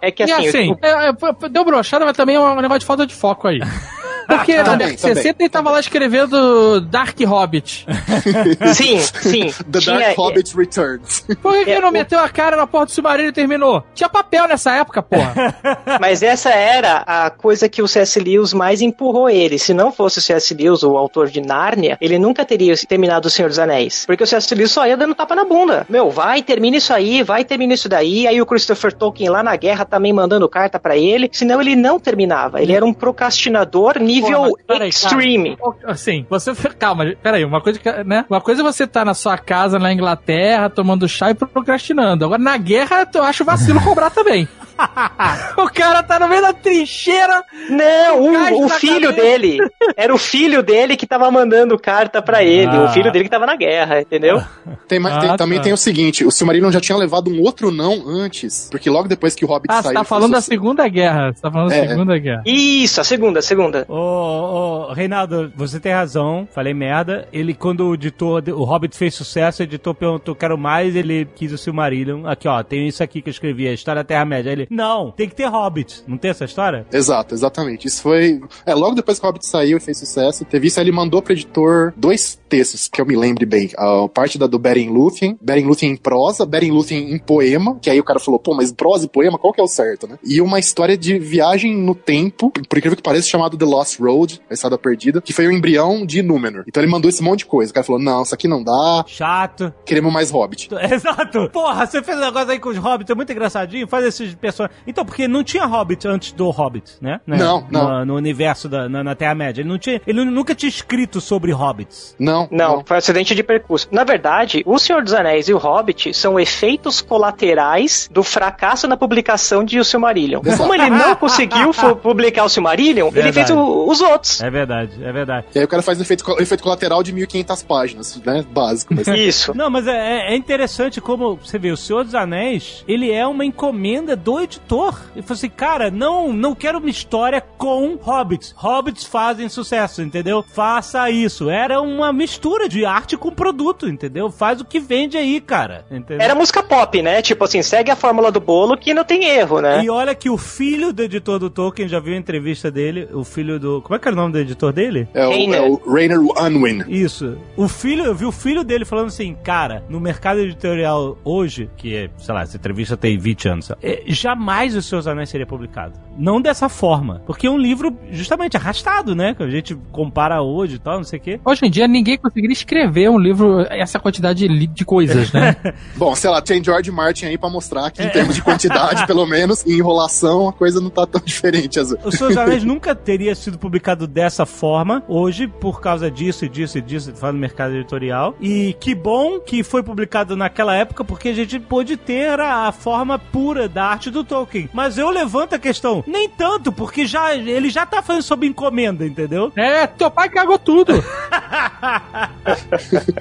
É 0.00 0.10
que 0.10 0.22
E 0.24 0.30
assim, 0.32 0.48
assim, 0.48 0.72
o- 0.72 0.78
é, 0.82 1.08
é, 1.08 1.48
deu 1.48 1.64
brochada, 1.64 2.04
mas 2.04 2.16
também 2.16 2.36
é 2.36 2.40
um 2.40 2.56
negócio 2.60 2.80
de 2.80 2.86
falta 2.86 3.06
de 3.06 3.14
foco 3.14 3.48
aí. 3.48 3.60
Porque 4.26 4.56
na 4.56 4.64
Também, 4.64 4.78
década 4.88 4.94
de 4.94 5.00
60 5.00 5.14
também. 5.22 5.36
ele 5.40 5.48
tava 5.48 5.70
lá 5.70 5.80
escrevendo 5.80 6.80
Dark 6.82 7.18
Hobbit. 7.20 7.86
sim, 8.74 8.98
sim. 8.98 9.52
The 9.70 9.78
tinha- 9.80 9.98
Dark 9.98 10.16
Hobbit 10.18 10.56
Returns. 10.56 11.20
Por 11.42 11.52
que, 11.52 11.64
que 11.64 11.70
É, 11.70 11.74
ele 11.74 11.80
não 11.82 11.88
o- 11.90 11.92
meteu 11.92 12.18
a 12.18 12.28
cara 12.28 12.56
na 12.56 12.66
porta 12.66 12.86
do 12.86 12.92
submarino 12.92 13.28
e 13.28 13.32
terminou? 13.32 13.84
Tinha 13.94 14.08
papel 14.08 14.48
nessa 14.48 14.72
época, 14.72 15.02
porra. 15.02 15.54
Mas 16.00 16.22
essa 16.22 16.50
era 16.50 17.02
a 17.06 17.30
coisa 17.30 17.68
que 17.68 17.82
o 17.82 17.88
C.S. 17.88 18.18
Lewis 18.18 18.52
mais 18.52 18.80
empurrou 18.82 19.28
ele. 19.30 19.58
Se 19.58 19.72
não 19.74 19.92
fosse 19.92 20.18
o 20.18 20.22
C.S. 20.22 20.54
Lewis, 20.54 20.82
o 20.82 20.96
autor 20.96 21.28
de 21.28 21.40
Nárnia, 21.40 21.96
ele 22.00 22.18
nunca 22.18 22.44
teria 22.44 22.74
terminado 22.88 23.28
O 23.28 23.30
Senhor 23.30 23.48
dos 23.48 23.58
Anéis. 23.58 24.04
Porque 24.06 24.22
o 24.24 24.26
C.S. 24.26 24.54
Lewis 24.54 24.70
só 24.70 24.86
ia 24.86 24.96
dando 24.96 25.14
tapa 25.14 25.34
na 25.34 25.44
bunda. 25.44 25.86
Meu, 25.88 26.10
vai, 26.10 26.42
termina 26.42 26.76
isso 26.76 26.92
aí, 26.92 27.22
vai, 27.22 27.44
termina 27.44 27.74
isso 27.74 27.88
daí. 27.88 28.26
Aí 28.26 28.40
o 28.40 28.46
Christopher 28.46 28.92
Tolkien 28.92 29.28
lá 29.30 29.42
na 29.42 29.56
guerra 29.56 29.84
também 29.84 30.12
mandando 30.12 30.48
carta 30.48 30.78
pra 30.78 30.96
ele. 30.96 31.28
Senão 31.32 31.60
ele 31.60 31.76
não 31.76 31.98
terminava. 32.00 32.60
Ele 32.62 32.72
era 32.72 32.84
um 32.84 32.92
procrastinador 32.92 33.98
nível 33.98 34.15
Porra, 34.20 34.38
mas 34.40 34.52
peraí, 34.66 34.88
extreme. 34.88 35.58
Assim, 35.84 36.26
você. 36.28 36.54
Calma, 36.78 37.04
peraí, 37.22 37.44
uma 37.44 37.60
coisa 37.60 37.78
que, 37.78 37.90
né? 38.04 38.24
Uma 38.28 38.40
coisa 38.40 38.62
é 38.62 38.64
você 38.64 38.86
tá 38.86 39.04
na 39.04 39.14
sua 39.14 39.38
casa 39.38 39.78
na 39.78 39.92
Inglaterra, 39.92 40.68
tomando 40.68 41.08
chá 41.08 41.30
e 41.30 41.34
procrastinando. 41.34 42.24
Agora, 42.24 42.40
na 42.40 42.56
guerra, 42.56 43.08
eu 43.14 43.22
acho 43.22 43.44
vacilo 43.44 43.80
cobrar 43.82 44.10
também. 44.10 44.48
o 45.56 45.68
cara 45.70 46.02
tá 46.02 46.18
no 46.18 46.28
meio 46.28 46.42
da 46.42 46.52
trincheira. 46.52 47.42
Não, 47.70 48.64
o, 48.64 48.68
filho 48.68 49.08
cabeça. 49.10 49.12
dele. 49.12 49.58
Era 49.96 50.14
o 50.14 50.18
filho 50.18 50.62
dele 50.62 50.96
que 50.96 51.06
tava 51.06 51.30
mandando 51.30 51.78
carta 51.78 52.20
pra 52.22 52.42
ele. 52.44 52.66
Ah. 52.70 52.84
O 52.84 52.88
filho 52.88 53.10
dele 53.10 53.24
que 53.24 53.30
tava 53.30 53.46
na 53.46 53.56
guerra, 53.56 54.00
entendeu? 54.00 54.42
Tem, 54.86 55.04
Ah, 55.06 55.18
tem- 55.18 55.36
também 55.36 55.58
tá. 55.58 55.64
tem 55.64 55.72
o 55.72 55.76
seguinte, 55.76 56.24
o 56.24 56.30
Silmarillion 56.30 56.70
já 56.70 56.80
tinha 56.80 56.96
levado 56.96 57.30
um 57.30 57.40
outro 57.42 57.70
não 57.70 58.06
antes, 58.08 58.68
porque 58.70 58.88
logo 58.90 59.08
depois 59.08 59.34
que 59.34 59.44
o 59.44 59.48
Hobbit 59.48 59.66
Ah, 59.72 59.82
saiu... 59.82 59.88
você 59.88 59.94
tá 59.94 60.04
falando 60.04 60.32
da. 60.32 60.40
Segunda 60.40 60.86
Guerra. 60.88 61.32
Você 61.32 61.42
tá 61.42 61.50
falando 61.50 61.70
da 61.70 61.76
É, 61.76 61.88
Segunda 61.88 62.18
Guerra. 62.18 62.42
Isso, 62.46 63.00
a 63.00 63.04
segunda, 63.04 63.38
a 63.40 63.42
segunda. 63.42 63.84
Ô, 63.88 64.88
ô, 64.88 64.92
Reinaldo, 64.92 65.52
você 65.56 65.80
tem 65.80 65.92
razão, 65.92 66.46
falei 66.54 66.72
merda. 66.74 67.26
Ele, 67.32 67.52
quando 67.54 67.88
o 67.88 67.94
editor, 67.94 68.42
o 68.48 68.64
Hobbit 68.64 68.96
fez 68.96 69.14
sucesso, 69.14 69.62
o 69.62 69.64
editor 69.64 69.94
perguntou, 69.94 70.34
quero 70.34 70.56
mais, 70.56 70.94
ele 70.94 71.26
quis 71.34 71.52
o 71.52 71.58
Silmarillion. 71.58 72.26
Aqui, 72.26 72.46
ó, 72.46 72.62
tem 72.62 72.86
isso 72.86 73.02
aqui 73.02 73.20
que 73.22 73.28
eu 73.28 73.32
escrevi, 73.32 73.66
a 73.68 73.72
história 73.72 74.02
da 74.02 74.06
Terra-média. 74.06 74.50
Aí 74.50 74.65
Não, 74.70 75.10
tem 75.10 75.28
que 75.28 75.34
ter 75.34 75.46
Hobbit. 75.46 76.02
Não 76.06 76.16
tem 76.16 76.30
essa 76.30 76.44
história? 76.44 76.86
Exato, 76.92 77.34
exatamente. 77.34 77.86
Isso 77.86 78.02
foi. 78.02 78.40
É, 78.64 78.74
logo 78.74 78.94
depois 78.94 79.18
que 79.18 79.24
o 79.24 79.28
Hobbit 79.28 79.46
saiu 79.46 79.78
e 79.78 79.80
fez 79.80 79.98
sucesso, 79.98 80.44
teve 80.44 80.68
isso, 80.68 80.78
aí 80.80 80.84
ele 80.84 80.92
mandou 80.92 81.22
pro 81.22 81.32
editor 81.32 81.92
dois 81.96 82.38
textos, 82.48 82.88
que 82.88 83.00
eu 83.00 83.06
me 83.06 83.16
lembre 83.16 83.44
bem. 83.44 83.70
A 83.76 84.08
parte 84.08 84.38
da 84.38 84.46
do 84.46 84.58
Beren 84.58 84.88
Lúthien, 84.90 85.36
Beren 85.40 85.64
Lúthien 85.64 85.92
em 85.92 85.96
prosa, 85.96 86.46
Beren 86.46 86.70
Lúthien 86.70 87.12
em 87.12 87.18
poema, 87.18 87.78
que 87.80 87.90
aí 87.90 87.98
o 87.98 88.04
cara 88.04 88.18
falou, 88.20 88.38
pô, 88.38 88.54
mas 88.54 88.72
prosa 88.72 89.06
e 89.06 89.08
poema, 89.08 89.38
qual 89.38 89.52
que 89.52 89.60
é 89.60 89.64
o 89.64 89.68
certo, 89.68 90.06
né? 90.06 90.18
E 90.24 90.40
uma 90.40 90.58
história 90.58 90.96
de 90.96 91.18
viagem 91.18 91.76
no 91.76 91.94
tempo, 91.94 92.50
por 92.50 92.78
incrível 92.78 92.96
que 92.96 93.02
pareça, 93.02 93.28
chamado 93.28 93.56
The 93.56 93.64
Lost 93.64 93.98
Road, 94.00 94.40
a 94.48 94.54
Estrada 94.54 94.78
Perdida, 94.78 95.20
que 95.20 95.32
foi 95.32 95.46
o 95.46 95.52
embrião 95.52 96.04
de 96.06 96.22
Númenor. 96.22 96.64
Então 96.66 96.82
ele 96.82 96.90
mandou 96.90 97.08
esse 97.08 97.22
monte 97.22 97.40
de 97.40 97.46
coisa. 97.46 97.70
O 97.70 97.74
cara 97.74 97.84
falou, 97.84 98.00
não, 98.00 98.22
isso 98.22 98.34
aqui 98.34 98.48
não 98.48 98.62
dá, 98.62 99.04
Chato. 99.06 99.72
queremos 99.84 100.12
mais 100.12 100.30
Hobbit. 100.30 100.68
Exato. 100.92 101.50
Porra, 101.50 101.86
você 101.86 102.02
fez 102.02 102.16
um 102.16 102.20
negócio 102.20 102.50
aí 102.50 102.58
com 102.58 102.68
os 102.68 102.76
Hobbits, 102.76 103.10
é 103.10 103.14
muito 103.14 103.32
engraçadinho, 103.32 103.88
faz 103.88 104.04
esses 104.04 104.34
personagens. 104.34 104.55
Então, 104.86 105.04
porque 105.04 105.26
não 105.28 105.42
tinha 105.44 105.64
Hobbit 105.66 106.06
antes 106.08 106.32
do 106.32 106.48
Hobbit, 106.50 106.92
né? 107.00 107.20
Né? 107.26 107.36
Não, 107.36 107.66
não. 107.70 107.98
No, 108.00 108.04
no 108.06 108.14
universo 108.16 108.68
da 108.68 108.88
na, 108.88 109.02
na 109.02 109.14
Terra-média. 109.14 109.60
Ele, 109.62 109.68
não 109.68 109.78
tinha, 109.78 110.00
ele 110.06 110.24
nunca 110.24 110.54
tinha 110.54 110.68
escrito 110.68 111.20
sobre 111.20 111.52
Hobbits. 111.52 112.14
Não, 112.18 112.48
Não, 112.50 112.82
foi 112.84 112.96
acidente 112.98 113.34
de 113.34 113.42
percurso. 113.42 113.88
Na 113.90 114.04
verdade, 114.04 114.62
O 114.66 114.78
Senhor 114.78 115.02
dos 115.02 115.12
Anéis 115.14 115.48
e 115.48 115.54
o 115.54 115.58
Hobbit 115.58 116.12
são 116.14 116.38
efeitos 116.38 117.00
colaterais 117.00 118.08
do 118.12 118.22
fracasso 118.22 118.86
na 118.88 118.96
publicação 118.96 119.64
de 119.64 119.78
O 119.78 119.84
Silmarillion. 119.84 120.40
Como 120.56 120.74
ele 120.74 120.88
não 120.90 121.14
conseguiu 121.16 121.70
publicar 122.02 122.44
o 122.44 122.48
Silmarillion, 122.48 123.06
ele 123.08 123.22
Verdade. 123.22 123.46
fez 123.46 123.50
o- 123.50 123.86
os 123.88 124.00
outros. 124.00 124.40
É 124.40 124.50
verdade, 124.50 124.92
é 125.02 125.12
verdade. 125.12 125.46
E 125.54 125.58
aí 125.58 125.64
o 125.64 125.68
cara 125.68 125.82
faz 125.82 125.98
um 125.98 126.02
efeito, 126.02 126.24
efeito 126.40 126.62
colateral 126.62 127.02
de 127.02 127.12
1500 127.12 127.62
páginas, 127.62 128.20
né? 128.24 128.44
Básico. 128.50 128.94
Mas... 128.94 129.06
Isso. 129.16 129.56
Não, 129.56 129.68
mas 129.70 129.86
é, 129.86 130.32
é 130.32 130.36
interessante 130.36 131.00
como 131.00 131.36
você 131.36 131.58
vê, 131.58 131.70
o 131.70 131.76
Senhor 131.76 132.04
dos 132.04 132.14
Anéis, 132.14 132.84
ele 132.88 133.10
é 133.12 133.26
uma 133.26 133.44
encomenda 133.44 134.14
do 134.16 134.40
editor. 134.46 134.98
Ele 135.14 135.22
falou 135.22 135.36
assim, 135.36 135.50
cara, 135.50 135.90
não, 135.90 136.32
não 136.32 136.54
quero 136.54 136.78
uma 136.78 136.88
história 136.88 137.40
com 137.40 137.96
hobbits. 138.00 138.54
Hobbits 138.56 139.04
fazem 139.04 139.48
sucesso, 139.48 140.02
entendeu? 140.02 140.42
Faça 140.42 141.10
isso. 141.10 141.50
Era 141.50 141.80
uma 141.80 142.12
mistura 142.12 142.68
de 142.68 142.84
arte 142.84 143.16
com 143.16 143.30
produto, 143.30 143.88
entendeu? 143.88 144.30
Faz 144.30 144.60
o 144.60 144.64
que 144.64 144.80
vende 144.80 145.16
aí, 145.16 145.40
cara. 145.40 145.84
Entendeu? 145.90 146.24
Era 146.24 146.34
música 146.34 146.62
pop, 146.62 147.02
né? 147.02 147.20
Tipo 147.20 147.44
assim, 147.44 147.62
segue 147.62 147.90
a 147.90 147.96
fórmula 147.96 148.32
do 148.32 148.40
bolo 148.40 148.76
que 148.76 148.94
não 148.94 149.04
tem 149.04 149.24
erro, 149.24 149.60
né? 149.60 149.84
E 149.84 149.90
olha 149.90 150.14
que 150.14 150.30
o 150.30 150.38
filho 150.38 150.92
do 150.92 151.02
editor 151.02 151.38
do 151.38 151.50
Tolkien, 151.50 151.88
já 151.88 152.00
viu 152.00 152.14
a 152.14 152.16
entrevista 152.16 152.70
dele, 152.70 153.08
o 153.12 153.24
filho 153.24 153.58
do... 153.58 153.82
Como 153.82 153.94
é 153.94 153.98
que 153.98 154.08
era 154.08 154.14
o 154.14 154.18
nome 154.18 154.32
do 154.32 154.38
editor 154.38 154.72
dele? 154.72 155.08
É 155.12 155.26
o, 155.26 155.30
Rainer. 155.30 155.58
é 155.58 155.68
o 155.68 155.92
Rainer 155.92 156.18
Unwin. 156.18 156.84
Isso. 156.88 157.36
O 157.56 157.68
filho, 157.68 158.04
eu 158.04 158.14
vi 158.14 158.24
o 158.24 158.32
filho 158.32 158.64
dele 158.64 158.84
falando 158.84 159.08
assim, 159.08 159.36
cara, 159.42 159.84
no 159.88 160.00
mercado 160.00 160.40
editorial 160.40 161.18
hoje, 161.24 161.68
que 161.76 161.94
é, 161.94 162.10
sei 162.18 162.34
lá, 162.34 162.42
essa 162.42 162.56
entrevista 162.56 162.96
tem 162.96 163.18
20 163.18 163.48
anos, 163.48 163.70
é, 163.82 164.02
jamais 164.36 164.76
os 164.76 164.86
seus 164.86 165.06
anéis 165.06 165.30
seria 165.30 165.46
publicado. 165.46 165.98
Não 166.16 166.40
dessa 166.40 166.68
forma. 166.68 167.22
Porque 167.26 167.46
é 167.46 167.50
um 167.50 167.58
livro 167.58 167.96
justamente 168.10 168.56
arrastado, 168.56 169.14
né? 169.14 169.34
Que 169.34 169.42
a 169.42 169.50
gente 169.50 169.74
compara 169.90 170.42
hoje 170.42 170.76
e 170.76 170.78
tal, 170.78 170.96
não 170.96 171.04
sei 171.04 171.18
o 171.18 171.22
quê. 171.22 171.40
Hoje 171.44 171.64
em 171.64 171.70
dia, 171.70 171.88
ninguém 171.88 172.18
conseguiria 172.18 172.52
escrever 172.52 173.10
um 173.10 173.18
livro, 173.18 173.66
essa 173.70 173.98
quantidade 173.98 174.46
de, 174.46 174.84
coisas, 174.84 175.32
né? 175.32 175.56
Bom, 175.96 176.14
sei 176.14 176.30
lá, 176.30 176.40
tem 176.40 176.62
George 176.62 176.90
Martin 176.90 177.26
aí 177.26 177.38
pra 177.38 177.48
mostrar 177.48 177.90
que 177.90 178.02
em 178.02 178.08
termos 178.08 178.34
de 178.34 178.42
quantidade, 178.42 179.04
pelo 179.08 179.26
menos, 179.26 179.64
e 179.64 179.74
enrolação, 179.74 180.48
a 180.48 180.52
coisa 180.52 180.80
não 180.80 180.90
tá 180.90 181.06
tão 181.06 181.20
diferente. 181.24 181.80
Os 181.80 182.14
Seus 182.14 182.36
Anéis 182.36 182.62
nunca 182.64 182.94
teria 182.94 183.34
sido 183.34 183.58
publicado 183.58 184.06
dessa 184.06 184.44
forma, 184.46 185.02
hoje, 185.08 185.48
por 185.48 185.80
causa 185.80 186.10
disso 186.10 186.44
e 186.44 186.48
disso 186.48 186.78
e 186.78 186.80
disso, 186.80 187.14
fala 187.14 187.32
no 187.32 187.38
mercado 187.38 187.74
editorial. 187.74 188.34
E 188.40 188.74
que 188.80 188.94
bom 188.94 189.40
que 189.40 189.62
foi 189.62 189.82
publicado 189.82 190.36
naquela 190.36 190.74
época, 190.74 191.04
porque 191.04 191.28
a 191.28 191.34
gente 191.34 191.58
pôde 191.58 191.96
ter 191.96 192.38
a, 192.40 192.68
a 192.68 192.72
forma 192.72 193.18
pura 193.18 193.68
da 193.68 193.84
arte 193.84 194.10
do 194.10 194.24
Tolkien. 194.26 194.68
Mas 194.72 194.98
eu 194.98 195.08
levanto 195.10 195.54
a 195.54 195.58
questão, 195.58 196.02
nem 196.06 196.28
tanto, 196.28 196.70
porque 196.72 197.06
já 197.06 197.34
ele 197.34 197.70
já 197.70 197.86
tá 197.86 198.02
fazendo 198.02 198.22
sob 198.22 198.46
encomenda, 198.46 199.06
entendeu? 199.06 199.52
é, 199.56 199.86
teu 199.86 200.10
pai 200.10 200.28
cagou 200.28 200.58
tudo. 200.58 200.92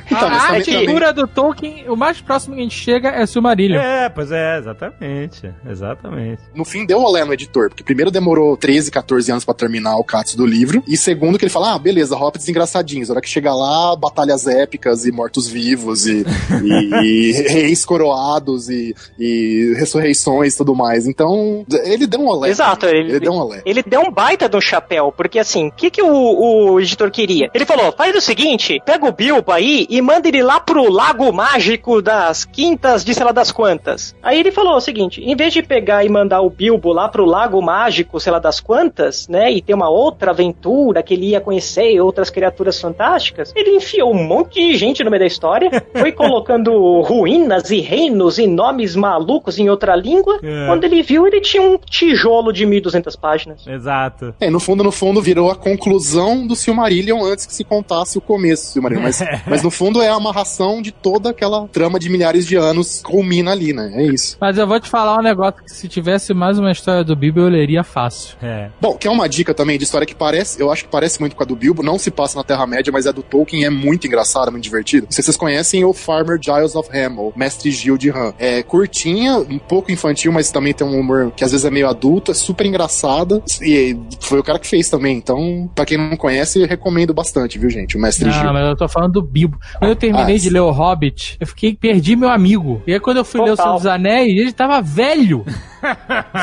Então, 0.05 0.27
a 0.29 0.85
pura 0.85 1.11
do 1.13 1.27
Tolkien, 1.27 1.89
o 1.89 1.95
mais 1.95 2.21
próximo 2.21 2.53
que 2.55 2.61
a 2.61 2.63
gente 2.63 2.77
chega 2.77 3.09
é 3.09 3.25
Silmarillion. 3.25 3.79
É, 3.81 4.07
pois 4.09 4.31
é, 4.31 4.57
exatamente. 4.59 5.51
Exatamente. 5.67 6.41
No 6.53 6.63
fim, 6.63 6.85
deu 6.85 6.99
rolê 6.99 7.23
no 7.25 7.33
editor, 7.33 7.69
porque 7.69 7.83
primeiro 7.83 8.11
demorou 8.11 8.55
13, 8.55 8.91
14 8.91 9.31
anos 9.31 9.45
pra 9.45 9.53
terminar 9.53 9.95
o 9.97 10.03
Katsu 10.03 10.37
do 10.37 10.45
livro, 10.45 10.83
e 10.87 10.95
segundo 10.95 11.37
que 11.37 11.45
ele 11.45 11.51
fala, 11.51 11.73
ah, 11.73 11.79
beleza, 11.79 12.15
hobbits 12.15 12.47
engraçadinhos, 12.47 13.09
a 13.09 13.13
hora 13.13 13.21
que 13.21 13.29
chega 13.29 13.53
lá, 13.53 13.95
batalhas 13.95 14.45
épicas 14.47 15.05
e 15.05 15.11
mortos-vivos, 15.11 16.05
e, 16.05 16.23
e- 16.63 16.95
e 17.03 17.31
reis 17.49 17.83
coroados, 17.83 18.69
e, 18.69 18.95
e 19.19 19.73
ressurreições 19.77 20.53
e 20.53 20.57
tudo 20.57 20.75
mais. 20.75 20.94
Então, 21.07 21.65
ele 21.83 22.07
deu 22.07 22.19
um 22.21 22.25
rolê. 22.27 22.49
Exato, 22.49 22.85
ele- 22.85 23.09
Ele 23.11 23.19
deu 23.19 23.31
um 23.33 23.37
rolê. 23.39 23.61
Ele 23.65 23.83
deu 23.83 24.01
um 24.01 24.11
baita 24.11 24.47
do 24.47 24.61
chapéu, 24.61 25.13
porque 25.15 25.39
assim, 25.39 25.67
o 25.67 25.71
que, 25.71 25.89
que 25.89 26.01
o, 26.01 26.73
o 26.73 26.79
editor 26.79 27.09
queria? 27.11 27.49
Ele 27.53 27.65
falou: 27.65 27.91
faz 27.91 28.15
o 28.15 28.21
seguinte, 28.21 28.79
pega 28.85 29.05
o 29.07 29.11
Bilbo 29.11 29.51
aí 29.51 29.85
e 29.89 30.01
manda 30.01 30.27
ele 30.27 30.41
lá 30.43 30.59
pro 30.59 30.91
lago 30.91 31.31
mágico 31.33 32.01
das 32.01 32.45
quintas 32.45 33.03
de 33.03 33.13
sei 33.13 33.23
lá 33.25 33.31
das 33.31 33.51
quantas. 33.51 34.15
Aí 34.21 34.39
ele 34.39 34.51
falou 34.51 34.75
o 34.75 34.81
seguinte: 34.81 35.21
em 35.23 35.35
vez 35.35 35.53
de 35.53 35.61
pegar 35.63 36.03
e 36.05 36.09
mandar 36.09 36.41
o 36.41 36.49
Bilbo 36.49 36.93
lá 36.93 37.07
pro 37.09 37.25
lago 37.25 37.61
mágico, 37.61 38.19
sei 38.19 38.31
lá 38.31 38.39
das 38.39 38.59
quantas, 38.59 39.27
né, 39.27 39.51
e 39.51 39.61
ter 39.61 39.73
uma 39.73 39.89
outra 39.89 40.31
aventura 40.31 41.01
que 41.03 41.13
ele 41.13 41.29
ia 41.29 41.41
conhecer 41.41 41.99
outras 41.99 42.29
criaturas 42.29 42.79
fantásticas, 42.79 43.51
ele 43.55 43.71
enfiou 43.77 44.11
um 44.13 44.23
monte 44.23 44.55
de 44.55 44.75
gente 44.77 45.03
no 45.03 45.09
meio 45.09 45.21
da 45.21 45.27
história, 45.27 45.69
foi 45.93 46.11
colocando 46.11 47.01
ruínas 47.01 47.69
e 47.71 47.79
reinos 47.79 48.37
e 48.37 48.45
nomes 48.47 48.95
malucos 48.95 49.57
em 49.59 49.69
outra 49.69 49.95
língua, 49.95 50.39
É. 50.43 50.67
quando 50.75 50.83
ele 50.83 51.01
viu, 51.01 51.25
ele 51.25 51.39
tinha 51.39 51.63
um 51.63 51.77
tijolo 51.77 52.51
de 52.51 52.65
1.200 52.65 53.17
páginas. 53.17 53.65
Exato. 53.65 54.35
É, 54.41 54.49
no 54.49 54.59
fundo, 54.59 54.83
no 54.83 54.91
fundo, 54.91 55.21
virou 55.21 55.49
a 55.49 55.55
conclusão 55.55 56.45
do 56.45 56.53
Silmarillion 56.55 57.23
antes 57.23 57.45
que 57.45 57.53
se 57.53 57.63
contasse 57.63 58.17
o 58.17 58.21
começo 58.21 58.65
do 58.65 58.73
Silmarillion. 58.73 59.03
Mas, 59.03 59.23
mas 59.47 59.63
no 59.63 59.71
fundo 59.71 60.01
é 60.01 60.09
a 60.09 60.15
amarração 60.15 60.81
de 60.81 60.91
toda 60.91 61.29
aquela 61.29 61.65
trama 61.69 61.97
de 61.97 62.09
milhares 62.09 62.45
de 62.45 62.57
anos 62.57 63.01
culmina 63.01 63.51
ali, 63.51 63.71
né? 63.71 63.91
É 63.95 64.03
isso. 64.03 64.37
Mas 64.39 64.57
eu 64.57 64.67
vou 64.67 64.79
te 64.79 64.89
falar 64.89 65.17
um 65.17 65.23
negócio 65.23 65.63
que 65.63 65.71
se 65.71 65.87
tivesse 65.87 66.33
mais 66.33 66.59
uma 66.59 66.71
história 66.71 67.03
do 67.03 67.15
Bilbo, 67.15 67.39
eu 67.39 67.47
leria 67.47 67.83
fácil. 67.83 68.35
É. 68.41 68.69
Bom, 68.81 68.97
que 68.97 69.07
é 69.07 69.11
uma 69.11 69.29
dica 69.29 69.53
também 69.53 69.77
de 69.77 69.85
história 69.85 70.05
que 70.05 70.15
parece, 70.15 70.61
eu 70.61 70.69
acho 70.69 70.83
que 70.83 70.91
parece 70.91 71.21
muito 71.21 71.35
com 71.37 71.43
a 71.43 71.45
do 71.45 71.55
Bilbo, 71.55 71.81
não 71.81 71.97
se 71.97 72.11
passa 72.11 72.37
na 72.37 72.43
Terra-média, 72.43 72.91
mas 72.91 73.05
é 73.05 73.13
do 73.13 73.23
Tolkien, 73.23 73.63
é 73.63 73.69
muito 73.69 74.07
engraçado, 74.07 74.51
muito 74.51 74.65
sei 74.65 75.05
se 75.09 75.23
vocês 75.23 75.37
conhecem 75.37 75.85
o 75.85 75.93
Farmer 75.93 76.37
Giles 76.41 76.75
of 76.75 76.89
Ham, 76.95 77.15
ou 77.17 77.33
Mestre 77.35 77.71
Gil 77.71 77.97
de 77.97 78.09
Ham. 78.09 78.33
É 78.37 78.61
curtinha, 78.61 79.37
um 79.37 79.57
pouco 79.57 79.91
infantil, 79.91 80.31
mas 80.31 80.51
também 80.51 80.64
tem 80.73 80.85
um 80.85 80.99
humor 80.99 81.31
que 81.35 81.43
às 81.43 81.51
vezes 81.51 81.65
é 81.65 81.71
meio 81.71 81.87
adulto, 81.87 82.31
é 82.31 82.33
super 82.33 82.65
engraçada. 82.65 83.41
E 83.61 83.97
foi 84.21 84.39
o 84.39 84.43
cara 84.43 84.59
que 84.59 84.67
fez 84.67 84.89
também. 84.89 85.17
Então, 85.17 85.69
pra 85.73 85.85
quem 85.85 85.97
não 85.97 86.15
conhece, 86.17 86.61
eu 86.61 86.67
recomendo 86.67 87.13
bastante, 87.13 87.57
viu, 87.57 87.69
gente? 87.69 87.97
O 87.97 87.99
Mestre 88.01 88.31
Gil. 88.31 88.43
Não, 88.43 88.53
mas 88.53 88.67
eu 88.67 88.75
tô 88.75 88.87
falando 88.87 89.13
do 89.13 89.21
Bilbo. 89.21 89.57
Quando 89.79 89.91
eu 89.91 89.95
terminei 89.95 90.35
Ah, 90.35 90.39
de 90.39 90.49
ler 90.49 90.59
o 90.61 90.71
Hobbit, 90.71 91.37
eu 91.39 91.47
fiquei, 91.47 91.75
perdi 91.75 92.15
meu 92.15 92.29
amigo. 92.29 92.81
E 92.87 92.93
aí 92.93 92.99
quando 92.99 93.17
eu 93.17 93.25
fui 93.25 93.41
ler 93.41 93.51
o 93.51 93.55
Total. 93.55 93.65
Senhor 93.65 93.77
dos 93.77 93.85
Anéis, 93.85 94.29
ele 94.37 94.51
tava 94.51 94.81
velho. 94.81 95.45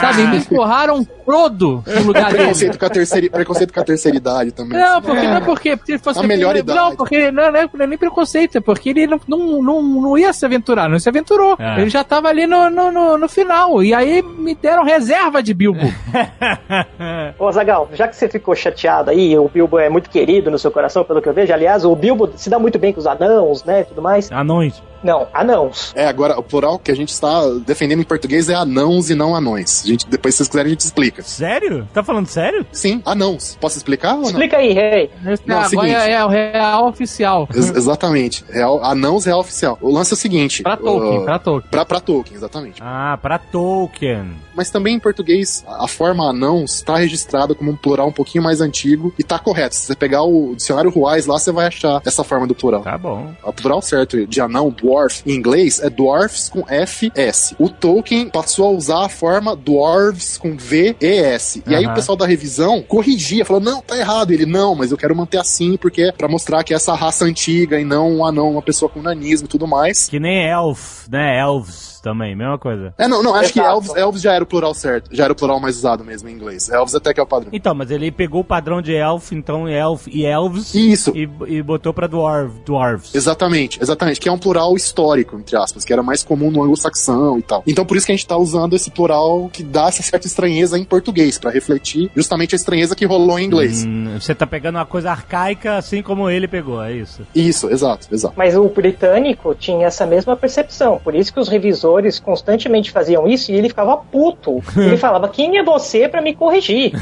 Sabe, 0.01 0.27
me 0.27 0.39
empurraram 0.39 0.99
um 0.99 1.07
Frodo 1.25 1.85
no 1.87 2.03
lugar 2.03 2.27
dele. 2.27 2.39
Preconceito 2.39 2.79
com, 2.79 2.87
a 2.87 2.91
terceira, 2.91 3.31
preconceito 3.31 3.73
com 3.73 3.81
a 3.81 3.85
terceira 3.85 4.17
idade 4.17 4.53
também. 4.53 4.79
Não, 4.79 5.01
porque 5.01 5.23
não 5.23 5.37
é 5.37 5.41
porque, 5.41 5.77
porque 5.77 5.93
ele 5.93 5.99
fosse 5.99 6.19
A 6.19 6.23
melhor 6.25 6.57
idade. 6.57 6.79
Não, 6.79 6.97
porque 6.97 7.31
não, 7.31 7.53
não, 7.53 7.61
é, 7.61 7.69
não 7.73 7.85
é 7.85 7.87
nem 7.87 7.99
preconceito, 7.99 8.59
é 8.59 8.61
porque 8.61 8.91
ele 8.91 9.07
não, 9.07 9.21
não, 9.27 9.63
não, 9.63 9.83
não 9.83 10.19
ia 10.19 10.33
se 10.33 10.45
aventurar, 10.45 10.89
não 10.89 10.99
se 10.99 11.09
aventurou. 11.09 11.57
É. 11.59 11.81
Ele 11.81 11.91
já 11.91 12.03
tava 12.03 12.29
ali 12.29 12.47
no, 12.47 12.69
no, 12.69 12.91
no, 12.91 13.19
no 13.19 13.29
final. 13.29 13.83
E 13.83 13.95
aí 13.95 14.23
me 14.23 14.55
deram 14.55 14.85
reserva 14.85 15.43
de 15.43 15.55
Bilbo. 15.55 15.81
Ô, 17.39 17.51
Zagal, 17.53 17.89
já 17.95 18.09
que 18.09 18.17
você 18.17 18.29
ficou 18.29 18.55
chateado 18.55 19.11
aí, 19.11 19.39
o 19.39 19.49
Bilbo 19.49 19.79
é 19.79 19.89
muito 19.89 20.11
querido 20.11 20.51
no 20.51 20.59
seu 20.59 20.71
coração, 20.71 21.05
pelo 21.05 21.23
que 21.23 21.29
eu 21.29 21.33
vejo. 21.33 21.53
Aliás, 21.53 21.85
o 21.85 21.95
Bilbo 21.95 22.33
se 22.37 22.51
dá 22.51 22.59
muito 22.59 22.79
bem 22.79 22.93
com 22.93 23.01
os 23.01 23.07
anãos, 23.07 23.65
né, 23.65 23.83
e 23.83 23.85
tudo 23.85 24.03
mais. 24.03 24.31
Anões. 24.33 24.83
Não, 25.03 25.27
anãos. 25.33 25.93
É, 25.95 26.07
agora, 26.07 26.39
o 26.39 26.43
plural 26.43 26.79
que 26.79 26.91
a 26.91 26.97
gente 26.97 27.11
está 27.11 27.43
defendendo 27.67 28.01
em 28.01 28.05
português 28.05 28.49
é 28.49 28.55
anãos 28.55 29.11
e 29.11 29.15
não 29.15 29.35
anões. 29.35 29.83
A 29.85 29.89
gente, 29.89 30.07
depois, 30.09 30.35
se 30.35 30.39
vocês 30.39 30.49
quiserem, 30.49 30.69
a 30.71 30.75
gente 30.75 30.81
explica. 30.81 31.23
Sério? 31.23 31.89
Tá 31.93 32.03
falando 32.03 32.27
sério? 32.27 32.67
Sim, 32.73 33.03
anãos. 33.05 33.57
Posso 33.61 33.77
explicar 33.77 34.15
ou 34.15 34.21
não? 34.23 34.29
Explica 34.31 34.57
aí, 34.57 34.73
rei. 34.73 35.11
Não, 35.47 35.57
agora 35.57 35.69
seguinte. 35.69 35.95
é, 35.95 36.13
é 36.13 36.25
o 36.25 36.29
real 36.29 36.89
oficial. 36.89 37.49
Ex- 37.55 37.71
exatamente. 37.77 38.45
Real, 38.49 38.85
anãos 38.85 39.25
real 39.25 39.41
oficial. 39.41 39.79
O 39.81 39.91
lance 39.91 40.13
é 40.13 40.15
o 40.15 40.19
seguinte. 40.19 40.63
Pra 40.63 40.77
Tolkien, 40.77 41.19
uh, 41.21 41.25
pra 41.25 41.39
Tolkien. 41.39 41.71
Pra, 41.71 41.85
pra 41.85 42.01
Tolkien, 42.01 42.37
exatamente. 42.37 42.81
Ah, 42.83 43.19
pra 43.21 43.39
Tolkien. 43.39 44.33
Mas 44.55 44.71
também 44.71 44.97
em 44.97 45.01
português, 45.01 45.65
a 45.69 45.83
a 45.83 45.89
forma 45.89 46.29
anãos 46.31 46.77
está 46.77 46.97
registrada 46.97 47.55
como 47.55 47.71
um 47.73 47.77
plural 47.77 48.09
um 48.09 48.13
pouquinho 48.13 48.43
mais 48.45 48.61
antigo 48.61 49.13
e 49.19 49.23
tá 49.25 49.39
correto. 49.39 49.75
Se 49.75 49.87
você 49.87 49.95
pegar 49.97 50.23
o 50.23 50.55
dicionário 50.55 50.91
Ruais 50.91 51.27
lá, 51.27 51.39
você 51.39 51.51
vai 51.53 51.67
achar 51.67 52.01
essa 52.07 52.23
forma 52.25 52.47
do 52.47 52.55
plural. 52.55 52.83
Tá 52.83 52.97
bom. 52.97 53.31
O 53.43 53.53
plural 53.53 53.83
certo 53.83 54.25
de 54.27 54.41
anão, 54.41 54.71
dwarf, 54.93 55.23
em 55.27 55.33
inglês 55.35 55.81
é 55.81 55.89
dwarfs 55.89 56.51
com 56.51 56.65
FS. 56.67 57.55
O 57.59 57.69
Tolkien 57.69 58.29
passou 58.29 58.69
a 58.69 58.71
usar 58.71 59.07
a 59.07 59.09
forma 59.09 59.57
dwarves 59.57 60.37
com 60.37 60.57
VES. 60.57 61.63
E 61.67 61.75
aí 61.75 61.85
Aham. 61.85 61.93
o 61.93 61.95
pessoal 61.95 62.17
da 62.17 62.27
revisão 62.27 62.83
corrigia, 62.83 63.45
falou: 63.45 63.63
não, 63.63 63.81
tá 63.81 63.97
errado. 63.97 64.33
Ele, 64.33 64.45
não, 64.45 64.75
mas 64.75 64.91
eu 64.91 64.99
quero 64.99 65.17
manter 65.17 65.39
assim 65.39 65.77
porque 65.77 66.03
é 66.03 66.13
pra 66.13 66.29
mostrar 66.29 66.63
que 66.63 66.73
é 66.73 66.77
essa 66.77 66.95
raça 66.95 67.25
antiga 67.25 67.81
e 67.81 67.85
não 67.85 68.19
um 68.19 68.27
anão, 68.27 68.51
uma 68.51 68.63
pessoa 68.63 68.89
com 68.89 69.01
nanismo 69.01 69.47
e 69.47 69.49
tudo 69.49 69.67
mais. 69.67 70.09
Que 70.09 70.21
nem 70.21 70.47
elf, 70.49 71.09
né? 71.11 71.41
Elves 71.41 71.92
também, 72.03 72.35
mesma 72.35 72.59
coisa. 72.59 72.93
É, 72.99 73.07
não, 73.09 73.23
não, 73.23 73.35
acho 73.35 73.53
que 73.53 73.61
Exato. 73.61 73.75
elves, 73.75 73.95
elves 73.95 74.23
já 74.23 74.35
era 74.35 74.45
o 74.45 74.47
plural 74.47 74.75
certo. 74.75 75.09
Já 75.15 75.25
era 75.25 75.33
o 75.33 75.37
plural 75.37 75.61
mais 75.61 75.77
usado 75.77 76.05
mesmo 76.05 76.29
em 76.29 76.33
inglês. 76.33 76.69
Elves 76.69 76.95
até 76.95 77.15
que 77.15 77.21
é 77.21 77.23
o 77.23 77.27
padrão. 77.27 77.51
Então, 77.53 77.75
mas 77.75 77.91
ele 77.91 78.11
pegou 78.11 78.41
o 78.41 78.45
padrão 78.45 78.83
de 78.83 78.93
elf, 78.93 79.33
então 79.33 79.69
elf 79.69 80.07
e 80.09 80.25
elves 80.27 80.75
Isso. 80.75 81.13
e, 81.17 81.29
e 81.47 81.63
botou 81.63 81.95
pra 81.95 82.07
dwarf, 82.07 82.53
dwarves. 82.65 83.15
Exatamente, 83.15 83.81
exatamente, 83.81 84.21
que 84.21 84.29
é 84.29 84.33
um 84.33 84.39
plural 84.39 84.75
histórico, 84.75 85.37
entre 85.37 85.57
aspas, 85.57 85.85
que 85.85 85.93
era 85.93 86.03
mais 86.03 86.23
comum 86.23 86.51
no 86.51 86.63
anglo-saxão 86.63 87.39
e 87.39 87.43
tal. 87.43 87.63
Então 87.67 87.85
por 87.85 87.97
isso 87.97 88.07
que 88.07 88.13
a 88.13 88.17
gente 88.17 88.27
tá 88.27 88.37
usando 88.37 88.75
esse 88.75 88.91
plural 88.91 89.49
que 89.53 89.63
dá 89.63 89.87
essa 89.89 90.03
certa 90.03 90.27
estranheza 90.27 90.79
em 90.79 90.85
português, 90.85 91.39
pra 91.39 91.51
refletir 91.51 92.11
justamente 92.15 92.55
a 92.55 92.57
estranheza 92.57 92.97
que 92.97 93.05
rolou 93.05 93.39
em 93.39 93.45
inglês. 93.45 93.85
Hum, 93.85 94.19
você 94.19 94.35
tá 94.35 94.47
pegando 94.47 94.77
uma 94.77 94.87
coisa 94.87 95.11
arcaica 95.11 95.77
assim 95.77 96.03
como 96.03 96.29
ele 96.29 96.49
pegou, 96.49 96.83
é 96.83 96.93
isso. 96.93 97.23
Isso, 97.35 97.71
exato, 97.71 98.09
exato. 98.11 98.35
Mas 98.37 98.57
o 98.57 98.69
britânico 98.69 99.55
tinha 99.55 99.87
essa 99.87 100.07
mesma 100.07 100.37
percepção. 100.37 101.01
Por 101.03 101.15
isso 101.15 101.33
que 101.33 101.41
os 101.41 101.49
revisores 101.49 101.92
constantemente 102.23 102.91
faziam 102.91 103.27
isso 103.27 103.51
e 103.51 103.55
ele 103.55 103.69
ficava 103.69 103.97
puto. 103.97 104.63
Ele 104.77 104.97
falava: 104.99 105.29
Quem 105.29 105.59
é 105.59 105.63
você 105.63 106.09
pra 106.09 106.21
me 106.21 106.35
corrigir? 106.35 106.93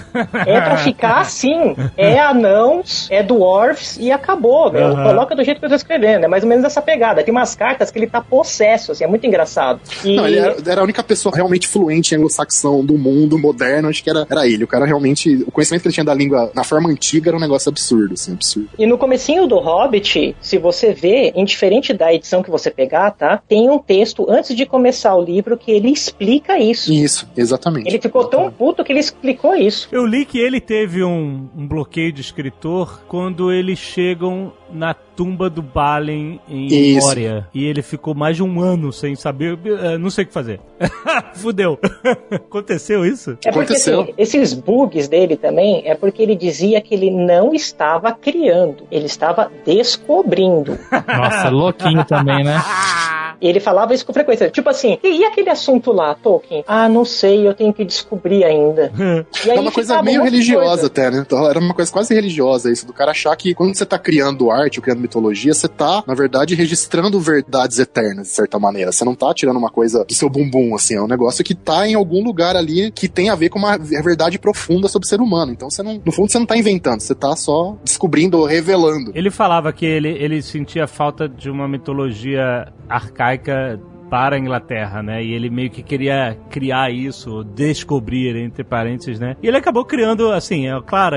É 0.46 0.60
pra 0.60 0.76
ficar 0.78 1.18
assim. 1.18 1.76
É 1.96 2.18
anãos, 2.18 3.08
é 3.10 3.22
dwarfs 3.22 3.98
e 4.00 4.10
acabou. 4.10 4.70
Coloca 4.70 5.34
do 5.34 5.44
jeito 5.44 5.58
que 5.58 5.64
eu 5.64 5.70
tô 5.70 5.74
escrevendo. 5.74 6.24
É 6.24 6.28
mais 6.28 6.42
ou 6.42 6.48
menos 6.48 6.64
essa 6.64 6.82
pegada. 6.82 7.22
Tem 7.22 7.32
umas 7.32 7.54
cartas 7.54 7.90
que 7.90 7.98
ele 7.98 8.06
tá 8.06 8.20
possesso, 8.20 8.92
assim, 8.92 9.04
é 9.04 9.06
muito 9.06 9.26
engraçado. 9.26 9.80
E 10.04 10.16
Não, 10.16 10.26
ele 10.26 10.38
era, 10.38 10.56
era 10.66 10.80
a 10.80 10.84
única 10.84 11.02
pessoa 11.02 11.34
realmente 11.34 11.68
fluente 11.68 12.14
em 12.14 12.18
anglo-saxão 12.18 12.84
do 12.84 12.96
mundo 12.96 13.38
moderno, 13.38 13.88
acho 13.88 14.02
que 14.02 14.10
era, 14.10 14.26
era 14.30 14.46
ele. 14.46 14.64
O 14.64 14.68
cara 14.68 14.84
realmente, 14.86 15.44
o 15.46 15.50
conhecimento 15.50 15.82
que 15.82 15.88
ele 15.88 15.94
tinha 15.94 16.04
da 16.04 16.14
língua 16.14 16.50
na 16.54 16.64
forma 16.64 16.88
antiga 16.88 17.30
era 17.30 17.36
um 17.36 17.40
negócio 17.40 17.68
absurdo, 17.68 18.14
assim, 18.14 18.32
absurdo. 18.32 18.68
E 18.78 18.86
no 18.86 18.98
comecinho 18.98 19.46
do 19.46 19.58
Hobbit, 19.58 20.36
se 20.40 20.58
você 20.58 20.92
vê, 20.92 21.32
indiferente 21.34 21.92
da 21.92 22.12
edição 22.12 22.42
que 22.42 22.50
você 22.50 22.70
pegar, 22.70 23.10
tá? 23.12 23.40
Tem 23.48 23.68
um 23.68 23.78
texto 23.78 24.26
antes 24.28 24.54
de 24.54 24.66
começar 24.66 24.79
o 25.14 25.22
livro 25.22 25.56
que 25.56 25.70
ele 25.70 25.90
explica 25.90 26.58
isso. 26.58 26.92
Isso, 26.92 27.28
exatamente. 27.36 27.88
Ele 27.88 28.00
ficou 28.00 28.24
tão 28.24 28.50
puto 28.50 28.84
que 28.84 28.92
ele 28.92 29.00
explicou 29.00 29.54
isso. 29.54 29.88
Eu 29.92 30.06
li 30.06 30.24
que 30.24 30.38
ele 30.38 30.60
teve 30.60 31.02
um, 31.02 31.48
um 31.56 31.66
bloqueio 31.66 32.12
de 32.12 32.20
escritor 32.20 33.02
quando 33.06 33.52
eles 33.52 33.78
chegam 33.78 34.52
na 34.72 34.94
tumba 34.94 35.50
do 35.50 35.60
Balin 35.62 36.40
em 36.48 36.66
Isso. 36.66 37.06
Moria. 37.06 37.46
E 37.52 37.64
ele 37.64 37.82
ficou 37.82 38.14
mais 38.14 38.36
de 38.36 38.42
um 38.42 38.60
ano 38.60 38.92
sem 38.92 39.14
saber, 39.14 39.58
eh, 39.64 39.98
não 39.98 40.10
sei 40.10 40.24
o 40.24 40.26
que 40.26 40.32
fazer. 40.32 40.60
Fudeu. 41.34 41.78
Aconteceu 42.30 43.04
isso? 43.04 43.32
É 43.44 43.50
porque 43.52 43.72
Aconteceu. 43.74 44.00
assim, 44.02 44.14
esses 44.16 44.52
bugs 44.54 45.08
dele 45.08 45.36
também 45.36 45.82
é 45.86 45.94
porque 45.94 46.22
ele 46.22 46.34
dizia 46.36 46.80
que 46.80 46.94
ele 46.94 47.10
não 47.10 47.52
estava 47.54 48.12
criando, 48.12 48.84
ele 48.90 49.06
estava 49.06 49.50
descobrindo. 49.66 50.78
Nossa, 51.06 51.48
louquinho 51.50 52.04
também, 52.04 52.44
né? 52.44 52.62
E 53.40 53.48
ele 53.48 53.58
falava 53.58 53.94
isso 53.94 54.04
com 54.04 54.12
frequência. 54.12 54.50
Tipo 54.50 54.68
assim, 54.68 54.98
e 55.02 55.24
aquele 55.24 55.48
assunto 55.48 55.92
lá, 55.92 56.14
Tolkien? 56.14 56.62
Ah, 56.68 56.90
não 56.90 57.06
sei, 57.06 57.48
eu 57.48 57.54
tenho 57.54 57.72
que 57.72 57.84
descobrir 57.86 58.44
ainda. 58.44 58.92
E 59.46 59.50
aí 59.50 59.56
É 59.56 59.60
uma 59.60 59.72
coisa 59.72 60.02
meio 60.02 60.22
religiosa 60.22 60.68
coisa. 60.68 60.86
até, 60.88 61.10
né? 61.10 61.18
Então, 61.26 61.48
era 61.48 61.58
uma 61.58 61.72
coisa 61.72 61.90
quase 61.90 62.14
religiosa 62.14 62.70
isso, 62.70 62.86
do 62.86 62.92
cara 62.92 63.12
achar 63.12 63.34
que 63.36 63.54
quando 63.54 63.74
você 63.74 63.86
tá 63.86 63.98
criando 63.98 64.50
arte 64.60 64.78
ou 64.78 64.82
criando 64.82 65.00
mitologia, 65.00 65.54
você 65.54 65.68
tá, 65.68 66.02
na 66.06 66.14
verdade, 66.14 66.54
registrando 66.54 67.20
verdades 67.20 67.78
eternas, 67.78 68.28
de 68.28 68.34
certa 68.34 68.58
maneira. 68.58 68.92
Você 68.92 69.04
não 69.04 69.14
tá 69.14 69.32
tirando 69.34 69.56
uma 69.56 69.70
coisa 69.70 70.04
do 70.04 70.14
seu 70.14 70.28
bumbum, 70.28 70.74
assim, 70.74 70.94
é 70.94 71.02
um 71.02 71.08
negócio 71.08 71.44
que 71.44 71.54
tá 71.54 71.88
em 71.88 71.94
algum 71.94 72.22
lugar 72.22 72.56
ali 72.56 72.90
que 72.90 73.08
tem 73.08 73.30
a 73.30 73.34
ver 73.34 73.48
com 73.48 73.58
uma 73.58 73.78
verdade 73.78 74.38
profunda 74.38 74.88
sobre 74.88 75.06
o 75.06 75.08
ser 75.08 75.20
humano. 75.20 75.52
Então 75.52 75.70
você 75.70 75.82
não, 75.82 76.00
no 76.04 76.12
fundo, 76.12 76.30
você 76.30 76.38
não 76.38 76.46
tá 76.46 76.56
inventando, 76.56 77.00
você 77.00 77.14
tá 77.14 77.34
só 77.36 77.76
descobrindo 77.84 78.38
ou 78.38 78.46
revelando. 78.46 79.12
Ele 79.14 79.30
falava 79.30 79.72
que 79.72 79.86
ele, 79.86 80.08
ele 80.08 80.42
sentia 80.42 80.86
falta 80.86 81.28
de 81.28 81.50
uma 81.50 81.68
mitologia 81.68 82.72
arcaica 82.88 83.80
para 84.10 84.34
a 84.34 84.38
Inglaterra, 84.38 85.02
né? 85.02 85.24
E 85.24 85.32
ele 85.32 85.48
meio 85.48 85.70
que 85.70 85.82
queria 85.82 86.36
criar 86.50 86.90
isso, 86.90 87.44
descobrir, 87.44 88.36
entre 88.36 88.64
parênteses, 88.64 89.20
né? 89.20 89.36
E 89.40 89.46
ele 89.46 89.56
acabou 89.56 89.84
criando, 89.84 90.32
assim, 90.32 90.68
é 90.68 90.80
claro, 90.82 91.16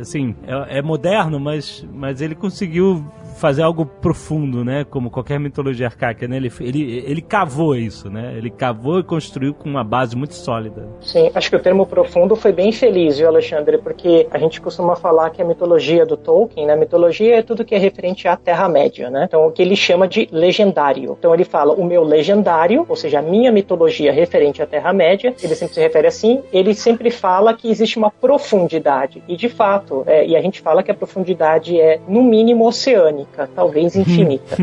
assim, 0.00 0.34
é, 0.46 0.78
é 0.78 0.82
moderno, 0.82 1.38
mas, 1.38 1.86
mas 1.92 2.22
ele 2.22 2.34
conseguiu 2.34 3.04
fazer 3.34 3.62
algo 3.62 3.84
profundo, 3.84 4.64
né? 4.64 4.84
Como 4.84 5.10
qualquer 5.10 5.38
mitologia 5.38 5.86
arcaica, 5.86 6.26
né? 6.26 6.36
Ele, 6.36 6.52
ele, 6.60 7.04
ele 7.06 7.20
cavou 7.22 7.74
isso, 7.76 8.10
né? 8.10 8.34
Ele 8.36 8.50
cavou 8.50 8.98
e 9.00 9.02
construiu 9.02 9.54
com 9.54 9.68
uma 9.68 9.84
base 9.84 10.16
muito 10.16 10.34
sólida. 10.34 10.88
Sim, 11.00 11.30
acho 11.34 11.50
que 11.50 11.56
o 11.56 11.60
termo 11.60 11.86
profundo 11.86 12.36
foi 12.36 12.52
bem 12.52 12.72
feliz, 12.72 13.18
viu, 13.18 13.28
Alexandre? 13.28 13.78
Porque 13.78 14.26
a 14.30 14.38
gente 14.38 14.60
costuma 14.60 14.96
falar 14.96 15.30
que 15.30 15.42
a 15.42 15.44
mitologia 15.44 16.06
do 16.06 16.16
Tolkien, 16.16 16.66
né? 16.66 16.76
Mitologia 16.76 17.36
é 17.36 17.42
tudo 17.42 17.64
que 17.64 17.74
é 17.74 17.78
referente 17.78 18.28
à 18.28 18.36
Terra-média, 18.36 19.10
né? 19.10 19.24
Então, 19.26 19.46
o 19.46 19.52
que 19.52 19.62
ele 19.62 19.76
chama 19.76 20.06
de 20.06 20.28
legendário. 20.30 21.16
Então, 21.18 21.34
ele 21.34 21.44
fala 21.44 21.74
o 21.74 21.84
meu 21.84 22.02
legendário, 22.04 22.86
ou 22.88 22.96
seja, 22.96 23.18
a 23.18 23.22
minha 23.22 23.50
mitologia 23.50 24.12
referente 24.12 24.62
à 24.62 24.66
Terra-média, 24.66 25.34
ele 25.42 25.54
sempre 25.54 25.74
se 25.74 25.80
refere 25.80 26.06
assim, 26.06 26.42
ele 26.52 26.74
sempre 26.74 27.10
fala 27.10 27.54
que 27.54 27.70
existe 27.70 27.98
uma 27.98 28.10
profundidade. 28.10 29.22
E, 29.26 29.36
de 29.36 29.48
fato, 29.48 30.04
é, 30.06 30.26
e 30.26 30.36
a 30.36 30.40
gente 30.40 30.60
fala 30.60 30.82
que 30.82 30.90
a 30.90 30.94
profundidade 30.94 31.80
é, 31.80 32.00
no 32.06 32.22
mínimo, 32.22 32.66
oceânica, 32.66 33.23
talvez 33.54 33.94
infinita. 33.96 34.56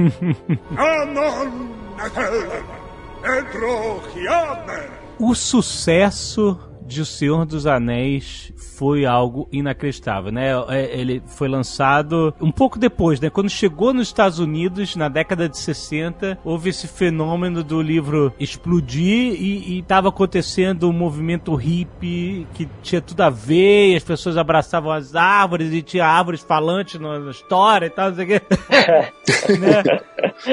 O 5.20 5.36
sucesso 5.36 6.58
de 6.94 7.02
O 7.02 7.06
Senhor 7.06 7.46
dos 7.46 7.66
Anéis 7.66 8.52
foi 8.78 9.06
algo 9.06 9.48
inacreditável, 9.52 10.32
né? 10.32 10.50
É, 10.70 11.00
Ele 11.00 11.22
foi 11.26 11.48
lançado 11.48 12.34
um 12.42 12.52
pouco 12.52 12.78
depois, 12.78 13.20
né? 13.20 13.30
Quando 13.30 13.50
chegou 13.50 13.94
nos 13.94 14.08
Estados 14.08 14.40
Unidos, 14.40 14.96
na 14.96 15.08
década 15.08 15.48
de 15.48 15.58
60, 15.58 16.38
houve 16.44 16.70
esse 16.70 16.88
fenômeno 16.88 17.64
do 17.64 17.82
livro 17.82 18.34
explodir 18.40 19.34
e 19.42 19.80
estava 19.80 20.10
acontecendo 20.10 20.90
um 20.90 20.94
movimento 20.94 21.56
hippie 21.56 22.48
que 22.54 22.68
tinha 22.82 23.02
tudo 23.02 23.22
a 23.22 23.30
ver, 23.30 23.92
e 23.92 23.96
as 23.96 24.04
pessoas 24.04 24.38
abraçavam 24.38 24.92
as 24.92 25.16
árvores 25.16 25.72
e 25.74 25.82
tinha 25.82 26.06
árvores 26.06 26.42
falantes 26.42 27.00
na 27.00 27.30
história 27.32 27.86
e 27.86 27.90
tal, 27.90 28.10
não 28.10 28.16
sei 28.16 28.26
o 28.26 28.28
quê. 28.28 28.42
né? 29.60 29.84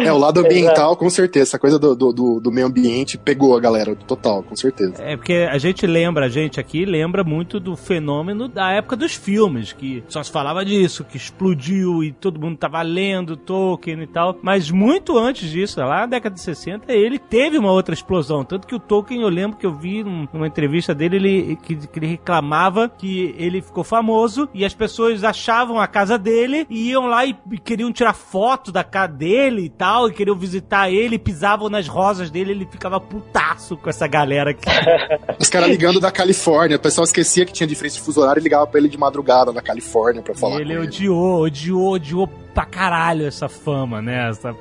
É, 0.05 0.13
o 0.13 0.19
lado 0.19 0.41
ambiental, 0.41 0.97
com 0.97 1.09
certeza. 1.11 1.49
Essa 1.49 1.59
coisa 1.59 1.79
do, 1.79 1.95
do, 1.95 2.13
do- 2.13 2.41
do 2.41 2.53
meio 2.53 2.67
ambiente 2.67 3.17
pegou 3.19 3.57
a 3.57 3.61
galera, 3.61 3.95
total, 4.07 4.43
com 4.43 4.55
certeza. 4.57 5.03
É 5.03 5.17
porque 5.17 5.49
a 5.51 5.57
gente 5.59 5.87
lembra, 5.87 6.28
gente 6.29 6.59
aqui 6.61 6.85
lembra 6.85 7.23
muito 7.25 7.59
do 7.61 7.77
fenômeno 7.77 8.49
da 8.49 8.71
época 8.73 8.97
dos 8.97 9.15
filmes, 9.15 9.73
que 9.73 10.03
só 10.09 10.23
se 10.23 10.31
falava 10.31 10.65
disso, 10.65 11.05
que 11.05 11.17
explodiu 11.17 12.03
e 12.03 12.13
todo 12.13 12.41
mundo 12.41 12.57
tava 12.57 12.81
lendo 12.83 13.37
Tolkien 13.37 14.01
e 14.03 14.07
tal. 14.07 14.37
Mas 14.43 14.71
muito 14.71 15.17
antes 15.19 15.51
disso, 15.51 15.81
lá 15.81 16.01
na 16.01 16.07
década 16.07 16.35
de 16.35 16.41
60, 16.41 16.93
ele 16.93 17.19
teve 17.19 17.59
uma 17.59 17.71
outra 17.73 17.95
explosão. 17.95 18.45
Tanto 18.45 18.67
que 18.67 18.75
o 18.75 18.79
Tolkien, 18.81 19.23
eu 19.23 19.29
lembro 19.29 19.57
que 19.57 19.67
eu 19.67 19.75
vi 19.75 20.03
num- 20.05 20.29
numa 20.33 20.47
entrevista 20.47 20.95
dele, 20.95 21.17
ele, 21.17 21.57
que, 21.57 21.77
que 21.77 21.99
ele 21.99 22.07
reclamava 22.07 22.89
que 22.89 23.35
ele 23.39 23.61
ficou 23.63 23.85
famoso 23.85 24.49
e 24.55 24.65
as 24.65 24.75
pessoas 24.75 25.25
achavam 25.25 25.81
a 25.81 25.87
casa 25.87 26.19
dele 26.19 26.67
e 26.69 26.91
iam 26.91 27.07
lá 27.07 27.25
e, 27.25 27.37
e 27.53 27.59
queriam 27.59 27.93
tirar 27.93 28.15
foto 28.15 28.71
da 28.73 28.85
casa 28.85 29.13
dele 29.13 29.63
e 29.63 29.69
tal, 29.69 30.09
e 30.09 30.13
queriam 30.13 30.37
visitar 30.37 30.91
ele, 30.91 31.19
pisavam 31.19 31.69
nas 31.69 31.89
rosas 31.89 32.31
dele, 32.31 32.53
ele 32.53 32.69
ficava 32.71 33.01
putaço 33.01 33.77
com 33.77 33.89
essa 33.89 34.07
galera 34.07 34.53
que 34.55 34.69
Os 35.41 35.49
caras 35.49 35.69
ligando 35.69 36.01
da 36.01 36.11
Califórnia, 36.19 36.77
o 36.77 36.81
pessoal 36.81 37.05
esquecia 37.05 37.47
que 37.47 37.53
tinha 37.53 37.65
diferença 37.65 37.95
de 37.95 38.03
fuso 38.03 38.21
horário 38.21 38.41
e 38.41 38.43
ligava 38.43 38.67
pra 38.67 38.81
ele 38.81 38.89
de 38.89 38.99
madrugada 38.99 39.53
da 39.53 39.63
Califórnia 39.63 40.21
pra 40.21 40.35
falar 40.35 40.57
ele 40.57 40.65
com 40.65 40.81
ele. 40.81 40.89
odiou, 40.89 41.43
odiou, 41.43 41.93
odiou 41.93 42.27
pra 42.59 42.67
caralho 42.67 43.25
essa 43.25 43.49
fama, 43.49 44.03
né? 44.03 44.31
Essa... 44.31 44.53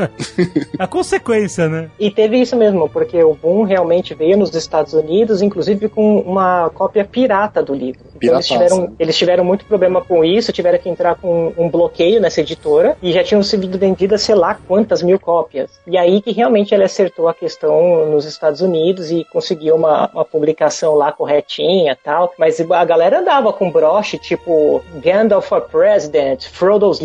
a 0.78 0.86
consequência, 0.86 1.68
né? 1.68 1.90
E 2.00 2.10
teve 2.10 2.40
isso 2.40 2.56
mesmo, 2.56 2.88
porque 2.88 3.22
o 3.22 3.34
boom 3.34 3.64
realmente 3.64 4.14
veio 4.14 4.38
nos 4.38 4.54
Estados 4.54 4.94
Unidos, 4.94 5.42
inclusive 5.42 5.90
com 5.90 6.20
uma 6.20 6.70
cópia 6.70 7.04
pirata 7.04 7.62
do 7.62 7.74
livro. 7.74 8.00
Então 8.16 8.34
eles 8.34 8.46
tiveram, 8.46 8.96
eles 8.98 9.16
tiveram 9.16 9.44
muito 9.44 9.66
problema 9.66 10.02
com 10.02 10.24
isso, 10.24 10.52
tiveram 10.52 10.78
que 10.78 10.88
entrar 10.88 11.16
com 11.16 11.52
um 11.56 11.68
bloqueio 11.68 12.18
nessa 12.18 12.40
editora 12.40 12.96
e 13.02 13.12
já 13.12 13.22
tinham 13.22 13.42
sido 13.42 13.78
vendidas 13.78 14.22
sei 14.22 14.34
lá 14.34 14.58
quantas 14.66 15.02
mil 15.02 15.20
cópias. 15.20 15.70
E 15.86 15.98
aí 15.98 16.22
que 16.22 16.32
realmente 16.32 16.74
ele 16.74 16.84
acertou 16.84 17.28
a 17.28 17.34
questão 17.34 18.06
nos 18.06 18.24
Estados 18.24 18.62
Unidos 18.62 19.10
e 19.10 19.24
conseguiu 19.30 19.76
uma, 19.76 20.10
uma 20.14 20.24
publicação 20.24 20.94
lá 20.94 21.12
corretinha 21.12 21.92
e 21.92 21.96
tal. 21.96 22.32
Mas 22.38 22.58
a 22.58 22.84
galera 22.86 23.20
andava 23.20 23.52
com 23.52 23.70
broche 23.70 24.16
tipo 24.16 24.82
Gandalf 25.02 25.46
for 25.46 25.60
President, 25.60 26.46
Frodo's 26.48 27.00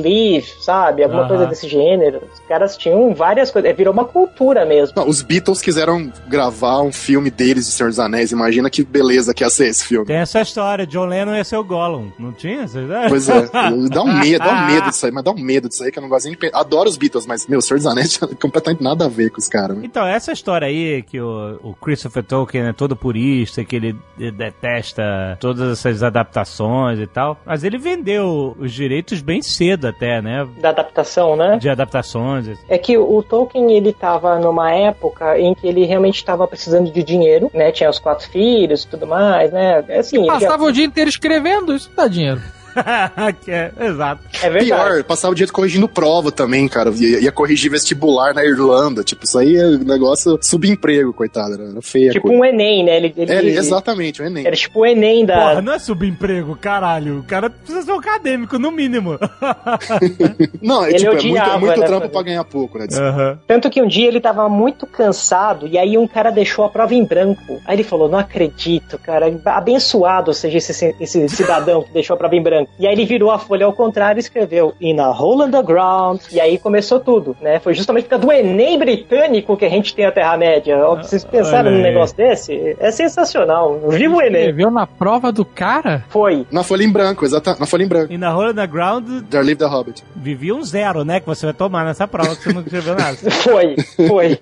Sabe? 0.59 1.03
Alguma 1.03 1.21
Aham. 1.21 1.29
coisa 1.29 1.45
desse 1.47 1.67
gênero. 1.67 2.21
Os 2.33 2.39
caras 2.47 2.77
tinham 2.77 3.13
várias 3.13 3.51
coisas, 3.51 3.69
é, 3.69 3.73
virou 3.73 3.93
uma 3.93 4.05
cultura 4.05 4.65
mesmo. 4.65 4.93
Não, 4.95 5.07
os 5.07 5.21
Beatles 5.21 5.61
quiseram 5.61 6.11
gravar 6.27 6.81
um 6.81 6.91
filme 6.91 7.29
deles 7.29 7.65
de 7.65 7.71
Senhor 7.71 7.89
dos 7.89 7.99
Anéis. 7.99 8.31
Imagina 8.31 8.69
que 8.69 8.83
beleza 8.83 9.33
que 9.33 9.43
ia 9.43 9.49
ser 9.49 9.67
esse 9.67 9.85
filme. 9.85 10.05
Tem 10.05 10.17
essa 10.17 10.41
história, 10.41 10.85
John 10.85 11.05
Lennon 11.05 11.35
ia 11.35 11.43
ser 11.43 11.57
o 11.57 11.63
Gollum. 11.63 12.11
Não 12.19 12.31
tinha 12.31 12.63
essa 12.63 12.79
ideia? 12.79 13.09
Pois 13.09 13.27
é, 13.29 13.41
dá 13.91 14.03
um 14.03 14.19
medo, 14.19 14.39
dá 14.43 14.51
um 14.53 14.67
medo 14.67 14.89
disso 14.89 15.05
aí, 15.05 15.11
mas 15.11 15.23
dá 15.23 15.31
um 15.31 15.39
medo 15.39 15.69
disso 15.69 15.83
aí 15.83 15.91
que 15.91 15.99
eu 15.99 16.01
não 16.01 16.09
gosto 16.09 16.25
nem 16.25 16.33
de 16.33 16.39
pensar. 16.39 16.57
Adoro 16.59 16.89
os 16.89 16.97
Beatles, 16.97 17.25
mas, 17.25 17.47
meu, 17.47 17.61
Senhor 17.61 17.77
dos 17.77 17.87
Anéis 17.87 18.17
tinha 18.17 18.27
completamente 18.39 18.83
nada 18.83 19.05
a 19.05 19.09
ver 19.09 19.29
com 19.29 19.39
os 19.39 19.47
caras. 19.47 19.77
né? 19.77 19.83
Então, 19.85 20.05
essa 20.05 20.31
história 20.31 20.67
aí 20.67 21.01
que 21.03 21.19
o, 21.19 21.59
o 21.63 21.73
Christopher 21.75 22.23
Tolkien 22.23 22.67
é 22.67 22.73
todo 22.73 22.95
purista, 22.95 23.63
que 23.63 23.75
ele 23.75 23.95
detesta 24.17 25.37
todas 25.39 25.71
essas 25.79 26.03
adaptações 26.03 26.99
e 26.99 27.07
tal, 27.07 27.39
mas 27.45 27.63
ele 27.63 27.77
vendeu 27.77 28.55
os 28.59 28.71
direitos 28.71 29.21
bem 29.21 29.41
cedo 29.41 29.87
até, 29.95 30.21
né? 30.21 30.47
Da 30.57 30.69
adaptação, 30.69 31.35
né? 31.35 31.57
De 31.59 31.69
adaptações. 31.69 32.47
É 32.67 32.77
que 32.77 32.97
o 32.97 33.21
Tolkien 33.23 33.71
ele 33.71 33.89
estava 33.91 34.37
numa 34.39 34.71
época 34.73 35.39
em 35.39 35.53
que 35.53 35.67
ele 35.67 35.85
realmente 35.85 36.15
estava 36.17 36.47
precisando 36.47 36.91
de 36.91 37.03
dinheiro, 37.03 37.49
né? 37.53 37.71
Tinha 37.71 37.89
os 37.89 37.99
quatro 37.99 38.27
filhos 38.29 38.83
e 38.83 38.87
tudo 38.87 39.07
mais, 39.07 39.51
né? 39.51 39.83
Assim, 39.97 40.17
ele 40.17 40.25
já- 40.27 40.33
Passava 40.33 40.63
o 40.65 40.71
dia 40.71 40.85
inteiro 40.85 41.09
escrevendo, 41.09 41.73
isso 41.75 41.89
dá 41.95 42.07
dinheiro. 42.07 42.41
Que 43.43 43.51
é, 43.51 43.71
exato. 43.81 44.21
é 44.41 44.49
verdade. 44.49 44.65
Pior, 44.65 45.03
passava 45.03 45.31
o 45.31 45.35
dia 45.35 45.47
corrigindo 45.47 45.87
prova 45.87 46.31
também, 46.31 46.67
cara. 46.67 46.91
Ia, 46.91 47.19
ia 47.19 47.31
corrigir 47.31 47.71
vestibular 47.71 48.33
na 48.33 48.43
Irlanda. 48.45 49.03
Tipo, 49.03 49.25
isso 49.25 49.37
aí 49.37 49.55
é 49.55 49.65
um 49.65 49.77
negócio 49.79 50.37
subemprego, 50.41 51.13
coitado. 51.13 51.53
Era 51.53 51.81
feia 51.81 52.11
Tipo 52.11 52.27
coisa. 52.27 52.41
um 52.41 52.45
Enem, 52.45 52.83
né? 52.83 52.97
Ele, 52.97 53.13
ele, 53.17 53.31
É, 53.31 53.37
ele- 53.39 53.57
exatamente, 53.57 54.21
o 54.21 54.25
Enem. 54.25 54.45
Era 54.45 54.55
tipo 54.55 54.79
o 54.79 54.85
Enem 54.85 55.25
da. 55.25 55.35
Porra, 55.35 55.61
não 55.61 55.73
é 55.73 55.79
subemprego, 55.79 56.55
caralho. 56.55 57.19
O 57.19 57.23
cara 57.23 57.49
precisa 57.49 57.81
ser 57.83 57.91
um 57.91 57.99
acadêmico, 57.99 58.57
no 58.59 58.71
mínimo. 58.71 59.17
Não, 60.61 60.85
é 60.85 60.89
Ele 60.89 60.97
tipo, 60.99 61.11
é 61.11 61.13
muito, 61.15 61.27
odiava, 61.29 61.55
é 61.55 61.59
muito 61.59 61.79
né, 61.79 61.85
trampo 61.85 62.09
pra 62.09 62.21
ganhar 62.21 62.43
pouco, 62.43 62.77
né? 62.77 62.87
Aham. 62.91 63.39
Tanto 63.47 63.69
que 63.69 63.81
um 63.81 63.87
dia 63.87 64.07
ele 64.07 64.19
tava 64.19 64.47
muito 64.49 64.85
cansado 64.85 65.67
e 65.67 65.77
aí 65.77 65.97
um 65.97 66.07
cara 66.07 66.31
deixou 66.31 66.65
a 66.65 66.69
prova 66.69 66.93
em 66.93 67.03
branco. 67.05 67.61
Aí 67.65 67.75
ele 67.75 67.83
falou: 67.83 68.09
Não 68.09 68.17
acredito, 68.19 68.97
cara. 68.97 69.33
Abençoado 69.45 70.33
seja 70.33 70.57
esse, 70.57 70.95
esse 70.99 71.29
cidadão 71.29 71.83
que 71.83 71.91
deixou 71.91 72.13
a 72.15 72.17
prova 72.17 72.35
em 72.35 72.41
branco. 72.41 72.62
E 72.79 72.87
aí 72.87 72.93
ele 72.93 73.05
virou 73.05 73.31
a 73.31 73.39
folha 73.39 73.65
ao 73.65 73.73
contrário 73.73 74.19
e 74.19 74.21
escreveu 74.21 74.73
In 74.81 74.99
a 74.99 75.09
hole 75.11 75.47
in 75.47 75.51
the 75.51 75.61
ground. 75.63 76.19
E 76.31 76.39
aí 76.39 76.57
começou 76.57 76.99
tudo, 76.99 77.35
né? 77.41 77.59
Foi 77.59 77.73
justamente 77.73 78.03
por 78.05 78.11
causa 78.11 78.25
do 78.25 78.31
Enem 78.31 78.77
britânico 78.77 79.55
que 79.57 79.65
a 79.65 79.69
gente 79.69 79.93
tem 79.95 80.05
a 80.05 80.11
Terra-média. 80.11 80.77
Ó, 80.87 80.95
Vocês 80.97 81.23
pensaram 81.23 81.69
olha 81.69 81.77
num 81.77 81.83
aí. 81.85 81.91
negócio 81.93 82.15
desse? 82.15 82.75
É 82.79 82.91
sensacional. 82.91 83.79
Viva 83.89 84.15
o 84.15 84.21
Enem. 84.21 84.41
Escreveu 84.41 84.71
na 84.71 84.85
prova 84.87 85.31
do 85.31 85.45
cara? 85.45 86.03
Foi. 86.09 86.45
Na 86.51 86.63
folha 86.63 86.83
em 86.83 86.91
branco, 86.91 87.25
exata, 87.25 87.55
na 87.59 87.65
folha 87.65 87.83
em 87.83 87.87
branco. 87.87 88.11
E 88.13 88.17
na 88.17 88.35
Hole 88.35 88.51
in 88.51 88.55
the 88.55 88.67
Ground 88.67 89.07
There 89.29 89.43
Live 89.43 89.57
the 89.57 89.65
Hobbit. 89.65 90.03
vivia 90.15 90.55
um 90.55 90.63
zero, 90.63 91.03
né? 91.03 91.19
Que 91.19 91.25
você 91.25 91.45
vai 91.45 91.53
tomar 91.53 91.85
nessa 91.85 92.07
prova 92.07 92.35
que 92.35 92.43
você 92.43 92.53
não 92.53 92.61
escreveu 92.61 92.95
nada. 92.95 93.17
Foi, 93.43 93.75
foi. 94.07 94.39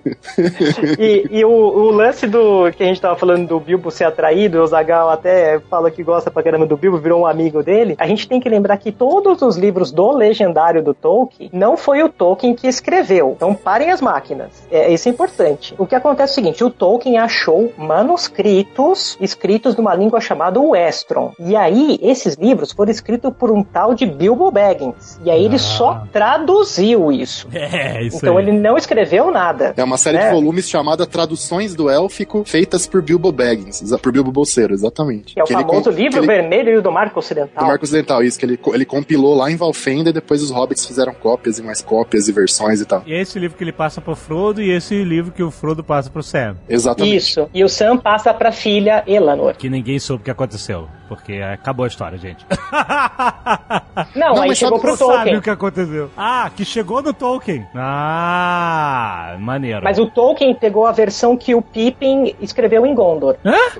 E, 0.98 1.26
e 1.30 1.44
o, 1.44 1.48
o 1.50 1.90
lance 1.90 2.26
do 2.26 2.70
que 2.72 2.82
a 2.82 2.86
gente 2.86 3.00
tava 3.00 3.16
falando 3.16 3.46
do 3.46 3.58
Bilbo 3.60 3.90
ser 3.90 4.04
atraído, 4.04 4.62
o 4.62 4.66
Zagal 4.66 5.10
até 5.10 5.58
fala 5.70 5.90
que 5.90 6.02
gosta 6.02 6.30
pra 6.30 6.42
caramba 6.42 6.66
do 6.66 6.76
Bilbo, 6.76 6.98
virou 6.98 7.20
um 7.22 7.26
amigo 7.26 7.62
dele. 7.62 7.94
A 7.98 8.06
gente 8.14 8.28
tem 8.28 8.40
que 8.40 8.48
lembrar 8.48 8.76
que 8.78 8.90
todos 8.92 9.42
os 9.42 9.56
livros 9.56 9.90
do 9.92 10.10
legendário 10.12 10.82
do 10.82 10.94
Tolkien 10.94 11.50
não 11.52 11.76
foi 11.76 12.02
o 12.02 12.08
Tolkien 12.08 12.54
que 12.54 12.66
escreveu. 12.68 13.32
Então 13.36 13.54
parem 13.54 13.90
as 13.90 14.00
máquinas. 14.00 14.62
É, 14.70 14.92
isso 14.92 15.08
é 15.08 15.10
importante. 15.12 15.74
O 15.78 15.86
que 15.86 15.94
acontece 15.94 16.30
é 16.30 16.32
o 16.32 16.34
seguinte: 16.34 16.64
o 16.64 16.70
Tolkien 16.70 17.18
achou 17.18 17.72
manuscritos 17.76 19.16
escritos 19.20 19.76
numa 19.76 19.94
língua 19.94 20.20
chamada 20.20 20.60
Westron. 20.60 21.32
E 21.38 21.54
aí, 21.56 21.98
esses 22.02 22.34
livros 22.36 22.72
foram 22.72 22.90
escritos 22.90 23.32
por 23.38 23.50
um 23.50 23.62
tal 23.62 23.94
de 23.94 24.06
Bilbo 24.06 24.50
Baggins. 24.50 25.18
E 25.24 25.30
aí 25.30 25.44
ele 25.44 25.58
só 25.58 26.02
traduziu 26.12 27.10
isso. 27.12 27.48
É, 27.72 28.02
isso 28.04 28.16
Então 28.18 28.36
aí. 28.36 28.44
ele 28.44 28.52
não 28.52 28.76
escreveu 28.76 29.30
nada. 29.30 29.72
É 29.76 29.82
uma 29.84 29.96
série 29.96 30.18
É. 30.18 30.26
de 30.28 30.34
volumes 30.34 30.68
chamada 30.68 31.06
Traduções 31.06 31.74
do 31.74 31.88
Élfico, 31.88 32.42
feitas 32.44 32.86
por 32.86 33.00
Bilbo 33.00 33.32
Baggins, 33.32 33.82
por 34.02 34.12
Bilbo 34.12 34.30
Bolseiro, 34.30 34.74
exatamente. 34.74 35.34
Que 35.34 35.40
é 35.40 35.42
o 35.42 35.46
Que 35.46 35.54
ele 35.54 35.62
famoso 35.64 35.84
com- 35.84 35.90
livro 35.96 36.18
ele- 36.18 36.26
vermelho 36.26 36.82
do 36.82 36.92
Marco 36.92 37.18
Ocidental. 37.18 37.64
do 37.64 37.68
Marco 37.68 37.84
Ocidental, 37.84 38.01
isso, 38.22 38.38
que 38.38 38.44
ele, 38.46 38.58
ele 38.72 38.84
compilou 38.84 39.34
lá 39.34 39.50
em 39.50 39.56
Valfenda 39.56 40.10
e 40.10 40.12
depois 40.12 40.42
os 40.42 40.50
hobbits 40.50 40.84
fizeram 40.86 41.12
cópias 41.14 41.58
e 41.58 41.62
mais 41.62 41.80
cópias 41.82 42.28
e 42.28 42.32
versões 42.32 42.80
e 42.80 42.84
tal. 42.84 43.02
E 43.06 43.12
esse 43.14 43.38
livro 43.38 43.56
que 43.56 43.64
ele 43.64 43.72
passa 43.72 44.00
pro 44.00 44.14
Frodo 44.16 44.60
e 44.62 44.70
esse 44.70 45.02
livro 45.04 45.32
que 45.32 45.42
o 45.42 45.50
Frodo 45.50 45.82
passa 45.84 46.10
pro 46.10 46.22
Sam. 46.22 46.56
Exatamente. 46.68 47.16
Isso. 47.16 47.48
E 47.54 47.62
o 47.64 47.68
Sam 47.68 47.96
passa 47.96 48.32
pra 48.34 48.52
filha 48.52 49.02
Elanor. 49.06 49.54
Que 49.56 49.68
ninguém 49.70 49.98
soube 49.98 50.22
o 50.22 50.24
que 50.24 50.30
aconteceu. 50.30 50.88
Porque 51.08 51.34
acabou 51.34 51.84
a 51.84 51.88
história, 51.88 52.16
gente. 52.16 52.46
Não, 54.16 54.34
Não, 54.34 54.42
aí 54.42 54.48
mas 54.48 54.58
chegou 54.58 54.78
sabe- 54.78 54.80
pro 54.80 54.90
Não 54.90 54.96
sabe 54.96 55.12
Tolkien. 55.18 55.36
o 55.36 55.42
que 55.42 55.50
aconteceu. 55.50 56.10
Ah, 56.16 56.50
que 56.56 56.64
chegou 56.64 57.02
no 57.02 57.12
Tolkien. 57.12 57.66
Ah, 57.74 59.36
maneiro. 59.38 59.82
Mas 59.84 59.98
o 59.98 60.06
Tolkien 60.06 60.54
pegou 60.54 60.86
a 60.86 60.92
versão 60.92 61.36
que 61.36 61.54
o 61.54 61.60
Pippin 61.60 62.34
escreveu 62.40 62.86
em 62.86 62.94
Gondor. 62.94 63.36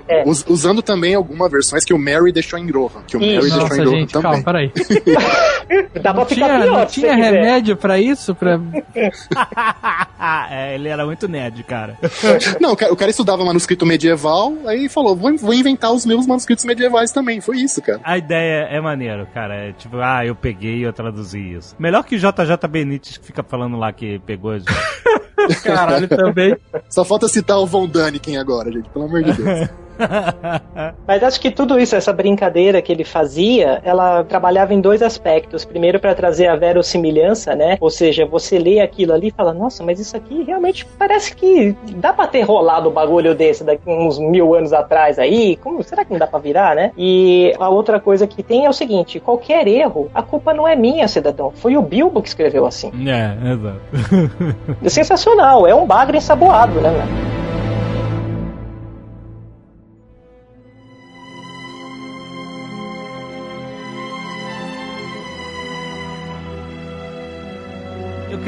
É. 0.07 0.27
Us- 0.27 0.45
usando 0.47 0.81
também 0.83 1.15
algumas 1.15 1.51
versões 1.51 1.83
que 1.83 1.93
o 1.93 1.97
Mary 1.97 2.31
deixou 2.31 2.59
em 2.59 2.69
Rohan. 2.69 3.01
Que 3.07 3.17
o 3.17 3.21
Isso. 3.21 3.33
Mary 3.35 3.41
deixou 3.41 3.59
Nossa, 3.61 3.75
em 3.75 3.85
Rohan 3.85 3.95
gente, 3.99 4.12
também. 4.13 4.43
calma, 4.43 4.43
peraí. 4.43 4.71
Dá 6.01 6.13
pra 6.13 6.25
ficar 6.25 6.45
Tinha, 6.45 6.61
pior 6.61 6.79
não 6.79 6.85
tinha 6.85 7.07
você 7.07 7.15
quiser. 7.15 7.33
remédio 7.33 7.75
pra 7.77 7.99
isso? 7.99 8.35
Pra... 8.35 8.59
é, 10.49 10.75
ele 10.75 10.87
era 10.87 11.05
muito 11.05 11.27
nerd, 11.27 11.63
cara. 11.63 11.97
Não, 12.59 12.73
o 12.73 12.75
cara, 12.75 12.93
o 12.93 12.95
cara 12.95 13.09
estudava 13.09 13.43
manuscrito 13.43 13.85
medieval, 13.85 14.53
aí 14.65 14.87
falou: 14.87 15.15
vou, 15.15 15.35
vou 15.37 15.53
inventar 15.53 15.91
os 15.91 16.05
meus 16.05 16.27
manuscritos 16.27 16.65
medievais 16.65 17.11
também. 17.11 17.41
Foi 17.41 17.57
isso, 17.57 17.81
cara. 17.81 17.99
A 18.03 18.17
ideia 18.17 18.67
é 18.69 18.79
maneiro, 18.79 19.27
cara. 19.33 19.55
É 19.55 19.71
tipo, 19.73 19.97
ah, 19.97 20.25
eu 20.25 20.35
peguei 20.35 20.77
e 20.77 20.83
eu 20.83 20.93
traduzi 20.93 21.39
isso. 21.39 21.75
Melhor 21.79 22.03
que 22.03 22.17
JJ 22.17 22.67
Benítez 22.69 23.17
que 23.17 23.25
fica 23.25 23.43
falando 23.43 23.77
lá 23.77 23.91
que 23.91 24.19
pegou. 24.19 24.53
Caralho, 25.63 26.07
também. 26.07 26.55
Só 26.89 27.03
falta 27.03 27.27
citar 27.27 27.57
o 27.57 27.65
Von 27.65 27.87
Daniken 27.87 28.37
agora, 28.37 28.71
gente, 28.71 28.89
pelo 28.89 29.05
amor 29.05 29.23
de 29.23 29.33
Deus. 29.33 29.69
Mas 31.07 31.23
acho 31.23 31.39
que 31.39 31.51
tudo 31.51 31.79
isso, 31.79 31.95
essa 31.95 32.13
brincadeira 32.13 32.81
que 32.81 32.91
ele 32.91 33.03
fazia, 33.03 33.81
ela 33.83 34.23
trabalhava 34.23 34.73
em 34.73 34.81
dois 34.81 35.01
aspectos. 35.01 35.65
Primeiro, 35.65 35.99
para 35.99 36.15
trazer 36.15 36.47
a 36.47 36.55
verossimilhança, 36.55 37.55
né? 37.55 37.77
Ou 37.79 37.89
seja, 37.89 38.25
você 38.25 38.57
lê 38.57 38.79
aquilo 38.79 39.13
ali 39.13 39.27
e 39.27 39.31
fala, 39.31 39.53
nossa, 39.53 39.83
mas 39.83 39.99
isso 39.99 40.15
aqui 40.15 40.43
realmente 40.43 40.85
parece 40.97 41.35
que 41.35 41.75
dá 41.95 42.13
pra 42.13 42.27
ter 42.27 42.41
rolado 42.41 42.89
um 42.89 42.93
bagulho 42.93 43.35
desse 43.35 43.63
daqui 43.63 43.89
uns 43.89 44.19
mil 44.19 44.53
anos 44.55 44.73
atrás 44.73 45.19
aí. 45.19 45.55
Como, 45.57 45.83
será 45.83 46.03
que 46.05 46.11
não 46.11 46.19
dá 46.19 46.27
pra 46.27 46.39
virar, 46.39 46.75
né? 46.75 46.91
E 46.97 47.53
a 47.59 47.69
outra 47.69 47.99
coisa 47.99 48.27
que 48.27 48.43
tem 48.43 48.65
é 48.65 48.69
o 48.69 48.73
seguinte: 48.73 49.19
qualquer 49.19 49.67
erro, 49.67 50.09
a 50.13 50.21
culpa 50.21 50.53
não 50.53 50.67
é 50.67 50.75
minha, 50.75 51.07
cidadão. 51.07 51.51
Foi 51.55 51.77
o 51.77 51.81
Bilbo 51.81 52.21
que 52.21 52.27
escreveu 52.27 52.65
assim. 52.65 52.91
É, 53.07 53.51
exato. 53.51 53.81
É 54.83 54.89
sensacional, 54.89 55.65
é 55.67 55.73
um 55.73 55.85
bagre 55.85 56.17
ensaboado, 56.17 56.79
né, 56.81 56.89
velho? 56.89 57.52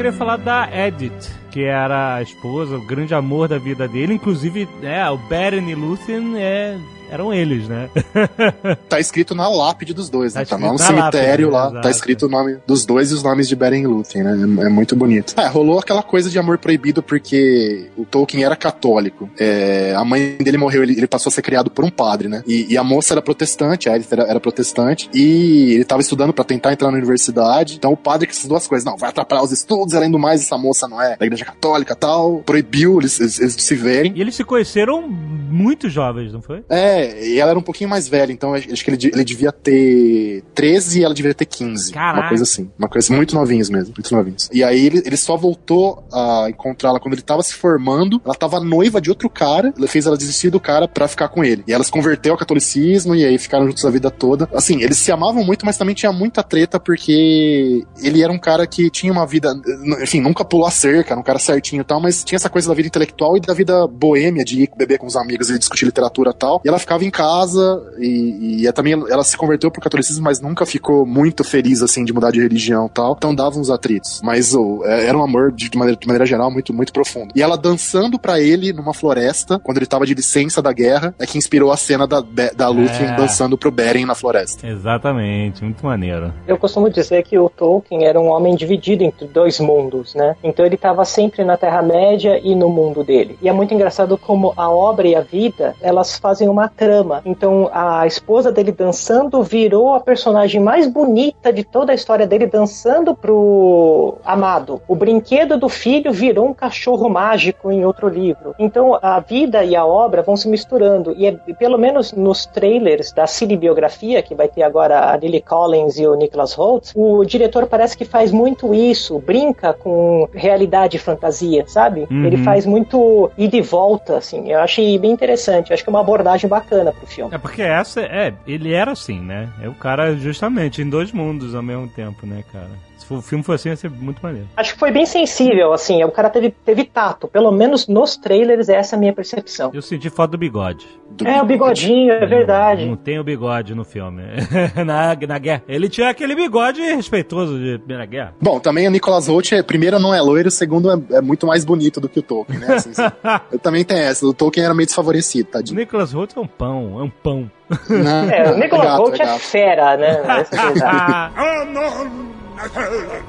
Queria 0.06 0.18
falar 0.18 0.36
da 0.36 0.68
Edith, 0.72 1.32
que 1.50 1.64
era 1.64 2.14
a 2.14 2.22
esposa, 2.22 2.76
o 2.76 2.86
grande 2.86 3.12
amor 3.12 3.48
da 3.48 3.58
vida 3.58 3.88
dele. 3.88 4.14
Inclusive, 4.14 4.68
é, 4.80 5.04
o 5.10 5.16
Beren 5.16 5.68
e 5.68 5.74
Lúthien 5.74 6.36
é, 6.36 6.78
eram 7.10 7.32
eles, 7.32 7.68
né? 7.68 7.88
Tá 8.88 9.00
escrito 9.00 9.34
na 9.34 9.48
lápide 9.48 9.92
dos 9.92 10.08
dois, 10.08 10.32
Tá 10.32 10.40
né? 10.40 10.46
Tá 10.46 10.56
lá 10.56 10.66
no 10.72 10.72
na 10.72 10.78
cemitério 10.78 11.50
lápide, 11.50 11.74
lá, 11.76 11.82
tá 11.82 11.90
escrito 11.90 12.26
o 12.26 12.28
nome 12.28 12.58
dos 12.66 12.84
dois 12.84 13.10
e 13.10 13.14
os 13.14 13.22
nomes 13.22 13.48
de 13.48 13.56
Beren 13.56 13.82
e 13.82 13.86
Lúthien, 13.86 14.24
né? 14.24 14.62
É, 14.62 14.66
é 14.66 14.68
muito 14.68 14.94
bonito. 14.94 15.34
É, 15.38 15.46
rolou 15.46 15.78
aquela 15.78 16.02
coisa 16.02 16.30
de 16.30 16.38
amor 16.38 16.58
proibido 16.58 17.02
porque 17.02 17.90
o 17.96 18.04
Tolkien 18.04 18.44
era 18.44 18.56
católico. 18.56 19.28
É, 19.38 19.94
a 19.96 20.04
mãe 20.04 20.36
dele 20.38 20.58
morreu, 20.58 20.82
ele, 20.82 20.92
ele 20.92 21.06
passou 21.06 21.30
a 21.30 21.32
ser 21.32 21.42
criado 21.42 21.70
por 21.70 21.84
um 21.84 21.90
padre, 21.90 22.28
né? 22.28 22.42
E, 22.46 22.72
e 22.72 22.76
a 22.78 22.84
moça 22.84 23.14
era 23.14 23.22
protestante, 23.22 23.88
a 23.88 23.96
Edith 23.96 24.12
era, 24.12 24.22
era 24.24 24.40
protestante, 24.40 25.08
e 25.12 25.74
ele 25.74 25.84
tava 25.84 26.00
estudando 26.00 26.32
pra 26.32 26.44
tentar 26.44 26.72
entrar 26.72 26.90
na 26.90 26.96
universidade. 26.96 27.76
Então 27.76 27.92
o 27.92 27.96
padre 27.96 28.26
que 28.26 28.32
essas 28.32 28.46
duas 28.46 28.66
coisas, 28.66 28.84
não, 28.84 28.96
vai 28.96 29.10
atrapalhar 29.10 29.42
os 29.42 29.52
estudos, 29.52 29.94
além 29.94 30.10
do 30.10 30.18
mais, 30.18 30.42
essa 30.42 30.58
moça 30.58 30.86
não 30.88 31.00
é 31.00 31.16
da 31.16 31.26
igreja 31.26 31.44
católica 31.44 31.92
e 31.92 31.96
tal, 31.96 32.38
proibiu 32.44 32.98
eles, 32.98 33.18
eles, 33.20 33.40
eles 33.40 33.56
de 33.56 33.62
se 33.62 33.74
verem. 33.74 34.12
E 34.14 34.20
eles 34.20 34.34
se 34.34 34.44
conheceram 34.44 35.02
muito 35.08 35.88
jovens, 35.88 36.32
não 36.32 36.42
foi? 36.42 36.62
É, 36.68 36.95
e 37.04 37.38
ela 37.38 37.50
era 37.50 37.58
um 37.58 37.62
pouquinho 37.62 37.90
mais 37.90 38.08
velha, 38.08 38.32
então 38.32 38.54
acho 38.54 38.84
que 38.84 38.90
ele, 38.90 39.10
ele 39.12 39.24
devia 39.24 39.52
ter 39.52 40.42
13 40.54 41.00
e 41.00 41.04
ela 41.04 41.14
devia 41.14 41.34
ter 41.34 41.46
15. 41.46 41.92
Caraca. 41.92 42.20
Uma 42.20 42.28
coisa 42.28 42.42
assim. 42.44 42.70
Uma 42.78 42.88
coisa 42.88 43.14
muito 43.14 43.34
novinhos 43.34 43.70
mesmo, 43.70 43.94
muito 43.96 44.14
novinhos. 44.14 44.48
E 44.52 44.62
aí 44.62 44.86
ele, 44.86 45.02
ele 45.04 45.16
só 45.16 45.36
voltou 45.36 46.04
a 46.12 46.46
encontrá-la 46.48 47.00
quando 47.00 47.14
ele 47.14 47.22
tava 47.22 47.42
se 47.42 47.54
formando. 47.54 48.20
Ela 48.24 48.34
tava 48.34 48.60
noiva 48.60 49.00
de 49.00 49.10
outro 49.10 49.28
cara, 49.28 49.72
ele 49.76 49.86
fez 49.86 50.06
ela 50.06 50.16
desistir 50.16 50.50
do 50.50 50.60
cara 50.60 50.88
pra 50.88 51.08
ficar 51.08 51.28
com 51.28 51.44
ele. 51.44 51.64
E 51.66 51.72
ela 51.72 51.84
se 51.84 51.90
converteu 51.90 52.32
ao 52.32 52.38
catolicismo 52.38 53.14
e 53.14 53.24
aí 53.24 53.38
ficaram 53.38 53.66
juntos 53.66 53.84
a 53.84 53.90
vida 53.90 54.10
toda. 54.10 54.48
Assim, 54.54 54.82
eles 54.82 54.98
se 54.98 55.12
amavam 55.12 55.44
muito, 55.44 55.64
mas 55.64 55.76
também 55.76 55.94
tinha 55.94 56.12
muita 56.12 56.42
treta 56.42 56.78
porque 56.78 57.84
ele 58.02 58.22
era 58.22 58.32
um 58.32 58.38
cara 58.38 58.66
que 58.66 58.90
tinha 58.90 59.12
uma 59.12 59.26
vida, 59.26 59.54
enfim, 60.02 60.20
nunca 60.20 60.44
pulou 60.44 60.66
a 60.66 60.70
cerca, 60.70 61.12
era 61.12 61.20
um 61.20 61.24
cara 61.24 61.38
certinho 61.38 61.80
e 61.82 61.84
tal, 61.84 62.00
mas 62.00 62.24
tinha 62.24 62.36
essa 62.36 62.50
coisa 62.50 62.68
da 62.68 62.74
vida 62.74 62.88
intelectual 62.88 63.36
e 63.36 63.40
da 63.40 63.54
vida 63.54 63.86
boêmia, 63.86 64.44
de 64.44 64.62
ir 64.62 64.70
beber 64.76 64.98
com 64.98 65.06
os 65.06 65.16
amigos 65.16 65.50
e 65.50 65.58
discutir 65.58 65.84
literatura 65.84 66.30
e 66.30 66.34
tal. 66.34 66.60
E 66.64 66.68
ela 66.68 66.78
ficava 66.86 67.04
em 67.04 67.10
casa 67.10 67.82
e, 67.98 68.60
e 68.62 68.66
é 68.66 68.72
também 68.72 68.92
ela 68.92 69.24
se 69.24 69.36
converteu 69.36 69.70
pro 69.70 69.80
catolicismo, 69.82 70.22
mas 70.22 70.40
nunca 70.40 70.64
ficou 70.64 71.04
muito 71.04 71.42
feliz, 71.42 71.82
assim, 71.82 72.04
de 72.04 72.12
mudar 72.12 72.30
de 72.30 72.40
religião 72.40 72.86
e 72.86 72.90
tal. 72.90 73.14
Então 73.16 73.34
dava 73.34 73.58
uns 73.58 73.68
atritos. 73.70 74.20
Mas 74.22 74.54
é- 74.84 75.06
era 75.08 75.18
um 75.18 75.22
amor, 75.24 75.50
de, 75.52 75.68
de 75.68 75.76
maneira, 75.76 75.98
de 76.00 76.06
maneira 76.06 76.24
geral, 76.24 76.50
muito, 76.50 76.72
muito 76.72 76.92
profundo. 76.92 77.32
E 77.34 77.42
ela 77.42 77.56
dançando 77.58 78.18
pra 78.18 78.40
ele 78.40 78.72
numa 78.72 78.94
floresta, 78.94 79.58
quando 79.58 79.78
ele 79.78 79.86
tava 79.86 80.06
de 80.06 80.14
licença 80.14 80.62
da 80.62 80.72
guerra, 80.72 81.14
é 81.18 81.26
que 81.26 81.36
inspirou 81.36 81.72
a 81.72 81.76
cena 81.76 82.06
da, 82.06 82.20
da 82.54 82.68
Lúthien 82.68 83.08
É. 83.10 83.16
dançando 83.16 83.58
pro 83.58 83.70
Beren 83.70 84.06
na 84.06 84.14
floresta. 84.14 84.66
Exatamente, 84.66 85.62
muito 85.64 85.84
maneiro. 85.84 86.32
Eu 86.46 86.56
costumo 86.56 86.88
dizer 86.88 87.22
que 87.24 87.36
o 87.38 87.48
Tolkien 87.50 88.04
era 88.06 88.20
um 88.20 88.28
homem 88.28 88.54
dividido 88.54 89.02
entre 89.02 89.26
dois 89.26 89.58
mundos, 89.58 90.14
né? 90.14 90.36
Então 90.42 90.64
ele 90.64 90.76
estava 90.76 91.04
sempre 91.04 91.44
na 91.44 91.56
Terra-média 91.56 92.38
e 92.42 92.54
no 92.54 92.68
mundo 92.68 93.02
dele. 93.02 93.36
E 93.42 93.48
é 93.48 93.52
muito 93.52 93.74
engraçado 93.74 94.16
como 94.16 94.52
a 94.56 94.70
obra 94.70 95.08
e 95.08 95.14
a 95.16 95.20
vida, 95.20 95.74
elas 95.80 96.16
fazem 96.18 96.48
uma 96.48 96.68
trama. 96.76 97.22
Então 97.24 97.70
a 97.72 98.06
esposa 98.06 98.52
dele 98.52 98.70
dançando 98.70 99.42
virou 99.42 99.94
a 99.94 100.00
personagem 100.00 100.60
mais 100.60 100.86
bonita 100.86 101.52
de 101.52 101.64
toda 101.64 101.92
a 101.92 101.94
história 101.94 102.26
dele 102.26 102.46
dançando 102.46 103.14
pro 103.14 104.18
amado. 104.24 104.80
O 104.86 104.94
brinquedo 104.94 105.56
do 105.56 105.68
filho 105.68 106.12
virou 106.12 106.46
um 106.46 106.54
cachorro 106.54 107.08
mágico 107.08 107.72
em 107.72 107.84
outro 107.84 108.08
livro. 108.08 108.54
Então 108.58 108.98
a 109.00 109.18
vida 109.20 109.64
e 109.64 109.74
a 109.74 109.86
obra 109.86 110.22
vão 110.22 110.36
se 110.36 110.48
misturando. 110.48 111.14
E 111.16 111.26
é, 111.26 111.32
pelo 111.58 111.78
menos 111.78 112.12
nos 112.12 112.46
trailers 112.46 113.12
da 113.12 113.26
cinebiografia, 113.26 114.22
que 114.22 114.34
vai 114.34 114.48
ter 114.48 114.62
agora 114.62 115.10
a 115.10 115.16
Lily 115.16 115.40
Collins 115.40 115.98
e 115.98 116.06
o 116.06 116.14
Nicholas 116.14 116.52
Holt, 116.52 116.92
o 116.94 117.24
diretor 117.24 117.66
parece 117.66 117.96
que 117.96 118.04
faz 118.04 118.30
muito 118.30 118.74
isso, 118.74 119.18
brinca 119.18 119.72
com 119.72 120.28
realidade 120.32 120.96
e 120.96 121.00
fantasia, 121.00 121.64
sabe? 121.66 122.06
Uhum. 122.10 122.26
Ele 122.26 122.36
faz 122.38 122.66
muito 122.66 123.30
ida 123.38 123.56
e 123.56 123.62
volta, 123.62 124.18
assim. 124.18 124.50
Eu 124.50 124.60
achei 124.60 124.98
bem 124.98 125.10
interessante. 125.10 125.70
Eu 125.70 125.74
acho 125.74 125.82
que 125.82 125.88
é 125.88 125.92
uma 125.92 126.00
abordagem 126.00 126.48
bacana 126.48 126.65
pro 126.92 127.06
filme. 127.06 127.34
É 127.34 127.38
porque 127.38 127.62
essa, 127.62 128.00
é, 128.00 128.34
ele 128.46 128.72
era 128.72 128.92
assim, 128.92 129.20
né? 129.20 129.48
É 129.60 129.68
o 129.68 129.74
cara 129.74 130.14
justamente 130.16 130.82
em 130.82 130.88
dois 130.88 131.12
mundos 131.12 131.54
ao 131.54 131.62
mesmo 131.62 131.88
tempo, 131.88 132.26
né, 132.26 132.44
cara? 132.52 132.70
Se 132.96 133.12
o 133.12 133.20
filme 133.22 133.44
for 133.44 133.54
assim, 133.54 133.68
ia 133.68 133.76
ser 133.76 133.90
muito 133.90 134.20
maneiro. 134.22 134.48
Acho 134.56 134.72
que 134.74 134.78
foi 134.80 134.90
bem 134.90 135.04
sensível, 135.06 135.72
assim. 135.72 136.02
O 136.02 136.10
cara 136.10 136.28
teve, 136.30 136.50
teve 136.50 136.84
tato. 136.84 137.28
Pelo 137.28 137.52
menos 137.52 137.86
nos 137.86 138.16
trailers, 138.16 138.68
essa 138.68 138.94
é 138.94 138.96
a 138.96 139.00
minha 139.00 139.12
percepção. 139.12 139.70
Eu 139.74 139.82
senti 139.82 140.08
falta 140.10 140.32
do 140.32 140.38
bigode. 140.38 140.86
Do- 141.10 141.26
É, 141.28 141.40
o 141.40 141.44
bigodinho, 141.44 142.12
é 142.12 142.26
verdade. 142.26 142.86
Não 142.86 142.96
tem 142.96 143.18
o 143.18 143.24
bigode 143.24 143.74
no 143.74 143.84
filme. 143.84 144.22
na, 144.84 145.14
na 145.14 145.38
guerra. 145.38 145.62
Ele 145.68 145.88
tinha 145.88 146.08
aquele 146.08 146.34
bigode 146.34 146.80
respeitoso 146.80 147.58
de 147.58 147.78
Primeira 147.78 148.06
Guerra. 148.06 148.34
Bom, 148.40 148.58
também 148.58 148.88
o 148.88 148.90
Nicholas 148.90 149.28
Holt, 149.28 149.52
é, 149.52 149.62
primeiro, 149.62 149.98
não 149.98 150.14
é 150.14 150.20
loiro, 150.20 150.50
segundo, 150.50 150.90
é, 150.90 151.16
é 151.18 151.20
muito 151.20 151.46
mais 151.46 151.64
bonito 151.64 152.00
do 152.00 152.08
que 152.08 152.18
o 152.18 152.22
Tolkien, 152.22 152.58
né? 152.58 152.74
Assim, 152.74 152.90
assim. 152.90 153.02
Eu 153.52 153.58
também 153.58 153.84
tem 153.84 153.98
essa. 153.98 154.26
O 154.26 154.34
Tolkien 154.34 154.64
era 154.64 154.74
meio 154.74 154.86
desfavorecido, 154.86 155.48
O 155.48 155.52
tadinho. 155.52 155.78
Nicholas 155.78 156.12
Holt 156.12 156.32
é 156.36 156.40
um 156.40 156.46
pão, 156.46 156.98
é 156.98 157.02
um 157.04 157.10
pão. 157.10 157.50
Não, 157.90 158.30
É, 158.30 158.52
o 158.52 158.56
Nicolas 158.58 158.84
gato, 158.86 158.98
Holt 159.02 159.14
é, 159.20 159.24
gato. 159.24 159.38
fera, 159.40 159.96
né? 159.96 160.22
É 161.36 162.35
a 162.58 162.68
verdade. 162.68 163.26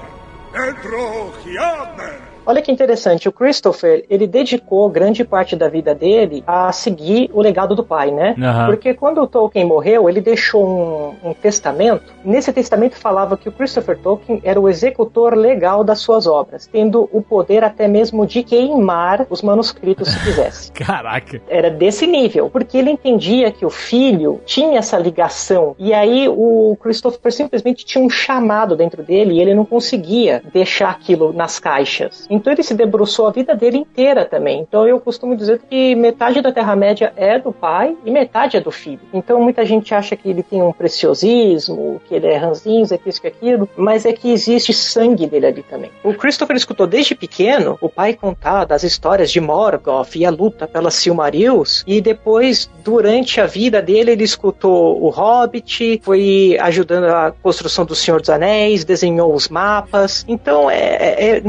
Olha 2.47 2.61
que 2.61 2.71
interessante, 2.71 3.27
o 3.27 3.31
Christopher, 3.33 4.05
ele 4.09 4.25
dedicou 4.25 4.89
grande 4.89 5.25
parte 5.25 5.53
da 5.53 5.67
vida 5.67 5.93
dele 5.93 6.45
a 6.47 6.71
seguir 6.71 7.29
o 7.33 7.41
legado 7.41 7.75
do 7.75 7.83
pai, 7.83 8.09
né? 8.09 8.35
Aham. 8.41 8.67
Porque 8.67 8.93
quando 8.93 9.21
o 9.21 9.27
Tolkien 9.27 9.65
morreu, 9.65 10.07
ele 10.07 10.21
deixou 10.21 10.65
um, 10.65 11.29
um 11.29 11.33
testamento. 11.33 12.13
Nesse 12.23 12.53
testamento 12.53 12.95
falava 12.95 13.35
que 13.35 13.49
o 13.49 13.51
Christopher 13.51 13.97
Tolkien 13.97 14.39
era 14.45 14.57
o 14.57 14.69
executor 14.69 15.35
legal 15.35 15.83
das 15.83 15.99
suas 15.99 16.25
obras, 16.25 16.65
tendo 16.67 17.09
o 17.11 17.21
poder 17.21 17.65
até 17.65 17.85
mesmo 17.85 18.25
de 18.25 18.41
queimar 18.43 19.27
os 19.29 19.41
manuscritos 19.41 20.07
se 20.07 20.23
quisesse. 20.23 20.71
Caraca. 20.87 21.41
era 21.49 21.69
desse 21.69 22.07
nível, 22.07 22.49
porque 22.49 22.77
ele 22.77 22.91
entendia 22.91 23.51
que 23.51 23.65
o 23.65 23.69
filho 23.69 24.39
tinha 24.45 24.79
essa 24.79 24.97
ligação. 24.97 25.75
E 25.77 25.93
aí 25.93 26.29
o 26.29 26.77
Christopher 26.79 27.33
simplesmente 27.33 27.85
tinha 27.85 28.01
um 28.01 28.09
chamado 28.09 28.73
dentro 28.73 29.03
dele 29.03 29.33
e 29.33 29.41
ele 29.41 29.53
não 29.53 29.65
conseguia 29.65 30.41
deixar 30.53 30.91
aquilo 30.91 31.33
nas 31.33 31.59
caixas. 31.59 32.25
Então 32.37 32.53
ele 32.53 32.63
se 32.63 32.73
debruçou 32.73 33.27
a 33.27 33.31
vida 33.31 33.55
dele 33.55 33.77
inteira 33.77 34.23
também. 34.25 34.61
Então 34.61 34.87
eu 34.87 34.99
costumo 34.99 35.35
dizer 35.35 35.59
que 35.69 35.95
metade 35.95 36.41
da 36.41 36.51
Terra-média 36.51 37.11
é 37.15 37.37
do 37.39 37.51
pai 37.51 37.95
e 38.05 38.11
metade 38.11 38.57
é 38.57 38.61
do 38.61 38.71
filho. 38.71 39.01
Então 39.13 39.41
muita 39.41 39.65
gente 39.65 39.93
acha 39.93 40.15
que 40.15 40.29
ele 40.29 40.43
tem 40.43 40.61
um 40.61 40.71
preciosismo, 40.71 42.01
que 42.07 42.15
ele 42.15 42.27
é 42.27 42.37
ranzinza, 42.37 42.97
que 42.97 43.09
isso, 43.09 43.21
que 43.21 43.27
aquilo, 43.27 43.67
mas 43.75 44.05
é 44.05 44.13
que 44.13 44.31
existe 44.31 44.73
sangue 44.73 45.27
dele 45.27 45.47
ali 45.47 45.63
também. 45.63 45.89
O 46.03 46.13
Christopher 46.13 46.55
escutou 46.55 46.87
desde 46.87 47.15
pequeno 47.15 47.77
o 47.81 47.89
pai 47.89 48.13
contar 48.13 48.65
das 48.65 48.83
histórias 48.83 49.31
de 49.31 49.41
Morgoth 49.41 50.15
e 50.15 50.25
a 50.25 50.29
luta 50.29 50.67
pelas 50.67 50.93
Silmarils, 50.95 51.83
e 51.87 51.99
depois, 51.99 52.69
durante 52.83 53.41
a 53.41 53.45
vida 53.45 53.81
dele, 53.81 54.11
ele 54.11 54.23
escutou 54.23 55.01
o 55.01 55.09
Hobbit, 55.09 55.99
foi 56.03 56.57
ajudando 56.59 57.05
a 57.05 57.31
construção 57.31 57.85
do 57.85 57.95
Senhor 57.95 58.19
dos 58.19 58.29
Anéis, 58.29 58.83
desenhou 58.83 59.33
os 59.33 59.49
mapas. 59.49 60.25
Então, 60.27 60.69
é, 60.69 60.75
é- 60.77 61.29
é- 61.37 61.41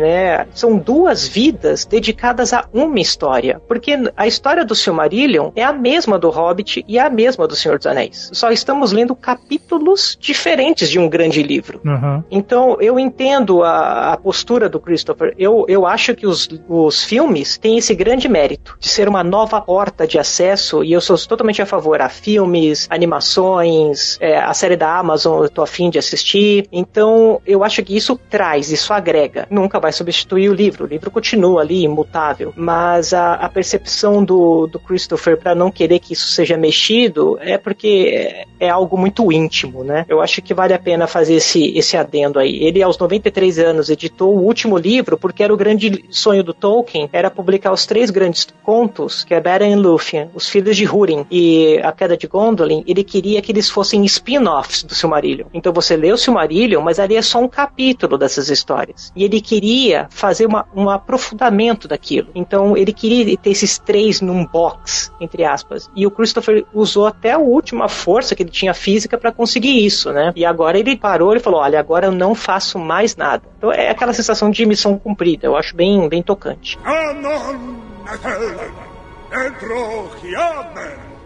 né, 0.00 0.46
são 0.54 0.76
duas 0.76 1.26
vidas 1.26 1.84
dedicadas 1.84 2.52
a 2.52 2.66
uma 2.72 3.00
história, 3.00 3.60
porque 3.66 3.98
a 4.16 4.26
história 4.26 4.64
do 4.64 4.74
Silmarillion 4.74 5.50
é 5.54 5.62
a 5.62 5.72
mesma 5.72 6.18
do 6.18 6.30
Hobbit 6.30 6.84
e 6.86 6.98
é 6.98 7.02
a 7.02 7.10
mesma 7.10 7.46
do 7.46 7.56
Senhor 7.56 7.78
dos 7.78 7.86
Anéis. 7.86 8.30
Só 8.32 8.50
estamos 8.50 8.92
lendo 8.92 9.14
capítulos 9.14 10.16
diferentes 10.20 10.90
de 10.90 10.98
um 10.98 11.08
grande 11.08 11.42
livro. 11.42 11.80
Uhum. 11.84 12.22
Então, 12.30 12.76
eu 12.80 12.98
entendo 12.98 13.62
a, 13.62 14.12
a 14.12 14.16
postura 14.16 14.68
do 14.68 14.80
Christopher. 14.80 15.34
Eu, 15.38 15.64
eu 15.68 15.86
acho 15.86 16.14
que 16.14 16.26
os, 16.26 16.48
os 16.68 17.04
filmes 17.04 17.58
têm 17.58 17.78
esse 17.78 17.94
grande 17.94 18.28
mérito 18.28 18.76
de 18.78 18.88
ser 18.88 19.08
uma 19.08 19.24
nova 19.24 19.60
porta 19.60 20.06
de 20.06 20.18
acesso, 20.18 20.84
e 20.84 20.92
eu 20.92 21.00
sou 21.00 21.16
totalmente 21.18 21.62
a 21.62 21.66
favor 21.66 22.00
a 22.00 22.08
filmes, 22.08 22.86
animações, 22.90 24.16
é, 24.20 24.38
a 24.38 24.52
série 24.54 24.76
da 24.76 24.98
Amazon 24.98 25.42
eu 25.42 25.48
tô 25.48 25.62
afim 25.62 25.90
de 25.90 25.98
assistir. 25.98 26.66
Então, 26.70 27.40
eu 27.46 27.64
acho 27.64 27.82
que 27.82 27.96
isso 27.96 28.18
traz, 28.28 28.70
isso 28.70 28.92
agrega. 28.92 29.46
Nunca 29.50 29.75
nunca 29.76 29.80
vai 29.80 29.92
substituir 29.92 30.48
o 30.48 30.54
livro. 30.54 30.84
O 30.84 30.88
livro 30.88 31.10
continua 31.10 31.60
ali, 31.60 31.82
imutável. 31.82 32.52
Mas 32.56 33.12
a, 33.12 33.34
a 33.34 33.48
percepção 33.48 34.24
do, 34.24 34.66
do 34.66 34.78
Christopher 34.78 35.36
para 35.36 35.54
não 35.54 35.70
querer 35.70 35.98
que 35.98 36.14
isso 36.14 36.28
seja 36.28 36.56
mexido 36.56 37.38
é 37.40 37.58
porque 37.58 38.46
é, 38.60 38.66
é 38.66 38.68
algo 38.68 38.96
muito 38.96 39.30
íntimo, 39.30 39.84
né? 39.84 40.04
Eu 40.08 40.20
acho 40.20 40.40
que 40.40 40.54
vale 40.54 40.72
a 40.72 40.78
pena 40.78 41.06
fazer 41.06 41.34
esse, 41.34 41.76
esse 41.76 41.96
adendo 41.96 42.38
aí. 42.38 42.56
Ele, 42.64 42.82
aos 42.82 42.98
93 42.98 43.58
anos, 43.58 43.90
editou 43.90 44.34
o 44.34 44.42
último 44.42 44.76
livro 44.78 45.16
porque 45.16 45.42
era 45.42 45.52
o 45.52 45.56
grande 45.56 46.04
sonho 46.10 46.42
do 46.42 46.54
Tolkien, 46.54 47.08
era 47.12 47.30
publicar 47.30 47.72
os 47.72 47.86
três 47.86 48.10
grandes 48.10 48.46
contos, 48.62 49.24
que 49.24 49.34
é 49.34 49.40
Beren 49.40 49.72
e 49.72 49.76
Lúthien, 49.76 50.30
Os 50.34 50.48
Filhos 50.48 50.76
de 50.76 50.86
Húrin 50.86 51.26
e 51.30 51.78
A 51.82 51.92
Queda 51.92 52.16
de 52.16 52.26
Gondolin. 52.26 52.82
Ele 52.86 53.04
queria 53.04 53.42
que 53.42 53.52
eles 53.52 53.68
fossem 53.68 54.04
spin-offs 54.04 54.82
do 54.82 54.94
Silmarillion. 54.94 55.46
Então 55.52 55.72
você 55.72 55.96
lê 55.96 56.12
o 56.12 56.16
Silmarillion, 56.16 56.80
mas 56.82 56.98
ali 56.98 57.16
é 57.16 57.22
só 57.22 57.38
um 57.38 57.48
capítulo 57.48 58.16
dessas 58.16 58.48
histórias. 58.48 59.12
E 59.14 59.24
ele 59.24 59.40
queria 59.40 59.65
fazer 60.10 60.46
uma, 60.46 60.66
um 60.74 60.88
aprofundamento 60.88 61.88
daquilo. 61.88 62.28
Então 62.34 62.76
ele 62.76 62.92
queria 62.92 63.36
ter 63.36 63.50
esses 63.50 63.78
três 63.78 64.20
num 64.20 64.44
box, 64.44 65.12
entre 65.20 65.44
aspas. 65.44 65.90
E 65.94 66.06
o 66.06 66.10
Christopher 66.10 66.64
usou 66.72 67.06
até 67.06 67.32
a 67.32 67.38
última 67.38 67.88
força 67.88 68.34
que 68.34 68.42
ele 68.42 68.50
tinha 68.50 68.74
física 68.74 69.18
para 69.18 69.32
conseguir 69.32 69.84
isso, 69.84 70.12
né? 70.12 70.32
E 70.36 70.44
agora 70.44 70.78
ele 70.78 70.96
parou 70.96 71.34
e 71.34 71.40
falou: 71.40 71.60
olha, 71.60 71.78
agora 71.80 72.06
eu 72.06 72.12
não 72.12 72.34
faço 72.34 72.78
mais 72.78 73.16
nada. 73.16 73.42
Então 73.58 73.72
é 73.72 73.90
aquela 73.90 74.12
sensação 74.12 74.50
de 74.50 74.64
missão 74.66 74.98
cumprida. 74.98 75.46
Eu 75.46 75.56
acho 75.56 75.74
bem, 75.74 76.08
bem 76.08 76.22
tocante. 76.22 76.78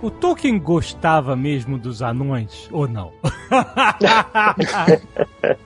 O 0.02 0.10
Tolkien 0.10 0.58
gostava 0.58 1.36
mesmo 1.36 1.78
dos 1.78 2.02
anões 2.02 2.68
ou 2.72 2.88
não? 2.88 3.12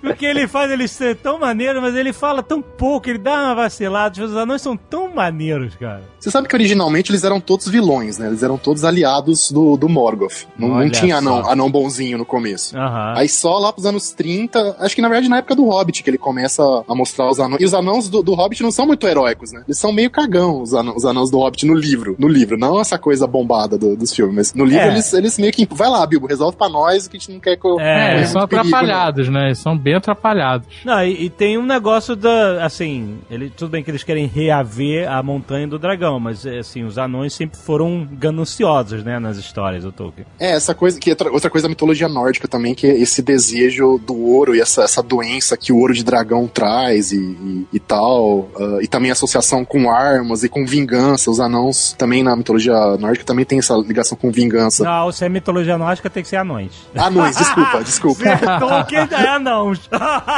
Porque 0.00 0.24
ele 0.26 0.46
faz 0.48 0.70
eles 0.70 0.90
ser 0.90 1.16
tão 1.16 1.38
maneiros, 1.38 1.80
mas 1.82 1.94
ele 1.94 2.12
fala 2.12 2.42
tão 2.42 2.60
pouco, 2.62 3.08
ele 3.08 3.18
dá 3.18 3.32
uma 3.44 3.54
vacilada. 3.54 4.22
Os 4.24 4.36
anões 4.36 4.62
são 4.62 4.76
tão 4.76 5.12
maneiros, 5.14 5.74
cara. 5.76 6.02
Você 6.18 6.30
sabe 6.30 6.48
que 6.48 6.54
originalmente 6.56 7.10
eles 7.10 7.24
eram 7.24 7.40
todos 7.40 7.68
vilões, 7.68 8.18
né? 8.18 8.26
Eles 8.28 8.42
eram 8.42 8.56
todos 8.58 8.84
aliados 8.84 9.50
do, 9.50 9.76
do 9.76 9.88
Morgoth. 9.88 10.46
Não, 10.58 10.68
não 10.68 10.90
tinha 10.90 11.16
anão, 11.18 11.48
anão 11.48 11.70
bonzinho 11.70 12.18
no 12.18 12.24
começo. 12.24 12.76
Aham. 12.76 13.14
Aí 13.16 13.28
só 13.28 13.58
lá 13.58 13.72
pros 13.72 13.86
anos 13.86 14.10
30, 14.12 14.76
acho 14.78 14.94
que 14.94 15.02
na 15.02 15.08
verdade 15.08 15.28
na 15.28 15.38
época 15.38 15.54
do 15.56 15.64
Hobbit, 15.66 16.02
que 16.02 16.10
ele 16.10 16.18
começa 16.18 16.62
a 16.88 16.94
mostrar 16.94 17.28
os 17.30 17.38
anões. 17.40 17.60
E 17.60 17.64
os 17.64 17.74
anãos 17.74 18.08
do, 18.08 18.22
do 18.22 18.34
Hobbit 18.34 18.62
não 18.62 18.70
são 18.70 18.86
muito 18.86 19.06
heróicos, 19.06 19.52
né? 19.52 19.62
Eles 19.66 19.78
são 19.78 19.92
meio 19.92 20.10
cagão, 20.10 20.62
os 20.62 20.74
anãos, 20.74 20.96
os 20.96 21.04
anãos 21.04 21.30
do 21.30 21.38
Hobbit 21.38 21.66
no 21.66 21.74
livro. 21.74 22.14
No 22.18 22.28
livro, 22.28 22.56
não 22.56 22.80
essa 22.80 22.98
coisa 22.98 23.26
bombada 23.26 23.76
do- 23.76 23.96
dos 23.96 24.12
filmes, 24.14 24.23
mas 24.32 24.52
no 24.54 24.64
livro 24.64 24.84
É. 24.84 24.88
eles, 24.88 25.12
eles 25.12 25.38
meio 25.38 25.52
que. 25.52 25.66
Vai 25.70 25.88
lá, 25.88 26.06
Bilbo, 26.06 26.26
resolve 26.26 26.56
pra 26.56 26.68
nós 26.68 27.06
o 27.06 27.10
que 27.10 27.16
a 27.16 27.20
gente 27.20 27.32
não 27.32 27.40
quer 27.40 27.56
que 27.56 27.66
eu. 27.66 27.78
É, 27.80 28.12
É, 28.12 28.16
eles 28.18 28.30
são 28.30 28.46
perigo, 28.46 28.68
não. 28.68 28.76
atrapalhados, 28.78 29.28
né? 29.28 29.46
Eles 29.46 29.58
são 29.58 29.76
bem 29.76 29.94
atrapalhados. 29.94 30.66
Não, 30.84 31.02
e, 31.04 31.24
e 31.24 31.30
tem 31.30 31.58
um 31.58 31.66
negócio 31.66 32.14
da. 32.16 32.64
Assim, 32.64 33.18
ele, 33.30 33.50
tudo 33.50 33.70
bem 33.70 33.82
que 33.82 33.90
eles 33.90 34.02
querem 34.02 34.26
reaver 34.26 35.10
a 35.10 35.22
montanha 35.22 35.66
do 35.66 35.78
dragão, 35.78 36.18
mas 36.20 36.46
assim, 36.46 36.84
os 36.84 36.98
anões 36.98 37.32
sempre 37.32 37.58
foram 37.58 38.06
gananciosos, 38.12 39.02
né, 39.04 39.18
nas 39.18 39.36
histórias 39.36 39.84
do 39.84 39.92
Tolkien. 39.92 40.26
É, 40.38 40.50
essa 40.52 40.74
coisa 40.74 40.98
que 40.98 41.10
outra, 41.10 41.50
coisa 41.50 41.64
da 41.66 41.68
mitologia 41.68 42.08
nórdica 42.08 42.46
também, 42.48 42.74
que 42.74 42.86
é 42.86 42.94
esse 42.98 43.22
desejo 43.22 43.98
do 43.98 44.14
ouro 44.16 44.54
e 44.54 44.60
essa, 44.60 44.82
essa 44.82 45.02
doença 45.02 45.56
que 45.56 45.72
o 45.72 45.78
ouro 45.78 45.94
de 45.94 46.04
dragão 46.04 46.46
traz 46.46 47.12
e, 47.12 47.16
e, 47.18 47.66
e 47.74 47.78
tal. 47.80 48.48
ah, 48.58 48.78
e 48.82 48.86
também 48.86 49.10
a 49.10 49.12
associação 49.12 49.64
com 49.64 49.90
armas 49.90 50.42
e 50.44 50.48
com 50.48 50.64
vingança. 50.66 51.30
Os 51.30 51.40
anãos 51.40 51.94
também 51.96 52.22
na 52.22 52.34
mitologia 52.36 52.74
nórdica 52.98 53.24
também 53.24 53.44
tem 53.44 53.58
essa 53.58 53.74
ligação 53.76 54.13
com 54.16 54.30
vingança. 54.30 54.84
Não, 54.84 55.10
se 55.12 55.24
é 55.24 55.28
mitologia 55.28 55.76
nórdica, 55.78 56.08
tem 56.10 56.22
que 56.22 56.28
ser 56.28 56.36
anões. 56.36 56.72
Anões, 56.96 57.36
desculpa, 57.36 57.82
desculpa. 57.84 58.22
Se 58.22 58.28
é 58.28 58.58
Tolkien, 58.58 59.08
é 59.10 59.28
anãos. 59.28 59.88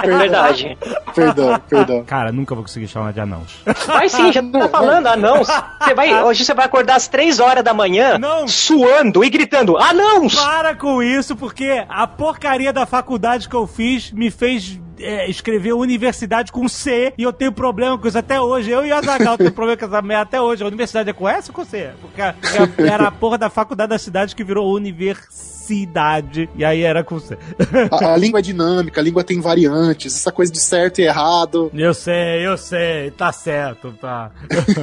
É 0.03 0.07
verdade. 0.17 0.79
perdão, 1.15 1.61
perdão. 1.69 2.05
Cara, 2.05 2.33
nunca 2.33 2.55
vou 2.55 2.65
conseguir 2.65 2.89
chamar 2.89 3.13
de 3.13 3.21
anãos. 3.21 3.61
Vai 3.87 4.09
sim, 4.09 4.33
já 4.33 4.43
tá 4.43 4.69
falando, 4.69 5.07
anãos. 5.07 5.49
Você 5.81 5.95
vai, 5.95 6.23
hoje 6.23 6.45
você 6.45 6.55
vai 6.55 6.67
acordar 6.67 6.97
às 6.97 7.09
três 7.09 7.41
horas 7.41 7.63
da 7.65 7.75
manhã, 7.75 8.19
Não. 8.19 8.47
suando 8.49 9.25
e 9.25 9.31
gritando, 9.31 9.77
anãos! 9.77 10.35
Para 10.35 10.75
com 10.75 11.03
isso, 11.03 11.37
porque 11.37 11.85
a 11.89 12.07
porcaria 12.07 12.73
da 12.73 12.87
faculdade 12.87 13.49
que 13.49 13.57
eu 13.57 13.67
fiz 13.67 14.11
me 14.13 14.31
fez 14.31 14.79
é, 14.99 15.29
escrever 15.29 15.73
universidade 15.73 16.53
com 16.53 16.69
C 16.69 17.13
e 17.17 17.23
eu 17.23 17.33
tenho 17.33 17.53
problema 17.53 17.99
com 17.99 18.07
isso 18.07 18.19
até 18.19 18.41
hoje. 18.41 18.71
Eu 18.71 18.85
e 18.85 18.91
o 18.91 18.95
Azagal 18.95 19.37
temos 19.37 19.53
problema 19.53 19.79
com 19.79 19.87
essa 19.87 20.03
merda 20.03 20.23
até 20.23 20.41
hoje. 20.41 20.63
A 20.63 20.67
universidade 20.67 21.11
é 21.11 21.13
com 21.13 21.29
S 21.29 21.51
ou 21.51 21.55
com 21.55 21.65
C? 21.65 21.91
Porque 22.01 22.21
era 22.83 23.09
a 23.09 23.11
porra 23.11 23.39
da 23.39 23.51
faculdade 23.51 23.91
da 23.91 23.99
cidade 23.99 24.35
que 24.35 24.45
virou 24.45 24.73
universidade 24.73 25.56
e 25.75 26.65
aí 26.65 26.83
era 26.83 27.03
com 27.05 27.19
C. 27.19 27.37
A, 27.91 28.15
a 28.15 28.17
língua 28.17 28.39
é 28.41 28.43
dinâmica, 28.43 29.01
a 29.01 29.05
língua 29.05 29.23
tem 29.25 29.41
variantes, 29.41 30.15
essa 30.15 30.33
coisa 30.33 30.53
de 30.53 30.59
certo 30.61 31.01
e 31.01 31.05
errado. 31.05 31.71
Eu 31.75 31.95
sei, 31.95 32.47
eu 32.47 32.57
sei, 32.57 33.11
tá 33.13 33.33
certo, 33.33 33.93
tá. 34.01 34.31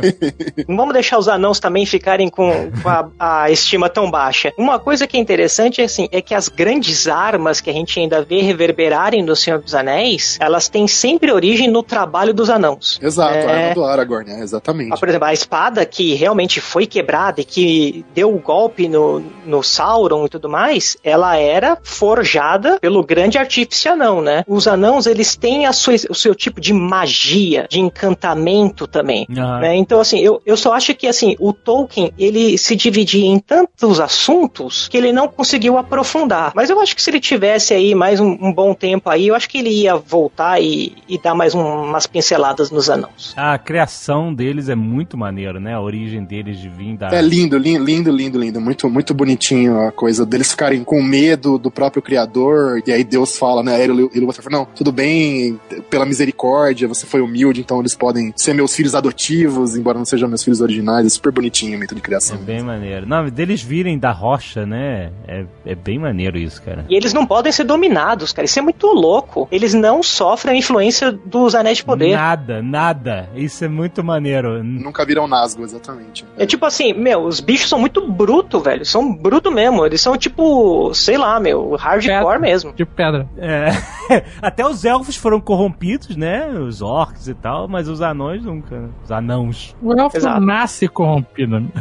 Não 0.68 0.78
vamos 0.78 0.94
deixar 0.94 1.18
os 1.18 1.28
anãos 1.28 1.60
também 1.60 1.86
ficarem 1.86 2.30
com, 2.30 2.72
com 2.82 2.90
a, 2.90 3.10
a 3.20 3.52
estima 3.52 3.90
tão 3.90 4.10
baixa. 4.10 4.52
Uma 4.58 4.80
coisa 4.80 5.08
que 5.08 5.18
é 5.18 5.20
interessante 5.20 5.82
assim, 5.82 6.08
é 6.12 6.22
que 6.22 6.34
as 6.34 6.50
grandes 6.50 7.08
armas 7.08 7.62
que 7.62 7.70
a 7.70 7.74
gente 7.74 8.00
ainda 8.00 8.22
vê 8.24 8.42
reverberarem 8.42 9.24
no 9.24 9.36
Senhor 9.36 9.60
dos 9.60 9.74
Anéis, 9.76 10.38
elas 10.40 10.68
têm 10.70 10.88
sempre 10.88 11.32
origem 11.32 11.70
no 11.70 11.84
trabalho 11.84 12.34
dos 12.34 12.50
anãos. 12.50 13.00
Exato, 13.02 13.34
a 13.34 13.38
É. 13.42 13.64
arma 13.64 13.76
do 13.76 13.84
Aragorn, 13.84 14.30
é, 14.32 14.40
exatamente. 14.42 14.92
Ah, 14.94 14.98
por 14.98 15.08
exemplo, 15.10 15.28
a 15.28 15.34
espada 15.34 15.86
que 15.86 16.14
realmente 16.16 16.60
foi 16.62 16.86
quebrada 16.86 17.42
e 17.42 17.46
que 17.46 18.06
deu 18.14 18.34
o 18.34 18.40
golpe 18.40 18.88
no, 18.88 19.22
no 19.46 19.64
Sauron 19.64 20.26
e 20.26 20.30
tudo 20.30 20.50
mais, 20.50 20.73
ela 21.04 21.38
era 21.38 21.78
forjada 21.84 22.80
pelo 22.80 23.04
grande 23.04 23.38
artífice 23.38 23.88
anão, 23.88 24.22
né? 24.22 24.44
Os 24.48 24.68
anãos, 24.68 25.06
eles 25.06 25.36
têm 25.36 25.66
a 25.66 25.74
sua, 25.74 25.94
o 26.10 26.16
seu 26.16 26.34
tipo 26.36 26.60
de 26.62 26.74
magia, 26.74 27.68
de 27.70 27.80
encantamento 27.80 28.88
também. 28.88 29.26
Aham. 29.36 29.60
né? 29.60 29.76
Então, 29.76 30.00
assim, 30.00 30.20
eu, 30.20 30.42
eu 30.46 30.56
só 30.58 30.74
acho 30.74 30.94
que, 30.96 31.08
assim, 31.08 31.36
o 31.40 31.52
Tolkien, 31.54 32.12
ele 32.18 32.58
se 32.58 32.76
dividia 32.76 33.26
em 33.26 33.40
tantos 33.40 34.00
assuntos 34.00 34.88
que 34.88 34.98
ele 34.98 35.12
não 35.12 35.28
conseguiu 35.28 35.78
aprofundar. 35.78 36.52
Mas 36.56 36.70
eu 36.70 36.80
acho 36.80 36.96
que 36.96 37.02
se 37.02 37.10
ele 37.10 37.20
tivesse 37.20 37.74
aí 37.74 37.96
mais 37.96 38.20
um, 38.20 38.38
um 38.42 38.54
bom 38.54 38.74
tempo 38.74 39.10
aí, 39.10 39.28
eu 39.28 39.36
acho 39.36 39.50
que 39.50 39.58
ele 39.58 39.70
ia 39.70 39.96
voltar 39.96 40.62
e, 40.62 40.94
e 41.08 41.18
dar 41.18 41.34
mais 41.36 41.54
um- 41.56 41.84
umas 41.84 42.08
pinceladas 42.08 42.70
nos 42.72 42.90
anãos. 42.90 43.34
A 43.36 43.58
criação 43.58 44.34
deles 44.34 44.70
é 44.70 44.76
muito 44.76 45.18
maneiro, 45.18 45.60
né? 45.60 45.74
A 45.74 45.82
origem 45.82 46.24
deles 46.24 46.60
de 46.60 46.70
vir 46.70 46.98
da. 46.98 47.10
É 47.10 47.22
lindo, 47.22 47.58
lindo, 47.58 47.84
lindo, 47.84 48.12
lindo, 48.12 48.40
lindo. 48.40 48.62
Muito, 48.62 48.90
muito 48.90 49.14
bonitinho 49.14 49.80
a 49.88 49.92
coisa 49.92 50.26
deles 50.26 50.54
ficarem 50.64 50.84
com 50.84 51.02
medo 51.04 51.58
do 51.58 51.70
próprio 51.70 52.02
criador. 52.02 52.82
E 52.88 52.92
aí 52.92 53.04
Deus 53.04 53.38
fala, 53.38 53.62
né? 53.62 53.84
Ele 53.84 54.10
ele 54.14 54.32
fala, 54.32 54.60
não, 54.60 54.66
tudo 54.66 54.92
bem, 54.92 55.60
pela 55.90 56.06
misericórdia, 56.06 56.88
você 56.88 57.06
foi 57.06 57.20
humilde, 57.22 57.60
então 57.60 57.80
eles 57.80 57.94
podem 57.96 58.34
ser 58.36 58.54
meus 58.54 58.74
filhos 58.74 58.96
adotivos, 58.96 59.76
embora 59.76 59.98
não 59.98 60.06
sejam 60.06 60.30
meus 60.30 60.44
filhos 60.44 60.62
originais. 60.62 61.06
É 61.06 61.10
super 61.10 61.32
bonitinho 61.32 61.76
o 61.78 61.80
mito 61.80 61.94
de 61.94 62.02
É 62.02 62.04
criação. 62.04 62.38
bem 62.38 62.64
maneiro. 62.64 63.06
Não, 63.08 63.30
deles 63.30 63.62
virem 63.62 63.98
da 64.00 64.12
rocha, 64.12 64.66
né? 64.66 65.12
É, 65.28 65.46
é 65.66 65.76
bem 65.76 66.00
maneiro 66.00 66.38
isso, 66.38 66.62
cara. 66.62 66.86
E 66.90 66.96
eles 66.96 67.14
não 67.14 67.26
podem 67.26 67.52
ser 67.52 67.66
dominados, 67.66 68.32
cara. 68.32 68.46
Isso 68.46 68.60
é 68.60 68.62
muito 68.62 68.88
louco. 68.88 69.48
Eles 69.52 69.74
não 69.74 70.02
sofrem 70.02 70.56
a 70.56 70.58
influência 70.58 71.12
dos 71.12 71.56
anéis 71.56 71.78
de 71.80 71.86
poder. 71.86 72.16
Nada, 72.16 72.62
nada. 72.62 73.30
Isso 73.36 73.66
é 73.66 73.68
muito 73.68 74.04
maneiro. 74.04 74.64
Nunca 74.64 75.06
viram 75.06 75.28
Nazgûl, 75.28 75.66
exatamente. 75.66 76.26
É 76.38 76.46
tipo 76.46 76.66
assim, 76.66 76.94
meu, 76.94 77.22
os 77.26 77.40
bichos 77.40 77.70
são 77.70 77.80
muito 77.80 78.10
bruto, 78.10 78.60
velho. 78.60 78.86
São 78.86 79.14
bruto 79.14 79.52
mesmo. 79.52 79.86
Eles 79.86 80.00
são 80.02 80.16
tipo, 80.18 80.44
sei 80.94 81.18
lá, 81.18 81.40
meu, 81.40 81.76
hardcore 81.76 82.22
Pedra. 82.22 82.40
mesmo. 82.40 82.74
De 82.74 82.86
pedra. 82.86 83.28
É. 83.38 83.70
Até 84.42 84.66
os 84.66 84.84
elfos 84.86 85.16
foram 85.16 85.40
corrompidos, 85.40 86.16
né? 86.16 86.48
Os 86.48 86.82
orcs 86.82 87.28
e 87.28 87.34
tal, 87.34 87.68
mas 87.68 87.88
os 87.88 88.02
anões 88.02 88.44
nunca. 88.44 88.80
né? 88.80 88.90
Os 89.04 89.12
anãos. 89.12 89.76
O 89.82 89.94
elfo 89.94 90.18
Exato. 90.18 90.42
nasce 90.42 90.88
corrompido. 90.88 91.54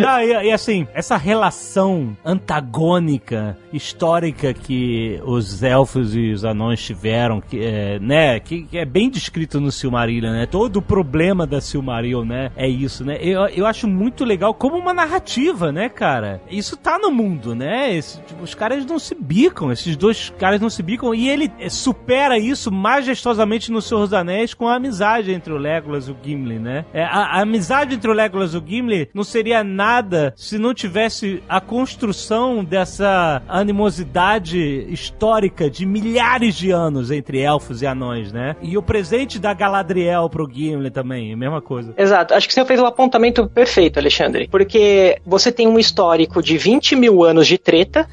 Não, 0.00 0.20
e, 0.20 0.46
e 0.48 0.52
assim, 0.52 0.86
essa 0.94 1.16
relação 1.16 2.16
antagônica, 2.24 3.56
histórica 3.72 4.52
que 4.54 5.20
os 5.24 5.62
elfos 5.62 6.14
e 6.16 6.30
os 6.32 6.44
anões 6.44 6.82
tiveram, 6.84 7.40
que 7.40 7.62
é, 7.62 7.98
né, 7.98 8.40
que, 8.40 8.62
que 8.64 8.78
é 8.78 8.84
bem 8.84 9.10
descrito 9.10 9.60
no 9.60 9.70
Silmarillion, 9.70 10.32
né? 10.32 10.46
Todo 10.46 10.76
o 10.78 10.82
problema 10.82 11.46
da 11.46 11.60
Silmarillion, 11.60 12.24
né, 12.24 12.50
é 12.56 12.68
isso, 12.68 13.04
né? 13.04 13.18
Eu, 13.20 13.46
eu 13.48 13.66
acho 13.66 13.86
muito 13.88 14.24
legal 14.24 14.54
como 14.62 14.76
uma 14.76 14.94
narrativa, 14.94 15.72
né, 15.72 15.88
cara? 15.88 16.40
Isso 16.48 16.76
tá 16.76 16.96
no 16.96 17.10
mundo, 17.10 17.52
né? 17.52 17.92
Esse- 17.96 18.20
tipo, 18.22 18.44
os 18.44 18.54
caras 18.54 18.86
não 18.86 18.96
se 18.96 19.12
bicam, 19.12 19.72
esses 19.72 19.96
dois 19.96 20.32
caras 20.38 20.60
não 20.60 20.70
se 20.70 20.84
bicam 20.84 21.12
e 21.12 21.28
ele 21.28 21.50
eh, 21.58 21.68
supera 21.68 22.38
isso 22.38 22.70
majestosamente 22.70 23.72
no 23.72 23.82
Senhor 23.82 24.02
dos 24.02 24.12
Anéis 24.12 24.54
com 24.54 24.68
a 24.68 24.76
amizade 24.76 25.32
entre 25.32 25.52
o 25.52 25.56
Legolas 25.56 26.06
e 26.06 26.12
o 26.12 26.16
Gimli, 26.22 26.60
né? 26.60 26.84
É, 26.94 27.02
a, 27.02 27.08
a 27.08 27.40
amizade 27.40 27.96
entre 27.96 28.08
o 28.08 28.14
Legolas 28.14 28.54
e 28.54 28.56
o 28.58 28.62
Gimli 28.64 29.10
não 29.12 29.24
seria 29.24 29.64
nada 29.64 30.32
se 30.36 30.56
não 30.58 30.72
tivesse 30.72 31.42
a 31.48 31.60
construção 31.60 32.62
dessa 32.62 33.42
animosidade 33.48 34.86
histórica 34.88 35.68
de 35.68 35.84
milhares 35.84 36.54
de 36.54 36.70
anos 36.70 37.10
entre 37.10 37.40
elfos 37.40 37.82
e 37.82 37.86
anões, 37.86 38.32
né? 38.32 38.54
E 38.62 38.78
o 38.78 38.82
presente 38.82 39.40
da 39.40 39.52
Galadriel 39.52 40.30
pro 40.30 40.48
Gimli 40.48 40.88
também, 40.92 41.32
a 41.32 41.36
mesma 41.36 41.60
coisa. 41.60 41.92
Exato. 41.96 42.32
Acho 42.32 42.46
que 42.46 42.54
você 42.54 42.64
fez 42.64 42.78
o 42.80 42.86
apontamento 42.86 43.48
perfeito, 43.48 43.98
Alexandre. 43.98 44.41
Porque 44.50 45.18
você 45.24 45.50
tem 45.50 45.66
um 45.66 45.78
histórico 45.78 46.42
de 46.42 46.56
20 46.56 46.96
mil 46.96 47.24
anos 47.24 47.46
de 47.46 47.58
treta, 47.58 48.08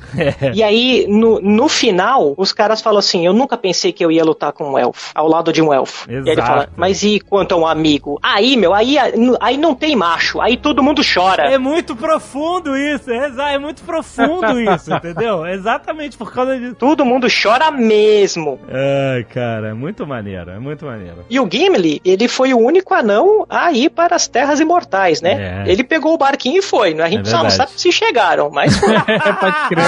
e 0.53 0.63
aí, 0.63 1.05
no, 1.07 1.39
no 1.39 1.67
final, 1.67 2.33
os 2.37 2.51
caras 2.51 2.81
falam 2.81 2.99
assim: 2.99 3.25
Eu 3.25 3.33
nunca 3.33 3.57
pensei 3.57 3.91
que 3.91 4.03
eu 4.03 4.11
ia 4.11 4.23
lutar 4.23 4.51
com 4.51 4.71
um 4.71 4.77
elfo, 4.77 5.11
ao 5.13 5.27
lado 5.27 5.51
de 5.51 5.61
um 5.61 5.73
elfo. 5.73 6.09
E 6.09 6.15
aí 6.15 6.21
ele 6.21 6.31
Exato. 6.31 6.47
fala: 6.47 6.69
Mas 6.75 7.03
e 7.03 7.19
quanto 7.19 7.53
a 7.53 7.57
um 7.57 7.67
amigo? 7.67 8.19
Aí, 8.21 8.55
meu, 8.55 8.73
aí, 8.73 8.95
aí 9.39 9.57
não 9.57 9.75
tem 9.75 9.95
macho, 9.95 10.41
aí 10.41 10.57
todo 10.57 10.83
mundo 10.83 11.01
chora. 11.01 11.43
É 11.51 11.57
muito 11.57 11.95
profundo 11.95 12.77
isso, 12.77 13.09
é, 13.11 13.53
é 13.53 13.57
muito 13.57 13.81
profundo 13.83 14.59
isso, 14.61 14.93
entendeu? 14.93 15.45
Exatamente 15.45 16.17
por 16.17 16.31
causa 16.31 16.57
disso. 16.57 16.75
Todo 16.75 17.05
mundo 17.05 17.27
chora 17.29 17.71
mesmo. 17.71 18.59
Ai, 18.69 19.23
cara, 19.23 19.69
é 19.69 19.73
muito 19.73 20.05
maneiro, 20.05 20.51
é 20.51 20.59
muito 20.59 20.85
maneiro. 20.85 21.25
E 21.29 21.39
o 21.39 21.47
Gimli, 21.49 22.01
ele 22.03 22.27
foi 22.27 22.53
o 22.53 22.59
único 22.59 22.93
anão 22.93 23.45
a 23.49 23.71
ir 23.71 23.89
para 23.89 24.15
as 24.15 24.27
terras 24.27 24.59
imortais, 24.59 25.21
né? 25.21 25.63
É. 25.65 25.71
Ele 25.71 25.83
pegou 25.83 26.13
o 26.13 26.17
barquinho 26.19 26.59
e 26.59 26.61
foi. 26.61 26.93
né? 26.93 27.03
A 27.03 27.09
gente 27.09 27.27
É 27.27 27.31
só 27.31 27.41
não 27.41 27.49
sabe 27.49 27.71
se 27.75 27.91
chegaram, 27.91 28.49
mas 28.51 28.77
foi. 28.77 28.93
É, 29.09 29.33
pode 29.33 29.55
crer. 29.69 29.83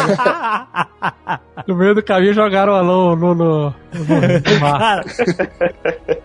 No 1.68 1.76
meio 1.76 1.94
do 1.94 2.02
caminho 2.04 2.34
jogaram 2.34 2.74
o 2.74 2.76
anão 2.76 3.16
no, 3.16 3.36
no, 3.36 3.66
no 3.66 4.60
mar. 4.60 5.04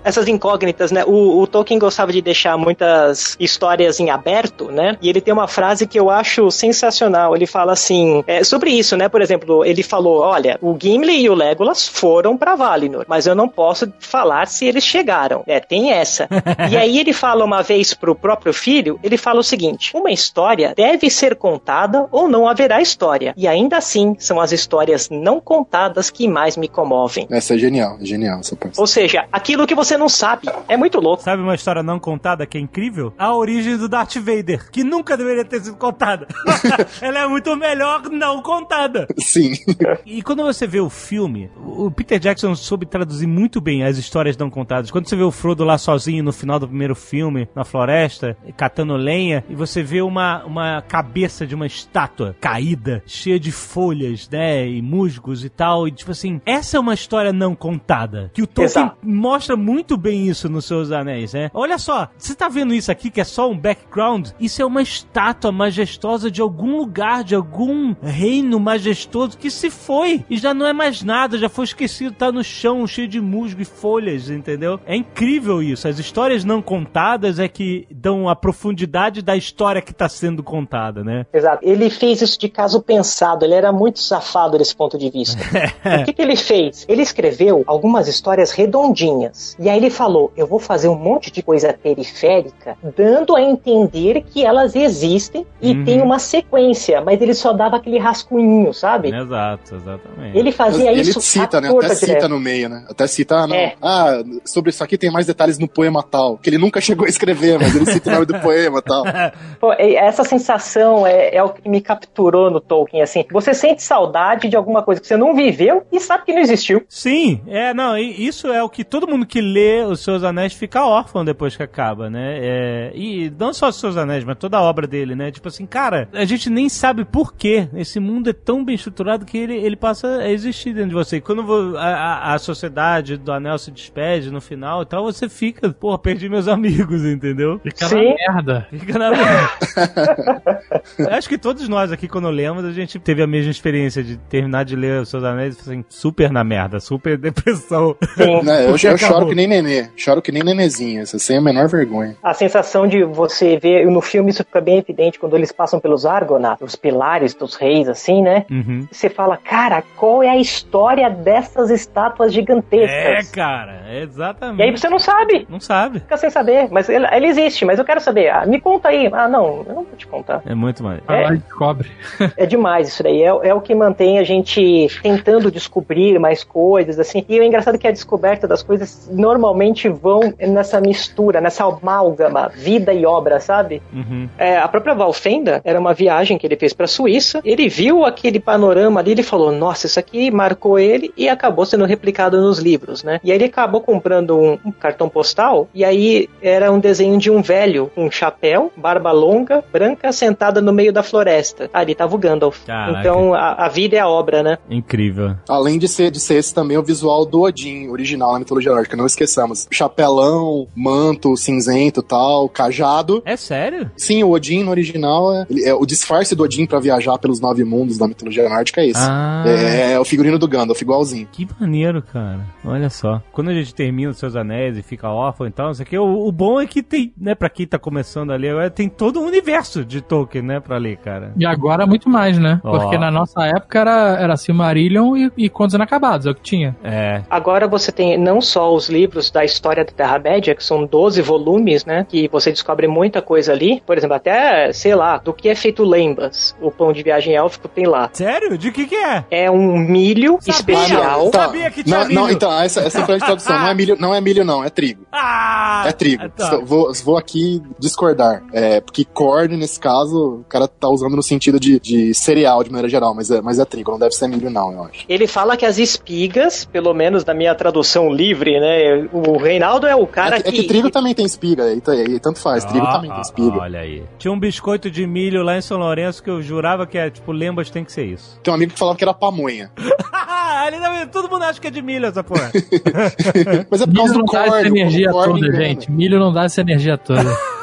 Essas 0.05 0.29
incógnitas, 0.29 0.91
né? 0.91 1.05
O, 1.05 1.41
o 1.41 1.47
Tolkien 1.47 1.79
gostava 1.79 2.13
de 2.13 2.23
deixar 2.23 2.57
muitas 2.57 3.37
histórias 3.39 4.01
em 4.01 4.11
aberto, 4.11 4.71
né? 4.71 4.97
E 5.03 5.09
ele 5.09 5.21
tem 5.21 5.33
uma 5.35 5.49
frase 5.49 5.87
que 5.87 5.99
eu 5.99 6.09
acho 6.11 6.51
sensacional. 6.51 7.35
Ele 7.35 7.47
fala 7.47 7.73
assim, 7.73 8.23
é, 8.27 8.43
sobre 8.45 8.71
isso, 8.71 8.97
né? 8.97 9.09
Por 9.09 9.21
exemplo, 9.21 9.65
ele 9.65 9.83
falou: 9.83 10.21
olha, 10.21 10.59
o 10.63 10.77
Gimli 10.81 11.21
e 11.23 11.29
o 11.29 11.35
Legolas 11.35 11.87
foram 11.89 12.37
para 12.37 12.55
Valinor, 12.57 13.05
mas 13.09 13.27
eu 13.27 13.35
não 13.35 13.49
posso 13.49 13.93
falar 13.99 14.47
se 14.47 14.67
eles 14.67 14.85
chegaram. 14.85 15.43
É, 15.47 15.61
tem 15.61 15.91
essa. 15.93 16.29
e 16.71 16.77
aí 16.77 16.99
ele 16.99 17.13
fala 17.13 17.45
uma 17.45 17.63
vez 17.63 17.93
pro 17.95 18.15
próprio 18.15 18.53
filho, 18.53 18.99
ele 19.03 19.17
fala 19.17 19.41
o 19.41 19.45
seguinte: 19.45 19.93
uma 19.97 20.11
história 20.11 20.75
deve 20.77 21.09
ser 21.11 21.37
contada 21.37 22.07
ou 22.11 22.29
não 22.29 22.47
haverá 22.47 22.81
história. 22.81 23.33
E 23.37 23.49
ainda 23.49 23.79
assim, 23.79 24.15
são 24.19 24.41
as 24.41 24.53
histórias 24.53 25.09
não 25.11 25.41
contadas 25.41 26.11
que 26.11 26.29
mais 26.29 26.57
me 26.57 26.69
comovem. 26.69 27.27
Essa 27.31 27.55
é 27.55 27.59
genial, 27.59 27.97
é 28.01 28.05
genial 28.05 28.41
essa 28.41 28.55
parte. 28.55 28.79
Ou 28.79 28.87
seja, 28.87 29.27
aquilo 29.33 29.67
que 29.67 29.75
você 29.75 29.97
não 29.97 30.09
sabe. 30.09 30.49
É 30.69 30.77
muito 30.77 31.01
louco. 31.01 31.23
sabe 31.23 31.43
uma 31.43 31.55
história 31.55 31.83
não 31.83 31.99
contada 31.99 32.47
que 32.47 32.59
é 32.59 32.61
incrível? 32.61 33.13
A 33.19 33.35
origem 33.35 33.77
do 33.77 33.89
Darth 33.89 34.17
Vader, 34.17 34.71
que 34.71 34.85
nunca 34.85 35.17
deveria 35.17 35.45
ter 35.45 35.63
sido 35.63 35.77
contada. 35.77 36.27
Ela 37.01 37.21
é 37.21 37.27
muito 37.27 37.55
melhor 37.57 38.09
não 38.11 38.43
contada. 38.43 39.07
Sim. 39.19 39.53
E 40.05 40.23
quando 40.23 40.43
você 40.43 40.67
vê 40.67 40.81
o 40.81 40.89
filme, 40.89 41.51
o 41.57 41.91
Peter 41.91 42.19
Jackson 42.19 42.55
soube 42.55 42.87
traduzir 42.87 43.27
muito 43.27 43.61
bem 43.61 43.85
as 43.85 43.99
histórias 43.99 44.37
não 44.37 44.49
contadas. 44.49 44.91
Quando 44.91 45.09
você 45.09 45.17
vê 45.17 45.23
o 45.23 45.31
Frodo 45.31 45.65
lá 45.65 45.79
sozinho 45.79 46.23
no 46.23 46.33
final 46.33 46.59
do 46.59 46.69
primeiro 46.69 46.95
filme, 46.95 47.49
na 47.55 47.65
floresta, 47.65 48.37
catando 48.57 48.95
lenha, 48.97 49.45
e 49.49 49.55
você 49.55 49.83
vê 49.87 50.03
uma, 50.03 50.45
uma 50.45 50.83
cabeça 50.83 51.47
de 51.47 51.55
uma 51.55 51.67
estátua 51.67 52.37
caída, 52.41 53.03
cheia 53.07 53.41
de 53.41 53.51
folhas, 53.51 54.29
né, 54.29 54.69
e 54.69 54.83
musgos 54.83 55.45
e 55.45 55.49
tal, 55.49 55.89
e 55.89 55.93
tipo 55.93 56.11
assim, 56.11 56.41
essa 56.45 56.77
é 56.77 56.81
uma 56.81 56.93
história 56.93 57.33
não 57.33 57.55
contada. 57.55 58.31
Que 58.35 58.43
o 58.43 58.47
Tolkien 58.47 58.85
Exato. 58.85 58.99
mostra 59.03 59.57
muito 59.57 59.97
bem 59.97 60.29
isso 60.29 60.49
nos 60.49 60.65
seus 60.65 60.93
anéis, 60.93 61.33
né? 61.33 61.51
Olha 61.55 61.79
só, 61.79 62.09
você 62.19 62.35
tá 62.35 62.49
vendo 62.49 62.75
isso 62.75 62.91
aqui 62.91 63.11
que 63.11 63.21
é 63.21 63.25
só 63.25 63.51
um 63.51 63.57
background? 63.57 64.31
Isso 64.39 64.61
é 64.61 64.67
uma 64.67 64.83
estátua 64.83 65.53
majestosa 65.53 66.31
de 66.31 66.41
algum 66.41 66.77
lugar, 66.77 67.23
de 67.23 67.35
algum 67.35 67.95
reino 68.03 68.59
majestoso 68.59 69.39
que 69.39 69.51
se 69.51 69.71
foi 69.71 70.25
e 70.29 70.37
já 70.37 70.53
não 70.53 70.67
é 70.67 70.73
mais 70.73 71.03
nada, 71.03 71.39
já 71.39 71.49
foi 71.49 71.65
esquecido, 71.65 72.15
tá 72.15 72.33
no 72.33 72.43
chão, 72.43 72.87
cheio 72.87 73.09
de 73.09 73.21
musgo 73.21 73.63
e 73.63 73.65
folhas, 73.65 74.29
entendeu? 74.29 74.81
É 74.85 74.97
incrível 74.97 75.63
isso. 75.63 75.87
As 75.87 75.99
histórias 75.99 76.45
não 76.45 76.61
contadas 76.61 77.39
é 77.39 77.49
que 77.49 77.87
dão 77.91 78.29
a 78.29 78.35
profundidade 78.37 79.23
da 79.23 79.37
história 79.37 79.76
que 79.81 79.95
tá 79.95 80.09
sendo 80.09 80.43
contada, 80.43 81.03
né? 81.05 81.27
Exato. 81.33 81.59
Ele 81.63 81.89
fez 81.91 82.23
isso 82.23 82.39
de 82.39 82.49
caso 82.49 82.81
pensado, 82.81 83.45
ele 83.45 83.55
era 83.55 83.73
muito 83.73 83.99
safado 84.01 84.59
desse 84.59 84.75
ponto 84.75 84.99
de 84.99 85.11
vista. 85.11 85.39
o 86.01 86.05
que, 86.05 86.13
que 86.13 86.23
ele 86.23 86.37
fez? 86.37 86.85
Ele 86.89 87.03
escreveu 87.03 87.63
algumas 87.67 88.09
histórias 88.09 88.51
redondinhas. 88.51 89.57
E 89.59 89.69
aí 89.69 89.77
ele 89.77 89.91
falou: 89.91 90.33
eu 90.37 90.47
vou 90.47 90.59
fazer 90.59 90.89
um 90.89 90.97
monte 90.97 91.31
de 91.31 91.43
coisa 91.43 91.73
periférica, 91.73 92.77
dando 92.97 93.35
a 93.37 93.43
entender 93.43 94.23
que 94.23 94.45
elas 94.45 94.75
existem 94.75 95.47
e 95.61 95.73
Uhum. 95.73 95.85
tem 95.85 96.01
uma 96.03 96.19
sequência, 96.19 97.01
mas 97.01 97.21
ele 97.21 97.35
só 97.35 97.53
dava 97.53 97.77
aquele 97.77 97.99
rascunho, 97.99 98.73
sabe? 98.73 99.15
Exato, 99.15 99.75
exatamente. 99.75 100.39
Ele 100.39 100.53
fazia 100.53 100.91
Ele 100.93 101.03
isso 101.03 101.21
cita, 101.21 101.59
à 101.59 101.61
né? 101.61 101.69
Até 101.69 101.95
cita 101.95 102.07
direto. 102.07 102.29
no 102.29 102.41
meio, 102.41 102.69
né? 102.69 102.85
Até 102.89 103.07
cita, 103.07 103.37
ah, 103.37 103.47
não. 103.47 103.57
É. 103.57 103.75
Ah, 103.83 104.23
sobre 104.45 104.71
isso 104.71 104.83
aqui 104.83 104.97
tem 104.97 105.11
mais 105.11 105.27
detalhes 105.27 105.59
no 105.59 105.69
poema 105.69 106.03
tal. 106.03 106.39
Que 106.39 106.51
ele 106.51 106.59
nunca 106.59 106.81
chegou 106.83 107.07
a 107.07 107.09
escrever, 107.09 107.59
mas 107.59 107.75
ele 107.75 107.87
cita 107.87 108.11
o 108.11 108.13
nome 108.15 108.27
do 108.27 108.39
poema 108.41 108.81
tal. 108.83 109.05
Essa 109.73 110.25
sensação 110.25 111.07
é, 111.07 111.35
é 111.35 111.43
o 111.43 111.51
que 111.51 111.69
me 111.69 111.81
capturou 111.81 112.51
no 112.51 112.61
Tolkien, 112.61 113.03
assim. 113.03 113.25
Você 113.31 113.55
sente 113.55 113.83
saudade 113.83 114.49
de 114.49 114.57
alguma 114.57 114.83
coisa 114.83 115.01
que 115.01 115.07
você 115.07 115.17
não 115.17 115.35
viveu 115.35 115.87
e 115.93 116.01
sabe 116.01 116.25
que 116.25 116.33
não 116.33 116.41
existiu. 116.41 116.85
Sim, 116.89 117.41
é, 117.47 117.73
não, 117.75 117.97
isso 117.97 118.49
é 118.49 118.63
o 118.63 118.69
que 118.69 118.85
todo 118.85 119.09
mundo 119.09 119.27
que 119.27 119.41
lê 119.41 119.83
Os 119.83 120.01
Seus 120.01 120.23
Anéis 120.23 120.53
fica 120.53 120.85
órfão 120.85 121.25
depois 121.25 121.57
que 121.57 121.63
acaba, 121.63 122.11
né? 122.11 122.39
É, 122.39 122.93
e 122.95 123.33
não 123.39 123.53
só 123.53 123.69
Os 123.69 123.81
Seus 123.81 123.97
Anéis, 123.97 124.25
mas 124.25 124.39
toda 124.39 124.57
a 124.57 124.63
obra 124.63 124.87
dele, 124.87 125.15
né? 125.15 125.31
Tipo 125.31 125.49
assim, 125.49 125.67
cara, 125.67 126.09
a 126.13 126.25
gente 126.25 126.51
nem 126.51 126.69
sabe 126.69 127.05
por 127.05 127.35
quê. 127.35 127.69
Esse 127.75 128.01
mundo 128.01 128.31
é 128.31 128.33
tão 128.33 128.65
bem 128.65 128.75
estruturado 128.75 129.25
que 129.25 129.39
ele, 129.39 129.55
ele 129.57 129.77
passa 129.77 130.19
a 130.19 130.31
existir 130.31 130.73
dentro 130.73 130.91
de 130.91 130.95
você. 130.95 131.17
E 131.17 131.21
quando 131.21 131.77
a, 131.77 132.35
a 132.35 132.39
sociedade 132.39 133.17
do 133.17 133.33
Anel 133.33 133.59
se 133.59 133.71
despede 133.71 134.31
no 134.31 134.41
final 134.41 134.83
e 134.83 134.87
tal, 134.87 135.05
você 135.05 135.29
fica, 135.29 135.71
pô, 135.71 135.97
perdi 135.99 136.29
meus 136.29 136.49
amigos, 136.49 137.05
entendeu? 137.05 137.61
Fica 137.63 137.87
Sim. 137.87 137.97
na 137.97 138.35
merda. 138.35 138.69
Fica 138.71 138.99
na 138.99 139.11
merda. 139.11 139.51
Acho 141.11 141.29
que 141.29 141.39
todos 141.39 141.69
nós 141.69 141.93
aqui, 141.93 142.09
quando 142.09 142.29
lemos, 142.31 142.65
a 142.65 142.73
gente 142.73 142.99
teve 142.99 143.23
a 143.23 143.27
mesma 143.27 143.51
experiência 143.51 144.03
de 144.03 144.17
terminar 144.17 144.65
de 144.65 144.77
ler 144.77 145.01
Os 145.03 145.09
Seus 145.09 145.25
Anéis 145.25 145.57
e 145.57 145.61
assim, 145.61 145.85
super 145.89 146.31
na 146.31 146.43
merda, 146.45 146.81
super 146.81 147.17
depressão. 147.19 147.97
Sim. 148.17 148.43
Né, 148.43 148.67
eu, 148.67 148.71
eu 148.71 148.99
choro 148.99 149.29
que 149.29 149.35
nem 149.35 149.47
nenê. 149.47 149.89
Choro 149.97 150.21
que 150.23 150.33
nem 150.33 150.43
nenezinha. 150.43 151.03
Isso 151.03 151.19
sem 151.19 151.39
a 151.39 151.41
menor 151.41 151.69
vergonha. 151.69 152.17
A 152.23 152.35
sensação 152.35 152.87
de 152.87 153.05
você 153.05 153.57
ver, 153.59 153.87
no 153.87 154.01
filme 154.01 154.31
isso 154.31 154.45
fica 154.45 154.61
bem 154.61 154.79
evidente 154.79 155.19
quando 155.19 155.37
eles 155.37 155.53
passam 155.53 155.81
pelos 155.81 156.05
Argonath, 156.07 156.61
os 156.63 156.77
pilares 156.77 157.35
dos 157.35 157.55
reis, 157.57 157.89
assim, 157.89 158.23
né? 158.23 158.45
Uhum. 158.51 158.87
Você 158.91 159.09
fala, 159.09 159.37
cara, 159.37 159.83
qual 159.97 160.23
é 160.23 160.29
a 160.31 160.37
história 160.37 161.09
dessas 161.11 161.71
estátuas 161.71 162.31
É, 162.31 162.35
gigantescas? 162.35 163.31
cara, 163.31 163.83
é 163.89 164.03
exatamente. 164.03 164.61
e 164.61 164.63
aí 164.65 164.71
você 164.71 164.89
não 164.89 164.99
sabe, 164.99 165.47
Não 165.49 165.61
sabe. 165.61 166.01
fica 166.01 166.17
sem 166.17 166.31
saber, 166.31 166.69
mas 166.71 166.89
ele, 166.89 167.07
ele 167.13 167.27
existe, 167.27 167.65
mas 167.65 167.79
eu 167.79 167.85
quero 167.85 168.01
saber. 168.01 168.29
Ah, 168.31 168.45
me 168.47 168.61
conta 168.61 168.89
aí. 168.89 169.09
Ah, 169.13 169.29
não, 169.29 169.46
eu 169.49 169.75
não 169.75 169.85
vou 169.85 169.97
te 169.97 170.07
contar. 170.07 170.43
É 170.47 170.55
muito 170.55 170.83
mais. 170.83 171.01
Vai 171.07 171.25
lá 171.25 171.35
e 171.35 171.39
descobre. 171.39 171.91
É 172.37 172.47
demais 172.47 172.89
isso 172.89 173.03
daí. 173.03 173.23
É, 173.23 173.27
é 173.27 173.55
o 173.55 173.61
que 173.61 173.75
mantém 173.75 174.19
a 174.19 174.25
gente 174.25 174.89
tentando 175.03 175.51
descobrir 175.51 176.19
mais 176.19 176.45
coisas, 176.45 176.99
assim. 176.99 177.25
E 177.29 177.39
o 177.39 177.43
engraçado 177.43 177.75
é 177.75 177.79
que 177.79 177.87
a 177.87 177.93
descoberta 177.93 178.47
das 178.47 178.63
coisas 178.63 179.09
normalmente 179.13 179.89
vão 179.89 180.35
nessa 180.39 180.81
mistura, 180.81 181.41
nessa 181.41 181.65
amálgama, 181.65 182.49
vida 182.49 182.93
e 182.93 183.05
obra, 183.05 183.41
sabe? 183.41 183.83
Uhum. 183.93 184.29
É, 184.39 184.57
a 184.57 184.69
própria 184.69 184.95
Valfenda 184.95 185.61
era 185.65 185.79
uma 185.79 185.95
viagem 185.95 186.39
que 186.39 186.47
ele 186.47 186.57
fez 186.57 186.73
pra 186.73 186.87
Suíça. 186.87 187.41
Ele 187.45 187.69
viu 187.69 188.05
aquele 188.05 188.41
panorama 188.41 189.01
ali, 189.01 189.13
ele 189.13 189.23
falou: 189.23 189.53
Nossa, 189.53 189.87
isso 189.87 189.99
aqui 189.99 190.31
marcou 190.31 190.79
ele 190.79 191.13
e 191.17 191.29
acabou 191.29 191.65
sendo 191.67 191.85
replicado 191.85 192.41
nos 192.41 192.59
livros, 192.59 193.03
né? 193.03 193.21
E 193.23 193.31
aí 193.31 193.37
ele 193.37 193.45
acabou 193.45 193.81
comprando 193.81 194.37
um, 194.39 194.59
um 194.65 194.73
cartão 194.73 195.09
postal 195.09 195.69
e 195.75 195.85
aí 195.85 196.29
era 196.43 196.71
um 196.71 196.79
desenho 196.79 197.19
de 197.19 197.31
um 197.31 197.43
velho 197.43 197.91
com 197.95 198.07
um 198.07 198.11
chapéu, 198.11 198.73
barba 198.77 199.13
longa, 199.13 199.36
branca, 199.73 200.13
sentada 200.13 200.61
no 200.61 200.73
meio 200.73 200.93
da 200.93 201.03
floresta. 201.03 201.69
Ali 201.73 201.95
tava 201.95 202.15
o 202.15 202.19
Gandalf. 202.19 202.65
Caraca. 202.65 203.01
Então 203.01 203.35
a, 203.35 203.67
a 203.67 203.69
vida 203.69 203.97
é 203.97 204.01
a 204.01 204.09
obra, 204.09 204.43
né? 204.43 204.59
Incrível. 204.71 205.35
Além 205.49 205.79
de 205.79 205.89
ser, 205.89 206.11
de 206.11 206.21
ser 206.21 206.35
esse 206.37 206.55
também 206.55 206.79
o 206.79 206.83
visual 206.83 207.27
do 207.27 207.43
Odin, 207.43 207.89
original 207.89 208.33
na 208.33 208.39
mitologia 208.39 208.73
nórdica, 208.73 208.97
não 208.97 209.07
esqueçamos. 209.07 209.67
Chapelão, 209.71 210.69
manto 210.75 211.37
cinzento 211.37 212.03
tal, 212.03 212.49
cajado. 212.49 213.23
É 213.25 213.37
sério? 213.37 213.91
Sim, 213.97 214.23
o 214.23 214.31
Odin 214.31 214.63
no 214.63 214.71
original 214.71 215.33
é, 215.35 215.47
ele- 215.51 215.65
é 215.65 215.75
o 215.75 215.85
disfarce 215.85 216.35
do 216.35 216.43
Odin 216.45 216.67
pra 216.67 216.79
viajar 216.79 217.19
pelos 217.19 217.41
nove 217.41 217.65
mundos 217.65 217.99
da 217.99 218.07
mitologia 218.07 218.49
nórdica 218.49 218.81
é 218.81 218.87
esse. 218.89 219.01
Ah. 219.03 219.45
É, 219.47 219.93
é 219.93 220.01
o 220.01 220.05
figurino 220.05 220.39
do 220.39 220.47
Gandalf, 220.49 220.81
igualzinho. 220.81 221.27
Que 221.33 221.47
maneiro, 221.59 222.03
cara. 222.03 222.41
Olha 222.65 222.91
só. 222.91 223.21
Quando 223.33 223.51
a 223.51 223.55
gente 223.55 223.75
termina 223.75 224.11
os 224.11 224.19
seus 224.19 224.37
anéis 224.37 224.77
e 224.79 224.83
fica 224.83 225.09
órfão 225.09 225.47
e 225.47 225.51
tal, 225.51 225.71
isso 225.73 225.83
aqui, 225.83 225.97
o, 225.99 226.27
o 226.27 226.31
bom 226.33 226.61
é 226.61 226.67
que 226.67 226.83
tem, 226.83 227.13
né, 227.17 227.35
pra 227.35 227.49
quem 227.49 227.67
tá 227.67 227.79
começando 227.79 228.31
a 228.33 228.37
ler 228.37 228.51
agora, 228.51 228.71
tem 228.71 228.89
todo 228.89 229.16
o 229.17 229.23
universo 229.23 229.85
de 229.85 230.01
Tolkien, 230.01 230.43
né, 230.43 230.61
pra 230.61 230.79
ler, 230.79 230.97
cara. 230.97 231.33
E 231.37 231.45
agora 231.45 231.87
muito 231.87 232.09
mais, 232.09 232.39
né? 232.39 232.61
Ó. 232.65 232.79
Porque 232.79 232.99
na 232.99 233.11
nossa 233.11 233.45
época 233.47 233.79
era, 233.79 234.17
era 234.19 234.35
assim 234.35 234.47
Silmarillion 234.47 235.17
e, 235.17 235.33
e 235.37 235.49
Contos 235.49 235.75
Inacabados, 235.75 236.27
é 236.27 236.31
o 236.31 236.35
que 236.35 236.41
tinha. 236.41 236.77
É. 236.83 237.23
Agora 237.29 237.67
você 237.67 237.91
tem 237.93 238.17
não 238.17 238.41
só 238.41 238.73
os 238.73 238.89
livros 238.89 239.31
da 239.31 239.45
história 239.45 239.85
da 239.85 239.93
Terra-média, 239.93 240.55
que 240.55 240.65
são 240.65 240.87
12 240.87 241.21
volumes, 241.21 241.85
né? 241.85 242.07
Que 242.09 242.29
você 242.29 242.51
descobre 242.51 242.87
muita 242.87 243.21
coisa 243.21 243.53
ali. 243.53 243.83
Por 243.85 243.99
exemplo, 243.99 244.17
até, 244.17 244.73
sei 244.73 244.95
lá, 244.95 245.19
do 245.19 245.33
que 245.33 245.49
é 245.49 245.55
feito 245.55 245.85
lembas. 245.85 246.57
O 246.61 246.71
pão 246.71 246.93
de 246.93 247.03
viagem 247.03 247.35
élfico 247.35 247.69
tem 247.69 247.87
lá. 247.87 248.09
Sério? 248.13 248.57
De 248.57 248.71
que 248.71 248.87
que 248.87 248.95
é? 248.95 249.25
É 249.31 249.51
um 249.51 249.77
milho 249.77 250.39
Sabia. 250.41 250.55
especial. 250.55 251.31
Tá. 251.31 251.47
Sabia 251.47 251.71
que 251.71 251.83
tinha 251.83 251.99
não, 251.99 252.09
não, 252.09 252.23
milho. 252.23 252.37
então, 252.37 252.63
essa, 252.63 252.81
essa 252.81 253.01
diferente 253.01 253.21
de 253.21 253.27
tradução. 253.27 253.59
Não 253.59 253.69
é 253.69 253.75
milho, 253.75 253.97
não 253.99 254.15
é 254.15 254.21
milho, 254.21 254.45
não, 254.45 254.65
é 254.65 254.71
trigo. 254.71 255.05
Ah! 255.19 255.85
É 255.87 255.93
trigo. 255.93 256.29
Tá. 256.31 256.61
Vou, 256.63 256.93
vou 257.05 257.17
aqui 257.17 257.61
discordar. 257.79 258.43
É, 258.53 258.81
porque 258.81 259.06
corn, 259.13 259.57
nesse 259.57 259.79
caso, 259.79 260.41
o 260.41 260.45
cara 260.49 260.69
tá 260.69 260.89
usando 260.89 261.17
no 261.17 261.23
sentido 261.23 261.59
de, 261.59 261.81
de 261.81 262.15
cereal, 262.15 262.63
de 262.63 262.71
maneira 262.71 262.89
geral, 262.89 263.15
mas 263.15 263.31
é, 263.31 263.41
mas 263.41 263.59
é 263.59 263.65
trigo, 263.65 263.91
não 263.91 263.99
deve 263.99 264.15
ser 264.15 264.29
milho, 264.29 264.51
não, 264.51 264.73
eu 264.73 264.85
acho. 264.85 265.05
Ele 265.09 265.27
fala 265.27 265.57
que 265.57 265.65
as 265.65 265.79
espigas, 265.79 266.65
pelo 266.65 266.93
menos 266.93 267.25
na 267.25 267.35
minha 267.35 267.55
tradução 267.55 268.11
livre, 268.13 268.59
né? 268.61 269.09
O 269.13 269.37
Reinaldo 269.37 269.87
é 269.87 269.95
o 269.95 270.07
cara 270.07 270.37
é, 270.37 270.43
que, 270.43 270.49
é 270.49 270.53
que 270.53 270.63
trigo 270.65 270.91
também 270.91 271.15
tem 271.15 271.25
espiga, 271.25 271.73
e, 271.73 271.81
e 272.15 272.21
tanto 272.21 272.39
faz, 272.39 272.65
trigo 272.65 272.87
Ah, 272.87 272.93
também 272.95 273.11
tem 273.11 273.21
espiga. 273.21 273.59
Olha 273.59 273.81
aí. 273.81 274.03
Tinha 274.19 274.33
um 274.33 274.39
biscoito 274.39 274.91
de 274.91 275.07
milho 275.07 275.43
lá 275.43 275.57
em 275.57 275.63
São 275.63 275.79
Lourenço 275.79 276.23
que 276.23 276.31
eu 276.31 276.43
jurava 276.43 276.87
que 276.87 276.99
é 276.99 277.11
tipo, 277.11 277.33
lembas 277.33 277.71
tem 277.71 277.85
que 277.85 277.93
ser 277.93 278.07
isso. 278.07 278.39
Tem 278.43 278.53
um 278.53 278.55
amigo 278.55 278.73
que 278.73 278.79
falava 278.79 278.97
que 278.97 279.05
era 279.05 279.15
pamonha. 279.15 279.71
Todo 281.13 281.29
mundo 281.29 281.45
acha 281.45 281.61
que 281.61 281.69
é 281.69 281.71
de 281.71 281.83
milho 281.83 282.07
essa 282.07 282.23
porra. 282.23 282.51
Mas 283.71 283.81
é 283.81 283.87
por 283.87 283.93
Milho 283.93 284.05
causa 284.05 284.15
não 284.15 284.25
do 284.25 284.33
dá 284.33 284.47
essa 284.47 284.67
energia 284.67 285.11
toda, 285.11 285.53
gente. 285.53 285.91
Milho 285.91 286.19
não 286.19 286.33
dá 286.33 286.45
essa 286.45 286.61
energia 286.61 286.99
toda. 286.99 287.25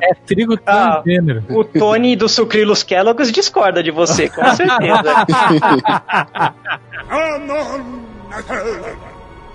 é 0.00 0.14
trigo 0.26 0.58
Ah. 0.66 1.02
transgênero. 1.02 1.44
O 1.50 1.64
Tony 1.64 2.16
do 2.16 2.28
Sucrilos 2.28 2.82
Kellogg's 2.82 3.30
discorda 3.32 3.82
de 3.82 3.90
você, 3.90 4.28
com 4.28 4.44
certeza. 4.54 5.26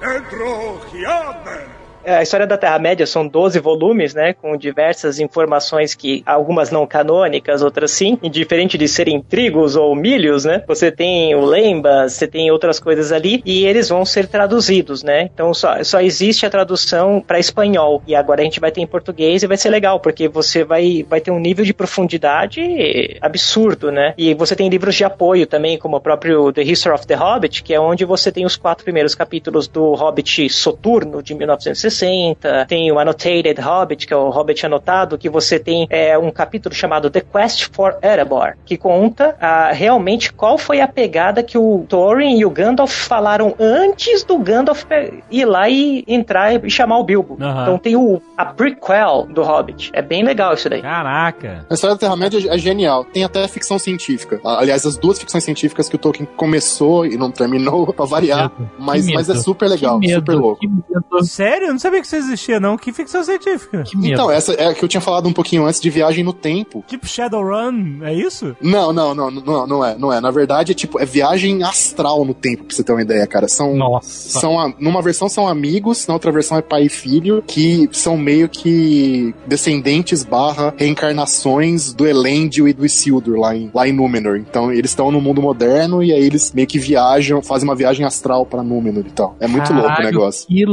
É, 0.02 0.20
A 2.06 2.22
história 2.22 2.48
da 2.48 2.58
Terra-média 2.58 3.06
são 3.06 3.28
12 3.28 3.60
volumes, 3.60 4.14
né? 4.14 4.34
Com 4.34 4.56
diversas 4.56 5.20
informações 5.20 5.94
que 5.94 6.24
algumas 6.26 6.72
não 6.72 6.88
canônicas, 6.88 7.62
outras 7.62 7.92
sim. 7.92 8.18
E 8.24 8.30
diferente 8.30 8.78
de 8.78 8.88
serem 8.88 9.22
trigos 9.22 9.76
ou 9.76 9.94
milhos, 9.96 10.46
né? 10.46 10.64
Você 10.68 10.92
tem 10.92 11.36
o 11.36 11.46
lembas, 11.46 12.14
você 12.14 12.28
tem 12.28 12.50
outras 12.52 12.80
coisas 12.80 13.12
ali. 13.12 13.42
E 13.46 13.66
eles 13.66 13.90
vão 13.90 14.06
ser 14.06 14.28
traduzidos, 14.28 15.04
né? 15.04 15.30
Então 15.34 15.54
só, 15.54 15.84
só 15.84 16.00
existe 16.00 16.46
a 16.46 16.50
tradução 16.50 17.22
para 17.26 17.38
espanhol. 17.38 18.02
E 18.08 18.16
agora 18.16 18.42
a 18.42 18.44
gente 18.44 18.60
vai 18.60 18.72
ter 18.72 18.82
em 18.82 18.88
português 18.88 19.44
e 19.44 19.48
vai 19.48 19.58
ser 19.58 19.70
legal, 19.70 20.00
porque 20.00 20.28
você 20.28 20.64
vai, 20.64 21.06
vai 21.08 21.20
ter 21.20 21.32
um 21.32 21.40
nível 21.40 21.66
de 21.66 21.74
profundidade 21.74 23.18
absurdo, 23.22 23.92
né? 23.92 24.14
E 24.18 24.34
você 24.34 24.56
tem 24.56 24.70
livros 24.70 24.96
de 24.96 25.04
apoio 25.04 25.46
também, 25.46 25.78
como 25.78 25.98
o 25.98 26.02
próprio 26.02 26.52
The 26.54 26.64
History 26.64 26.96
of 26.96 27.06
the 27.06 27.16
Hobbit, 27.16 27.62
que 27.62 27.74
é 27.74 27.80
onde 27.80 28.06
você 28.06 28.32
tem 28.32 28.46
os 28.46 28.56
quatro 28.56 28.84
primeiros 28.84 29.14
capítulos 29.14 29.68
do 29.68 29.94
Hobbit 29.94 30.50
Soturno, 30.50 31.22
de 31.22 31.34
1960. 31.34 31.89
Tem 32.68 32.92
o 32.92 33.00
Annotated 33.00 33.60
Hobbit, 33.60 34.08
que 34.08 34.14
é 34.14 34.18
o 34.18 34.30
Hobbit 34.30 34.66
anotado, 34.66 35.18
que 35.18 35.30
você 35.30 35.60
tem 35.60 35.88
é, 35.90 36.18
um 36.18 36.32
capítulo 36.32 36.74
chamado 36.74 37.10
The 37.10 37.22
Quest 37.22 37.70
for 37.74 37.98
Erebor, 38.02 38.54
que 38.66 38.78
conta 38.78 39.36
ah, 39.40 39.72
realmente 39.72 40.32
qual 40.34 40.58
foi 40.58 40.82
a 40.82 40.88
pegada 40.88 41.44
que 41.44 41.58
o 41.58 41.86
Thorin 41.88 42.38
e 42.38 42.46
o 42.46 42.50
Gandalf 42.50 42.92
falaram 42.92 43.56
antes 43.60 44.24
do 44.24 44.38
Gandalf 44.38 44.84
ir 45.30 45.46
lá 45.46 45.70
e 45.70 46.04
entrar 46.08 46.66
e 46.66 46.70
chamar 46.70 47.00
o 47.00 47.04
Bilbo. 47.04 47.38
Aham. 47.40 47.62
Então 47.64 47.78
tem 47.78 47.96
o, 47.96 48.22
a 48.38 48.46
prequel 48.46 49.28
do 49.30 49.44
Hobbit. 49.44 49.92
É 49.94 50.02
bem 50.02 50.24
legal 50.24 50.54
isso 50.54 50.70
daí. 50.70 50.82
Caraca. 50.82 51.66
A 51.70 51.74
história 51.74 51.96
da 51.96 52.00
Terra-média 52.00 52.40
é 52.50 52.58
genial. 52.58 53.06
Tem 53.06 53.24
até 53.24 53.48
ficção 53.48 53.80
científica. 53.80 54.40
Aliás, 54.44 54.86
as 54.86 54.98
duas 54.98 55.20
ficções 55.20 55.44
científicas 55.44 55.90
que 55.90 55.96
o 55.96 56.00
Tolkien 56.00 56.28
começou 56.36 57.06
e 57.06 57.18
não 57.18 57.32
terminou, 57.32 57.92
pra 57.94 58.06
variar. 58.06 58.52
Mas, 58.78 59.08
mas 59.08 59.30
é 59.30 59.36
super 59.36 59.68
legal, 59.68 60.00
super 60.04 60.36
louco. 60.36 60.62
Sério? 61.24 61.79
Não 61.80 61.82
sabia 61.82 62.02
que 62.02 62.08
isso 62.08 62.16
existia, 62.18 62.60
não. 62.60 62.76
Que 62.78 62.92
ficção 62.92 63.24
científica. 63.24 63.84
Que 63.84 63.96
medo. 63.96 64.14
Então, 64.14 64.30
essa 64.30 64.52
é 64.52 64.68
a 64.68 64.74
que 64.74 64.84
eu 64.84 64.90
tinha 64.90 65.00
falado 65.00 65.30
um 65.30 65.32
pouquinho 65.34 65.66
antes 65.66 65.80
de 65.80 65.90
viagem 65.90 66.26
no 66.26 66.34
tempo. 66.34 66.84
Tipo 66.86 67.08
Shadowrun, 67.08 68.00
é 68.04 68.14
isso? 68.14 68.54
Não, 68.62 68.92
não, 68.92 69.16
não, 69.16 69.32
não, 69.32 69.66
não 69.66 69.86
é, 69.86 69.98
não 69.98 70.12
é. 70.14 70.20
Na 70.20 70.30
verdade, 70.30 70.74
é 70.74 70.76
tipo, 70.76 71.00
é 71.00 71.06
viagem 71.06 71.64
astral 71.64 72.26
no 72.26 72.34
tempo, 72.34 72.66
pra 72.66 72.76
você 72.76 72.84
ter 72.84 72.92
uma 72.92 73.02
ideia, 73.02 73.26
cara. 73.26 73.48
São, 73.48 73.74
Nossa. 73.78 74.40
são 74.42 74.60
a- 74.60 74.74
numa 74.78 75.02
versão 75.02 75.30
são 75.30 75.48
amigos, 75.48 76.06
na 76.06 76.14
outra 76.16 76.34
versão 76.34 76.58
é 76.58 76.62
pai 76.62 76.84
e 76.84 76.90
filho, 76.90 77.42
que 77.48 77.88
são 77.94 78.18
meio 78.18 78.50
que 78.50 79.34
descendentes 79.48 80.26
barra 80.26 80.74
reencarnações 80.78 81.94
do 81.94 82.06
Elendil 82.06 82.68
e 82.68 82.74
do 82.74 82.86
Isildur 82.86 83.40
lá 83.40 83.56
em, 83.56 83.72
lá 83.74 83.88
em 83.88 83.94
Númenor. 83.94 84.38
Então, 84.38 84.70
eles 84.72 84.92
estão 84.92 85.12
no 85.12 85.22
mundo 85.22 85.42
moderno 85.42 86.04
e 86.04 86.12
aí 86.12 86.24
eles 86.26 86.52
meio 86.52 86.68
que 86.68 86.78
viajam, 86.78 87.42
fazem 87.42 87.68
uma 87.68 87.76
viagem 87.76 88.06
astral 88.06 88.46
pra 88.46 88.62
Númenor 88.64 89.06
e 89.08 89.12
tal. 89.12 89.38
É 89.40 89.48
muito 89.48 89.72
louco 89.72 89.88
o 89.88 89.90
Caralho, 89.96 90.12
negócio. 90.12 90.48
Que 90.48 90.66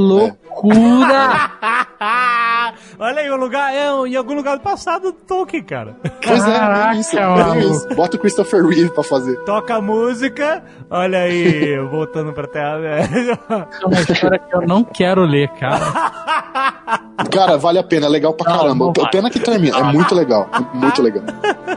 loucura! 0.63 1.51
Olha 2.99 3.21
aí, 3.21 3.31
o 3.31 3.37
lugar 3.37 3.73
é 3.75 3.89
em 4.09 4.17
algum 4.17 4.35
lugar 4.35 4.57
do 4.57 4.63
passado 4.63 5.05
do 5.05 5.13
Tolkien, 5.13 5.63
cara. 5.63 5.97
Pois 6.25 6.47
é, 6.47 6.53
Caraca, 6.59 6.97
é 6.97 7.01
isso, 7.01 7.17
mano. 7.17 7.55
é 7.55 7.59
isso. 7.61 7.89
Bota 7.95 8.17
o 8.17 8.21
Christopher 8.21 8.65
Reeve 8.67 8.91
pra 8.91 9.03
fazer. 9.03 9.37
Toca 9.45 9.77
a 9.77 9.81
música, 9.81 10.63
olha 10.91 11.19
aí, 11.19 11.79
voltando 11.91 12.33
pra 12.33 12.47
Terra 12.47 12.79
Média. 12.79 13.39
É 13.49 13.87
uma 13.87 14.01
história 14.01 14.39
que 14.39 14.55
eu 14.57 14.63
não 14.67 14.83
quero 14.83 15.23
ler, 15.23 15.49
cara. 15.53 15.85
Cara, 17.33 17.57
vale 17.57 17.79
a 17.79 17.83
pena, 17.83 18.07
é 18.07 18.09
legal 18.09 18.35
pra 18.35 18.51
Não, 18.53 18.59
caramba. 18.59 18.85
não. 18.97 19.11
Pena 19.11 19.31
que 19.31 19.41
termina, 19.41 19.79
é 19.79 19.83
muito 19.83 20.15
legal, 20.15 20.49
muito 20.75 21.03
legal. 21.03 21.25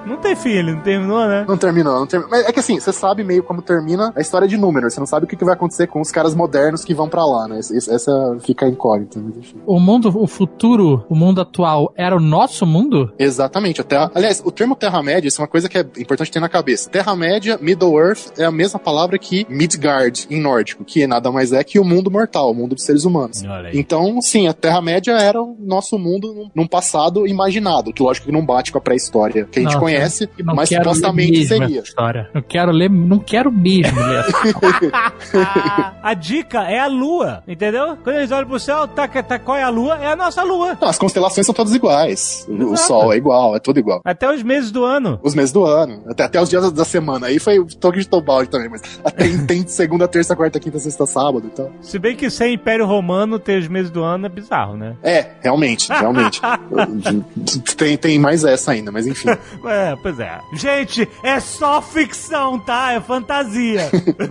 Não 0.05 0.17
tem 0.17 0.35
filho, 0.35 0.75
não 0.75 0.81
terminou, 0.81 1.25
né? 1.27 1.45
Não 1.47 1.57
terminou, 1.57 1.93
não 1.99 2.05
terminou. 2.05 2.29
Mas 2.29 2.45
é 2.45 2.51
que 2.51 2.59
assim, 2.59 2.79
você 2.79 2.91
sabe 2.91 3.23
meio 3.23 3.41
como 3.41 3.61
termina 3.61 4.11
a 4.15 4.21
história 4.21 4.47
de 4.47 4.57
Númenor, 4.57 4.91
você 4.91 4.99
não 4.99 5.07
sabe 5.07 5.25
o 5.25 5.27
que 5.27 5.43
vai 5.43 5.53
acontecer 5.53 5.87
com 5.87 6.01
os 6.01 6.11
caras 6.11 6.35
modernos 6.35 6.83
que 6.83 6.93
vão 6.93 7.07
pra 7.09 7.25
lá, 7.25 7.47
né? 7.47 7.59
Essa 7.59 8.37
fica 8.45 8.65
a 8.65 8.68
incógnita, 8.69 9.19
mas 9.19 9.37
enfim. 9.37 9.57
O 9.65 9.79
mundo, 9.79 10.11
o 10.15 10.27
futuro, 10.27 11.05
o 11.09 11.15
mundo 11.15 11.41
atual 11.41 11.93
era 11.95 12.15
o 12.15 12.19
nosso 12.19 12.65
mundo? 12.65 13.11
Exatamente, 13.17 13.81
a 13.81 13.83
Terra... 13.83 14.11
Aliás, 14.13 14.41
o 14.45 14.51
termo 14.51 14.75
Terra-média, 14.75 15.27
isso 15.27 15.41
é 15.41 15.43
uma 15.43 15.47
coisa 15.47 15.67
que 15.69 15.77
é 15.77 15.81
importante 15.97 16.31
ter 16.31 16.39
na 16.39 16.49
cabeça. 16.49 16.89
Terra-média, 16.89 17.57
Middle-earth, 17.61 18.37
é 18.39 18.45
a 18.45 18.51
mesma 18.51 18.79
palavra 18.79 19.17
que 19.17 19.45
Midgard, 19.49 20.27
em 20.29 20.39
nórdico, 20.41 20.83
que 20.83 21.05
nada 21.07 21.31
mais 21.31 21.51
é 21.53 21.63
que 21.63 21.79
o 21.79 21.83
mundo 21.83 22.09
mortal, 22.11 22.51
o 22.51 22.53
mundo 22.53 22.75
dos 22.75 22.83
seres 22.83 23.03
humanos. 23.05 23.43
Então, 23.73 24.21
sim, 24.21 24.47
a 24.47 24.53
Terra-média 24.53 25.11
era 25.13 25.41
o 25.41 25.55
nosso 25.59 25.97
mundo 25.97 26.49
num- 26.55 26.67
passado 26.67 27.25
imaginado, 27.27 27.91
que 27.91 28.01
lógico 28.03 28.27
que 28.27 28.31
não 28.31 28.45
bate 28.45 28.71
com 28.71 28.77
a 28.77 28.81
pré-história 28.81 29.45
que 29.45 29.59
a 29.59 29.61
gente 29.63 29.73
Nossa, 29.73 29.83
conhece, 29.83 30.29
não 30.43 30.53
mas 30.55 30.69
supostamente 30.69 31.45
seria. 31.45 31.79
história. 31.81 32.29
Eu 32.33 32.43
quero 32.43 32.71
ler, 32.71 32.89
não 32.89 33.17
quero 33.19 33.51
mesmo 33.51 33.99
ler 33.99 34.23
a 36.03 36.13
dica 36.13 36.63
é 36.63 36.79
a 36.79 36.87
lua, 36.87 37.43
entendeu? 37.47 37.97
Quando 38.03 38.17
eles 38.17 38.31
olham 38.31 38.47
pro 38.47 38.58
céu, 38.59 38.87
tá, 38.87 39.07
tá, 39.07 39.39
qual 39.39 39.57
é 39.57 39.63
a 39.63 39.69
lua? 39.69 39.97
É 39.97 40.07
a 40.07 40.15
nossa 40.15 40.43
lua. 40.43 40.77
Não, 40.79 40.87
as 40.87 40.97
constelações 40.97 41.45
são 41.45 41.53
todas 41.55 41.73
iguais. 41.73 42.45
O- 42.47 42.53
O 42.53 42.73
Exato. 42.73 42.87
Sol 42.87 43.13
é 43.13 43.17
igual, 43.17 43.55
é 43.55 43.59
tudo 43.59 43.79
igual. 43.79 44.01
Até 44.05 44.31
os 44.33 44.43
meses 44.43 44.71
do 44.71 44.83
ano. 44.83 45.19
Os 45.23 45.33
meses 45.35 45.51
do 45.51 45.63
ano, 45.65 46.03
até, 46.07 46.23
até 46.23 46.41
os 46.41 46.49
dias 46.49 46.71
da- 46.71 46.85
semana. 46.85 47.27
Aí 47.27 47.39
foi 47.39 47.59
o 47.59 47.65
toque 47.65 47.99
de 47.99 48.07
Tobaldi 48.07 48.49
também, 48.49 48.69
mas 48.69 48.81
tem, 49.15 49.45
tem 49.45 49.67
segunda, 49.67 50.07
terça, 50.07 50.35
quarta, 50.35 50.59
quinta, 50.59 50.79
sexta, 50.79 51.05
sábado 51.05 51.47
e 51.47 51.49
tal. 51.49 51.71
Se 51.81 51.99
bem 51.99 52.15
que 52.15 52.29
sem 52.29 52.53
Império 52.55 52.85
Romano 52.85 53.37
ter 53.39 53.59
os 53.59 53.67
meses 53.67 53.91
do 53.91 54.03
ano 54.03 54.25
é 54.25 54.29
bizarro, 54.29 54.75
né? 54.75 54.95
É, 55.03 55.31
realmente, 55.41 55.89
realmente. 55.91 56.41
tem, 57.77 57.97
tem 57.97 58.17
mais 58.19 58.43
essa 58.43 58.71
ainda, 58.71 58.91
mas 58.91 59.05
enfim. 59.07 59.29
É, 59.65 59.95
pois 60.01 60.19
é. 60.19 60.39
Gente, 60.53 61.07
é 61.23 61.39
só 61.39 61.81
ficção, 61.81 62.57
tá? 62.59 62.93
É 62.93 62.99
fantasia. 63.01 63.89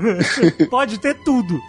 Pode 0.70 0.98
ter 0.98 1.14
tudo. 1.22 1.60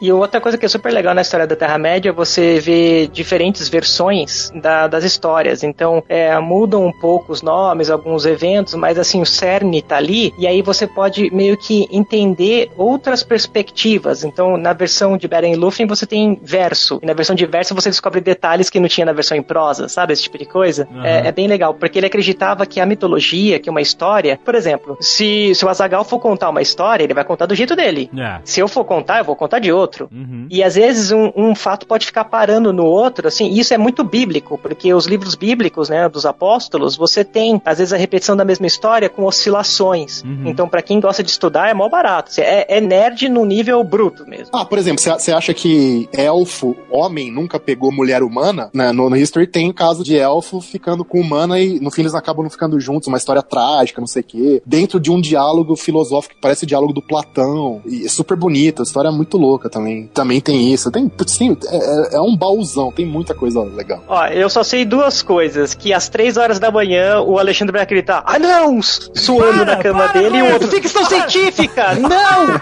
E 0.00 0.12
outra 0.12 0.40
coisa 0.40 0.56
que 0.58 0.66
é 0.66 0.68
super 0.68 0.92
legal 0.92 1.14
na 1.14 1.22
história 1.22 1.46
da 1.46 1.55
Terra-média 1.56 2.10
é 2.10 2.12
você 2.12 2.58
ver 2.60 3.08
diferentes 3.08 3.68
versões 3.68 4.50
da- 4.54 4.86
das 4.86 5.04
histórias. 5.04 5.62
Então, 5.62 6.02
é, 6.08 6.38
mudam 6.38 6.84
um 6.86 6.92
pouco 6.92 7.32
os 7.32 7.42
nomes, 7.42 7.90
alguns 7.90 8.26
eventos, 8.26 8.74
mas 8.74 8.98
assim, 8.98 9.20
o 9.20 9.26
cerne 9.26 9.82
tá 9.82 9.96
ali, 9.96 10.32
e 10.38 10.46
aí 10.46 10.62
você 10.62 10.86
pode 10.86 11.34
meio 11.34 11.56
que 11.56 11.86
entender 11.90 12.70
outras 12.76 13.22
perspectivas. 13.22 14.24
Então, 14.24 14.56
na 14.56 14.72
versão 14.72 15.16
de 15.16 15.26
Beren 15.26 15.52
e 15.52 15.56
Lúthien, 15.56 15.86
você 15.86 16.06
tem 16.06 16.38
verso, 16.42 16.98
e 17.02 17.06
na 17.06 17.12
versão 17.14 17.34
de 17.34 17.46
verso 17.46 17.74
você 17.74 17.88
descobre 17.88 18.20
detalhes 18.20 18.68
que 18.70 18.78
não 18.80 18.88
tinha 18.88 19.04
na 19.06 19.12
versão 19.12 19.36
em 19.36 19.42
prosa, 19.42 19.88
sabe? 19.88 20.12
Esse 20.12 20.22
tipo 20.22 20.38
de 20.38 20.44
coisa. 20.46 20.86
Uhum. 20.90 21.04
É, 21.04 21.28
é 21.28 21.32
bem 21.32 21.46
legal, 21.46 21.74
porque 21.74 21.98
ele 21.98 22.06
acreditava 22.06 22.66
que 22.66 22.80
a 22.80 22.86
mitologia, 22.86 23.58
que 23.58 23.70
uma 23.70 23.80
história, 23.80 24.38
por 24.44 24.54
exemplo, 24.54 24.96
se, 25.00 25.54
se 25.54 25.64
o 25.64 25.68
Azagal 25.68 26.04
for 26.04 26.18
contar 26.18 26.50
uma 26.50 26.62
história, 26.62 27.04
ele 27.04 27.14
vai 27.14 27.24
contar 27.24 27.46
do 27.46 27.54
jeito 27.54 27.74
dele. 27.74 28.10
É. 28.16 28.40
Se 28.44 28.60
eu 28.60 28.68
for 28.68 28.84
contar, 28.84 29.18
eu 29.18 29.24
vou 29.24 29.36
contar 29.36 29.58
de 29.58 29.72
outro. 29.72 30.08
Uhum. 30.12 30.46
E 30.50 30.62
às 30.62 30.74
vezes 30.74 31.12
um, 31.12 31.32
um 31.36 31.45
fato 31.54 31.86
pode 31.86 32.06
ficar 32.06 32.24
parando 32.24 32.72
no 32.72 32.84
outro, 32.84 33.28
assim, 33.28 33.48
e 33.48 33.60
isso 33.60 33.72
é 33.74 33.78
muito 33.78 34.02
bíblico, 34.04 34.58
porque 34.58 34.92
os 34.92 35.06
livros 35.06 35.34
bíblicos, 35.34 35.88
né, 35.88 36.08
dos 36.08 36.26
apóstolos, 36.26 36.96
você 36.96 37.24
tem, 37.24 37.60
às 37.64 37.78
vezes, 37.78 37.92
a 37.92 37.96
repetição 37.96 38.36
da 38.36 38.44
mesma 38.44 38.66
história 38.66 39.08
com 39.08 39.24
oscilações. 39.24 40.22
Uhum. 40.22 40.44
Então, 40.46 40.68
pra 40.68 40.82
quem 40.82 41.00
gosta 41.00 41.22
de 41.22 41.30
estudar, 41.30 41.68
é 41.68 41.74
mó 41.74 41.88
barato. 41.88 42.32
É, 42.38 42.76
é 42.76 42.80
nerd 42.80 43.28
no 43.28 43.44
nível 43.44 43.82
bruto 43.84 44.26
mesmo. 44.26 44.48
Ah, 44.52 44.64
por 44.64 44.78
exemplo, 44.78 45.02
você 45.02 45.32
acha 45.32 45.54
que 45.54 46.08
elfo, 46.12 46.76
homem, 46.90 47.30
nunca 47.30 47.58
pegou 47.58 47.92
mulher 47.92 48.22
humana? 48.22 48.70
Né? 48.72 48.92
No, 48.92 49.10
no 49.10 49.16
History 49.16 49.46
tem 49.46 49.72
caso 49.72 50.02
de 50.02 50.16
elfo 50.16 50.60
ficando 50.60 51.04
com 51.04 51.20
humana 51.20 51.60
e 51.60 51.80
no 51.80 51.90
fim 51.90 52.02
eles 52.02 52.14
acabam 52.14 52.42
não 52.42 52.50
ficando 52.50 52.78
juntos, 52.80 53.08
uma 53.08 53.18
história 53.18 53.42
trágica, 53.42 54.00
não 54.00 54.06
sei 54.06 54.22
o 54.22 54.24
quê. 54.24 54.62
Dentro 54.64 54.98
de 54.98 55.10
um 55.10 55.20
diálogo 55.20 55.76
filosófico 55.76 56.34
que 56.34 56.40
parece 56.40 56.64
o 56.64 56.66
diálogo 56.66 56.92
do 56.92 57.02
Platão. 57.02 57.80
E 57.86 58.04
é 58.04 58.08
super 58.08 58.36
bonito, 58.36 58.82
a 58.82 58.84
história 58.84 59.08
é 59.08 59.12
muito 59.12 59.36
louca 59.36 59.68
também. 59.68 60.08
Também 60.12 60.40
tem 60.40 60.72
isso. 60.72 60.90
Tem, 60.90 61.08
putz, 61.08 61.35
tem- 61.38 61.56
é, 61.68 61.76
é- 61.76 62.16
é 62.16 62.20
um 62.20 62.36
baúzão, 62.36 62.90
tem 62.92 63.04
muita 63.06 63.34
coisa 63.34 63.60
legal. 63.62 64.02
Ó, 64.08 64.26
eu 64.26 64.48
só 64.50 64.62
sei 64.62 64.84
duas 64.84 65.22
coisas: 65.22 65.74
que 65.74 65.92
às 65.92 66.08
três 66.08 66.36
horas 66.36 66.58
da 66.58 66.70
manhã 66.70 67.20
o 67.20 67.38
Alexandre 67.38 67.76
vai 67.76 67.86
gritar, 67.86 68.22
ah 68.26 68.38
não! 68.38 68.80
Suando 68.82 69.64
Para, 69.64 69.76
na 69.76 69.82
cama 69.82 70.08
para 70.08 70.20
dele, 70.20 70.38
e 70.38 70.40
com 70.40 70.48
o 70.48 70.52
outro, 70.52 70.68
ficção 70.68 71.04
científica! 71.04 71.94
Não! 71.94 72.60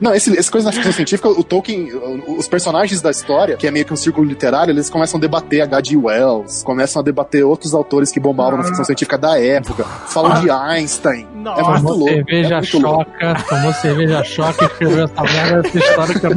Não, 0.01 0.14
esse, 0.14 0.32
esse 0.39 0.51
coisa 0.51 0.68
da 0.68 0.72
ficção 0.72 0.93
científica, 0.93 1.28
o 1.28 1.43
Tolkien, 1.43 1.90
os 2.39 2.47
personagens 2.48 3.02
da 3.02 3.10
história, 3.10 3.56
que 3.56 3.66
é 3.66 3.70
meio 3.70 3.85
que 3.85 3.93
um 3.93 3.97
círculo 3.97 4.27
literário, 4.27 4.70
eles 4.70 4.89
começam 4.89 5.18
a 5.18 5.20
debater 5.20 5.60
H.G. 5.62 5.97
Wells, 5.97 6.62
começam 6.64 7.01
a 7.01 7.05
debater 7.05 7.44
outros 7.44 7.74
autores 7.74 8.10
que 8.10 8.20
bombavam 8.20 8.56
na 8.59 8.64
ficção 8.64 8.85
científica 8.85 9.18
da 9.18 9.39
época, 9.39 9.85
falam 9.85 10.40
de 10.40 10.48
Einstein. 10.51 11.27
É 11.35 11.62
muito 11.62 11.77
Tomou 11.77 11.93
louco. 11.97 12.09
cerveja 12.14 12.55
é 12.55 12.59
muito 12.59 12.78
louco. 12.78 13.05
choca, 13.10 13.44
tomou 13.48 13.72
cerveja 13.74 14.24
choca 14.24 14.64
e 14.64 14.66
escreveu 14.68 15.05
essa 15.05 15.22
merda 15.22 15.62
dessa 15.62 15.78
história 15.78 16.20
que 16.20 16.27
eu 16.27 16.36